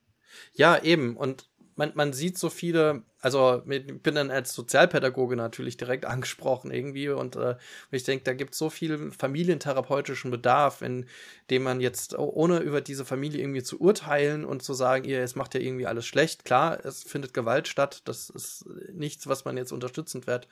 Ja, 0.52 0.82
eben. 0.82 1.16
Und 1.16 1.48
man, 1.76 1.92
man 1.94 2.12
sieht 2.12 2.38
so 2.38 2.50
viele, 2.50 3.02
also 3.20 3.62
ich 3.68 4.02
bin 4.02 4.14
dann 4.14 4.30
als 4.30 4.54
Sozialpädagoge 4.54 5.36
natürlich 5.36 5.76
direkt 5.76 6.04
angesprochen 6.06 6.70
irgendwie 6.70 7.08
und 7.08 7.36
äh, 7.36 7.56
ich 7.90 8.04
denke, 8.04 8.24
da 8.24 8.34
gibt 8.34 8.52
es 8.52 8.58
so 8.58 8.70
viel 8.70 9.12
familientherapeutischen 9.12 10.30
Bedarf, 10.30 10.82
in 10.82 11.06
dem 11.50 11.62
man 11.62 11.80
jetzt, 11.80 12.18
ohne 12.18 12.58
über 12.58 12.80
diese 12.80 13.04
Familie 13.04 13.40
irgendwie 13.40 13.62
zu 13.62 13.80
urteilen 13.80 14.44
und 14.44 14.62
zu 14.62 14.74
sagen, 14.74 15.04
ihr, 15.04 15.20
es 15.20 15.34
macht 15.34 15.54
ja 15.54 15.60
irgendwie 15.60 15.86
alles 15.86 16.06
schlecht, 16.06 16.44
klar, 16.44 16.84
es 16.84 17.02
findet 17.02 17.34
Gewalt 17.34 17.68
statt, 17.68 18.02
das 18.04 18.30
ist 18.30 18.66
nichts, 18.92 19.26
was 19.26 19.44
man 19.44 19.56
jetzt 19.56 19.72
unterstützend 19.72 20.26
wird, 20.26 20.48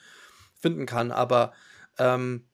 finden 0.61 0.87
kann, 0.87 1.11
aber 1.11 1.53
ähm, 1.99 2.47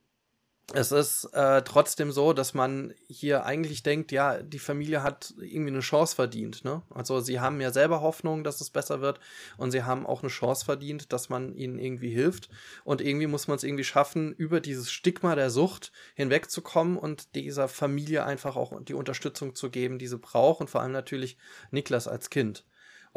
es 0.75 0.93
ist 0.93 1.25
äh, 1.33 1.63
trotzdem 1.63 2.13
so, 2.13 2.35
dass 2.35 2.53
man 2.53 2.93
hier 3.09 3.47
eigentlich 3.47 3.83
denkt, 3.83 4.13
ja, 4.13 4.43
die 4.43 4.59
Familie 4.59 5.03
hat 5.03 5.33
irgendwie 5.41 5.71
eine 5.71 5.81
Chance 5.81 6.15
verdient. 6.15 6.63
Ne? 6.63 6.83
Also 6.91 7.21
sie 7.21 7.41
haben 7.41 7.61
ja 7.63 7.71
selber 7.71 8.03
Hoffnung, 8.03 8.45
dass 8.45 8.61
es 8.61 8.69
besser 8.69 9.01
wird 9.01 9.19
und 9.57 9.71
sie 9.71 9.85
haben 9.85 10.07
auch 10.07 10.23
eine 10.23 10.31
Chance 10.31 10.67
verdient, 10.67 11.13
dass 11.15 11.31
man 11.31 11.55
ihnen 11.55 11.79
irgendwie 11.79 12.11
hilft. 12.11 12.51
Und 12.85 13.01
irgendwie 13.01 13.27
muss 13.27 13.49
man 13.49 13.57
es 13.57 13.65
irgendwie 13.65 13.85
schaffen, 13.85 14.35
über 14.35 14.61
dieses 14.61 14.93
Stigma 14.93 15.35
der 15.35 15.49
Sucht 15.49 15.91
hinwegzukommen 16.15 16.99
und 16.99 17.35
dieser 17.35 17.69
Familie 17.69 18.25
einfach 18.25 18.57
auch 18.57 18.79
die 18.83 18.95
Unterstützung 18.95 19.55
zu 19.55 19.71
geben, 19.71 19.99
die 19.99 20.07
sie 20.07 20.19
braucht 20.19 20.61
und 20.61 20.69
vor 20.69 20.83
allem 20.83 20.93
natürlich 20.93 21.39
Niklas 21.71 22.07
als 22.09 22.29
Kind. 22.29 22.65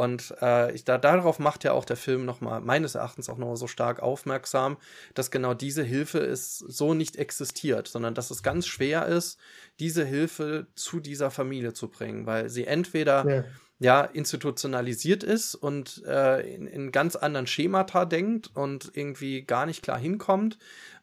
Und 0.02 0.34
äh, 0.42 0.74
ich, 0.74 0.84
da, 0.84 0.98
darauf 0.98 1.38
macht 1.38 1.64
ja 1.64 1.74
auch 1.74 1.86
der 1.86 1.96
Film 1.96 2.26
nochmal, 2.26 2.60
meines 2.60 2.96
Erachtens 2.96 3.30
auch 3.30 3.38
nochmal 3.38 3.56
so 3.56 3.68
stark 3.68 4.00
aufmerksam, 4.00 4.78
dass 5.14 5.30
genau 5.30 5.54
diese 5.54 5.84
Hilfe 5.84 6.18
ist 6.18 6.58
so 6.58 6.96
nicht 6.96 7.18
existiert, 7.18 7.88
sondern 7.88 8.16
dass 8.16 8.32
es 8.32 8.42
ganz 8.42 8.66
schwer 8.66 9.06
ist, 9.06 9.38
diese 9.80 10.04
Hilfe 10.04 10.66
zu 10.74 11.02
dieser 11.02 11.30
Familie 11.30 11.74
zu 11.74 11.88
bringen, 11.88 12.26
weil 12.26 12.50
sie 12.50 12.66
entweder 12.66 13.30
ja, 13.30 13.44
ja 13.78 14.02
institutionalisiert 14.02 15.22
ist 15.24 15.54
und 15.54 16.04
äh, 16.08 16.52
in, 16.52 16.66
in 16.66 16.92
ganz 16.92 17.16
anderen 17.16 17.46
Schemata 17.46 18.06
denkt 18.06 18.50
und 18.56 18.90
irgendwie 18.96 19.44
gar 19.44 19.68
nicht 19.68 19.84
klar 19.84 20.00
hinkommt, 20.00 20.58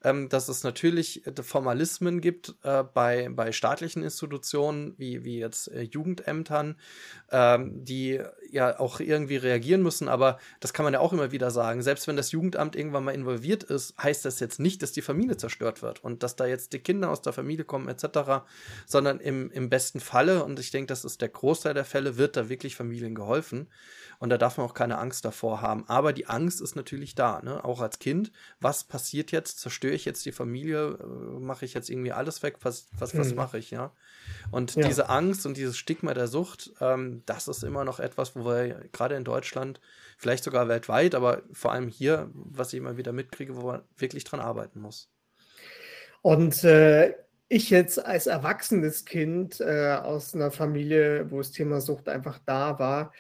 ähm, 0.05 0.29
dass 0.29 0.49
es 0.49 0.65
natürlich 0.65 1.27
äh, 1.27 1.43
Formalismen 1.43 2.21
gibt 2.21 2.55
äh, 2.63 2.83
bei, 2.83 3.29
bei 3.31 3.53
staatlichen 3.53 4.03
Institutionen, 4.03 4.95
wie, 4.97 5.25
wie 5.25 5.39
jetzt 5.39 5.69
äh, 5.69 5.83
Jugendämtern, 5.83 6.77
ähm, 7.31 7.85
die 7.85 8.21
ja 8.51 8.79
auch 8.79 9.01
irgendwie 9.01 9.37
reagieren 9.37 9.83
müssen. 9.83 10.09
Aber 10.09 10.39
das 10.61 10.73
kann 10.73 10.85
man 10.85 10.95
ja 10.95 11.01
auch 11.01 11.13
immer 11.13 11.33
wieder 11.33 11.51
sagen. 11.51 11.83
Selbst 11.83 12.07
wenn 12.09 12.17
das 12.17 12.33
Jugendamt 12.33 12.77
irgendwann 12.77 13.05
mal 13.05 13.15
involviert 13.15 13.65
ist, 13.65 13.97
heißt 14.03 14.25
das 14.25 14.41
jetzt 14.41 14.61
nicht, 14.61 14.83
dass 14.83 14.93
die 14.93 15.03
Familie 15.03 15.37
zerstört 15.37 15.83
wird 15.83 16.03
und 16.03 16.23
dass 16.23 16.37
da 16.37 16.47
jetzt 16.47 16.73
die 16.73 16.79
Kinder 16.79 17.11
aus 17.11 17.23
der 17.23 17.33
Familie 17.33 17.65
kommen 17.65 17.89
etc., 17.89 18.45
sondern 18.87 19.21
im, 19.21 19.51
im 19.51 19.69
besten 19.69 20.01
Falle, 20.01 20.45
und 20.45 20.59
ich 20.59 20.71
denke, 20.71 20.89
das 20.89 21.05
ist 21.05 21.21
der 21.21 21.29
Großteil 21.29 21.75
der 21.75 21.85
Fälle, 21.85 22.17
wird 22.17 22.37
da 22.37 22.49
wirklich 22.49 22.77
Familien 22.77 23.15
geholfen. 23.15 23.69
Und 24.19 24.31
da 24.31 24.39
darf 24.39 24.57
man 24.57 24.67
auch 24.67 24.75
keine 24.75 24.99
Angst 24.99 25.25
davor 25.25 25.61
haben. 25.61 25.85
Aber 25.89 26.13
die 26.13 26.27
Angst 26.27 26.61
ist 26.61 26.75
natürlich 26.75 27.15
da, 27.15 27.41
ne? 27.43 27.65
auch 27.65 27.81
als 27.81 28.01
Kind. 28.01 28.33
Was 28.61 28.83
passiert 28.83 29.31
jetzt? 29.31 29.61
Zerstöre 29.61 29.95
ich 29.95 30.05
jetzt 30.05 30.27
die 30.27 30.33
Familie? 30.33 30.99
Äh, 31.01 31.41
mache 31.41 31.65
ich 31.65 31.75
jetzt 31.75 31.89
irgendwie 31.89 32.13
alles 32.13 32.43
weg? 32.43 32.57
Was, 32.63 32.89
was, 32.99 33.17
was 33.17 33.31
hm. 33.31 33.37
mache 33.37 33.59
ich? 33.59 33.71
Ja. 33.71 33.93
Und 34.51 34.75
ja. 34.75 34.89
diese 34.89 35.09
Angst 35.09 35.47
und 35.47 35.57
dieses 35.57 35.77
Stigma 35.77 36.15
der 36.15 36.27
Sucht, 36.27 36.73
ähm, 36.81 37.23
das 37.27 37.47
ist 37.47 37.63
immer 37.63 37.85
noch 37.85 38.01
etwas, 38.01 38.35
wo 38.35 38.45
wir 38.45 38.89
gerade 38.93 39.15
in 39.15 39.25
Deutschland, 39.25 39.81
vielleicht 40.17 40.43
sogar 40.43 40.67
weltweit, 40.67 41.15
aber 41.15 41.43
vor 41.53 41.71
allem 41.73 41.87
hier, 41.87 42.29
was 42.35 42.73
ich 42.73 42.79
immer 42.79 42.97
wieder 42.97 43.13
mitkriege, 43.13 43.57
wo 43.57 43.69
man 43.69 43.83
wirklich 43.97 44.25
dran 44.25 44.41
arbeiten 44.41 44.81
muss. 44.81 45.09
Und 46.23 46.65
äh, 46.65 47.15
ich 47.49 47.71
jetzt 47.71 48.05
als 48.05 48.27
erwachsenes 48.27 49.05
Kind 49.05 49.61
äh, 49.61 49.93
aus 49.93 50.35
einer 50.35 50.51
Familie, 50.51 51.31
wo 51.31 51.39
das 51.39 51.53
Thema 51.53 51.81
Sucht 51.81 52.09
einfach 52.09 52.41
da 52.45 52.79
war, 52.81 53.13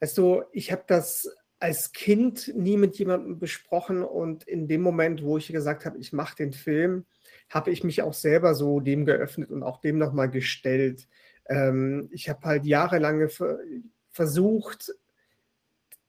also 0.00 0.44
ich 0.52 0.72
habe 0.72 0.84
das 0.86 1.28
als 1.58 1.92
Kind 1.92 2.52
nie 2.54 2.76
mit 2.76 2.98
jemandem 2.98 3.38
besprochen 3.38 4.02
und 4.02 4.44
in 4.44 4.68
dem 4.68 4.82
Moment, 4.82 5.22
wo 5.22 5.38
ich 5.38 5.48
gesagt 5.48 5.86
habe, 5.86 5.98
ich 5.98 6.12
mache 6.12 6.36
den 6.36 6.52
Film, 6.52 7.06
habe 7.48 7.70
ich 7.70 7.82
mich 7.82 8.02
auch 8.02 8.12
selber 8.12 8.54
so 8.54 8.80
dem 8.80 9.06
geöffnet 9.06 9.50
und 9.50 9.62
auch 9.62 9.80
dem 9.80 9.98
nochmal 9.98 10.30
gestellt. 10.30 11.08
Ähm, 11.46 12.08
ich 12.12 12.28
habe 12.28 12.46
halt 12.46 12.66
jahrelang 12.66 13.28
versucht, 14.10 14.92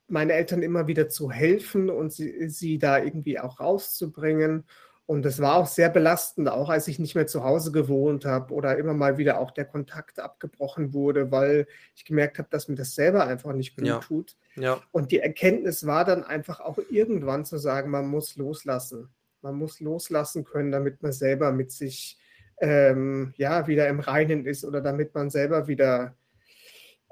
meine 0.07 0.33
Eltern 0.33 0.63
immer 0.63 0.87
wieder 0.87 1.09
zu 1.09 1.31
helfen 1.31 1.89
und 1.89 2.13
sie, 2.13 2.49
sie 2.49 2.77
da 2.77 3.01
irgendwie 3.01 3.39
auch 3.39 3.59
rauszubringen. 3.59 4.65
Und 5.07 5.23
das 5.23 5.39
war 5.39 5.55
auch 5.55 5.67
sehr 5.67 5.89
belastend, 5.89 6.49
auch 6.49 6.67
als 6.67 6.89
ich 6.89 6.99
nicht 6.99 7.15
mehr 7.15 7.27
zu 7.27 7.41
Hause 7.41 7.71
gewohnt 7.71 8.25
habe 8.25 8.53
oder 8.53 8.77
immer 8.77 8.93
mal 8.93 9.17
wieder 9.17 9.39
auch 9.39 9.51
der 9.51 9.63
Kontakt 9.63 10.19
abgebrochen 10.19 10.93
wurde, 10.93 11.31
weil 11.31 11.65
ich 11.95 12.03
gemerkt 12.03 12.39
habe, 12.39 12.49
dass 12.51 12.67
mir 12.67 12.75
das 12.75 12.93
selber 12.93 13.25
einfach 13.25 13.53
nicht 13.53 13.77
genug 13.77 13.89
ja. 13.89 13.99
tut. 13.99 14.35
Ja. 14.55 14.81
Und 14.91 15.13
die 15.13 15.19
Erkenntnis 15.19 15.85
war 15.85 16.03
dann 16.03 16.25
einfach 16.25 16.59
auch 16.59 16.77
irgendwann 16.89 17.45
zu 17.45 17.57
sagen, 17.57 17.89
man 17.89 18.07
muss 18.07 18.35
loslassen. 18.35 19.07
Man 19.41 19.55
muss 19.55 19.79
loslassen 19.79 20.43
können, 20.43 20.73
damit 20.73 21.01
man 21.01 21.13
selber 21.13 21.53
mit 21.53 21.71
sich 21.71 22.19
ähm, 22.59 23.33
ja 23.37 23.65
wieder 23.65 23.87
im 23.87 24.01
Reinen 24.01 24.45
ist 24.45 24.65
oder 24.65 24.81
damit 24.81 25.15
man 25.15 25.29
selber 25.29 25.69
wieder 25.69 26.15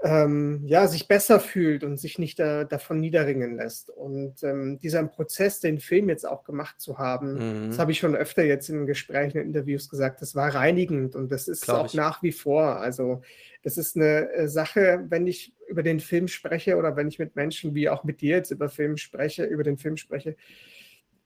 ähm, 0.04 0.62
ja, 0.66 0.88
sich 0.88 1.08
besser 1.08 1.40
fühlt 1.40 1.84
und 1.84 1.98
sich 1.98 2.20
nicht 2.20 2.38
da, 2.38 2.64
davon 2.66 3.00
niederringen 3.00 3.56
lässt. 3.56 3.90
Und 3.90 4.44
ähm, 4.44 4.78
dieser 4.80 5.04
Prozess, 5.06 5.62
den 5.62 5.80
Film 5.80 6.10
jetzt 6.10 6.28
auch 6.28 6.44
gemacht 6.44 6.80
zu 6.80 6.98
haben, 6.98 7.36
Mhm. 7.66 7.70
das 7.70 7.80
habe 7.80 7.92
ich 7.92 8.00
schon 8.00 8.16
öfter 8.16 8.44
jetzt 8.44 8.70
in 8.70 8.86
Gesprächen, 8.86 9.38
in 9.40 9.48
Interviews 9.48 9.90
gesagt, 9.90 10.22
das 10.22 10.36
war 10.36 10.54
reinigend 10.54 11.16
und 11.16 11.32
das 11.32 11.48
ist 11.48 11.64
Glaub 11.64 11.78
auch 11.78 11.86
ich. 11.88 11.94
nach 11.96 12.22
wie 12.22 12.34
vor. 12.34 12.78
Also 12.78 13.22
das 13.64 13.78
ist 13.78 13.96
eine 13.96 14.32
äh, 14.34 14.48
Sache, 14.48 15.06
wenn 15.10 15.26
ich 15.28 15.54
über 15.68 15.82
den 15.82 16.00
Film 16.00 16.28
spreche 16.28 16.76
oder 16.76 16.96
wenn 16.96 17.08
ich 17.08 17.18
mit 17.18 17.36
Menschen 17.36 17.74
wie 17.74 17.90
auch 17.90 18.04
mit 18.04 18.22
dir 18.22 18.36
jetzt 18.36 18.52
über 18.52 18.70
Film 18.70 18.98
spreche, 18.98 19.46
über 19.46 19.64
den 19.64 19.78
Film 19.78 19.98
spreche, 19.98 20.36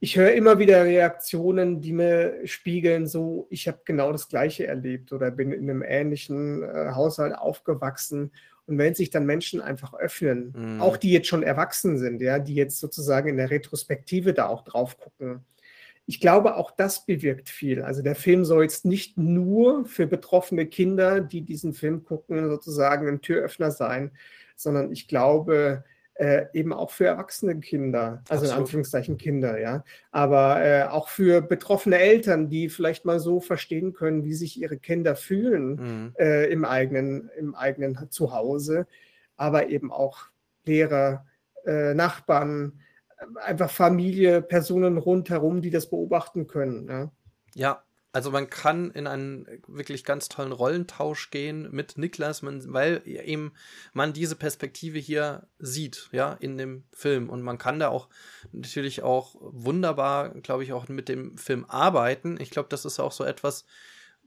ich 0.01 0.15
höre 0.15 0.31
immer 0.31 0.59
wieder 0.59 0.85
Reaktionen, 0.85 1.81
die 1.81 1.91
mir 1.91 2.35
spiegeln, 2.45 3.05
so, 3.05 3.47
ich 3.49 3.67
habe 3.67 3.81
genau 3.83 4.13
das 4.13 4.29
Gleiche 4.29 4.65
erlebt 4.65 5.11
oder 5.11 5.29
bin 5.29 5.51
in 5.51 5.69
einem 5.69 5.81
ähnlichen 5.85 6.63
äh, 6.63 6.91
Haushalt 6.93 7.35
aufgewachsen. 7.35 8.31
Und 8.69 8.77
wenn 8.77 8.93
sich 8.95 9.09
dann 9.09 9.25
Menschen 9.25 9.61
einfach 9.61 9.93
öffnen, 9.93 10.53
Mhm. 10.55 10.81
auch 10.81 10.95
die 10.97 11.11
jetzt 11.11 11.27
schon 11.27 11.43
erwachsen 11.43 11.97
sind, 11.97 12.21
ja, 12.21 12.39
die 12.39 12.55
jetzt 12.55 12.79
sozusagen 12.79 13.27
in 13.29 13.37
der 13.37 13.49
Retrospektive 13.49 14.33
da 14.33 14.47
auch 14.47 14.63
drauf 14.63 14.97
gucken, 14.97 15.43
ich 16.05 16.19
glaube, 16.19 16.55
auch 16.55 16.71
das 16.71 17.05
bewirkt 17.05 17.49
viel. 17.49 17.83
Also 17.83 18.01
der 18.01 18.15
Film 18.15 18.43
soll 18.43 18.63
jetzt 18.63 18.83
nicht 18.83 19.17
nur 19.17 19.85
für 19.85 20.07
betroffene 20.07 20.65
Kinder, 20.65 21.21
die 21.21 21.41
diesen 21.41 21.73
Film 21.73 22.03
gucken, 22.03 22.49
sozusagen 22.49 23.07
ein 23.07 23.21
Türöffner 23.21 23.69
sein, 23.69 24.11
sondern 24.55 24.91
ich 24.91 25.07
glaube 25.07 25.83
äh, 26.19 26.47
eben 26.51 26.73
auch 26.73 26.91
für 26.91 27.05
erwachsene 27.05 27.59
Kinder, 27.61 28.21
also 28.27 28.43
in 28.43 28.49
Absolut. 28.49 28.57
Anführungszeichen 28.57 29.17
Kinder, 29.17 29.57
ja, 29.57 29.85
aber 30.11 30.61
äh, 30.61 30.83
auch 30.83 31.07
für 31.07 31.41
betroffene 31.41 31.97
Eltern, 31.97 32.49
die 32.49 32.67
vielleicht 32.67 33.05
mal 33.05 33.21
so 33.21 33.39
verstehen 33.39 33.93
können, 33.93 34.25
wie 34.25 34.33
sich 34.33 34.59
ihre 34.59 34.77
Kinder 34.77 35.15
fühlen 35.15 35.69
Mhm. 35.75 36.13
äh, 36.19 36.51
im, 36.51 36.65
eigenen, 36.65 37.29
im 37.37 37.55
eigenen 37.55 37.97
Zuhause, 38.11 38.85
aber 39.37 39.69
eben 39.69 39.93
auch 39.93 40.25
Lehrer, 40.65 41.25
äh, 41.65 41.93
Nachbarn, 41.93 42.81
äh, 43.17 43.39
einfach 43.39 43.71
Familie, 43.71 44.41
Personen 44.41 44.97
rundherum, 44.97 45.61
die 45.61 45.71
das 45.71 45.89
beobachten 45.89 46.47
können. 46.47 46.89
Ja. 46.89 47.11
Ja, 47.55 47.83
also 48.11 48.31
man 48.31 48.49
kann 48.49 48.89
in 48.91 49.05
einen 49.05 49.47
wirklich 49.67 50.03
ganz 50.03 50.29
tollen 50.29 50.51
Rollentausch 50.51 51.29
gehen 51.29 51.69
mit 51.71 51.97
Niklas, 51.97 52.41
weil 52.43 53.01
eben 53.05 53.53
man 53.93 54.13
diese 54.13 54.35
Perspektive 54.35 54.97
hier 54.97 55.47
sieht, 55.59 56.09
ja, 56.11 56.33
in 56.33 56.57
dem 56.57 56.83
Film. 56.91 57.29
Und 57.29 57.43
man 57.43 57.57
kann 57.59 57.79
da 57.79 57.89
auch 57.89 58.09
natürlich 58.51 59.03
auch 59.03 59.35
wunderbar, 59.39 60.29
glaube 60.29 60.63
ich, 60.63 60.73
auch 60.73 60.87
mit 60.87 61.07
dem 61.07 61.37
Film 61.37 61.65
arbeiten. 61.65 62.39
Ich 62.39 62.49
glaube, 62.49 62.69
das 62.69 62.85
ist 62.85 62.99
auch 62.99 63.11
so 63.11 63.23
etwas, 63.23 63.65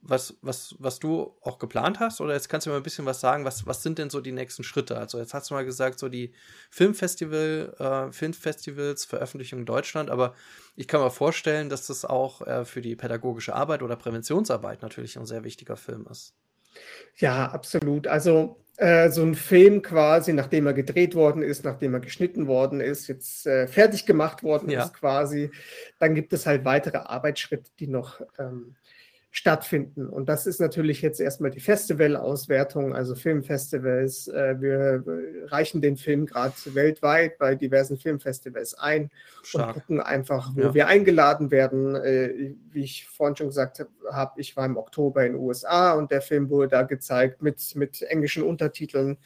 was, 0.03 0.37
was, 0.43 0.75
was 0.79 0.99
du 0.99 1.37
auch 1.43 1.59
geplant 1.59 2.01
hast? 2.01 2.21
Oder 2.21 2.35
jetzt 2.35 2.49
kannst 2.49 2.67
du 2.67 2.71
mir 2.71 2.75
mal 2.75 2.81
ein 2.81 2.83
bisschen 2.83 3.07
was 3.07 3.21
sagen, 3.21 3.45
was, 3.45 3.67
was 3.67 3.83
sind 3.83 3.99
denn 3.99 4.11
so 4.11 4.21
die 4.21 4.33
nächsten 4.33 4.65
Schritte? 4.65 4.99
Also 4.99 5.19
jetzt 5.19 5.33
hast 5.33 5.51
du 5.51 5.55
mal 5.55 5.65
gesagt, 5.65 5.99
so 6.01 6.09
die 6.09 6.33
Filmfestival, 6.71 7.75
äh, 7.79 8.13
Filmfestivals, 8.13 9.05
Veröffentlichung 9.05 9.61
in 9.61 9.67
Deutschland, 9.67 10.11
aber 10.11 10.35
ich 10.75 10.89
kann 10.89 11.01
mir 11.01 11.11
vorstellen, 11.11 11.69
dass 11.69 11.87
das 11.87 12.05
auch 12.05 12.43
äh, 12.47 12.65
für 12.65 12.83
die 12.83 12.97
pädagogische 12.97 13.55
Arbeit 13.55 13.83
oder 13.83 13.97
Präventionsarbeit 13.97 14.83
natürlich 14.83 15.17
ein 15.17 15.27
sehr 15.27 15.45
wichtiger 15.45 15.77
Film 15.77 16.07
ist. 16.11 16.35
Ja, 17.17 17.47
absolut. 17.51 18.07
Also 18.07 18.57
äh, 18.79 19.11
so 19.11 19.23
ein 19.23 19.35
Film 19.35 19.83
quasi, 19.83 20.33
nachdem 20.33 20.67
er 20.67 20.73
gedreht 20.73 21.15
worden 21.15 21.43
ist, 21.43 21.65
nachdem 21.65 21.95
er 21.95 22.01
geschnitten 22.01 22.47
worden 22.47 22.81
ist, 22.81 23.07
jetzt 23.07 23.47
äh, 23.47 23.69
fertig 23.69 24.07
gemacht 24.07 24.43
worden 24.43 24.71
Ja. 24.71 24.85
ist 24.85 24.95
quasi, 24.95 25.51
dann 25.99 26.15
gibt 26.15 26.33
es 26.33 26.47
halt 26.47 26.65
weitere 26.65 26.99
Arbeitsschritte, 26.99 27.71
die 27.79 27.87
noch 27.87 28.21
ähm, 28.39 28.75
stattfinden. 29.35 30.07
Und 30.09 30.29
das 30.29 30.47
ist 30.47 30.61
natürlich 30.61 31.01
jetzt 31.01 31.19
erstmal 31.19 31.51
die 31.51 31.59
Festivalauswertung, 31.61 32.95
also 32.95 33.15
Filmfestivals. 33.15 34.29
Äh, 34.29 34.61
wir 34.61 35.03
äh, 35.07 35.47
reichen 35.47 35.81
den 35.81 35.97
Film 35.97 36.27
gerade 36.27 36.53
weltweit 36.75 37.39
bei 37.39 37.55
diversen 37.55 37.97
Filmfestivals 37.97 38.75
ein 38.75 39.05
und 39.05 39.11
Stark. 39.47 39.73
gucken 39.75 40.01
einfach, 40.03 40.51
wo 40.55 40.61
Ja. 40.61 40.75
wir 40.75 40.87
eingeladen 40.87 41.51
werden. 41.51 41.95
Äh, 41.97 42.53
wie 42.73 42.85
ich 42.85 43.09
vorhin 43.09 43.35
schon 43.35 43.47
gesagt 43.49 43.83
habe, 44.11 44.33
ich 44.39 44.55
war 44.55 44.67
im 44.67 44.77
Oktober 44.77 45.25
in 45.25 45.33
den 45.33 45.41
USA 45.41 45.93
und 45.95 46.11
der 46.11 46.21
Film 46.21 46.51
wurde 46.51 46.69
da 46.69 46.83
gezeigt 46.83 47.41
mit, 47.41 47.75
mit 47.75 48.03
englischen 48.03 48.43
Untertiteln 48.43 49.17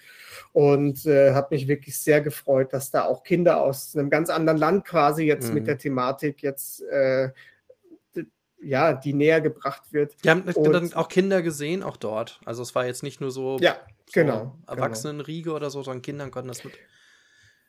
und 0.52 1.04
äh, 1.06 1.32
habe 1.32 1.48
mich 1.56 1.66
wirklich 1.66 1.98
sehr 1.98 2.20
gefreut, 2.20 2.72
dass 2.72 2.92
da 2.92 3.04
auch 3.06 3.24
Kinder 3.24 3.60
aus 3.60 3.96
einem 3.96 4.08
ganz 4.10 4.30
anderen 4.30 4.58
Land 4.58 4.84
quasi 4.84 5.24
jetzt 5.24 5.48
Mhm. 5.48 5.54
mit 5.54 5.66
der 5.66 5.78
Thematik 5.78 6.42
jetzt 6.42 6.80
äh, 6.84 7.30
ja, 8.66 8.92
die 8.92 9.12
näher 9.12 9.40
gebracht 9.40 9.92
wird. 9.92 10.14
Die 10.24 10.30
haben 10.30 10.42
Und- 10.42 10.72
dann 10.72 10.92
auch 10.94 11.08
Kinder 11.08 11.42
gesehen, 11.42 11.82
auch 11.82 11.96
dort. 11.96 12.40
Also 12.44 12.62
es 12.62 12.74
war 12.74 12.86
jetzt 12.86 13.02
nicht 13.02 13.20
nur 13.20 13.30
so, 13.30 13.58
Ja, 13.60 13.76
so 14.06 14.12
genau, 14.20 14.58
Erwachsenenriege 14.66 15.52
oder 15.52 15.70
so, 15.70 15.82
sondern 15.82 16.02
Kindern 16.02 16.30
konnten 16.30 16.48
das 16.48 16.64
mit. 16.64 16.74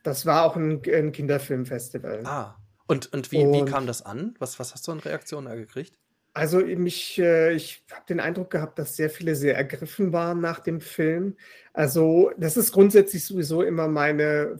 Das 0.04 0.26
war 0.26 0.44
auch 0.46 0.56
ein, 0.56 0.82
ein 0.94 1.12
Kinderfilmfestival. 1.12 2.26
Ah. 2.26 2.58
Und, 2.88 3.12
und 3.14 3.32
wie, 3.32 3.40
wie 3.40 3.62
Und- 3.62 3.70
kam 3.70 3.86
das 3.88 4.02
an? 4.06 4.36
Was, 4.40 4.60
was 4.60 4.74
hast 4.74 4.88
du 4.88 4.92
an 4.92 5.00
Reaktionen 5.00 5.48
da 5.48 5.56
gekriegt? 5.56 5.98
Also 6.34 6.60
mich, 6.60 7.18
äh, 7.20 7.54
ich 7.54 7.84
habe 7.92 8.06
den 8.08 8.20
Eindruck 8.20 8.52
gehabt, 8.52 8.78
dass 8.78 8.96
sehr 8.96 9.10
viele 9.10 9.36
sehr 9.36 9.56
ergriffen 9.58 10.14
waren 10.14 10.40
nach 10.40 10.60
dem 10.60 10.82
Film. 10.82 11.36
Also 11.74 12.32
das 12.38 12.58
ist 12.58 12.72
grundsätzlich 12.72 13.26
sowieso 13.26 13.64
immer 13.64 13.88
meine, 13.88 14.58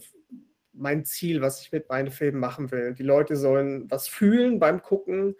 mein 0.72 1.04
Ziel, 1.04 1.40
was 1.40 1.60
ich 1.62 1.70
mit 1.70 1.88
meinen 1.88 2.10
Filmen 2.10 2.40
machen 2.40 2.72
will. 2.72 2.94
Die 2.94 3.04
Leute 3.04 3.36
sollen 3.36 3.88
was 3.90 4.08
fühlen 4.08 4.58
beim 4.58 4.82
Gucken, 4.82 5.36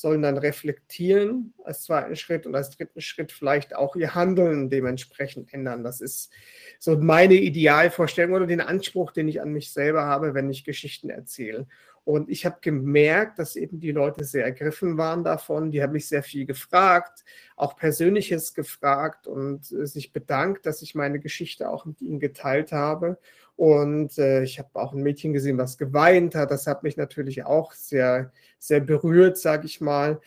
sollen 0.00 0.22
dann 0.22 0.38
reflektieren 0.38 1.54
als 1.64 1.82
zweiten 1.82 2.14
Schritt 2.14 2.46
und 2.46 2.54
als 2.54 2.70
dritten 2.70 3.00
Schritt 3.00 3.32
vielleicht 3.32 3.74
auch 3.74 3.96
ihr 3.96 4.14
Handeln 4.14 4.70
dementsprechend 4.70 5.52
ändern. 5.52 5.82
Das 5.82 6.00
ist 6.00 6.30
so 6.78 6.96
meine 6.96 7.34
Idealvorstellung 7.34 8.34
oder 8.34 8.46
den 8.46 8.60
Anspruch, 8.60 9.10
den 9.10 9.26
ich 9.26 9.40
an 9.40 9.52
mich 9.52 9.72
selber 9.72 10.04
habe, 10.04 10.34
wenn 10.34 10.50
ich 10.50 10.64
Geschichten 10.64 11.10
erzähle. 11.10 11.66
Und 12.04 12.30
ich 12.30 12.46
habe 12.46 12.58
gemerkt, 12.62 13.38
dass 13.38 13.56
eben 13.56 13.80
die 13.80 13.90
Leute 13.90 14.24
sehr 14.24 14.44
ergriffen 14.44 14.96
waren 14.96 15.24
davon. 15.24 15.72
Die 15.72 15.82
haben 15.82 15.92
mich 15.92 16.08
sehr 16.08 16.22
viel 16.22 16.46
gefragt, 16.46 17.24
auch 17.54 17.76
Persönliches 17.76 18.54
gefragt 18.54 19.26
und 19.26 19.70
äh, 19.72 19.84
sich 19.84 20.12
bedankt, 20.12 20.64
dass 20.64 20.80
ich 20.80 20.94
meine 20.94 21.18
Geschichte 21.18 21.68
auch 21.68 21.84
mit 21.84 22.00
ihnen 22.00 22.18
geteilt 22.18 22.72
habe. 22.72 23.18
Und 23.58 24.16
äh, 24.18 24.44
ich 24.44 24.60
habe 24.60 24.68
auch 24.74 24.92
ein 24.92 25.02
Mädchen 25.02 25.32
gesehen, 25.32 25.58
was 25.58 25.78
geweint 25.78 26.36
hat. 26.36 26.52
Das 26.52 26.68
hat 26.68 26.84
mich 26.84 26.96
natürlich 26.96 27.44
auch 27.44 27.72
sehr, 27.72 28.30
sehr 28.60 28.78
berührt, 28.78 29.36
sage 29.36 29.66
ich 29.66 29.80
mal. 29.80 30.20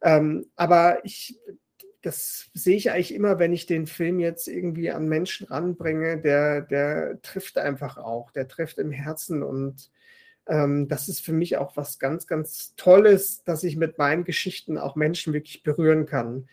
Ähm, 0.00 0.46
aber 0.56 1.04
ich, 1.04 1.38
das 2.00 2.48
sehe 2.54 2.78
ich 2.78 2.90
eigentlich 2.90 3.12
immer, 3.12 3.38
wenn 3.38 3.52
ich 3.52 3.66
den 3.66 3.86
Film 3.86 4.20
jetzt 4.20 4.48
irgendwie 4.48 4.90
an 4.90 5.06
Menschen 5.06 5.48
ranbringe, 5.48 6.18
der, 6.22 6.62
der 6.62 7.20
trifft 7.20 7.58
einfach 7.58 7.98
auch, 7.98 8.30
der 8.30 8.48
trifft 8.48 8.78
im 8.78 8.90
Herzen 8.90 9.42
und 9.42 9.90
ähm, 10.46 10.88
das 10.88 11.10
ist 11.10 11.22
für 11.22 11.34
mich 11.34 11.58
auch 11.58 11.76
was 11.76 11.98
ganz, 11.98 12.26
ganz 12.26 12.74
Tolles, 12.76 13.44
dass 13.44 13.64
ich 13.64 13.76
mit 13.76 13.98
meinen 13.98 14.24
Geschichten 14.24 14.78
auch 14.78 14.96
Menschen 14.96 15.34
wirklich 15.34 15.62
berühren 15.62 16.06
kann. 16.06 16.48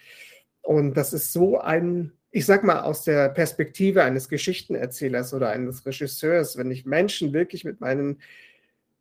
Und 0.62 0.96
das 0.96 1.14
ist 1.14 1.32
so 1.32 1.60
ein, 1.60 2.12
ich 2.36 2.46
sag 2.46 2.66
mal, 2.66 2.82
aus 2.82 3.06
der 3.06 3.30
Perspektive 3.30 4.04
eines 4.04 4.28
Geschichtenerzählers 4.28 5.34
oder 5.34 5.52
eines 5.52 5.86
Regisseurs, 5.86 6.58
wenn 6.58 6.70
ich 6.70 6.86
Menschen 6.86 7.32
wirklich 7.32 7.64
mit 7.64 7.80
meinen 7.80 8.20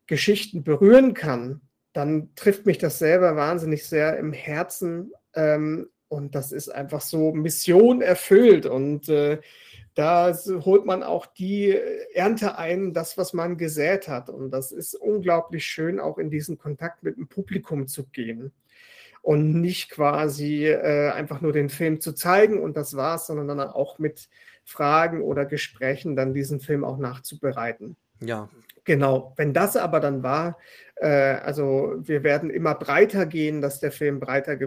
Geschichten 0.07 0.63
berühren 0.63 1.13
kann, 1.13 1.59
dann 1.91 2.33
trifft 2.35 2.65
mich 2.65 2.77
das 2.77 2.97
selber 2.97 3.35
wahnsinnig 3.35 3.83
sehr 3.83 4.17
im 4.17 4.31
Herzen. 4.31 5.11
Ähm, 5.33 5.89
und 6.07 6.33
das 6.33 6.53
ist 6.53 6.69
einfach 6.69 7.01
so 7.01 7.33
Mission 7.33 8.01
erfüllt. 8.01 8.65
Und 8.65 9.09
äh, 9.09 9.41
da 9.95 10.33
holt 10.63 10.85
man 10.85 11.03
auch 11.03 11.25
die 11.25 11.77
Ernte 12.13 12.57
ein, 12.57 12.93
das, 12.93 13.17
was 13.17 13.33
man 13.33 13.57
gesät 13.57 14.07
hat. 14.07 14.29
Und 14.29 14.51
das 14.51 14.71
ist 14.71 14.95
unglaublich 14.95 15.65
schön, 15.65 15.99
auch 15.99 16.19
in 16.19 16.29
diesen 16.29 16.57
Kontakt 16.57 17.03
mit 17.03 17.17
dem 17.17 17.27
Publikum 17.27 17.89
zu 17.89 18.05
gehen. 18.05 18.53
Und 19.25 19.59
nicht 19.59 19.89
quasi 19.89 20.67
äh, 20.67 21.09
einfach 21.09 21.41
nur 21.41 21.51
den 21.51 21.69
Film 21.69 21.99
zu 21.99 22.13
zeigen 22.13 22.61
und 22.61 22.77
das 22.77 22.95
war's, 22.95 23.25
sondern 23.25 23.47
dann 23.47 23.59
auch 23.59 23.97
mit 23.97 24.29
Fragen 24.63 25.23
oder 25.23 25.45
Gesprächen 25.45 26.15
dann 26.15 26.35
diesen 26.35 26.59
Film 26.59 26.83
auch 26.83 26.99
nachzubereiten. 26.99 27.95
Ja, 28.19 28.49
Genau, 28.85 29.33
wenn 29.35 29.51
das 29.51 29.75
aber 29.75 29.99
dann 29.99 30.21
war, 30.21 30.59
äh, 30.97 31.07
also 31.07 31.95
wir 31.97 32.23
werden 32.23 32.51
immer 32.51 32.75
breiter 32.75 33.25
gehen, 33.25 33.59
dass 33.59 33.79
der 33.79 33.91
Film 33.91 34.19
breiter, 34.19 34.57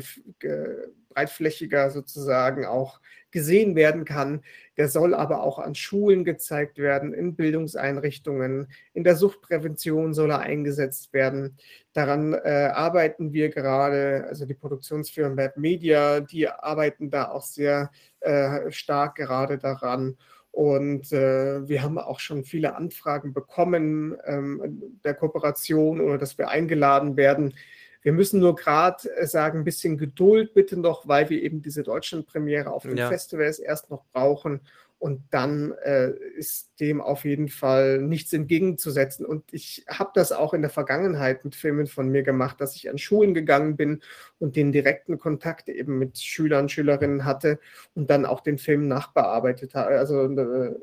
breitflächiger 1.09 1.91
sozusagen 1.91 2.67
auch 2.67 3.01
gesehen 3.31 3.77
werden 3.77 4.05
kann. 4.05 4.43
Der 4.77 4.89
soll 4.89 5.15
aber 5.15 5.43
auch 5.43 5.59
an 5.59 5.75
Schulen 5.75 6.25
gezeigt 6.25 6.79
werden, 6.79 7.13
in 7.13 7.35
Bildungseinrichtungen, 7.35 8.69
in 8.95 9.05
der 9.05 9.17
Suchtprävention 9.17 10.15
soll 10.15 10.31
er 10.31 10.41
eingesetzt 10.41 11.13
werden. 11.13 11.57
Daran 11.93 12.33
äh, 12.33 12.71
arbeiten 12.73 13.33
wir 13.33 13.49
gerade, 13.51 14.27
also 14.29 14.47
die 14.47 14.55
Produktionsfirmen 14.55 15.37
Web 15.37 15.57
Media, 15.57 16.21
die 16.21 16.49
arbeiten 16.49 17.11
da 17.11 17.31
auch 17.31 17.43
sehr 17.43 17.91
äh, 18.21 18.71
stark 18.71 19.17
gerade 19.17 19.59
daran. 19.59 20.17
Und 20.51 21.13
äh, 21.13 21.69
wir 21.69 21.83
haben 21.83 21.99
auch 21.99 22.21
schon 22.21 22.45
viele 22.45 22.75
Anfragen 22.75 23.33
bekommen 23.33 24.17
ähm, 24.25 24.99
der 25.05 25.15
Kooperation 25.15 26.01
oder 26.01 26.19
dass 26.19 26.39
wir 26.39 26.49
eingeladen 26.49 27.17
werden, 27.17 27.55
Wir 28.03 28.13
müssen 28.13 28.41
nur 28.41 28.55
gerade 28.55 29.11
äh, 29.17 29.27
sagen, 29.27 29.61
ein 29.61 29.65
bisschen 29.65 29.99
Geduld 29.99 30.55
bitte 30.55 30.79
noch, 30.79 31.09
weil 31.09 31.31
wir 31.31 31.43
eben 31.43 31.63
diese 31.63 31.83
Deutschlandpremiere 31.83 32.71
auf 32.71 32.83
den 32.83 32.97
Ja. 32.97 33.09
Festivals 33.09 33.59
erst 33.59 33.91
noch 33.91 34.05
brauchen. 34.13 34.61
Und 35.01 35.23
dann 35.31 35.73
äh, 35.85 36.11
ist 36.37 36.73
dem 36.81 37.01
auf 37.01 37.25
jeden 37.25 37.49
Fall 37.49 38.03
nichts 38.03 38.33
entgegenzusetzen. 38.33 39.25
Und 39.25 39.45
ich 39.53 39.85
habe 39.89 40.11
das 40.15 40.33
auch 40.33 40.55
in 40.55 40.61
der 40.61 40.71
Vergangenheit 40.71 41.45
mit 41.45 41.55
Filmen 41.55 41.87
von 41.87 42.09
mir 42.09 42.25
gemacht, 42.25 42.61
dass 42.61 42.75
ich 42.75 42.91
an 42.91 42.99
Schulen 42.99 43.33
gegangen 43.33 43.77
bin 43.77 44.03
und 44.41 44.57
den 44.57 44.73
direkten 44.73 45.19
Kontakt 45.19 45.69
eben 45.69 45.99
mit 46.01 46.19
Schülern, 46.19 46.69
Schülerinnen 46.69 47.25
hatte 47.25 47.61
und 47.95 48.11
dann 48.11 48.27
auch 48.27 48.41
den 48.41 48.59
Film 48.59 48.89
nachbearbeitet 48.89 49.77
habe. 49.77 49.99
Also 49.99 50.25
äh, 50.25 50.75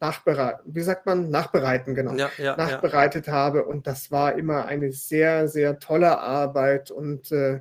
nachbereiten, 0.00 0.74
wie 0.74 0.82
sagt 0.82 1.06
man? 1.06 1.30
Nachbereiten, 1.30 1.94
genau 1.94 2.12
Ja, 2.14 2.30
ja, 2.38 2.44
ja. 2.44 2.56
nachbereitet 2.56 3.28
habe. 3.28 3.64
Und 3.64 3.86
das 3.86 4.10
war 4.10 4.36
immer 4.36 4.66
eine 4.66 4.92
sehr, 4.92 5.48
sehr 5.48 5.78
tolle 5.78 6.18
Arbeit. 6.18 6.90
Und 6.90 7.32
äh, 7.32 7.60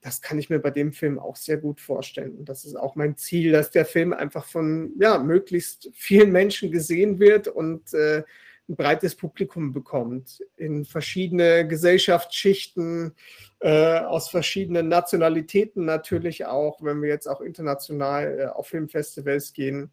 das 0.00 0.20
kann 0.20 0.38
ich 0.38 0.50
mir 0.50 0.58
bei 0.58 0.70
dem 0.70 0.92
Film 0.92 1.18
auch 1.18 1.36
sehr 1.36 1.56
gut 1.56 1.80
vorstellen. 1.80 2.36
Und 2.36 2.48
das 2.48 2.64
ist 2.64 2.76
auch 2.76 2.94
mein 2.94 3.16
Ziel, 3.16 3.52
dass 3.52 3.70
der 3.70 3.86
Film 3.86 4.12
einfach 4.12 4.44
von 4.44 4.92
ja, 5.00 5.18
möglichst 5.18 5.90
vielen 5.94 6.30
Menschen 6.30 6.70
gesehen 6.70 7.18
wird 7.18 7.48
und 7.48 7.94
äh, 7.94 8.22
ein 8.68 8.76
breites 8.76 9.14
Publikum 9.14 9.72
bekommt 9.72 10.42
in 10.56 10.84
verschiedene 10.84 11.66
Gesellschaftsschichten, 11.66 13.14
äh, 13.60 13.98
aus 14.00 14.30
verschiedenen 14.30 14.88
Nationalitäten 14.88 15.84
natürlich 15.84 16.46
auch, 16.46 16.82
wenn 16.82 17.02
wir 17.02 17.08
jetzt 17.08 17.26
auch 17.26 17.40
international 17.40 18.40
äh, 18.40 18.46
auf 18.46 18.68
Filmfestivals 18.68 19.52
gehen. 19.52 19.90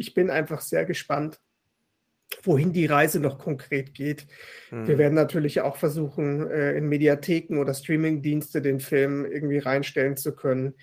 Ich 0.00 0.14
bin 0.14 0.30
einfach 0.30 0.62
sehr 0.62 0.86
gespannt, 0.86 1.38
wohin 2.42 2.72
die 2.72 2.86
Reise 2.86 3.20
noch 3.20 3.38
konkret 3.38 3.92
geht. 3.92 4.26
Hm. 4.70 4.88
Wir 4.88 4.96
werden 4.96 5.12
natürlich 5.12 5.60
auch 5.60 5.76
versuchen, 5.76 6.50
äh, 6.50 6.72
in 6.72 6.88
Mediatheken 6.88 7.58
oder 7.58 7.74
Streamingdienste 7.74 8.62
den 8.62 8.80
Film 8.80 9.26
irgendwie 9.26 9.58
reinstellen 9.58 10.16
zu 10.16 10.34
können. 10.34 10.74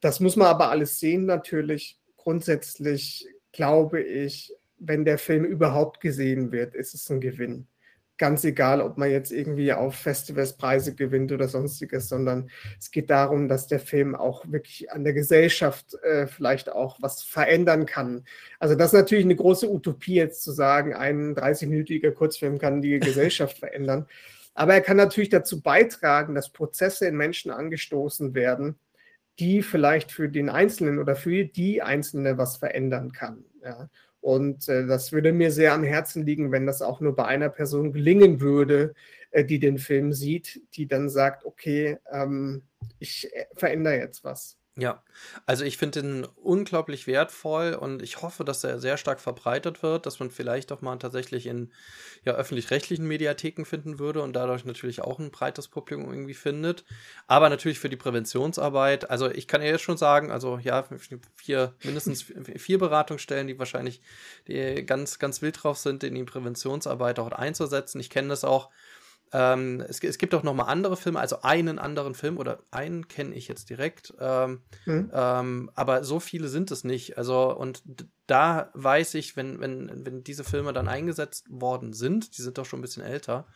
Das 0.00 0.18
muss 0.18 0.34
man 0.34 0.48
aber 0.48 0.70
alles 0.70 0.98
sehen 0.98 1.24
natürlich. 1.24 2.00
Grundsätzlich 2.16 3.28
glaube 3.52 4.02
ich, 4.02 4.52
wenn 4.78 5.04
der 5.04 5.18
Film 5.18 5.44
überhaupt 5.44 6.00
gesehen 6.00 6.50
wird, 6.50 6.74
ist 6.74 6.94
es 6.94 7.08
ein 7.10 7.20
Gewinn. 7.20 7.68
Ganz 8.16 8.44
egal, 8.44 8.80
ob 8.80 8.96
man 8.96 9.10
jetzt 9.10 9.32
irgendwie 9.32 9.72
auf 9.72 9.96
Festivals 9.96 10.56
Preise 10.56 10.94
gewinnt 10.94 11.32
oder 11.32 11.48
sonstiges, 11.48 12.08
sondern 12.08 12.48
es 12.78 12.92
geht 12.92 13.10
darum, 13.10 13.48
dass 13.48 13.66
der 13.66 13.80
Film 13.80 14.14
auch 14.14 14.44
wirklich 14.46 14.92
an 14.92 15.02
der 15.02 15.14
Gesellschaft 15.14 15.94
äh, 16.04 16.28
vielleicht 16.28 16.70
auch 16.70 16.98
was 17.00 17.24
verändern 17.24 17.86
kann. 17.86 18.24
Also 18.60 18.76
das 18.76 18.92
ist 18.92 19.00
natürlich 19.00 19.24
eine 19.24 19.34
große 19.34 19.68
Utopie 19.68 20.14
jetzt 20.14 20.44
zu 20.44 20.52
sagen, 20.52 20.94
ein 20.94 21.34
30-minütiger 21.34 22.12
Kurzfilm 22.12 22.58
kann 22.58 22.82
die 22.82 22.98
Gesellschaft 23.00 23.58
verändern. 23.58 24.06
Aber 24.54 24.74
er 24.74 24.80
kann 24.80 24.96
natürlich 24.96 25.30
dazu 25.30 25.60
beitragen, 25.60 26.36
dass 26.36 26.50
Prozesse 26.50 27.06
in 27.06 27.16
Menschen 27.16 27.50
angestoßen 27.50 28.34
werden, 28.34 28.76
die 29.40 29.62
vielleicht 29.62 30.12
für 30.12 30.28
den 30.28 30.48
Einzelnen 30.48 31.00
oder 31.00 31.16
für 31.16 31.44
die 31.44 31.82
Einzelne 31.82 32.38
was 32.38 32.56
verändern 32.56 33.12
kann. 33.12 33.44
Ja. 33.62 33.88
Und 34.24 34.70
äh, 34.70 34.86
das 34.86 35.12
würde 35.12 35.34
mir 35.34 35.50
sehr 35.50 35.74
am 35.74 35.82
Herzen 35.84 36.24
liegen, 36.24 36.50
wenn 36.50 36.64
das 36.64 36.80
auch 36.80 36.98
nur 37.02 37.14
bei 37.14 37.26
einer 37.26 37.50
Person 37.50 37.92
gelingen 37.92 38.40
würde, 38.40 38.94
äh, 39.32 39.44
die 39.44 39.58
den 39.58 39.76
Film 39.76 40.14
sieht, 40.14 40.62
die 40.72 40.88
dann 40.88 41.10
sagt, 41.10 41.44
okay, 41.44 41.98
ähm, 42.10 42.62
ich 42.98 43.30
äh, 43.34 43.44
verändere 43.54 43.98
jetzt 43.98 44.24
was. 44.24 44.56
Ja, 44.76 45.04
also 45.46 45.64
ich 45.64 45.78
finde 45.78 46.02
den 46.02 46.24
unglaublich 46.24 47.06
wertvoll 47.06 47.74
und 47.74 48.02
ich 48.02 48.22
hoffe, 48.22 48.44
dass 48.44 48.64
er 48.64 48.80
sehr 48.80 48.96
stark 48.96 49.20
verbreitet 49.20 49.84
wird, 49.84 50.04
dass 50.04 50.18
man 50.18 50.32
vielleicht 50.32 50.72
auch 50.72 50.80
mal 50.80 50.96
tatsächlich 50.96 51.46
in 51.46 51.72
ja, 52.24 52.32
öffentlich-rechtlichen 52.32 53.06
Mediatheken 53.06 53.64
finden 53.64 54.00
würde 54.00 54.20
und 54.20 54.32
dadurch 54.32 54.64
natürlich 54.64 55.00
auch 55.00 55.20
ein 55.20 55.30
breites 55.30 55.68
Publikum 55.68 56.10
irgendwie 56.10 56.34
findet. 56.34 56.84
Aber 57.28 57.50
natürlich 57.50 57.78
für 57.78 57.88
die 57.88 57.96
Präventionsarbeit, 57.96 59.10
also 59.10 59.30
ich 59.30 59.46
kann 59.46 59.62
ja 59.62 59.68
jetzt 59.68 59.82
schon 59.82 59.96
sagen, 59.96 60.32
also 60.32 60.58
ja, 60.58 60.84
vier, 61.36 61.74
mindestens 61.84 62.24
vier 62.56 62.78
Beratungsstellen, 62.80 63.46
die 63.46 63.58
wahrscheinlich 63.60 64.02
die 64.48 64.84
ganz, 64.84 65.20
ganz 65.20 65.40
wild 65.40 65.62
drauf 65.62 65.78
sind, 65.78 66.02
in 66.02 66.16
die 66.16 66.24
Präventionsarbeit 66.24 67.20
auch 67.20 67.30
einzusetzen. 67.30 68.00
Ich 68.00 68.10
kenne 68.10 68.26
das 68.26 68.42
auch 68.42 68.70
ähm, 69.36 69.84
es, 69.88 69.98
es, 70.00 70.18
gibt 70.18 70.32
auch 70.32 70.44
noch 70.44 70.54
mal 70.54 70.66
andere 70.66 70.96
Filme, 70.96 71.18
also 71.18 71.42
einen 71.42 71.80
anderen 71.80 72.14
Film 72.14 72.38
oder 72.38 72.60
einen 72.70 73.08
kenne 73.08 73.34
ich 73.34 73.48
jetzt 73.48 73.68
direkt, 73.68 74.14
ähm, 74.20 74.62
mhm. 74.86 75.10
ähm, 75.12 75.70
aber 75.74 76.04
so 76.04 76.20
viele 76.20 76.46
sind 76.46 76.70
es 76.70 76.84
nicht. 76.84 77.18
Also 77.18 77.52
und 77.52 77.82
da 78.28 78.70
weiß 78.74 79.14
ich, 79.14 79.36
wenn 79.36 79.58
wenn 79.58 80.06
wenn 80.06 80.22
diese 80.22 80.44
Filme 80.44 80.72
dann 80.72 80.86
eingesetzt 80.86 81.46
worden 81.50 81.94
sind, 81.94 82.38
die 82.38 82.42
sind 82.42 82.58
doch 82.58 82.64
schon 82.64 82.78
ein 82.78 82.82
bisschen 82.82 83.02
älter, 83.02 83.48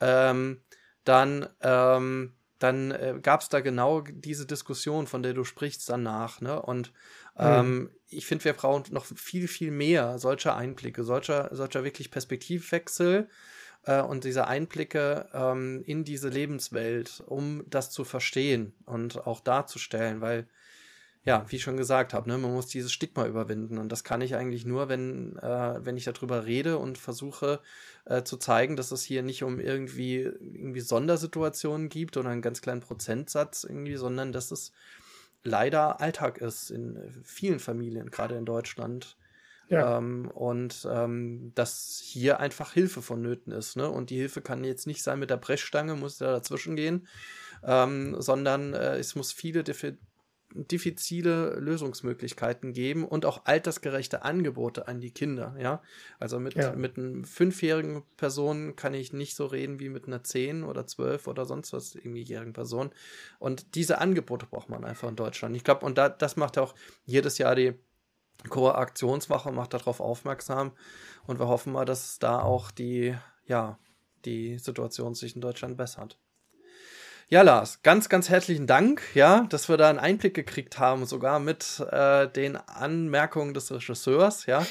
ähm, 0.00 0.64
dann 1.04 1.48
ähm, 1.60 2.34
dann 2.58 2.90
äh, 2.90 3.14
gab 3.22 3.42
es 3.42 3.48
da 3.48 3.60
genau 3.60 4.00
diese 4.00 4.46
Diskussion, 4.46 5.06
von 5.06 5.22
der 5.22 5.34
du 5.34 5.44
sprichst, 5.44 5.88
danach. 5.88 6.40
Ne? 6.40 6.60
Und 6.60 6.92
mhm. 7.36 7.90
ich 8.08 8.26
finde, 8.26 8.44
wir 8.44 8.52
brauchen 8.52 8.92
noch 8.92 9.04
viel, 9.04 9.48
viel 9.48 9.72
mehr 9.72 10.18
solcher 10.20 10.56
Einblicke, 10.56 11.02
solcher, 11.02 11.48
solcher 11.52 11.82
wirklich 11.82 12.12
Perspektivwechsel 12.12 13.28
äh, 13.84 14.00
und 14.02 14.24
diese 14.24 14.46
Einblicke 14.46 15.28
ähm, 15.32 15.82
in 15.86 16.04
diese 16.04 16.28
Lebenswelt, 16.28 17.22
um 17.26 17.64
das 17.68 17.90
zu 17.90 18.04
verstehen 18.04 18.72
und 18.86 19.26
auch 19.26 19.40
darzustellen, 19.40 20.20
weil 20.20 20.46
ja, 21.24 21.44
wie 21.48 21.56
ich 21.56 21.62
schon 21.62 21.76
gesagt 21.76 22.14
habe, 22.14 22.28
ne, 22.28 22.36
man 22.36 22.52
muss 22.52 22.66
dieses 22.66 22.92
Stigma 22.92 23.26
überwinden. 23.26 23.78
Und 23.78 23.90
das 23.90 24.02
kann 24.02 24.22
ich 24.22 24.34
eigentlich 24.34 24.66
nur, 24.66 24.88
wenn, 24.88 25.36
äh, 25.38 25.84
wenn 25.84 25.96
ich 25.96 26.04
darüber 26.04 26.46
rede 26.46 26.78
und 26.78 26.98
versuche 26.98 27.60
äh, 28.06 28.24
zu 28.24 28.36
zeigen, 28.38 28.74
dass 28.74 28.90
es 28.90 29.04
hier 29.04 29.22
nicht 29.22 29.44
um 29.44 29.60
irgendwie, 29.60 30.22
irgendwie 30.22 30.80
Sondersituationen 30.80 31.88
gibt 31.88 32.16
oder 32.16 32.30
einen 32.30 32.42
ganz 32.42 32.60
kleinen 32.60 32.80
Prozentsatz 32.80 33.62
irgendwie, 33.62 33.94
sondern 33.94 34.32
dass 34.32 34.50
es 34.50 34.72
leider 35.44 36.00
Alltag 36.00 36.38
ist 36.38 36.70
in 36.70 36.98
vielen 37.22 37.60
Familien, 37.60 38.10
gerade 38.10 38.36
in 38.36 38.44
Deutschland. 38.44 39.16
Ja. 39.68 39.98
Ähm, 39.98 40.28
und 40.28 40.86
ähm, 40.90 41.52
dass 41.54 42.00
hier 42.04 42.40
einfach 42.40 42.72
Hilfe 42.72 43.02
vonnöten 43.02 43.52
ist. 43.52 43.76
Ne? 43.76 43.88
Und 43.88 44.10
die 44.10 44.16
Hilfe 44.18 44.42
kann 44.42 44.64
jetzt 44.64 44.86
nicht 44.86 45.02
sein 45.02 45.18
mit 45.18 45.30
der 45.30 45.36
Brechstange, 45.36 45.94
muss 45.94 46.18
da 46.18 46.32
dazwischen 46.32 46.76
gehen, 46.76 47.06
ähm, 47.64 48.20
sondern 48.20 48.74
äh, 48.74 48.98
es 48.98 49.14
muss 49.14 49.32
viele 49.32 49.64
diffi 49.64 49.96
diffizile 50.54 51.54
Lösungsmöglichkeiten 51.58 52.72
geben 52.72 53.04
und 53.06 53.24
auch 53.24 53.46
altersgerechte 53.46 54.22
Angebote 54.22 54.88
an 54.88 55.00
die 55.00 55.10
Kinder. 55.10 55.54
Ja, 55.58 55.82
also 56.18 56.38
mit, 56.38 56.54
ja. 56.54 56.74
mit 56.74 56.98
einer 56.98 57.24
fünfjährigen 57.24 58.02
Person 58.16 58.76
kann 58.76 58.94
ich 58.94 59.12
nicht 59.12 59.34
so 59.34 59.46
reden 59.46 59.80
wie 59.80 59.88
mit 59.88 60.06
einer 60.06 60.22
zehn 60.22 60.64
oder 60.64 60.86
zwölf 60.86 61.26
oder 61.26 61.44
sonst 61.44 61.72
was 61.72 61.94
irgendwiejährigen 61.94 62.52
Person. 62.52 62.90
Und 63.38 63.74
diese 63.74 63.98
Angebote 63.98 64.46
braucht 64.46 64.68
man 64.68 64.84
einfach 64.84 65.08
in 65.08 65.16
Deutschland. 65.16 65.56
Ich 65.56 65.64
glaube, 65.64 65.86
und 65.86 65.96
da, 65.96 66.08
das 66.08 66.36
macht 66.36 66.58
auch 66.58 66.74
jedes 67.04 67.38
Jahr 67.38 67.54
die 67.54 67.74
Koaktionswache 68.48 69.52
macht 69.52 69.74
darauf 69.74 70.00
aufmerksam 70.00 70.72
und 71.26 71.38
wir 71.38 71.48
hoffen 71.48 71.72
mal, 71.72 71.84
dass 71.84 72.18
da 72.18 72.40
auch 72.40 72.70
die, 72.70 73.14
ja, 73.46 73.78
die 74.24 74.58
Situation 74.58 75.14
sich 75.14 75.34
in 75.34 75.40
Deutschland 75.40 75.76
bessert. 75.76 76.18
Ja, 77.32 77.40
Lars, 77.40 77.80
ganz, 77.82 78.10
ganz 78.10 78.28
herzlichen 78.28 78.66
Dank, 78.66 79.00
ja, 79.14 79.46
dass 79.48 79.70
wir 79.70 79.78
da 79.78 79.88
einen 79.88 79.98
Einblick 79.98 80.34
gekriegt 80.34 80.78
haben, 80.78 81.06
sogar 81.06 81.38
mit 81.38 81.80
äh, 81.90 82.28
den 82.28 82.56
Anmerkungen 82.56 83.54
des 83.54 83.72
Regisseurs, 83.72 84.44
ja. 84.44 84.66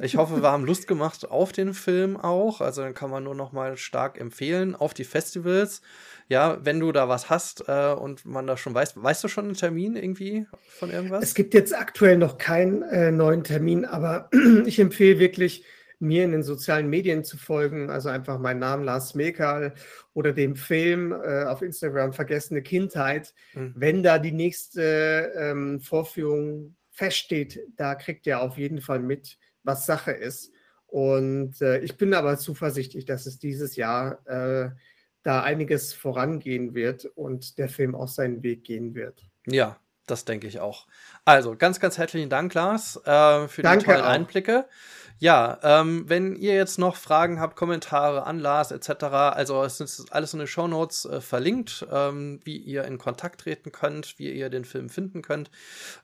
Ich 0.00 0.16
hoffe, 0.16 0.40
wir 0.40 0.48
haben 0.48 0.64
Lust 0.64 0.86
gemacht 0.86 1.28
auf 1.28 1.50
den 1.50 1.74
Film 1.74 2.16
auch, 2.16 2.60
also 2.60 2.82
dann 2.82 2.94
kann 2.94 3.10
man 3.10 3.24
nur 3.24 3.34
noch 3.34 3.50
mal 3.50 3.76
stark 3.76 4.20
empfehlen 4.20 4.76
auf 4.76 4.94
die 4.94 5.02
Festivals. 5.02 5.82
Ja, 6.28 6.58
wenn 6.62 6.80
du 6.80 6.90
da 6.92 7.08
was 7.08 7.28
hast 7.28 7.64
äh, 7.68 7.92
und 7.92 8.24
man 8.24 8.46
da 8.46 8.56
schon 8.56 8.74
weiß, 8.74 9.02
weißt 9.02 9.24
du 9.24 9.28
schon 9.28 9.44
einen 9.44 9.54
Termin 9.54 9.96
irgendwie 9.96 10.46
von 10.78 10.90
irgendwas? 10.90 11.22
Es 11.22 11.34
gibt 11.34 11.54
jetzt 11.54 11.76
aktuell 11.76 12.16
noch 12.16 12.38
keinen 12.38 12.82
äh, 12.82 13.10
neuen 13.10 13.44
Termin, 13.44 13.84
aber 13.84 14.30
ich 14.66 14.78
empfehle 14.78 15.18
wirklich, 15.18 15.64
mir 16.00 16.24
in 16.24 16.32
den 16.32 16.42
sozialen 16.42 16.88
Medien 16.88 17.24
zu 17.24 17.36
folgen, 17.36 17.90
also 17.90 18.08
einfach 18.08 18.38
meinen 18.38 18.60
Namen 18.60 18.84
Lars 18.84 19.14
Mekal 19.14 19.74
oder 20.12 20.32
dem 20.32 20.56
Film 20.56 21.12
äh, 21.12 21.44
auf 21.44 21.62
Instagram 21.62 22.12
Vergessene 22.12 22.62
Kindheit. 22.62 23.34
Mhm. 23.54 23.74
Wenn 23.76 24.02
da 24.02 24.18
die 24.18 24.32
nächste 24.32 25.32
ähm, 25.36 25.80
Vorführung 25.80 26.76
feststeht, 26.90 27.60
da 27.76 27.94
kriegt 27.94 28.26
ihr 28.26 28.40
auf 28.40 28.58
jeden 28.58 28.80
Fall 28.80 29.00
mit, 29.00 29.38
was 29.62 29.86
Sache 29.86 30.12
ist. 30.12 30.52
Und 30.86 31.60
äh, 31.60 31.80
ich 31.80 31.96
bin 31.96 32.14
aber 32.14 32.38
zuversichtlich, 32.38 33.04
dass 33.04 33.26
es 33.26 33.38
dieses 33.38 33.74
Jahr 33.74 34.20
äh, 34.26 34.70
da 35.24 35.42
einiges 35.42 35.92
vorangehen 35.92 36.74
wird 36.74 37.06
und 37.16 37.58
der 37.58 37.68
Film 37.68 37.94
auch 37.96 38.08
seinen 38.08 38.42
Weg 38.42 38.62
gehen 38.64 38.94
wird. 38.94 39.24
Ja, 39.46 39.78
das 40.06 40.24
denke 40.24 40.46
ich 40.46 40.60
auch. 40.60 40.86
Also 41.24 41.56
ganz, 41.56 41.80
ganz 41.80 41.98
herzlichen 41.98 42.28
Dank, 42.30 42.54
Lars, 42.54 42.96
äh, 43.04 43.48
für 43.48 43.62
Danke 43.62 43.80
die 43.80 43.84
tollen 43.86 44.02
auch. 44.02 44.08
Einblicke. 44.08 44.66
Ja, 45.20 45.58
ähm, 45.62 46.04
wenn 46.08 46.34
ihr 46.34 46.54
jetzt 46.54 46.78
noch 46.78 46.96
Fragen 46.96 47.40
habt, 47.40 47.54
Kommentare 47.54 48.26
an 48.26 48.40
Lars 48.40 48.72
etc., 48.72 49.04
also 49.04 49.62
es 49.62 49.80
ist 49.80 50.12
alles 50.12 50.32
in 50.32 50.40
den 50.40 50.48
Shownotes 50.48 51.04
äh, 51.04 51.20
verlinkt, 51.20 51.86
ähm, 51.90 52.40
wie 52.42 52.56
ihr 52.56 52.84
in 52.84 52.98
Kontakt 52.98 53.42
treten 53.42 53.70
könnt, 53.70 54.18
wie 54.18 54.32
ihr 54.32 54.50
den 54.50 54.64
Film 54.64 54.88
finden 54.88 55.22
könnt. 55.22 55.50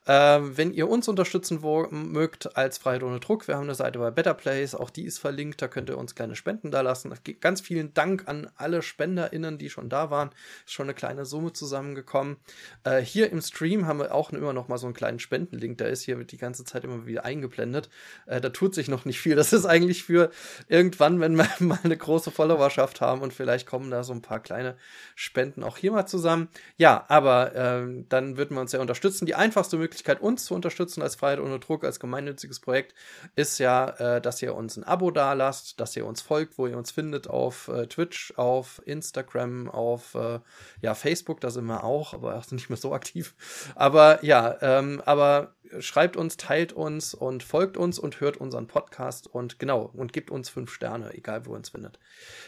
Ähm, 0.06 0.56
wenn 0.56 0.72
ihr 0.72 0.88
uns 0.88 1.08
unterstützen 1.08 1.60
mögt 1.90 2.56
als 2.56 2.78
Freiheit 2.78 3.02
ohne 3.02 3.18
Druck, 3.18 3.48
wir 3.48 3.56
haben 3.56 3.64
eine 3.64 3.74
Seite 3.74 3.98
bei 3.98 4.12
Better 4.12 4.32
Place, 4.32 4.76
auch 4.76 4.90
die 4.90 5.04
ist 5.04 5.18
verlinkt, 5.18 5.60
da 5.60 5.66
könnt 5.66 5.90
ihr 5.90 5.98
uns 5.98 6.14
kleine 6.14 6.36
Spenden 6.36 6.70
da 6.70 6.80
lassen. 6.80 7.12
Ganz 7.40 7.60
vielen 7.60 7.92
Dank 7.92 8.28
an 8.28 8.48
alle 8.56 8.80
SpenderInnen, 8.80 9.58
die 9.58 9.70
schon 9.70 9.88
da 9.88 10.10
waren. 10.10 10.30
Ist 10.64 10.72
schon 10.72 10.86
eine 10.86 10.94
kleine 10.94 11.26
Summe 11.26 11.52
zusammengekommen. 11.52 12.36
Äh, 12.84 13.00
hier 13.00 13.30
im 13.30 13.42
Stream 13.42 13.86
haben 13.86 13.98
wir 13.98 14.14
auch 14.14 14.30
immer 14.30 14.52
noch 14.52 14.68
mal 14.68 14.78
so 14.78 14.86
einen 14.86 14.94
kleinen 14.94 15.18
Spendenlink, 15.18 15.78
der 15.78 15.88
ist 15.88 16.04
hier 16.04 16.16
die 16.24 16.38
ganze 16.38 16.64
Zeit 16.64 16.84
immer 16.84 17.06
wieder 17.06 17.24
eingeblendet. 17.24 17.90
Äh, 18.26 18.40
da 18.40 18.50
tut 18.50 18.74
sich 18.74 18.88
noch 18.88 18.99
nicht 19.05 19.20
viel. 19.20 19.36
Das 19.36 19.52
ist 19.52 19.66
eigentlich 19.66 20.05
für 20.05 20.31
irgendwann, 20.68 21.20
wenn 21.20 21.36
wir 21.36 21.48
mal 21.59 21.78
eine 21.82 21.97
große 21.97 22.31
Followerschaft 22.31 23.01
haben 23.01 23.20
und 23.20 23.32
vielleicht 23.32 23.66
kommen 23.66 23.90
da 23.90 24.05
so 24.05 24.12
ein 24.12 24.22
paar 24.22 24.40
kleine 24.40 24.77
Spenden 25.14 25.62
auch 25.62 25.77
hier 25.77 25.93
mal 25.93 26.06
zusammen. 26.06 26.48
Ja, 26.77 27.05
aber 27.09 27.55
äh, 27.55 28.05
dann 28.09 28.36
würden 28.36 28.56
wir 28.56 28.60
uns 28.60 28.72
ja 28.72 28.81
unterstützen. 28.81 29.27
Die 29.27 29.35
einfachste 29.35 29.77
Möglichkeit, 29.77 30.20
uns 30.20 30.44
zu 30.44 30.55
unterstützen 30.55 31.02
als 31.02 31.16
Freiheit 31.16 31.40
ohne 31.40 31.59
Druck, 31.59 31.85
als 31.85 32.01
gemeinnütziges 32.01 32.60
Projekt, 32.60 32.94
ist 33.36 33.59
ja, 33.59 34.16
äh, 34.16 34.20
dass 34.20 34.43
ihr 34.43 34.55
uns 34.55 34.77
ein 34.77 34.85
Abo 34.85 35.10
da 35.10 35.32
lasst, 35.32 35.81
dass 35.81 35.97
ihr 35.97 36.06
uns 36.06 36.20
folgt, 36.20 36.59
wo 36.59 36.66
ihr 36.66 36.77
uns 36.77 36.90
findet 36.90 37.28
auf 37.28 37.68
äh, 37.68 37.86
Twitch, 37.86 38.32
auf 38.36 38.82
Instagram, 38.85 39.68
auf 39.68 40.14
äh, 40.14 40.40
ja, 40.81 40.94
Facebook, 40.94 41.40
da 41.40 41.51
sind 41.51 41.66
wir 41.66 41.85
auch, 41.85 42.14
aber 42.14 42.36
auch 42.36 42.51
nicht 42.51 42.70
mehr 42.70 42.77
so 42.77 42.93
aktiv. 42.93 43.35
Aber 43.74 44.24
ja, 44.24 44.56
ähm, 44.60 45.02
aber 45.05 45.55
schreibt 45.78 46.16
uns, 46.16 46.36
teilt 46.36 46.72
uns 46.72 47.14
und 47.14 47.42
folgt 47.42 47.76
uns 47.76 47.98
und 47.98 48.20
hört 48.20 48.36
unseren 48.36 48.66
Podcast 48.66 49.26
und 49.26 49.59
genau, 49.59 49.90
und 49.94 50.12
gibt 50.12 50.30
uns 50.30 50.48
fünf 50.48 50.72
Sterne, 50.72 51.14
egal 51.14 51.47
wo 51.47 51.52
ihr 51.52 51.56
uns 51.56 51.70
findet. 51.70 51.98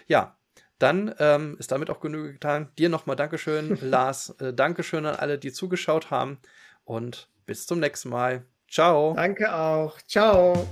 Ja, 0.06 0.36
dann 0.78 1.14
ähm, 1.18 1.56
ist 1.58 1.70
damit 1.70 1.90
auch 1.90 2.00
genug 2.00 2.32
getan. 2.32 2.68
Dir 2.76 2.88
nochmal 2.88 3.16
Dankeschön, 3.16 3.78
Lars. 3.82 4.30
Äh, 4.40 4.52
Dankeschön 4.52 5.06
an 5.06 5.14
alle, 5.14 5.38
die 5.38 5.52
zugeschaut 5.52 6.10
haben 6.10 6.38
und 6.84 7.28
bis 7.46 7.66
zum 7.66 7.78
nächsten 7.78 8.08
Mal. 8.08 8.44
Ciao. 8.68 9.14
Danke 9.14 9.54
auch. 9.54 10.00
Ciao. 10.08 10.68